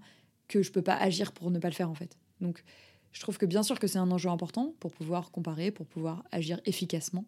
que 0.48 0.62
je 0.62 0.70
peux 0.70 0.82
pas 0.82 0.94
agir 0.94 1.32
pour 1.32 1.50
ne 1.50 1.58
pas 1.58 1.68
le 1.68 1.74
faire 1.74 1.90
en 1.90 1.94
fait. 1.94 2.16
Donc 2.42 2.62
je 3.12 3.20
trouve 3.20 3.38
que 3.38 3.46
bien 3.46 3.62
sûr 3.62 3.78
que 3.78 3.86
c'est 3.86 3.98
un 3.98 4.10
enjeu 4.10 4.28
important 4.28 4.74
pour 4.80 4.92
pouvoir 4.92 5.30
comparer, 5.30 5.70
pour 5.70 5.86
pouvoir 5.86 6.24
agir 6.32 6.60
efficacement, 6.64 7.24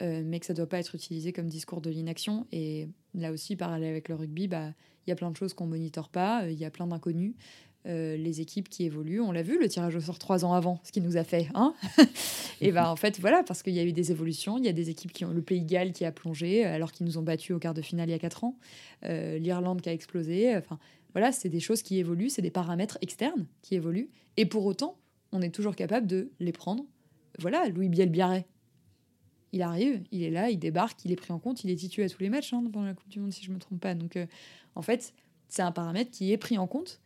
euh, 0.00 0.22
mais 0.24 0.40
que 0.40 0.46
ça 0.46 0.54
doit 0.54 0.68
pas 0.68 0.78
être 0.78 0.94
utilisé 0.94 1.32
comme 1.32 1.46
discours 1.46 1.80
de 1.80 1.90
l'inaction. 1.90 2.46
Et 2.52 2.88
là 3.14 3.32
aussi, 3.32 3.56
parallèle 3.56 3.90
avec 3.90 4.08
le 4.08 4.16
rugby, 4.16 4.48
bah 4.48 4.72
il 5.06 5.10
y 5.10 5.12
a 5.12 5.16
plein 5.16 5.30
de 5.30 5.36
choses 5.36 5.54
qu'on 5.54 5.66
monitore 5.66 6.08
pas, 6.08 6.44
euh, 6.44 6.50
il 6.50 6.58
y 6.58 6.64
a 6.64 6.70
plein 6.70 6.86
d'inconnus. 6.86 7.34
Euh, 7.84 8.16
les 8.16 8.40
équipes 8.40 8.68
qui 8.68 8.84
évoluent. 8.84 9.20
On 9.20 9.32
l'a 9.32 9.42
vu, 9.42 9.58
le 9.58 9.68
tirage 9.68 9.96
au 9.96 10.00
sort 10.00 10.20
trois 10.20 10.44
ans 10.44 10.52
avant, 10.52 10.78
ce 10.84 10.92
qui 10.92 11.00
nous 11.00 11.16
a 11.16 11.24
fait. 11.24 11.48
Hein 11.54 11.74
et 12.60 12.70
ben 12.70 12.86
en 12.86 12.94
fait, 12.94 13.18
voilà, 13.18 13.42
parce 13.42 13.64
qu'il 13.64 13.74
y 13.74 13.80
a 13.80 13.84
eu 13.84 13.92
des 13.92 14.12
évolutions. 14.12 14.56
Il 14.56 14.64
y 14.64 14.68
a 14.68 14.72
des 14.72 14.88
équipes 14.88 15.12
qui 15.12 15.24
ont 15.24 15.32
le 15.32 15.42
Pays 15.42 15.64
Galles 15.64 15.92
qui 15.92 16.04
a 16.04 16.12
plongé, 16.12 16.64
alors 16.64 16.92
qu'ils 16.92 17.06
nous 17.06 17.18
ont 17.18 17.22
battus 17.22 17.56
au 17.56 17.58
quart 17.58 17.74
de 17.74 17.82
finale 17.82 18.08
il 18.08 18.12
y 18.12 18.14
a 18.14 18.20
quatre 18.20 18.44
ans. 18.44 18.56
L'Irlande 19.02 19.80
qui 19.80 19.88
a 19.88 19.92
explosé. 19.92 20.56
Enfin, 20.56 20.78
voilà, 21.12 21.32
c'est 21.32 21.48
des 21.48 21.60
choses 21.60 21.82
qui 21.82 21.98
évoluent, 21.98 22.30
c'est 22.30 22.42
des 22.42 22.50
paramètres 22.50 22.98
externes 23.00 23.46
qui 23.62 23.74
évoluent. 23.74 24.10
Et 24.36 24.46
pour 24.46 24.64
autant, 24.64 24.98
on 25.32 25.42
est 25.42 25.54
toujours 25.54 25.76
capable 25.76 26.06
de 26.06 26.30
les 26.40 26.52
prendre. 26.52 26.84
Voilà, 27.38 27.68
Louis 27.68 27.88
Biel-Biarret. 27.88 28.46
il 29.52 29.62
arrive, 29.62 30.02
il 30.10 30.22
est 30.22 30.30
là, 30.30 30.50
il 30.50 30.58
débarque, 30.58 31.04
il 31.04 31.12
est 31.12 31.16
pris 31.16 31.32
en 31.32 31.38
compte, 31.38 31.64
il 31.64 31.70
est 31.70 31.76
titulé 31.76 32.06
à 32.06 32.08
tous 32.08 32.22
les 32.22 32.30
matchs 32.30 32.52
hein, 32.52 32.62
pendant 32.72 32.86
la 32.86 32.94
Coupe 32.94 33.08
du 33.08 33.20
Monde, 33.20 33.32
si 33.32 33.44
je 33.44 33.50
ne 33.50 33.54
me 33.54 33.60
trompe 33.60 33.80
pas. 33.80 33.94
Donc, 33.94 34.16
euh, 34.16 34.26
en 34.74 34.82
fait, 34.82 35.14
c'est 35.48 35.62
un 35.62 35.72
paramètre 35.72 36.10
qui 36.10 36.32
est 36.32 36.38
pris 36.38 36.56
en 36.56 36.66
compte, 36.66 37.00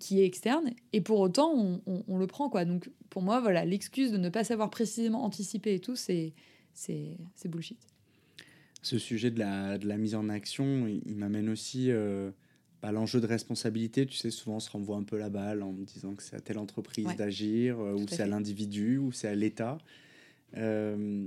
qui 0.00 0.20
est 0.20 0.24
externe, 0.24 0.72
et 0.92 1.00
pour 1.00 1.20
autant, 1.20 1.80
on, 1.86 2.18
le 2.18 2.26
prend. 2.26 2.50
quoi. 2.50 2.64
Donc, 2.64 2.90
pour 3.10 3.22
moi, 3.22 3.40
voilà, 3.40 3.64
l'excuse 3.64 4.10
de 4.10 4.18
ne 4.18 4.28
pas 4.28 4.44
savoir 4.44 4.68
précisément 4.68 5.24
anticiper 5.24 5.74
et 5.74 5.80
tout, 5.80 5.96
c'est 5.96 6.34
bullshit. 7.46 7.78
Ce 8.82 8.98
sujet 8.98 9.30
de 9.30 9.38
la, 9.38 9.78
de 9.78 9.86
la, 9.88 9.96
mise 9.96 10.14
en 10.14 10.28
action, 10.28 10.86
il, 10.86 11.16
m'amène 11.16 11.48
aussi 11.48 11.90
euh, 11.90 12.32
l'enjeu 12.92 13.20
de 13.20 13.26
responsabilité. 13.26 14.06
Tu 14.06 14.16
sais, 14.16 14.30
souvent, 14.30 14.56
on 14.56 14.60
se 14.60 14.70
renvoie 14.70 14.96
un 14.96 15.02
peu 15.02 15.18
la 15.18 15.30
balle 15.30 15.62
en 15.62 15.72
disant 15.72 16.14
que 16.14 16.22
c'est 16.22 16.36
à 16.36 16.40
telle 16.40 16.58
entreprise 16.58 17.06
d'agir, 17.16 17.80
euh, 17.80 17.94
ou 17.94 18.06
c'est 18.08 18.22
à 18.22 18.26
l'individu, 18.26 18.98
ou 18.98 19.12
c'est 19.12 19.28
à 19.28 19.34
l'État. 19.34 19.78
Euh, 20.56 21.26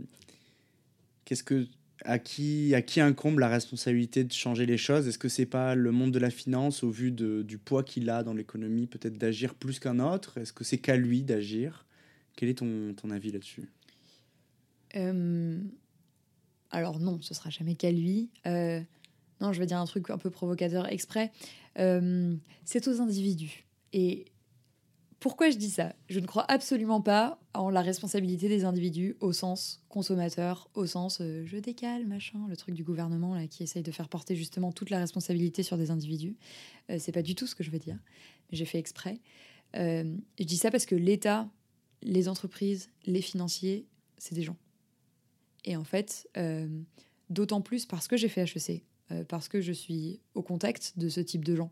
qu'est-ce 1.25 1.43
que 1.43 1.67
à 2.05 2.19
qui, 2.19 2.75
à 2.75 2.81
qui 2.81 3.01
incombe 3.01 3.39
la 3.39 3.49
responsabilité 3.49 4.23
de 4.23 4.31
changer 4.31 4.65
les 4.65 4.77
choses? 4.77 5.07
Est-ce 5.07 5.17
que 5.17 5.29
c'est 5.29 5.47
pas 5.47 5.73
le 5.73 5.91
monde 5.91 6.11
de 6.11 6.19
la 6.19 6.29
finance, 6.29 6.83
au 6.83 6.91
vu 6.91 7.11
de, 7.11 7.41
du 7.41 7.57
poids 7.57 7.83
qu'il 7.83 8.09
a 8.09 8.23
dans 8.23 8.33
l'économie, 8.33 8.85
peut-être 8.85 9.17
d'agir 9.17 9.55
plus 9.55 9.79
qu'un 9.79 9.99
autre? 9.99 10.37
Est-ce 10.37 10.53
que 10.53 10.63
c'est 10.63 10.77
qu'à 10.77 10.95
lui 10.95 11.23
d'agir? 11.23 11.85
Quel 12.35 12.49
est 12.49 12.59
ton, 12.59 12.93
ton 12.93 13.09
avis 13.09 13.31
là-dessus? 13.31 13.67
Euh, 14.95 15.59
Alors 16.69 16.99
non, 16.99 17.19
ce 17.21 17.33
sera 17.33 17.49
jamais 17.49 17.75
qu'à 17.75 17.91
lui. 17.91 18.29
Euh, 19.41 19.45
non, 19.45 19.53
je 19.53 19.59
vais 19.59 19.65
dire 19.65 19.79
un 19.79 19.85
truc 19.85 20.09
un 20.09 20.17
peu 20.17 20.29
provocateur 20.29 20.91
exprès. 20.91 21.31
c'est 21.75 22.87
aux 22.87 23.01
individus. 23.01 23.65
Et 23.93 24.25
pourquoi 25.19 25.49
je 25.49 25.57
dis 25.57 25.71
ça? 25.71 25.95
Je 26.09 26.19
ne 26.19 26.27
crois 26.27 26.45
absolument 26.47 27.01
pas 27.01 27.39
en 27.55 27.69
la 27.69 27.81
responsabilité 27.81 28.49
des 28.49 28.65
individus 28.65 29.15
au 29.19 29.33
sens 29.33 29.83
consommateur, 29.89 30.69
au 30.75 30.85
sens 30.85 31.19
euh, 31.21 31.43
je 31.45 31.57
décale, 31.57 32.05
machin, 32.05 32.45
le 32.47 32.55
truc 32.55 32.75
du 32.75 32.83
gouvernement 32.83 33.33
là, 33.33 33.47
qui 33.47 33.63
essaye 33.63 33.81
de 33.81 33.91
faire 33.91 34.09
porter 34.09 34.35
justement 34.35 34.71
toute 34.71 34.91
la 34.91 34.99
responsabilité 34.99 35.63
sur 35.63 35.77
des 35.77 35.89
individus. 35.89 36.35
Euh, 36.91 36.97
c'est 36.99 37.11
pas 37.11 37.23
du 37.23 37.33
tout 37.33 37.47
ce 37.47 37.55
que 37.55 37.63
je 37.63 37.71
veux 37.71 37.79
dire, 37.79 37.97
j'ai 38.51 38.65
fait 38.65 38.77
exprès. 38.77 39.19
Euh, 39.75 40.15
je 40.39 40.43
dis 40.43 40.57
ça 40.57 40.69
parce 40.69 40.85
que 40.85 40.95
l'État, 40.95 41.49
les 42.03 42.29
entreprises, 42.29 42.89
les 43.05 43.21
financiers, 43.21 43.87
c'est 44.19 44.35
des 44.35 44.43
gens. 44.43 44.57
Et 45.65 45.75
en 45.75 45.83
fait, 45.83 46.29
d'autant 47.29 47.59
plus 47.59 47.85
parce 47.85 48.07
que 48.07 48.15
j'ai 48.15 48.29
fait 48.29 48.43
HEC, 48.43 48.85
parce 49.27 49.47
que 49.47 49.61
je 49.61 49.71
suis 49.71 50.19
au 50.35 50.41
contact 50.41 50.93
de 50.97 51.09
ce 51.09 51.21
type 51.21 51.45
de 51.45 51.55
gens. 51.55 51.71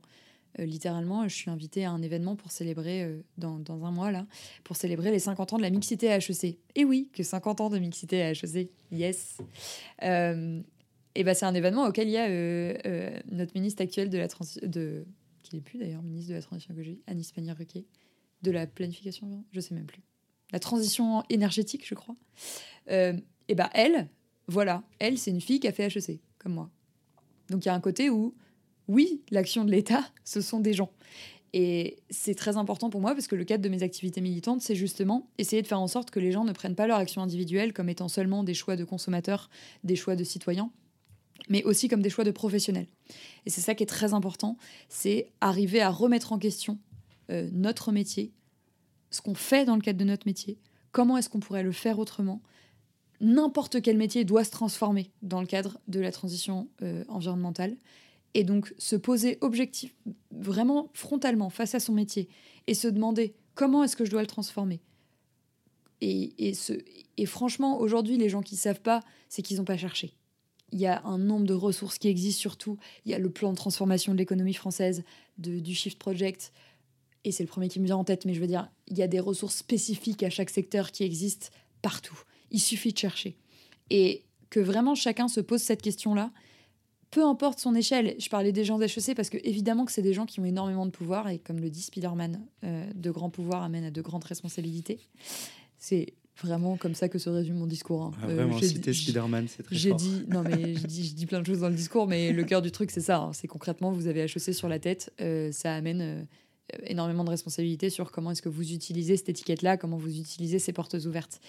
Euh, 0.59 0.65
littéralement, 0.65 1.27
je 1.27 1.35
suis 1.35 1.49
invitée 1.49 1.85
à 1.85 1.91
un 1.91 2.01
événement 2.01 2.35
pour 2.35 2.51
célébrer, 2.51 3.03
euh, 3.03 3.21
dans, 3.37 3.85
un 3.85 3.91
mois 3.91 4.11
là, 4.11 4.25
pour 4.63 4.75
célébrer 4.75 5.11
les 5.11 5.19
50 5.19 5.53
ans 5.53 5.57
de 5.57 5.61
la 5.61 5.69
mixité 5.69 6.11
à 6.11 6.17
HEC. 6.17 6.57
Et 6.75 6.85
oui, 6.85 7.09
que 7.13 7.23
50 7.23 7.61
ans 7.61 7.69
de 7.69 7.79
mixité 7.79 8.21
à 8.21 8.31
HEC, 8.31 8.69
yes. 8.91 9.37
Euh, 10.03 10.61
et 11.15 11.23
bah, 11.23 11.33
c'est 11.33 11.45
un 11.45 11.53
événement 11.53 11.85
auquel 11.85 12.07
il 12.07 12.11
y 12.11 12.17
a 12.17 13.21
notre 13.31 13.53
ministre 13.55 13.81
actuel 13.81 14.09
de 14.09 14.17
la 14.17 14.27
transition, 14.27 14.61
qui 15.43 15.55
n'est 15.55 15.61
plus 15.61 15.77
d'ailleurs 15.77 16.01
ministre 16.01 16.29
de 16.29 16.35
la 16.35 16.41
transition 16.41 16.73
écologique, 16.73 17.01
Anis 17.07 17.31
Pannier-Ruquier, 17.31 17.85
de 18.41 18.51
la 18.51 18.67
planification, 18.67 19.45
je 19.51 19.59
sais 19.61 19.73
même 19.73 19.85
plus, 19.85 20.01
la 20.51 20.59
transition 20.59 21.23
énergétique, 21.29 21.87
je 21.87 21.95
crois. 21.95 22.15
et 22.89 23.55
bah 23.55 23.69
elle, 23.73 24.09
voilà, 24.47 24.83
elle, 24.99 25.17
c'est 25.17 25.31
une 25.31 25.39
fille 25.39 25.61
qui 25.61 25.69
a 25.69 25.71
fait 25.71 25.85
HEC, 25.85 26.19
comme 26.37 26.53
moi. 26.53 26.69
Donc 27.49 27.65
il 27.65 27.67
y 27.67 27.71
a 27.71 27.75
un 27.75 27.79
côté 27.79 28.09
où 28.09 28.33
oui, 28.87 29.21
l'action 29.31 29.65
de 29.65 29.71
l'État, 29.71 30.03
ce 30.23 30.41
sont 30.41 30.59
des 30.59 30.73
gens. 30.73 30.91
Et 31.53 31.99
c'est 32.09 32.35
très 32.35 32.57
important 32.57 32.89
pour 32.89 32.99
moi 32.99 33.13
parce 33.13 33.27
que 33.27 33.35
le 33.35 33.45
cadre 33.45 33.63
de 33.63 33.69
mes 33.69 33.81
activités 33.81 34.19
militantes, 34.19 34.61
c'est 34.61 34.75
justement 34.75 35.29
essayer 35.37 35.61
de 35.61 35.67
faire 35.67 35.79
en 35.79 35.87
sorte 35.87 36.11
que 36.11 36.19
les 36.19 36.33
gens 36.33 36.43
ne 36.43 36.51
prennent 36.51 36.75
pas 36.75 36.85
leur 36.85 36.97
action 36.97 37.21
individuelle 37.21 37.71
comme 37.71 37.87
étant 37.87 38.09
seulement 38.09 38.43
des 38.43 38.53
choix 38.53 38.75
de 38.75 38.83
consommateurs, 38.83 39.49
des 39.85 39.95
choix 39.95 40.17
de 40.17 40.25
citoyens, 40.25 40.69
mais 41.47 41.63
aussi 41.63 41.87
comme 41.87 42.01
des 42.01 42.09
choix 42.09 42.25
de 42.25 42.31
professionnels. 42.31 42.87
Et 43.45 43.49
c'est 43.49 43.61
ça 43.61 43.73
qui 43.73 43.83
est 43.83 43.87
très 43.87 44.13
important, 44.13 44.57
c'est 44.89 45.31
arriver 45.39 45.81
à 45.81 45.89
remettre 45.89 46.33
en 46.33 46.39
question 46.39 46.77
euh, 47.31 47.49
notre 47.53 47.93
métier, 47.93 48.33
ce 49.09 49.21
qu'on 49.21 49.35
fait 49.35 49.63
dans 49.63 49.75
le 49.75 49.81
cadre 49.81 49.99
de 49.99 50.03
notre 50.03 50.27
métier, 50.27 50.59
comment 50.91 51.17
est-ce 51.17 51.29
qu'on 51.29 51.39
pourrait 51.39 51.63
le 51.63 51.71
faire 51.71 51.99
autrement. 51.99 52.41
N'importe 53.21 53.81
quel 53.81 53.97
métier 53.97 54.25
doit 54.25 54.43
se 54.43 54.51
transformer 54.51 55.11
dans 55.21 55.41
le 55.41 55.47
cadre 55.47 55.79
de 55.87 55.99
la 55.99 56.11
transition 56.11 56.67
euh, 56.81 57.03
environnementale. 57.07 57.77
Et 58.33 58.43
donc 58.43 58.73
se 58.77 58.97
poser 58.97 59.37
objectif, 59.39 59.95
vraiment 60.31 60.89
frontalement 60.93 61.49
face 61.49 61.73
à 61.73 61.79
son 61.79 61.93
métier 61.93 62.27
et 62.67 62.73
se 62.73 62.89
demander 62.89 63.33
comment 63.53 63.83
est-ce 63.83 63.95
que 63.95 64.03
je 64.03 64.11
dois 64.11 64.21
le 64.21 64.27
transformer. 64.27 64.81
Et, 66.01 66.49
et, 66.49 66.53
et 67.15 67.25
franchement, 67.25 67.79
aujourd'hui, 67.79 68.17
les 68.17 68.27
gens 68.27 68.41
qui 68.41 68.55
ne 68.55 68.59
savent 68.59 68.81
pas, 68.81 68.99
c'est 69.29 69.41
qu'ils 69.41 69.57
n'ont 69.57 69.65
pas 69.65 69.77
cherché. 69.77 70.13
Il 70.73 70.79
y 70.79 70.87
a 70.87 71.01
un 71.05 71.17
nombre 71.17 71.45
de 71.45 71.53
ressources 71.53 71.97
qui 71.97 72.09
existent 72.09 72.41
surtout. 72.41 72.77
Il 73.05 73.11
y 73.11 73.13
a 73.13 73.19
le 73.19 73.29
plan 73.29 73.51
de 73.51 73.55
transformation 73.55 74.11
de 74.11 74.17
l'économie 74.17 74.53
française, 74.53 75.03
de, 75.37 75.59
du 75.59 75.73
Shift 75.73 75.97
Project. 75.97 76.51
Et 77.23 77.31
c'est 77.31 77.43
le 77.43 77.47
premier 77.47 77.69
qui 77.69 77.79
me 77.79 77.85
vient 77.85 77.95
en 77.95 78.03
tête, 78.03 78.25
mais 78.25 78.33
je 78.33 78.41
veux 78.41 78.47
dire, 78.47 78.69
il 78.87 78.97
y 78.97 79.01
a 79.01 79.07
des 79.07 79.21
ressources 79.21 79.55
spécifiques 79.55 80.23
à 80.23 80.29
chaque 80.29 80.49
secteur 80.49 80.91
qui 80.91 81.03
existent 81.03 81.47
partout. 81.81 82.19
Il 82.55 82.59
suffit 82.59 82.93
de 82.93 82.97
chercher. 82.97 83.35
Et 83.89 84.23
que 84.49 84.59
vraiment 84.59 84.95
chacun 84.95 85.27
se 85.27 85.41
pose 85.41 85.61
cette 85.61 85.81
question-là 85.81 86.31
peu 87.15 87.23
importe 87.23 87.59
son 87.59 87.75
échelle. 87.75 88.15
Je 88.19 88.27
parlais 88.27 88.51
des 88.51 88.65
gens 88.65 88.77
d'HEC 88.77 89.15
parce 89.15 89.29
que 89.29 89.37
évidemment 89.45 89.85
que 89.85 89.93
c'est 89.93 90.01
des 90.01 90.13
gens 90.13 90.25
qui 90.25 90.41
ont 90.41 90.45
énormément 90.45 90.85
de 90.85 90.91
pouvoir 90.91 91.29
et 91.29 91.39
comme 91.39 91.61
le 91.61 91.69
dit 91.69 91.81
Spider-Man, 91.81 92.41
euh, 92.65 92.85
de 92.93 93.09
grands 93.09 93.29
pouvoirs 93.29 93.63
amènent 93.63 93.85
à 93.85 93.91
de 93.91 94.01
grandes 94.01 94.25
responsabilités. 94.25 94.99
C'est 95.77 96.13
vraiment 96.43 96.75
comme 96.75 96.93
ça 96.93 97.07
que 97.07 97.17
se 97.17 97.29
résume 97.29 97.55
mon 97.55 97.67
discours. 97.67 98.03
Hein. 98.03 98.11
Ah, 98.21 98.27
vraiment, 98.27 98.59
citer 98.59 98.91
Spider-Man, 98.91 99.47
c'est 99.47 99.63
très 99.63 99.73
J'ai 99.73 99.93
dit, 99.93 100.25
non 100.27 100.43
mais 100.43 100.75
je 100.75 100.85
dis, 100.85 101.07
je 101.07 101.13
dis 101.13 101.25
plein 101.25 101.39
de 101.39 101.45
choses 101.45 101.61
dans 101.61 101.69
le 101.69 101.75
discours, 101.75 102.05
mais 102.05 102.33
le 102.33 102.43
cœur 102.43 102.61
du 102.61 102.71
truc, 102.71 102.91
c'est 102.91 102.99
ça. 102.99 103.19
Hein. 103.19 103.31
C'est 103.33 103.47
concrètement, 103.47 103.91
vous 103.91 104.07
avez 104.07 104.21
HEC 104.21 104.53
sur 104.53 104.67
la 104.67 104.79
tête, 104.79 105.13
euh, 105.21 105.53
ça 105.53 105.73
amène 105.73 106.01
euh, 106.01 106.23
énormément 106.83 107.23
de 107.23 107.29
responsabilités 107.29 107.89
sur 107.89 108.11
comment 108.11 108.31
est-ce 108.31 108.41
que 108.41 108.49
vous 108.49 108.73
utilisez 108.73 109.17
cette 109.17 109.29
étiquette-là, 109.29 109.77
comment 109.77 109.97
vous 109.97 110.19
utilisez 110.19 110.59
ces 110.59 110.73
portes 110.73 110.95
ouvertes. 111.05 111.39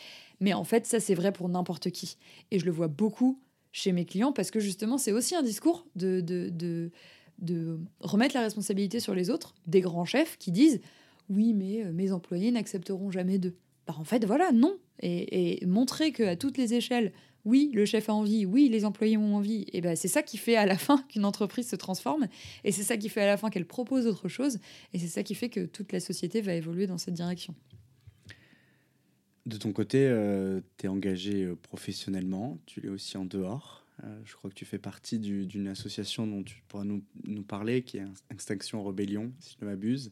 Mais 0.41 0.53
en 0.53 0.65
fait, 0.65 0.87
ça, 0.87 1.01
c'est 1.01 1.15
vrai 1.15 1.33
pour 1.33 1.49
n'importe 1.49 1.91
qui. 1.91 2.17
Et 2.51 2.59
je 2.59 2.65
le 2.65 2.71
vois 2.71 2.89
beaucoup 2.89 3.41
chez 3.73 3.93
mes 3.93 4.05
clients 4.05 4.33
parce 4.33 4.51
que 4.51 4.61
justement, 4.61 4.99
c'est 4.99 5.13
aussi 5.13 5.35
un 5.35 5.43
discours 5.43 5.87
de, 5.97 6.21
de, 6.21 6.91
de, 7.39 7.79
remettre 8.01 8.35
la 8.35 8.43
responsabilité 8.43 9.01
sur 9.01 9.15
les 9.15 9.31
autres, 9.31 9.55
des 9.67 9.81
grands 9.81 10.05
chefs 10.05 10.39
qui 10.39 10.53
disent 10.53 10.81
oui, 11.29 11.55
mais 11.55 11.85
euh, 11.85 11.93
mes 11.93 12.13
employés 12.13 12.51
n'accepteront 12.51 13.11
jamais 13.11 13.39
d'eux. 13.39 13.57
Bah, 13.87 13.97
en 13.99 14.05
fait, 14.05 14.25
voilà, 14.25 14.53
non. 14.53 14.79
Et, 15.01 15.61
et 15.61 15.67
montrer 15.67 16.13
qu'à 16.13 16.37
toutes 16.37 16.57
les 16.57 16.75
échelles, 16.75 17.13
oui, 17.47 17.71
le 17.73 17.85
chef 17.87 18.11
a 18.11 18.13
envie, 18.13 18.45
oui, 18.45 18.69
les 18.69 18.85
employés 18.85 19.17
ont 19.17 19.37
envie, 19.37 19.67
et 19.73 19.81
ben 19.81 19.95
c'est 19.95 20.09
ça 20.09 20.23
qui 20.23 20.37
fait 20.37 20.57
à 20.57 20.67
la 20.67 20.77
fin 20.77 20.99
qu'une 21.09 21.25
entreprise 21.25 21.69
se 21.69 21.77
transforme, 21.77 22.27
et 22.65 22.73
c'est 22.73 22.83
ça 22.83 22.97
qui 22.97 23.09
fait 23.09 23.23
à 23.23 23.27
la 23.27 23.37
fin 23.37 23.49
qu'elle 23.51 23.65
propose 23.65 24.07
autre 24.07 24.29
chose, 24.29 24.59
et 24.93 24.99
c'est 24.99 25.07
ça 25.07 25.23
qui 25.23 25.37
fait 25.37 25.49
que 25.49 25.65
toute 25.65 25.93
la 25.93 26.01
société 26.01 26.41
va 26.41 26.55
évoluer 26.55 26.89
dans 26.89 26.99
cette 26.99 27.15
direction. 27.15 27.55
De 29.47 29.57
ton 29.57 29.73
côté, 29.73 30.09
euh, 30.09 30.61
tu 30.77 30.87
es 30.87 30.89
engagé 30.89 31.45
euh, 31.45 31.55
professionnellement, 31.55 32.59
tu 32.67 32.81
l'es 32.81 32.89
aussi 32.89 33.17
en 33.17 33.25
dehors. 33.25 33.87
Euh, 34.03 34.21
je 34.25 34.35
crois 34.35 34.51
que 34.51 34.57
tu 34.57 34.65
fais 34.65 34.79
partie 34.79 35.21
d'une 35.21 35.69
association 35.69 36.27
dont 36.27 36.43
tu 36.43 36.65
pourras 36.67 36.83
nous, 36.85 37.03
parler, 37.45 37.83
qui 37.83 37.99
est 37.99 38.05
Extinction 38.29 38.83
Rebellion, 38.83 39.33
si 39.39 39.57
je 39.59 39.65
ne 39.65 39.71
m'abuse. 39.71 40.11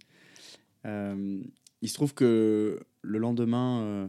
il 0.85 1.89
se 1.89 1.95
trouve 1.95 2.15
que 2.15 2.81
le 3.03 3.19
lendemain 3.19 4.09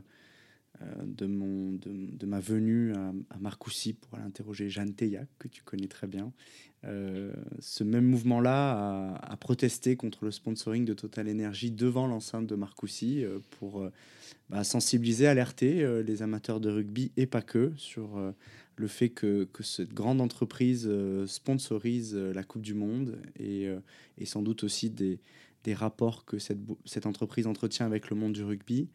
de, 1.03 1.26
mon, 1.26 1.71
de, 1.73 2.26
ma 2.26 2.39
venue 2.39 2.93
à, 2.93 3.13
à 3.30 3.38
Marcoussis 3.39 3.93
pour 3.93 4.15
aller 4.15 4.26
interroger 4.26 4.69
Jeanne 4.69 4.93
Teillac, 4.93 5.28
que 5.39 5.47
tu 5.47 5.63
connais 5.63 5.88
très 5.88 6.07
bien, 6.07 6.32
ce 6.84 7.84
même 7.84 8.05
mouvement-là 8.05 9.15
a, 9.15 9.38
protesté 9.38 9.95
contre 9.95 10.26
le 10.26 10.32
sponsoring 10.32 10.86
de 10.86 10.93
Total 10.93 11.28
Energy 11.28 11.71
devant 11.71 12.05
l'enceinte 12.05 12.45
de 12.45 12.55
Marcoussis 12.55 13.26
pour 13.59 13.89
bah, 14.49 14.63
sensibiliser, 14.63 15.26
alerter 15.26 15.84
euh, 15.84 16.03
les 16.03 16.21
amateurs 16.21 16.59
de 16.59 16.69
rugby 16.69 17.11
et 17.17 17.26
pas 17.26 17.41
que 17.41 17.73
sur 17.78 18.17
euh, 18.17 18.32
le 18.76 18.88
fait 18.88 19.09
que, 19.09 19.45
que, 19.51 19.63
cette 19.63 19.91
grande 19.91 20.21
entreprise 20.21 20.86
euh, 20.88 21.26
sponsorise 21.26 22.15
la 22.15 22.43
Coupe 22.43 22.61
du 22.61 22.76
Monde 22.76 23.17
et, 23.39 23.67
et 24.19 24.26
sans 24.26 24.43
doute 24.43 24.63
aussi 24.63 24.91
des, 24.91 25.19
des, 25.63 25.73
rapports 25.73 26.26
que 26.26 26.38
cette 26.38 27.05
entreprise 27.07 27.47
entretient 27.47 27.88
avec 27.88 28.09
le 28.09 28.15
monde 28.15 28.34
du 28.34 28.43
rugby. 28.43 28.88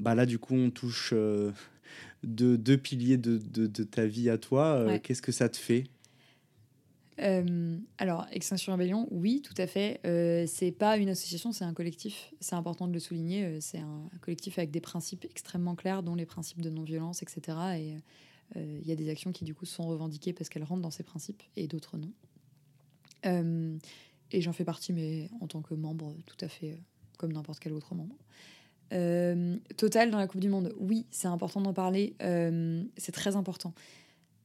Bah 0.00 0.14
là, 0.14 0.26
du 0.26 0.38
coup, 0.38 0.54
on 0.54 0.70
touche 0.70 1.14
deux, 2.22 2.58
deux 2.58 2.76
piliers 2.76 3.16
de, 3.16 3.38
de, 3.38 3.66
de, 3.66 3.84
ta 3.84 4.06
vie 4.06 4.30
à 4.30 4.38
toi. 4.38 4.98
Qu'est-ce 5.02 5.22
que 5.22 5.32
ça 5.32 5.48
te 5.48 5.56
fait? 5.56 5.84
Euh, 7.20 7.78
alors, 7.98 8.26
Extinction 8.32 8.72
Rebellion, 8.72 9.06
oui, 9.10 9.42
tout 9.42 9.54
à 9.58 9.66
fait. 9.66 10.00
Euh, 10.06 10.44
c'est 10.46 10.72
pas 10.72 10.96
une 10.96 11.08
association, 11.08 11.52
c'est 11.52 11.64
un 11.64 11.74
collectif. 11.74 12.32
C'est 12.40 12.54
important 12.54 12.88
de 12.88 12.92
le 12.92 12.98
souligner. 12.98 13.44
Euh, 13.44 13.58
c'est 13.60 13.78
un 13.78 14.08
collectif 14.20 14.58
avec 14.58 14.70
des 14.70 14.80
principes 14.80 15.26
extrêmement 15.28 15.74
clairs, 15.74 16.02
dont 16.02 16.14
les 16.14 16.26
principes 16.26 16.62
de 16.62 16.70
non-violence, 16.70 17.22
etc. 17.22 17.58
Et 17.78 17.94
euh, 18.56 18.78
il 18.82 18.88
y 18.88 18.92
a 18.92 18.96
des 18.96 19.10
actions 19.10 19.32
qui, 19.32 19.44
du 19.44 19.54
coup, 19.54 19.66
sont 19.66 19.86
revendiquées 19.86 20.32
parce 20.32 20.48
qu'elles 20.48 20.64
rentrent 20.64 20.82
dans 20.82 20.90
ces 20.90 21.02
principes 21.02 21.42
et 21.56 21.66
d'autres 21.66 21.98
non. 21.98 22.12
et 24.32 24.40
j'en 24.40 24.52
fais 24.52 24.64
partie, 24.64 24.92
mais 24.92 25.28
en 25.40 25.46
tant 25.46 25.60
que 25.60 25.74
membre, 25.74 26.14
tout 26.26 26.42
à 26.42 26.48
fait 26.48 26.78
comme 27.18 27.32
n'importe 27.32 27.60
quel 27.60 27.74
autre 27.74 27.94
membre. 27.94 28.16
Total 28.90 30.10
dans 30.10 30.18
la 30.18 30.26
Coupe 30.26 30.40
du 30.40 30.48
Monde, 30.48 30.74
oui, 30.78 31.06
c'est 31.10 31.28
important 31.28 31.60
d'en 31.60 31.72
parler, 31.72 32.14
c'est 32.96 33.12
très 33.12 33.36
important. 33.36 33.72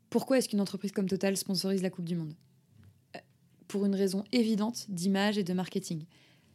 Pourquoi 0.10 0.38
est-ce 0.38 0.48
qu'une 0.50 0.62
entreprise 0.62 0.92
comme 0.92 1.10
Total 1.10 1.36
sponsorise 1.36 1.82
la 1.82 1.90
Coupe 1.90 2.06
du 2.06 2.16
Monde? 2.16 2.34
Pour 3.68 3.86
une 3.86 3.96
raison 3.96 4.24
évidente 4.32 4.86
d'image 4.90 5.38
et 5.38 5.44
de 5.44 5.54
marketing. 5.54 6.06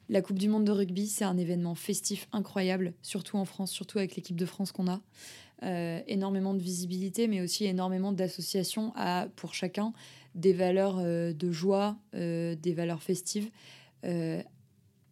La 0.09 0.23
Coupe 0.23 0.39
du 0.39 0.49
Monde 0.49 0.65
de 0.65 0.73
rugby, 0.73 1.07
c'est 1.07 1.25
un 1.25 1.37
événement 1.37 1.77
festif 1.77 2.27
incroyable, 2.33 2.95
surtout 3.03 3.37
en 3.37 3.45
France, 3.45 3.71
surtout 3.71 3.99
avec 3.99 4.17
l'équipe 4.17 4.37
de 4.37 4.47
France 4.47 4.73
qu'on 4.73 4.89
a. 4.89 5.01
Euh, 5.63 6.01
énormément 6.07 6.55
de 6.55 6.63
visibilité, 6.63 7.29
mais 7.29 7.43
aussi 7.43 7.67
énormément 7.67 8.13
d'associations 8.13 8.93
à, 8.97 9.29
pour 9.37 9.53
chacun, 9.53 9.93
des 10.35 10.55
valeurs 10.55 10.99
euh, 10.99 11.35
de 11.35 11.53
joie, 11.53 11.99
euh, 12.15 12.55
des 12.57 12.73
valeurs 12.73 13.03
festives, 13.03 13.51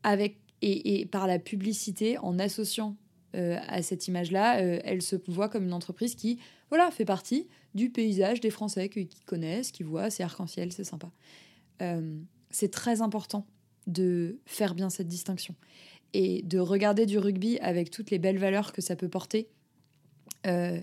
avec, 0.03 0.39
et, 0.63 1.07
par 1.07 1.27
la 1.27 1.39
publicité, 1.39 2.19
en 2.19 2.39
associant 2.39 2.97
à 3.35 3.83
cette 3.83 4.09
image-là, 4.09 4.59
elle 4.61 5.03
se 5.03 5.17
voit 5.29 5.49
comme 5.49 5.65
une 5.65 5.73
entreprise 5.73 6.15
qui 6.15 6.39
voilà, 6.71 6.91
fait 6.91 7.05
partie 7.05 7.47
du 7.75 7.91
paysage 7.91 8.41
des 8.41 8.51
Français 8.51 8.89
qui, 8.89 9.09
connaissent, 9.27 9.71
qui 9.71 9.83
voient, 9.83 10.11
c'est 10.11 10.23
arc-en-ciel, 10.23 10.73
c'est 10.73 10.85
sympa. 10.85 11.13
c'est 12.51 12.73
très 12.73 13.03
important 13.03 13.47
de 13.87 14.39
faire 14.47 14.75
bien 14.75 14.91
cette 14.91 15.09
distinction 15.09 15.55
et 16.15 16.43
de 16.43 16.59
regarder 16.59 17.07
du 17.07 17.19
rugby 17.19 17.59
avec 17.59 17.91
toutes 17.91 18.11
les 18.11 18.19
belles 18.19 18.39
valeurs 18.39 18.73
que 18.73 18.81
ça 18.81 18.97
peut 18.97 19.09
porter 19.09 19.49
euh, 20.47 20.81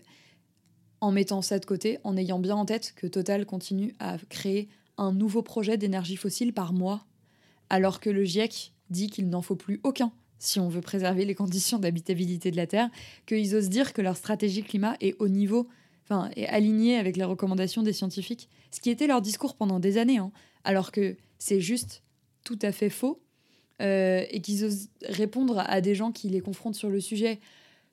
en 1.02 1.12
mettant 1.12 1.42
ça 1.42 1.60
de 1.60 1.66
côté, 1.66 2.00
en 2.04 2.18
ayant 2.18 2.40
bien 2.40 2.56
en 2.56 2.66
tête 2.66 2.94
que 2.96 3.08
Total 3.08 3.46
continue 3.46 3.96
à 4.00 4.18
créer 4.30 4.70
un 4.98 5.14
nouveau 5.14 5.42
projet 5.42 5.78
d'énergie 5.78 6.16
fossile 6.16 6.54
par 6.54 6.74
mois, 6.74 7.06
alors 7.70 8.00
que 8.00 8.10
le 8.10 8.24
GIEC 8.24 8.74
dit 8.90 9.10
qu'il 9.10 9.30
n'en 9.30 9.42
faut 9.42 9.56
plus 9.56 9.80
aucun 9.84 10.12
si 10.38 10.60
on 10.60 10.70
veut 10.70 10.82
préserver 10.82 11.26
les 11.26 11.36
conditions 11.36 11.80
d'habitabilité 11.80 12.52
de 12.52 12.58
la 12.58 12.68
Terre, 12.68 12.90
qu'ils 13.26 13.56
osent 13.56 13.70
dire 13.70 13.94
que 13.94 14.02
leur 14.02 14.18
stratégie 14.18 14.64
climat 14.64 14.96
est 15.02 15.16
au 15.20 15.28
niveau, 15.28 15.68
enfin, 16.04 16.30
est 16.36 16.48
alignée 16.48 16.98
avec 16.98 17.18
les 17.18 17.24
recommandations 17.24 17.84
des 17.84 17.94
scientifiques, 17.94 18.50
ce 18.72 18.80
qui 18.80 18.90
était 18.90 19.08
leur 19.08 19.22
discours 19.22 19.56
pendant 19.56 19.80
des 19.80 19.98
années, 19.98 20.18
hein, 20.18 20.32
alors 20.64 20.92
que 20.92 21.16
c'est 21.40 21.62
juste 21.62 22.04
tout 22.44 22.60
à 22.62 22.72
fait 22.72 22.90
faux, 22.90 23.22
euh, 23.82 24.24
et 24.30 24.42
qu'ils 24.42 24.64
osent 24.66 24.90
répondre 25.08 25.64
à 25.66 25.82
des 25.82 25.96
gens 25.96 26.12
qui 26.12 26.30
les 26.30 26.40
confrontent 26.40 26.76
sur 26.76 26.90
le 26.90 27.02
sujet 27.02 27.40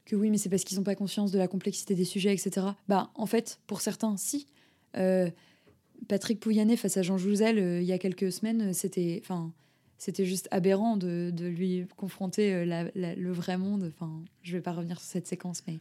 que 0.05 0.16
oui, 0.16 0.30
mais 0.30 0.38
c'est 0.38 0.49
parce 0.49 0.64
qu'ils 0.64 0.78
n'ont 0.78 0.84
pas 0.84 0.95
conscience 0.95 1.30
de 1.30 1.38
la 1.38 1.49
complexité 1.49 1.95
des 1.95 2.05
sujets, 2.05 2.32
etc. 2.32 2.66
Bah, 2.88 3.11
en 3.14 3.26
fait, 3.26 3.61
pour 3.66 3.80
certains, 3.80 4.16
si. 4.16 4.47
Euh, 4.97 5.30
Patrick 6.09 6.40
Pouyanné 6.40 6.76
face 6.76 6.97
à 6.97 7.03
Jean 7.03 7.18
Jouzel, 7.18 7.59
euh, 7.59 7.80
il 7.80 7.86
y 7.86 7.93
a 7.93 7.99
quelques 7.99 8.32
semaines, 8.32 8.74
c'était, 8.74 9.22
c'était 10.03 10.24
juste 10.24 10.48
aberrant 10.50 10.96
de, 10.96 11.30
de 11.32 11.46
lui 11.46 11.86
confronter 11.96 12.53
euh, 12.55 12.90
le 12.94 13.32
vrai 13.32 13.57
monde. 13.57 13.90
Enfin, 13.94 14.22
je 14.42 14.53
vais 14.53 14.61
pas 14.61 14.72
revenir 14.72 14.98
sur 15.00 15.09
cette 15.09 15.26
séquence, 15.26 15.62
mais 15.66 15.78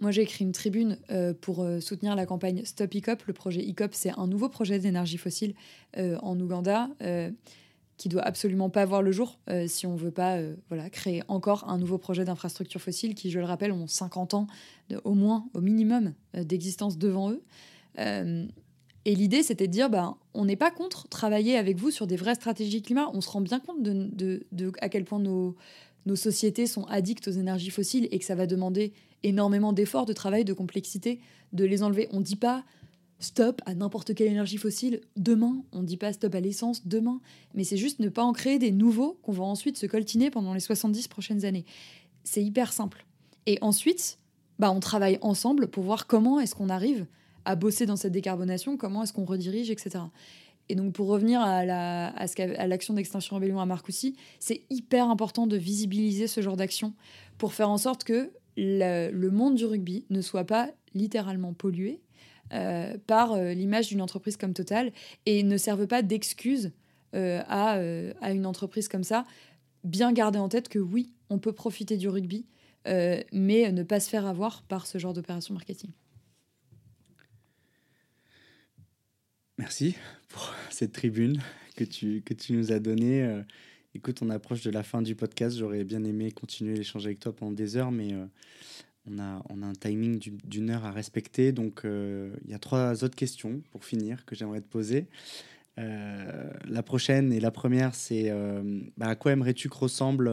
moi, 0.00 0.12
j'ai 0.12 0.22
écrit 0.22 0.44
une 0.44 0.52
tribune 0.52 0.96
pour 1.40 1.66
soutenir 1.80 2.14
la 2.14 2.24
campagne 2.24 2.64
Stop 2.64 2.94
ICOP. 2.94 3.24
Le 3.26 3.32
projet 3.32 3.64
ICOP, 3.64 3.94
c'est 3.94 4.16
un 4.16 4.28
nouveau 4.28 4.48
projet 4.48 4.78
d'énergie 4.78 5.18
fossile 5.18 5.54
en 5.96 6.38
Ouganda 6.38 6.88
qui 7.98 8.08
doit 8.08 8.22
absolument 8.22 8.70
pas 8.70 8.84
voir 8.86 9.02
le 9.02 9.12
jour 9.12 9.38
euh, 9.50 9.66
si 9.66 9.86
on 9.86 9.96
veut 9.96 10.12
pas 10.12 10.36
euh, 10.36 10.54
voilà, 10.68 10.88
créer 10.88 11.22
encore 11.28 11.68
un 11.68 11.78
nouveau 11.78 11.98
projet 11.98 12.24
d'infrastructure 12.24 12.80
fossile 12.80 13.14
qui, 13.14 13.30
je 13.30 13.40
le 13.40 13.44
rappelle, 13.44 13.72
ont 13.72 13.86
50 13.86 14.34
ans 14.34 14.46
au 15.04 15.14
moins, 15.14 15.46
au 15.52 15.60
minimum, 15.60 16.14
euh, 16.36 16.44
d'existence 16.44 16.96
devant 16.96 17.32
eux. 17.32 17.42
Et 19.08 19.14
l'idée, 19.14 19.42
c'était 19.42 19.68
de 19.68 19.72
dire, 19.72 19.88
bah, 19.88 20.18
on 20.34 20.44
n'est 20.44 20.54
pas 20.54 20.70
contre 20.70 21.08
travailler 21.08 21.56
avec 21.56 21.78
vous 21.78 21.90
sur 21.90 22.06
des 22.06 22.16
vraies 22.16 22.34
stratégies 22.34 22.82
climat. 22.82 23.10
On 23.14 23.22
se 23.22 23.30
rend 23.30 23.40
bien 23.40 23.58
compte 23.58 23.82
de, 23.82 24.44
de, 24.52 24.72
à 24.82 24.90
quel 24.90 25.06
point 25.06 25.18
nos, 25.18 25.56
nos 26.04 26.14
sociétés 26.14 26.66
sont 26.66 26.84
addictes 26.84 27.26
aux 27.26 27.30
énergies 27.32 27.70
fossiles 27.70 28.06
et 28.10 28.18
que 28.18 28.24
ça 28.26 28.34
va 28.34 28.46
demander 28.46 28.92
énormément 29.22 29.72
d'efforts, 29.72 30.04
de 30.04 30.12
travail, 30.12 30.44
de 30.44 30.52
complexité 30.52 31.20
de 31.54 31.64
les 31.64 31.82
enlever. 31.82 32.10
On 32.12 32.18
ne 32.18 32.22
dit 32.22 32.36
pas 32.36 32.64
stop 33.18 33.62
à 33.64 33.74
n'importe 33.74 34.14
quelle 34.14 34.26
énergie 34.26 34.58
fossile 34.58 35.00
demain. 35.16 35.62
On 35.72 35.80
ne 35.80 35.86
dit 35.86 35.96
pas 35.96 36.12
stop 36.12 36.34
à 36.34 36.40
l'essence 36.40 36.86
demain, 36.86 37.22
mais 37.54 37.64
c'est 37.64 37.78
juste 37.78 38.00
ne 38.00 38.10
pas 38.10 38.24
en 38.24 38.34
créer 38.34 38.58
des 38.58 38.72
nouveaux 38.72 39.18
qu'on 39.22 39.32
va 39.32 39.44
ensuite 39.44 39.78
se 39.78 39.86
coltiner 39.86 40.30
pendant 40.30 40.52
les 40.52 40.60
70 40.60 41.08
prochaines 41.08 41.46
années. 41.46 41.64
C'est 42.24 42.44
hyper 42.44 42.74
simple. 42.74 43.06
Et 43.46 43.56
ensuite, 43.62 44.18
bah, 44.58 44.70
on 44.70 44.80
travaille 44.80 45.16
ensemble 45.22 45.68
pour 45.68 45.84
voir 45.84 46.06
comment 46.06 46.40
est-ce 46.40 46.54
qu'on 46.54 46.68
arrive 46.68 47.06
à 47.48 47.56
bosser 47.56 47.86
dans 47.86 47.96
cette 47.96 48.12
décarbonation, 48.12 48.76
comment 48.76 49.02
est-ce 49.02 49.12
qu'on 49.12 49.24
redirige, 49.24 49.70
etc. 49.70 50.00
Et 50.68 50.74
donc 50.74 50.92
pour 50.92 51.08
revenir 51.08 51.40
à, 51.40 51.64
la, 51.64 52.08
à, 52.08 52.66
l'action 52.66 52.92
d'extinction 52.92 53.36
rébellion 53.36 53.58
à 53.58 53.64
Marcoussis, 53.64 54.16
c'est 54.38 54.62
hyper 54.68 55.08
important 55.08 55.46
de 55.46 55.56
visibiliser 55.56 56.26
ce 56.26 56.42
genre 56.42 56.56
d'action 56.56 56.92
pour 57.38 57.54
faire 57.54 57.70
en 57.70 57.78
sorte 57.78 58.04
que 58.04 58.30
le 58.56 59.28
monde 59.28 59.54
du 59.54 59.64
rugby 59.64 60.04
ne 60.10 60.20
soit 60.20 60.44
pas 60.44 60.70
littéralement 60.94 61.54
pollué, 61.54 62.02
euh, 62.52 62.96
par 63.06 63.32
euh, 63.32 63.52
l'image 63.52 63.88
d'une 63.88 64.00
entreprise 64.00 64.38
comme 64.38 64.54
Total 64.54 64.90
et 65.26 65.42
ne 65.42 65.58
servent 65.58 65.86
pas 65.86 66.00
d'excuse 66.00 66.72
euh, 67.14 67.42
à, 67.46 67.78
une 68.30 68.46
entreprise 68.46 68.88
comme 68.88 69.04
ça. 69.04 69.24
Bien 69.84 70.12
garder 70.12 70.38
en 70.38 70.48
tête 70.48 70.68
que 70.68 70.78
oui, 70.78 71.12
on 71.30 71.38
peut 71.38 71.52
profiter 71.52 71.96
du 71.96 72.08
rugby, 72.08 72.46
mais 73.32 73.70
ne 73.70 73.82
pas 73.82 74.00
se 74.00 74.08
faire 74.08 74.26
avoir 74.26 74.62
par 74.62 74.86
ce 74.86 74.98
genre 74.98 75.12
d'opération 75.12 75.54
marketing. 75.54 75.90
Merci 79.58 79.96
pour 80.28 80.54
cette 80.70 80.92
tribune 80.92 81.40
que 81.76 81.84
tu, 81.84 82.22
que 82.22 82.32
tu 82.32 82.52
nous 82.52 82.72
as 82.72 82.78
donnée. 82.78 83.42
écoute, 83.94 84.22
on 84.22 84.30
approche 84.30 84.62
de 84.62 84.70
la 84.70 84.82
fin 84.82 85.02
du 85.02 85.14
podcast. 85.14 85.58
J'aurais 85.58 85.84
bien 85.84 86.04
aimé 86.04 86.30
continuer 86.30 86.74
l'échange 86.74 87.04
avec 87.06 87.18
toi 87.18 87.34
pendant 87.34 87.52
des 87.52 87.76
heures, 87.76 87.90
mais 87.90 88.14
on 89.10 89.18
a, 89.18 89.42
on 89.48 89.62
a 89.62 89.66
un 89.66 89.72
timing 89.72 90.18
d'une 90.44 90.70
heure 90.70 90.84
à 90.84 90.90
respecter. 90.90 91.52
Donc, 91.52 91.84
euh, 91.84 92.34
il 92.44 92.50
y 92.50 92.54
a 92.54 92.58
trois 92.58 93.04
autres 93.04 93.16
questions 93.16 93.62
pour 93.70 93.84
finir 93.84 94.24
que 94.24 94.34
j'aimerais 94.34 94.60
te 94.60 94.68
poser. 94.68 95.06
Euh, 95.78 96.50
la 96.66 96.82
prochaine 96.82 97.32
et 97.32 97.40
la 97.40 97.50
première, 97.50 97.94
c'est 97.94 98.30
euh, 98.30 98.80
bah, 98.96 99.08
à 99.08 99.14
quoi 99.14 99.32
aimerais-tu 99.32 99.68
que 99.68 99.76
ressemble 99.76 100.30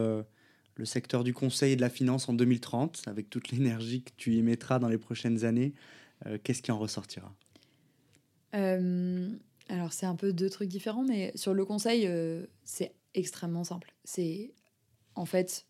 le 0.74 0.84
secteur 0.84 1.24
du 1.24 1.32
conseil 1.32 1.72
et 1.72 1.76
de 1.76 1.80
la 1.80 1.90
finance 1.90 2.28
en 2.28 2.34
2030, 2.34 3.02
avec 3.06 3.30
toute 3.30 3.50
l'énergie 3.50 4.02
que 4.02 4.10
tu 4.16 4.34
y 4.34 4.42
mettras 4.42 4.78
dans 4.78 4.88
les 4.88 4.98
prochaines 4.98 5.44
années? 5.44 5.72
Qu'est-ce 6.42 6.62
qui 6.62 6.72
en 6.72 6.78
ressortira? 6.78 7.34
Alors, 8.56 9.92
c'est 9.92 10.06
un 10.06 10.16
peu 10.16 10.32
deux 10.32 10.48
trucs 10.48 10.68
différents, 10.68 11.04
mais 11.04 11.32
sur 11.34 11.52
le 11.52 11.64
conseil, 11.64 12.08
c'est 12.64 12.94
extrêmement 13.14 13.64
simple. 13.64 13.92
C'est 14.04 14.54
en 15.14 15.24
fait 15.24 15.66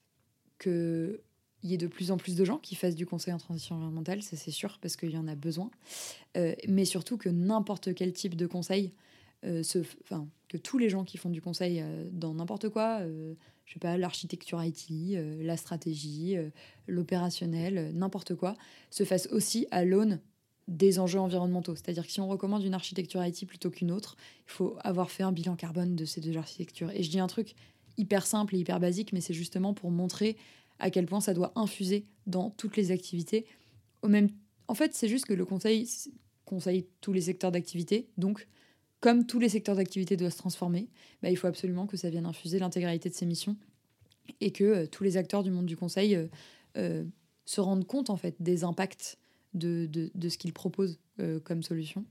que 0.59 1.23
il 1.63 1.71
y 1.71 1.75
ait 1.75 1.79
de 1.79 1.89
plus 1.89 2.13
en 2.13 2.17
plus 2.17 2.37
de 2.37 2.45
gens 2.45 2.59
qui 2.59 2.77
fassent 2.77 2.95
du 2.95 3.07
conseil 3.07 3.35
en 3.35 3.39
transition 3.39 3.75
environnementale, 3.75 4.23
ça 4.23 4.37
c'est 4.37 4.53
sûr, 4.53 4.79
parce 4.81 4.97
qu'il 4.97 5.11
y 5.11 5.17
en 5.17 5.27
a 5.27 5.35
besoin. 5.35 5.71
Euh, 6.37 6.55
mais 6.69 6.85
surtout 6.85 7.17
que 7.17 7.29
n'importe 7.29 7.93
quel 7.95 8.13
type 8.13 8.37
de 8.37 8.47
conseil, 8.47 8.93
euh, 9.45 9.65
se, 9.65 9.79
que 10.49 10.57
tous 10.57 10.79
les 10.79 10.89
gens 10.89 11.05
qui 11.05 11.19
font 11.19 11.29
du 11.29 11.43
conseil 11.43 11.81
euh, 11.81 12.09
dans 12.13 12.35
n'importe 12.35 12.69
quoi, 12.69 13.01
je 13.65 13.73
sais 13.73 13.81
pas, 13.81 13.97
l'architecture 13.97 14.63
IT, 14.63 15.19
la 15.41 15.57
stratégie, 15.57 16.37
l'opérationnel, 16.87 17.91
n'importe 17.95 18.37
quoi, 18.37 18.55
se 18.91 19.03
fassent 19.03 19.29
aussi 19.33 19.67
à 19.73 19.85
l'aune 19.85 20.21
des 20.69 20.99
enjeux 20.99 21.21
environnementaux. 21.21 21.77
C'est-à-dire 21.77 22.07
que 22.07 22.13
si 22.13 22.21
on 22.21 22.29
recommande 22.29 22.65
une 22.65 22.75
architecture 22.75 23.25
IT 23.25 23.47
plutôt 23.47 23.71
qu'une 23.71 23.93
autre, 23.93 24.17
il 24.47 24.53
faut 24.53 24.77
avoir 24.81 25.11
fait 25.11 25.23
un 25.23 25.33
bilan 25.33 25.57
carbone 25.57 25.95
de 25.95 26.05
ces 26.05 26.21
deux 26.21 26.37
architectures. 26.37 26.91
Et 26.91 27.03
je 27.03 27.11
dis 27.11 27.21
un 27.21 27.29
truc 27.29 27.55
hyper 27.97 28.27
simple 28.27 28.55
et 28.55 28.59
hyper 28.59 28.81
basique, 28.81 29.13
mais 29.13 29.21
c'est 29.21 29.35
justement 29.35 29.75
pour 29.75 29.91
montrer 29.91 30.37
à 30.79 30.91
quel 30.91 31.07
point 31.07 31.21
ça 31.21 31.35
doit 31.35 31.53
infuser 31.55 32.07
dans 32.27 32.51
toutes 32.51 32.77
les 32.77 32.91
activités. 32.91 33.47
Au 34.03 34.09
même... 34.09 34.29
En 34.69 34.75
fait, 34.75 34.95
c'est 34.95 35.09
juste 35.09 35.27
que 35.27 35.35
le 35.35 35.45
conseil 35.45 35.89
conseille 36.45 36.87
tous 37.01 37.13
les 37.13 37.23
secteurs 37.23 37.53
d'activité. 37.53 38.09
Donc, 38.19 38.47
comme 39.01 39.27
tous 39.27 39.39
les 39.39 39.49
secteurs 39.49 39.77
d'activité 39.77 40.17
doivent 40.17 40.33
se 40.33 40.39
transformer, 40.39 40.89
bah, 41.23 41.31
il 41.31 41.37
faut 41.37 41.47
absolument 41.47 41.87
que 41.87 41.97
ça 41.97 42.11
vienne 42.11 42.27
infuser 42.27 42.59
l'intégralité 42.59 43.09
de 43.09 43.15
ses 43.15 43.27
missions 43.27 43.57
et 44.41 44.51
que 44.51 44.65
euh, 44.65 44.87
tous 44.87 45.05
les 45.05 45.17
acteurs 45.17 45.43
du 45.43 45.51
monde 45.51 45.67
du 45.67 45.77
conseil 45.77 46.15
euh, 46.15 46.27
euh, 46.77 47.05
se 47.45 47.61
rendent 47.61 47.87
compte 47.87 48.11
en 48.11 48.17
fait 48.17 48.35
des 48.41 48.65
impacts 48.65 49.19
de, 49.57 50.11
ce 50.29 50.39
qu'ils 50.39 50.53
proposent 50.53 50.99
comme 51.45 51.63
solution. 51.63 52.05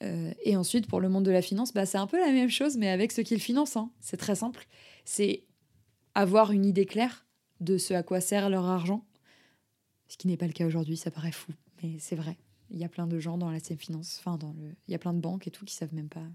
et 0.00 0.56
ensuite, 0.56 0.86
pour 0.86 1.00
le 1.00 1.08
monde 1.08 1.24
de 1.24 1.30
la 1.30 1.42
finance, 1.42 1.72
bah, 1.72 1.86
c'est 1.86 1.98
un 1.98 2.06
peu 2.06 2.18
la 2.18 2.32
même 2.32 2.50
chose, 2.50 2.76
mais 2.76 2.88
avec 2.88 3.12
ce 3.12 3.20
qu'ils 3.20 3.40
financent. 3.40 3.76
Hein. 3.76 3.90
C'est 4.00 4.16
très 4.16 4.34
simple. 4.34 4.66
C'est 5.04 5.44
avoir 6.14 6.52
une 6.52 6.64
idée 6.64 6.86
claire 6.86 7.26
de 7.60 7.78
ce 7.78 7.94
à 7.94 8.02
quoi 8.02 8.20
sert 8.20 8.50
leur 8.50 8.66
argent. 8.66 9.04
Ce 10.08 10.16
qui 10.16 10.28
n'est 10.28 10.36
pas 10.36 10.46
le 10.46 10.52
cas 10.52 10.66
aujourd'hui, 10.66 10.96
ça 10.96 11.10
paraît 11.10 11.32
fou, 11.32 11.52
mais 11.82 11.96
c'est 11.98 12.16
vrai. 12.16 12.36
Il 12.70 12.78
y 12.78 12.84
a 12.84 12.88
plein 12.88 13.06
de 13.06 13.18
gens 13.18 13.38
dans 13.38 13.50
la 13.50 13.60
finance, 13.60 14.20
enfin 14.20 14.38
il 14.88 14.92
y 14.92 14.94
a 14.94 14.98
plein 14.98 15.14
de 15.14 15.20
banques 15.20 15.46
et 15.46 15.50
tout 15.50 15.64
qui 15.64 15.74
savent 15.74 15.94
même 15.94 16.08
pas 16.08 16.26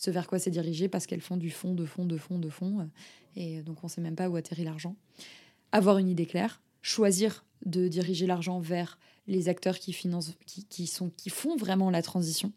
ce 0.00 0.10
vers 0.10 0.26
quoi 0.26 0.38
c'est 0.38 0.50
dirigé 0.50 0.88
parce 0.88 1.06
qu'elles 1.06 1.20
font 1.20 1.36
du 1.36 1.50
fond, 1.50 1.74
de 1.74 1.84
fond, 1.84 2.06
de 2.06 2.16
fond, 2.16 2.38
de 2.38 2.48
fond, 2.48 2.88
et 3.36 3.60
donc 3.60 3.84
on 3.84 3.88
sait 3.88 4.00
même 4.00 4.16
pas 4.16 4.30
où 4.30 4.36
atterrit 4.36 4.64
l'argent. 4.64 4.96
Avoir 5.72 5.98
une 5.98 6.08
idée 6.08 6.24
claire, 6.24 6.62
choisir 6.80 7.44
de 7.64 7.88
diriger 7.88 8.26
l'argent 8.26 8.60
vers 8.60 8.98
les 9.26 9.48
acteurs 9.48 9.78
qui 9.78 9.92
financent, 9.92 10.32
qui, 10.46 10.64
qui, 10.64 10.86
sont, 10.86 11.10
qui 11.16 11.30
font 11.30 11.56
vraiment 11.56 11.90
la 11.90 12.02
transition. 12.02 12.52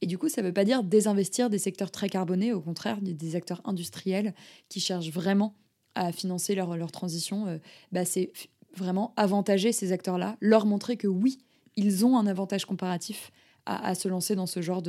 Et 0.00 0.06
du 0.06 0.18
coup, 0.18 0.28
ça 0.28 0.42
ne 0.42 0.46
veut 0.46 0.52
pas 0.52 0.64
dire 0.64 0.82
désinvestir 0.84 1.50
des 1.50 1.58
secteurs 1.58 1.90
très 1.90 2.08
carbonés, 2.08 2.52
au 2.52 2.60
contraire, 2.60 2.98
des 3.00 3.36
acteurs 3.36 3.60
industriels 3.64 4.34
qui 4.68 4.80
cherchent 4.80 5.10
vraiment 5.10 5.54
à 5.94 6.12
financer 6.12 6.54
leur, 6.54 6.76
leur 6.76 6.92
transition, 6.92 7.60
bah, 7.90 8.04
c'est 8.04 8.32
vraiment 8.76 9.12
avantager 9.16 9.72
ces 9.72 9.90
acteurs-là, 9.90 10.36
leur 10.40 10.66
montrer 10.66 10.96
que 10.96 11.08
oui, 11.08 11.38
ils 11.76 12.06
ont 12.06 12.16
un 12.16 12.26
avantage 12.26 12.64
comparatif 12.64 13.32
à, 13.66 13.94
se 13.94 14.08
lancer 14.08 14.34
dans 14.36 14.46
ce 14.46 14.62
genre 14.62 14.82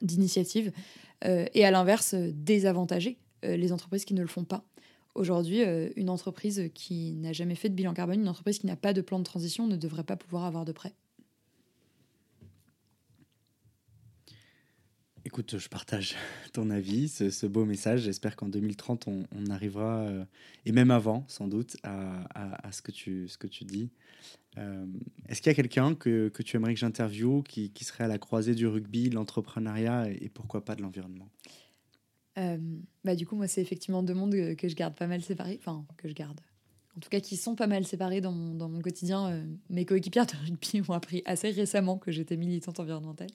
d'initiative. 0.00 0.72
et 1.24 1.64
à 1.64 1.70
l'inverse, 1.70 2.14
désavantager 2.14 3.18
les 3.42 3.72
entreprises 3.72 4.04
qui 4.04 4.14
ne 4.14 4.22
le 4.22 4.28
font 4.28 4.44
pas. 4.44 4.64
Aujourd'hui, 5.16 5.62
une 5.96 6.10
entreprise 6.10 6.70
qui 6.74 7.12
n'a 7.14 7.32
jamais 7.32 7.54
fait 7.54 7.70
de 7.70 7.74
bilan 7.74 7.94
carbone, 7.94 8.20
une 8.20 8.28
entreprise 8.28 8.58
qui 8.58 8.66
n'a 8.66 8.76
pas 8.76 8.92
de 8.92 9.00
plan 9.00 9.18
de 9.18 9.24
transition 9.24 9.66
ne 9.66 9.76
devrait 9.76 10.04
pas 10.04 10.16
pouvoir 10.16 10.44
avoir 10.44 10.66
de 10.66 10.72
prêt. 10.72 10.92
Écoute, 15.26 15.58
je 15.58 15.68
partage 15.68 16.14
ton 16.52 16.70
avis, 16.70 17.08
ce, 17.08 17.46
beau 17.46 17.64
message. 17.64 18.02
J'espère 18.02 18.36
qu'en 18.36 18.48
2030, 18.48 19.08
on, 19.08 19.46
arrivera, 19.50 20.02
euh, 20.02 20.24
et 20.66 20.70
même 20.70 20.92
avant, 20.92 21.24
sans 21.26 21.48
doute, 21.48 21.76
à, 21.82 22.70
ce, 22.70 22.80
que 22.80 22.92
tu, 22.92 23.64
dis. 23.64 23.90
Euh, 24.56 24.86
est-ce 25.28 25.42
qu'il 25.42 25.50
y 25.50 25.52
a 25.52 25.54
quelqu'un 25.54 25.96
que, 25.96 26.30
tu 26.44 26.56
aimerais 26.56 26.74
que 26.74 26.78
j'interviewe 26.80 27.42
qui, 27.42 27.70
qui, 27.70 27.84
serait 27.84 28.04
à 28.04 28.08
la 28.08 28.18
croisée 28.18 28.54
du 28.54 28.68
rugby, 28.68 29.10
l'entrepreneuriat 29.10 30.10
et, 30.10 30.28
pourquoi 30.28 30.64
pas 30.64 30.76
de 30.76 30.82
l'environnement? 30.82 31.28
Euh, 32.38 32.58
bah, 33.04 33.14
Du 33.14 33.26
coup, 33.26 33.36
moi, 33.36 33.48
c'est 33.48 33.62
effectivement 33.62 34.02
deux 34.02 34.14
mondes 34.14 34.54
que 34.56 34.68
je 34.68 34.74
garde 34.74 34.94
pas 34.94 35.06
mal 35.06 35.22
séparés. 35.22 35.58
Enfin, 35.60 35.84
que 35.96 36.08
je 36.08 36.14
garde. 36.14 36.40
En 36.96 37.00
tout 37.00 37.10
cas, 37.10 37.20
qui 37.20 37.36
sont 37.36 37.54
pas 37.54 37.66
mal 37.66 37.84
séparés 37.86 38.20
dans 38.20 38.32
mon, 38.32 38.54
dans 38.54 38.68
mon 38.68 38.80
quotidien. 38.80 39.44
mes 39.68 39.84
coéquipières 39.84 40.26
de 40.26 40.32
rugby 40.44 40.80
m'ont 40.88 40.94
appris 40.94 41.22
assez 41.26 41.50
récemment 41.50 41.98
que 41.98 42.10
j'étais 42.10 42.36
militante 42.36 42.80
environnementale. 42.80 43.28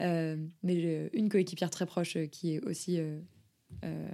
Euh, 0.00 0.36
mais 0.62 1.08
une 1.12 1.28
coéquipière 1.28 1.70
très 1.70 1.86
proche 1.86 2.16
euh, 2.16 2.26
qui 2.26 2.54
est 2.54 2.64
aussi 2.64 2.98
euh, 2.98 4.08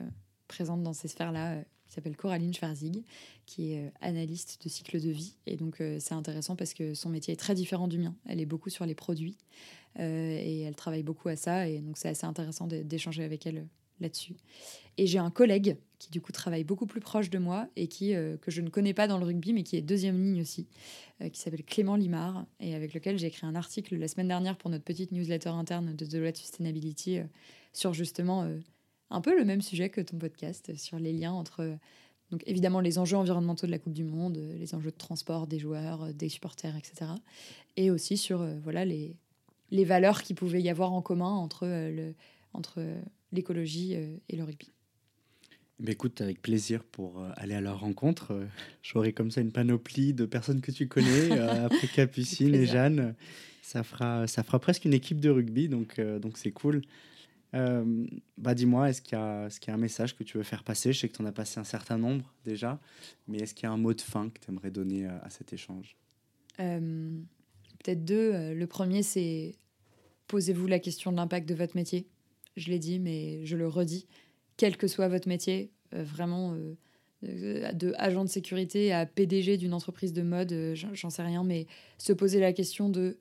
présente 0.46 0.82
dans 0.82 0.92
ces 0.92 1.08
sphères-là, 1.08 1.62
qui 1.86 1.94
s'appelle 1.94 2.16
Coraline 2.16 2.54
Schwarzig, 2.54 3.04
qui 3.46 3.72
est 3.72 3.92
analyste 4.00 4.62
de 4.64 4.68
cycle 4.68 5.00
de 5.00 5.10
vie. 5.10 5.36
Et 5.46 5.56
donc, 5.56 5.82
c'est 5.98 6.14
intéressant 6.14 6.56
parce 6.56 6.72
que 6.72 6.94
son 6.94 7.10
métier 7.10 7.34
est 7.34 7.38
très 7.38 7.54
différent 7.54 7.88
du 7.88 7.98
mien. 7.98 8.14
Elle 8.26 8.40
est 8.40 8.46
beaucoup 8.46 8.70
sur 8.70 8.86
les 8.86 8.94
produits 8.94 9.36
et 9.98 10.62
elle 10.62 10.74
travaille 10.74 11.02
beaucoup 11.02 11.28
à 11.28 11.36
ça. 11.36 11.68
Et 11.68 11.80
donc, 11.80 11.98
c'est 11.98 12.08
assez 12.08 12.24
intéressant 12.24 12.66
d'échanger 12.66 13.24
avec 13.24 13.46
elle 13.46 13.66
là-dessus. 14.02 14.34
Et 14.98 15.06
j'ai 15.06 15.18
un 15.18 15.30
collègue 15.30 15.76
qui 15.98 16.10
du 16.10 16.20
coup 16.20 16.32
travaille 16.32 16.64
beaucoup 16.64 16.86
plus 16.86 17.00
proche 17.00 17.30
de 17.30 17.38
moi 17.38 17.68
et 17.76 17.86
qui 17.86 18.14
euh, 18.14 18.36
que 18.36 18.50
je 18.50 18.60
ne 18.60 18.68
connais 18.68 18.92
pas 18.92 19.06
dans 19.06 19.18
le 19.18 19.24
rugby, 19.24 19.52
mais 19.52 19.62
qui 19.62 19.76
est 19.76 19.82
deuxième 19.82 20.20
ligne 20.20 20.40
aussi, 20.40 20.66
euh, 21.20 21.28
qui 21.28 21.40
s'appelle 21.40 21.62
Clément 21.62 21.94
Limard 21.94 22.44
et 22.58 22.74
avec 22.74 22.92
lequel 22.92 23.18
j'ai 23.18 23.28
écrit 23.28 23.46
un 23.46 23.54
article 23.54 23.96
la 23.96 24.08
semaine 24.08 24.28
dernière 24.28 24.56
pour 24.56 24.68
notre 24.68 24.82
petite 24.82 25.12
newsletter 25.12 25.50
interne 25.50 25.94
de 25.94 26.04
Deloitte 26.04 26.36
Sustainability 26.36 27.18
euh, 27.18 27.24
sur 27.72 27.94
justement 27.94 28.46
un 29.10 29.20
peu 29.22 29.38
le 29.38 29.44
même 29.44 29.62
sujet 29.62 29.88
que 29.88 30.00
ton 30.00 30.18
podcast, 30.18 30.76
sur 30.76 30.98
les 30.98 31.12
liens 31.12 31.32
entre 31.32 31.78
donc 32.30 32.42
évidemment 32.46 32.80
les 32.80 32.98
enjeux 32.98 33.16
environnementaux 33.16 33.66
de 33.66 33.70
la 33.70 33.78
Coupe 33.78 33.94
du 33.94 34.04
Monde, 34.04 34.38
les 34.58 34.74
enjeux 34.74 34.90
de 34.90 34.96
transport 34.96 35.46
des 35.46 35.58
joueurs, 35.58 36.12
des 36.12 36.28
supporters, 36.28 36.76
etc. 36.76 37.12
Et 37.76 37.90
aussi 37.90 38.18
sur 38.18 38.44
voilà 38.62 38.84
les 38.84 39.16
les 39.70 39.84
valeurs 39.84 40.22
qui 40.22 40.34
pouvaient 40.34 40.60
y 40.60 40.68
avoir 40.68 40.92
en 40.92 41.00
commun 41.00 41.30
entre 41.30 41.66
le 41.66 42.14
entre 42.54 42.82
l'écologie 43.32 43.94
euh, 43.96 44.16
et 44.28 44.36
le 44.36 44.44
rugby. 44.44 44.70
Mais 45.78 45.92
écoute, 45.92 46.20
avec 46.20 46.40
plaisir 46.40 46.84
pour 46.84 47.20
euh, 47.20 47.30
aller 47.36 47.54
à 47.54 47.60
leur 47.60 47.80
rencontre. 47.80 48.32
Euh, 48.32 48.46
j'aurai 48.82 49.12
comme 49.12 49.30
ça 49.30 49.40
une 49.40 49.50
panoplie 49.50 50.14
de 50.14 50.26
personnes 50.26 50.60
que 50.60 50.70
tu 50.70 50.86
connais, 50.86 51.32
après 51.40 51.88
Capucine 51.88 52.54
et 52.54 52.66
Jeanne. 52.66 53.14
Ça 53.62 53.82
fera, 53.82 54.26
ça 54.26 54.42
fera 54.42 54.58
presque 54.60 54.84
une 54.84 54.94
équipe 54.94 55.20
de 55.20 55.30
rugby, 55.30 55.68
donc 55.68 55.98
donc 55.98 56.36
c'est 56.36 56.50
cool. 56.50 56.82
bah 57.52 58.54
dis-moi, 58.54 58.90
est-ce 58.90 59.00
qu'il 59.00 59.16
y, 59.16 59.20
a, 59.20 59.48
qu'il 59.48 59.68
y 59.68 59.70
a 59.70 59.74
un 59.74 59.78
message 59.78 60.14
que 60.14 60.24
tu 60.24 60.36
veux 60.36 60.42
faire 60.42 60.62
passer? 60.62 60.92
Je 60.92 60.98
sais 60.98 61.08
que 61.08 61.16
tu 61.16 61.22
en 61.22 61.26
as 61.26 61.32
passé 61.32 61.58
un 61.58 61.64
certain 61.64 61.96
nombre 61.96 62.34
déjà, 62.44 62.78
mais 63.28 63.38
est-ce 63.38 63.54
qu'il 63.54 63.64
y 63.64 63.66
a 63.66 63.72
un 63.72 63.78
mot 63.78 63.94
de 63.94 64.00
fin 64.00 64.28
que 64.28 64.40
tu 64.40 64.50
aimerais 64.50 64.70
donner 64.70 65.06
à, 65.06 65.18
à 65.20 65.30
cet 65.30 65.54
échange? 65.54 65.96
Peut-être 66.58 68.04
deux. 68.04 68.52
Le 68.52 68.66
premier, 68.66 69.02
c'est 69.02 69.54
posez-vous 70.26 70.66
la 70.66 70.80
question 70.80 71.12
de 71.12 71.16
l'impact 71.16 71.48
de 71.48 71.54
votre 71.54 71.76
métier 71.76 72.06
je 72.56 72.70
l'ai 72.70 72.78
dit, 72.78 72.98
mais 72.98 73.44
je 73.44 73.56
le 73.56 73.68
redis, 73.68 74.06
quel 74.56 74.76
que 74.76 74.86
soit 74.86 75.08
votre 75.08 75.28
métier, 75.28 75.70
euh, 75.94 76.02
vraiment 76.02 76.52
euh, 76.52 76.74
euh, 77.24 77.72
de 77.72 77.94
agent 77.98 78.24
de 78.24 78.30
sécurité 78.30 78.92
à 78.92 79.06
PDG 79.06 79.56
d'une 79.56 79.74
entreprise 79.74 80.12
de 80.12 80.22
mode, 80.22 80.74
j'en 80.74 81.10
sais 81.10 81.22
rien, 81.22 81.44
mais 81.44 81.66
se 81.98 82.12
poser 82.12 82.40
la 82.40 82.52
question 82.52 82.88
de 82.88 83.18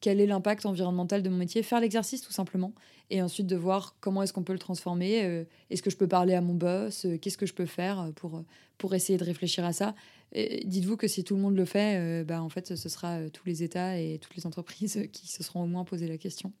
quel 0.00 0.20
est 0.20 0.26
l'impact 0.26 0.66
environnemental 0.66 1.22
de 1.22 1.30
mon 1.30 1.36
métier, 1.36 1.62
faire 1.62 1.80
l'exercice 1.80 2.20
tout 2.20 2.32
simplement, 2.32 2.74
et 3.10 3.22
ensuite 3.22 3.46
de 3.46 3.56
voir 3.56 3.96
comment 4.00 4.22
est-ce 4.22 4.32
qu'on 4.34 4.42
peut 4.42 4.52
le 4.52 4.58
transformer, 4.58 5.46
est-ce 5.70 5.82
que 5.82 5.88
je 5.88 5.96
peux 5.96 6.08
parler 6.08 6.34
à 6.34 6.42
mon 6.42 6.52
boss, 6.52 7.06
qu'est-ce 7.22 7.38
que 7.38 7.46
je 7.46 7.54
peux 7.54 7.64
faire 7.64 8.10
pour, 8.16 8.44
pour 8.76 8.94
essayer 8.94 9.18
de 9.18 9.24
réfléchir 9.24 9.64
à 9.64 9.72
ça. 9.72 9.94
Dites-vous 10.34 10.98
que 10.98 11.08
si 11.08 11.24
tout 11.24 11.36
le 11.36 11.40
monde 11.40 11.56
le 11.56 11.64
fait, 11.64 12.22
bah, 12.24 12.42
en 12.42 12.50
fait, 12.50 12.76
ce 12.76 12.88
sera 12.90 13.30
tous 13.30 13.46
les 13.46 13.62
États 13.62 13.98
et 13.98 14.18
toutes 14.18 14.36
les 14.36 14.46
entreprises 14.46 15.08
qui 15.12 15.26
se 15.26 15.42
seront 15.42 15.62
au 15.62 15.66
moins 15.66 15.84
posé 15.84 16.06
la 16.06 16.18
question. 16.18 16.52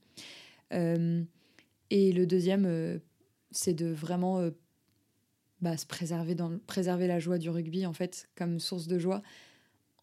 Et 1.90 2.12
le 2.12 2.26
deuxième, 2.26 2.64
euh, 2.66 2.98
c'est 3.50 3.74
de 3.74 3.86
vraiment 3.86 4.38
euh, 4.38 4.50
bah, 5.60 5.76
se 5.76 5.86
préserver, 5.86 6.36
préserver 6.66 7.06
la 7.06 7.18
joie 7.18 7.38
du 7.38 7.50
rugby, 7.50 7.86
en 7.86 7.92
fait, 7.92 8.28
comme 8.36 8.58
source 8.58 8.86
de 8.86 8.98
joie. 8.98 9.22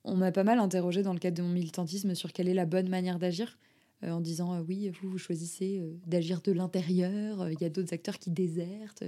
On 0.03 0.16
m'a 0.16 0.32
pas 0.32 0.44
mal 0.44 0.60
interrogé 0.60 1.03
dans 1.03 1.14
le 1.14 1.20
cadre 1.20 1.38
de 1.38 1.44
mon 1.44 1.49
militantisme 1.49 2.16
sur 2.16 2.34
quelle 2.34 2.48
est 2.48 2.53
la 2.53 2.66
bonne 2.66 2.90
manière 2.90 3.20
d'agir, 3.20 3.60
euh, 4.03 4.12
en 4.12 4.22
disant 4.22 4.60
oui, 4.62 4.90
vous, 4.90 5.10
vous 5.10 5.18
choisissez 5.20 5.84
d'agir 6.08 6.41
de 6.41 6.52
l'intérieur, 6.52 7.49
il 7.49 7.62
y 7.62 7.66
a 7.66 7.70
d'autres 7.70 7.94
acteurs 7.94 8.18
qui 8.18 8.32
désertent. 8.32 9.03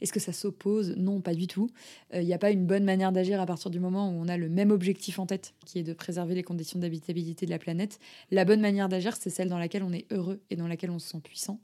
Est-ce 0.00 0.12
que 0.12 0.20
ça 0.20 0.32
s'oppose? 0.32 0.94
Non, 0.96 1.20
pas 1.20 1.34
du 1.34 1.46
tout. 1.48 1.70
Il 2.14 2.24
n'y 2.24 2.32
a 2.32 2.38
pas 2.38 2.50
une 2.50 2.66
bonne 2.66 2.84
manière 2.84 3.12
d'agir 3.12 3.40
à 3.42 3.46
partir 3.46 3.70
du 3.70 3.80
moment 3.80 4.10
où 4.10 4.14
on 4.14 4.28
a 4.28 4.38
le 4.38 4.48
même 4.48 4.70
objectif 4.70 5.18
en 5.18 5.26
tête, 5.26 5.54
qui 5.66 5.78
est 5.80 5.82
de 5.82 5.92
préserver 5.92 6.34
les 6.34 6.42
conditions 6.42 6.78
d'habitabilité 6.78 7.44
de 7.44 7.50
la 7.50 7.58
planète. 7.58 7.98
La 8.30 8.46
bonne 8.46 8.60
manière 8.60 8.88
d'agir, 8.88 9.16
c'est 9.16 9.30
celle 9.30 9.48
dans 9.48 9.58
laquelle 9.58 9.82
on 9.82 9.92
est 9.92 10.10
heureux 10.12 10.40
et 10.50 10.56
dans 10.56 10.68
laquelle 10.68 10.90
on 10.90 10.98
se 10.98 11.08
sent 11.08 11.20
puissant. 11.22 11.60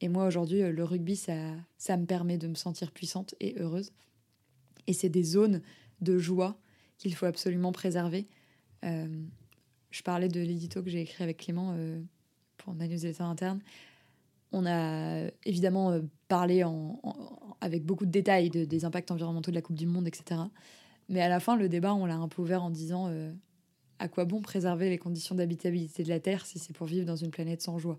Et 0.00 0.08
moi, 0.08 0.26
aujourd'hui, 0.26 0.62
euh, 0.62 0.72
le 0.72 0.84
rugby, 0.84 1.16
ça, 1.16 1.34
ça 1.78 1.96
me 1.96 2.06
permet 2.06 2.38
de 2.38 2.48
me 2.48 2.54
sentir 2.54 2.92
puissante 2.92 3.34
et 3.40 3.58
heureuse. 3.58 3.92
Et 4.86 4.92
c'est 4.92 5.08
des 5.08 5.24
zones 5.24 5.62
de 6.00 6.18
joie 6.18 6.58
qu'il 6.98 7.14
faut 7.14 7.26
absolument 7.26 7.72
préserver. 7.72 8.26
Euh, 8.84 9.22
je 9.90 10.02
parlais 10.02 10.28
de 10.28 10.40
l'édito 10.40 10.82
que 10.82 10.90
j'ai 10.90 11.00
écrit 11.00 11.24
avec 11.24 11.38
Clément 11.38 11.74
euh, 11.76 12.00
pour 12.58 12.74
la 12.74 12.86
newsletter 12.86 13.22
interne. 13.22 13.60
On 14.52 14.64
a 14.66 15.28
évidemment 15.44 16.00
parlé 16.28 16.62
avec 17.60 17.84
beaucoup 17.84 18.06
de 18.06 18.10
détails 18.10 18.48
des 18.48 18.84
impacts 18.84 19.10
environnementaux 19.10 19.50
de 19.50 19.56
la 19.56 19.60
Coupe 19.60 19.76
du 19.76 19.86
Monde, 19.86 20.06
etc. 20.06 20.40
Mais 21.08 21.20
à 21.20 21.28
la 21.28 21.40
fin, 21.40 21.56
le 21.56 21.68
débat, 21.68 21.94
on 21.94 22.06
l'a 22.06 22.14
un 22.14 22.28
peu 22.28 22.42
ouvert 22.42 22.62
en 22.62 22.70
disant 22.70 23.10
à 23.98 24.08
quoi 24.08 24.24
bon 24.24 24.40
préserver 24.40 24.88
les 24.88 24.98
conditions 24.98 25.34
d'habitabilité 25.34 26.04
de 26.04 26.08
la 26.08 26.20
Terre 26.20 26.46
si 26.46 26.60
c'est 26.60 26.72
pour 26.72 26.86
vivre 26.86 27.04
dans 27.04 27.16
une 27.16 27.32
planète 27.32 27.60
sans 27.60 27.78
joie? 27.78 27.98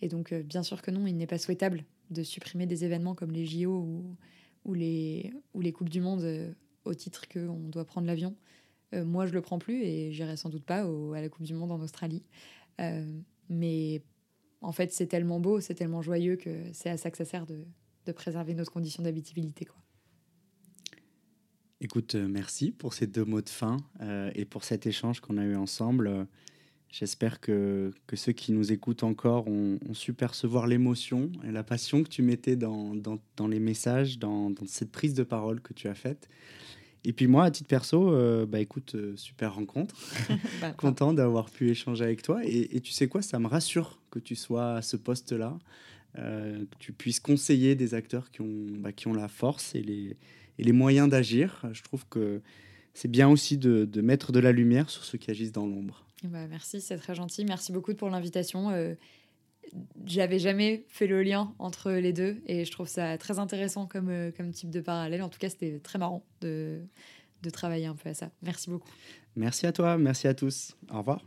Et 0.00 0.08
donc, 0.08 0.32
euh, 0.32 0.42
bien 0.42 0.62
sûr 0.62 0.82
que 0.82 0.90
non, 0.90 1.06
il 1.06 1.16
n'est 1.16 1.26
pas 1.26 1.38
souhaitable 1.38 1.84
de 2.10 2.22
supprimer 2.22 2.66
des 2.66 2.84
événements 2.84 3.14
comme 3.14 3.32
les 3.32 3.46
JO 3.46 4.16
ou, 4.64 4.74
les, 4.74 5.32
ou 5.54 5.60
les 5.60 5.72
Coupes 5.72 5.88
du 5.88 6.00
Monde 6.00 6.22
euh, 6.22 6.52
au 6.84 6.94
titre 6.94 7.28
qu'on 7.28 7.68
doit 7.68 7.84
prendre 7.84 8.06
l'avion. 8.06 8.36
Euh, 8.94 9.04
moi, 9.04 9.26
je 9.26 9.32
le 9.32 9.40
prends 9.40 9.58
plus 9.58 9.82
et 9.82 10.12
j'irai 10.12 10.36
sans 10.36 10.50
doute 10.50 10.64
pas 10.64 10.82
à 10.82 11.20
la 11.20 11.28
Coupe 11.28 11.44
du 11.44 11.54
Monde 11.54 11.72
en 11.72 11.80
Australie. 11.80 12.22
mais 13.48 14.02
en 14.62 14.72
fait, 14.72 14.92
c'est 14.92 15.06
tellement 15.06 15.40
beau, 15.40 15.60
c'est 15.60 15.74
tellement 15.74 16.02
joyeux 16.02 16.36
que 16.36 16.50
c'est 16.72 16.90
à 16.90 16.96
ça 16.96 17.10
que 17.10 17.16
ça 17.16 17.24
sert 17.24 17.46
de, 17.46 17.64
de 18.06 18.12
préserver 18.12 18.54
notre 18.54 18.72
condition 18.72 19.02
d'habitabilité. 19.02 19.66
Écoute, 21.80 22.14
merci 22.14 22.72
pour 22.72 22.94
ces 22.94 23.06
deux 23.06 23.24
mots 23.24 23.42
de 23.42 23.48
fin 23.48 23.76
et 24.34 24.44
pour 24.44 24.64
cet 24.64 24.86
échange 24.86 25.20
qu'on 25.20 25.36
a 25.36 25.44
eu 25.44 25.56
ensemble. 25.56 26.26
J'espère 26.90 27.40
que, 27.40 27.92
que, 28.06 28.16
ceux 28.16 28.32
qui 28.32 28.52
nous 28.52 28.72
écoutent 28.72 29.02
encore 29.02 29.48
ont, 29.48 29.78
su 29.92 30.12
percevoir 30.12 30.66
l'émotion 30.66 31.30
et 31.46 31.50
la 31.50 31.62
passion 31.62 32.02
que 32.02 32.08
tu 32.08 32.22
mettais 32.22 32.56
dans, 32.56 32.94
dans, 32.94 33.18
dans 33.36 33.48
les 33.48 33.60
messages, 33.60 34.18
dans, 34.18 34.50
dans, 34.50 34.66
cette 34.66 34.92
prise 34.92 35.14
de 35.14 35.22
parole 35.22 35.60
que 35.60 35.74
tu 35.74 35.88
as 35.88 35.94
faite. 35.94 36.28
Et 37.04 37.12
puis 37.12 37.28
moi, 37.28 37.44
à 37.44 37.50
titre 37.50 37.68
perso, 37.68 38.12
euh, 38.12 38.46
bah 38.46 38.60
écoute, 38.60 38.96
euh, 38.96 39.16
super 39.16 39.54
rencontre. 39.54 39.94
Bah, 40.60 40.72
Content 40.72 41.12
d'avoir 41.12 41.50
pu 41.50 41.70
échanger 41.70 42.04
avec 42.04 42.22
toi. 42.22 42.40
Et, 42.44 42.80
tu 42.80 42.92
sais 42.92 43.08
quoi, 43.08 43.22
ça 43.22 43.38
me 43.38 43.46
rassure 43.46 44.00
que 44.10 44.18
tu 44.18 44.34
sois 44.34 44.74
à 44.74 44.82
ce 44.82 44.96
poste-là, 44.96 45.58
euh, 46.18 46.64
que 46.64 46.76
tu 46.78 46.92
puisses 46.92 47.20
conseiller 47.20 47.74
des 47.74 47.94
acteurs 47.94 48.30
qui 48.30 48.40
ont, 48.40 48.66
bah, 48.78 48.92
qui 48.92 49.06
ont 49.06 49.14
la 49.14 49.28
force 49.28 49.74
et 49.74 49.82
les, 49.82 50.16
et 50.58 50.64
les 50.64 50.72
moyens 50.72 51.08
d'agir. 51.08 51.62
Je 51.72 51.82
trouve 51.82 52.06
que 52.08 52.40
c'est 52.94 53.10
bien 53.10 53.28
aussi 53.28 53.58
de, 53.58 53.84
de 53.84 54.00
mettre 54.00 54.32
de 54.32 54.40
la 54.40 54.52
lumière 54.52 54.88
sur 54.88 55.04
ceux 55.04 55.18
qui 55.18 55.30
agissent 55.30 55.52
dans 55.52 55.66
l'ombre. 55.66 56.05
Bah, 56.24 56.46
merci, 56.48 56.80
c'est 56.80 56.96
très 56.96 57.14
gentil. 57.14 57.44
Merci 57.44 57.72
beaucoup 57.72 57.94
pour 57.94 58.08
l'invitation. 58.10 58.70
Euh, 58.70 58.94
j'avais 60.04 60.38
jamais 60.38 60.84
fait 60.88 61.06
le 61.06 61.22
lien 61.22 61.54
entre 61.58 61.92
les 61.92 62.12
deux 62.12 62.40
et 62.46 62.64
je 62.64 62.70
trouve 62.70 62.88
ça 62.88 63.18
très 63.18 63.38
intéressant 63.38 63.86
comme, 63.86 64.08
euh, 64.08 64.30
comme 64.36 64.50
type 64.52 64.70
de 64.70 64.80
parallèle. 64.80 65.22
En 65.22 65.28
tout 65.28 65.38
cas, 65.38 65.48
c'était 65.48 65.78
très 65.80 65.98
marrant 65.98 66.24
de, 66.40 66.80
de 67.42 67.50
travailler 67.50 67.86
un 67.86 67.94
peu 67.94 68.08
à 68.08 68.14
ça. 68.14 68.30
Merci 68.42 68.70
beaucoup. 68.70 68.88
Merci 69.34 69.66
à 69.66 69.72
toi, 69.72 69.98
merci 69.98 70.26
à 70.28 70.34
tous. 70.34 70.76
Au 70.90 70.98
revoir. 70.98 71.22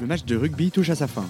Le 0.00 0.06
match 0.08 0.24
de 0.24 0.34
rugby 0.34 0.72
touche 0.72 0.90
à 0.90 0.96
sa 0.96 1.06
fin. 1.06 1.28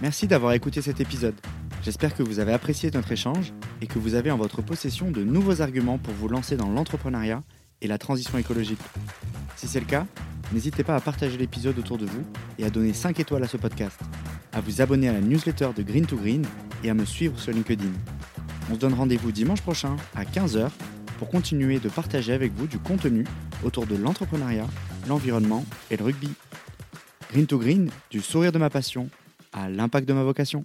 Merci 0.00 0.28
d'avoir 0.28 0.52
écouté 0.52 0.80
cet 0.80 1.00
épisode. 1.00 1.34
J'espère 1.82 2.14
que 2.14 2.22
vous 2.22 2.38
avez 2.38 2.52
apprécié 2.52 2.92
notre 2.92 3.10
échange 3.10 3.52
et 3.80 3.88
que 3.88 3.98
vous 3.98 4.14
avez 4.14 4.30
en 4.30 4.36
votre 4.36 4.62
possession 4.62 5.10
de 5.10 5.24
nouveaux 5.24 5.62
arguments 5.62 5.98
pour 5.98 6.14
vous 6.14 6.28
lancer 6.28 6.56
dans 6.56 6.70
l'entrepreneuriat 6.70 7.40
et 7.80 7.88
la 7.88 7.98
transition 7.98 8.38
écologique. 8.38 8.78
Si 9.56 9.66
c'est 9.66 9.80
le 9.80 9.86
cas, 9.86 10.06
n'hésitez 10.52 10.84
pas 10.84 10.94
à 10.94 11.00
partager 11.00 11.36
l'épisode 11.36 11.76
autour 11.80 11.98
de 11.98 12.06
vous 12.06 12.22
et 12.56 12.64
à 12.64 12.70
donner 12.70 12.92
5 12.92 13.18
étoiles 13.18 13.42
à 13.42 13.48
ce 13.48 13.56
podcast, 13.56 13.98
à 14.52 14.60
vous 14.60 14.80
abonner 14.80 15.08
à 15.08 15.12
la 15.12 15.20
newsletter 15.20 15.70
de 15.76 15.82
Green 15.82 16.06
to 16.06 16.16
Green 16.16 16.44
et 16.84 16.90
à 16.90 16.94
me 16.94 17.04
suivre 17.04 17.36
sur 17.40 17.52
LinkedIn. 17.52 17.90
On 18.70 18.74
se 18.74 18.78
donne 18.78 18.94
rendez-vous 18.94 19.32
dimanche 19.32 19.62
prochain 19.62 19.96
à 20.14 20.22
15h 20.24 20.70
pour 21.18 21.30
continuer 21.30 21.80
de 21.80 21.88
partager 21.88 22.32
avec 22.32 22.52
vous 22.52 22.68
du 22.68 22.78
contenu 22.78 23.24
autour 23.64 23.86
de 23.86 23.96
l'entrepreneuriat, 23.96 24.68
l'environnement 25.08 25.64
et 25.90 25.96
le 25.96 26.04
rugby. 26.04 26.30
Green 27.32 27.46
to 27.46 27.58
Green, 27.58 27.90
du 28.08 28.20
sourire 28.20 28.52
de 28.52 28.58
ma 28.58 28.70
passion 28.70 29.10
à 29.52 29.68
l'impact 29.68 30.08
de 30.08 30.12
ma 30.12 30.22
vocation. 30.22 30.64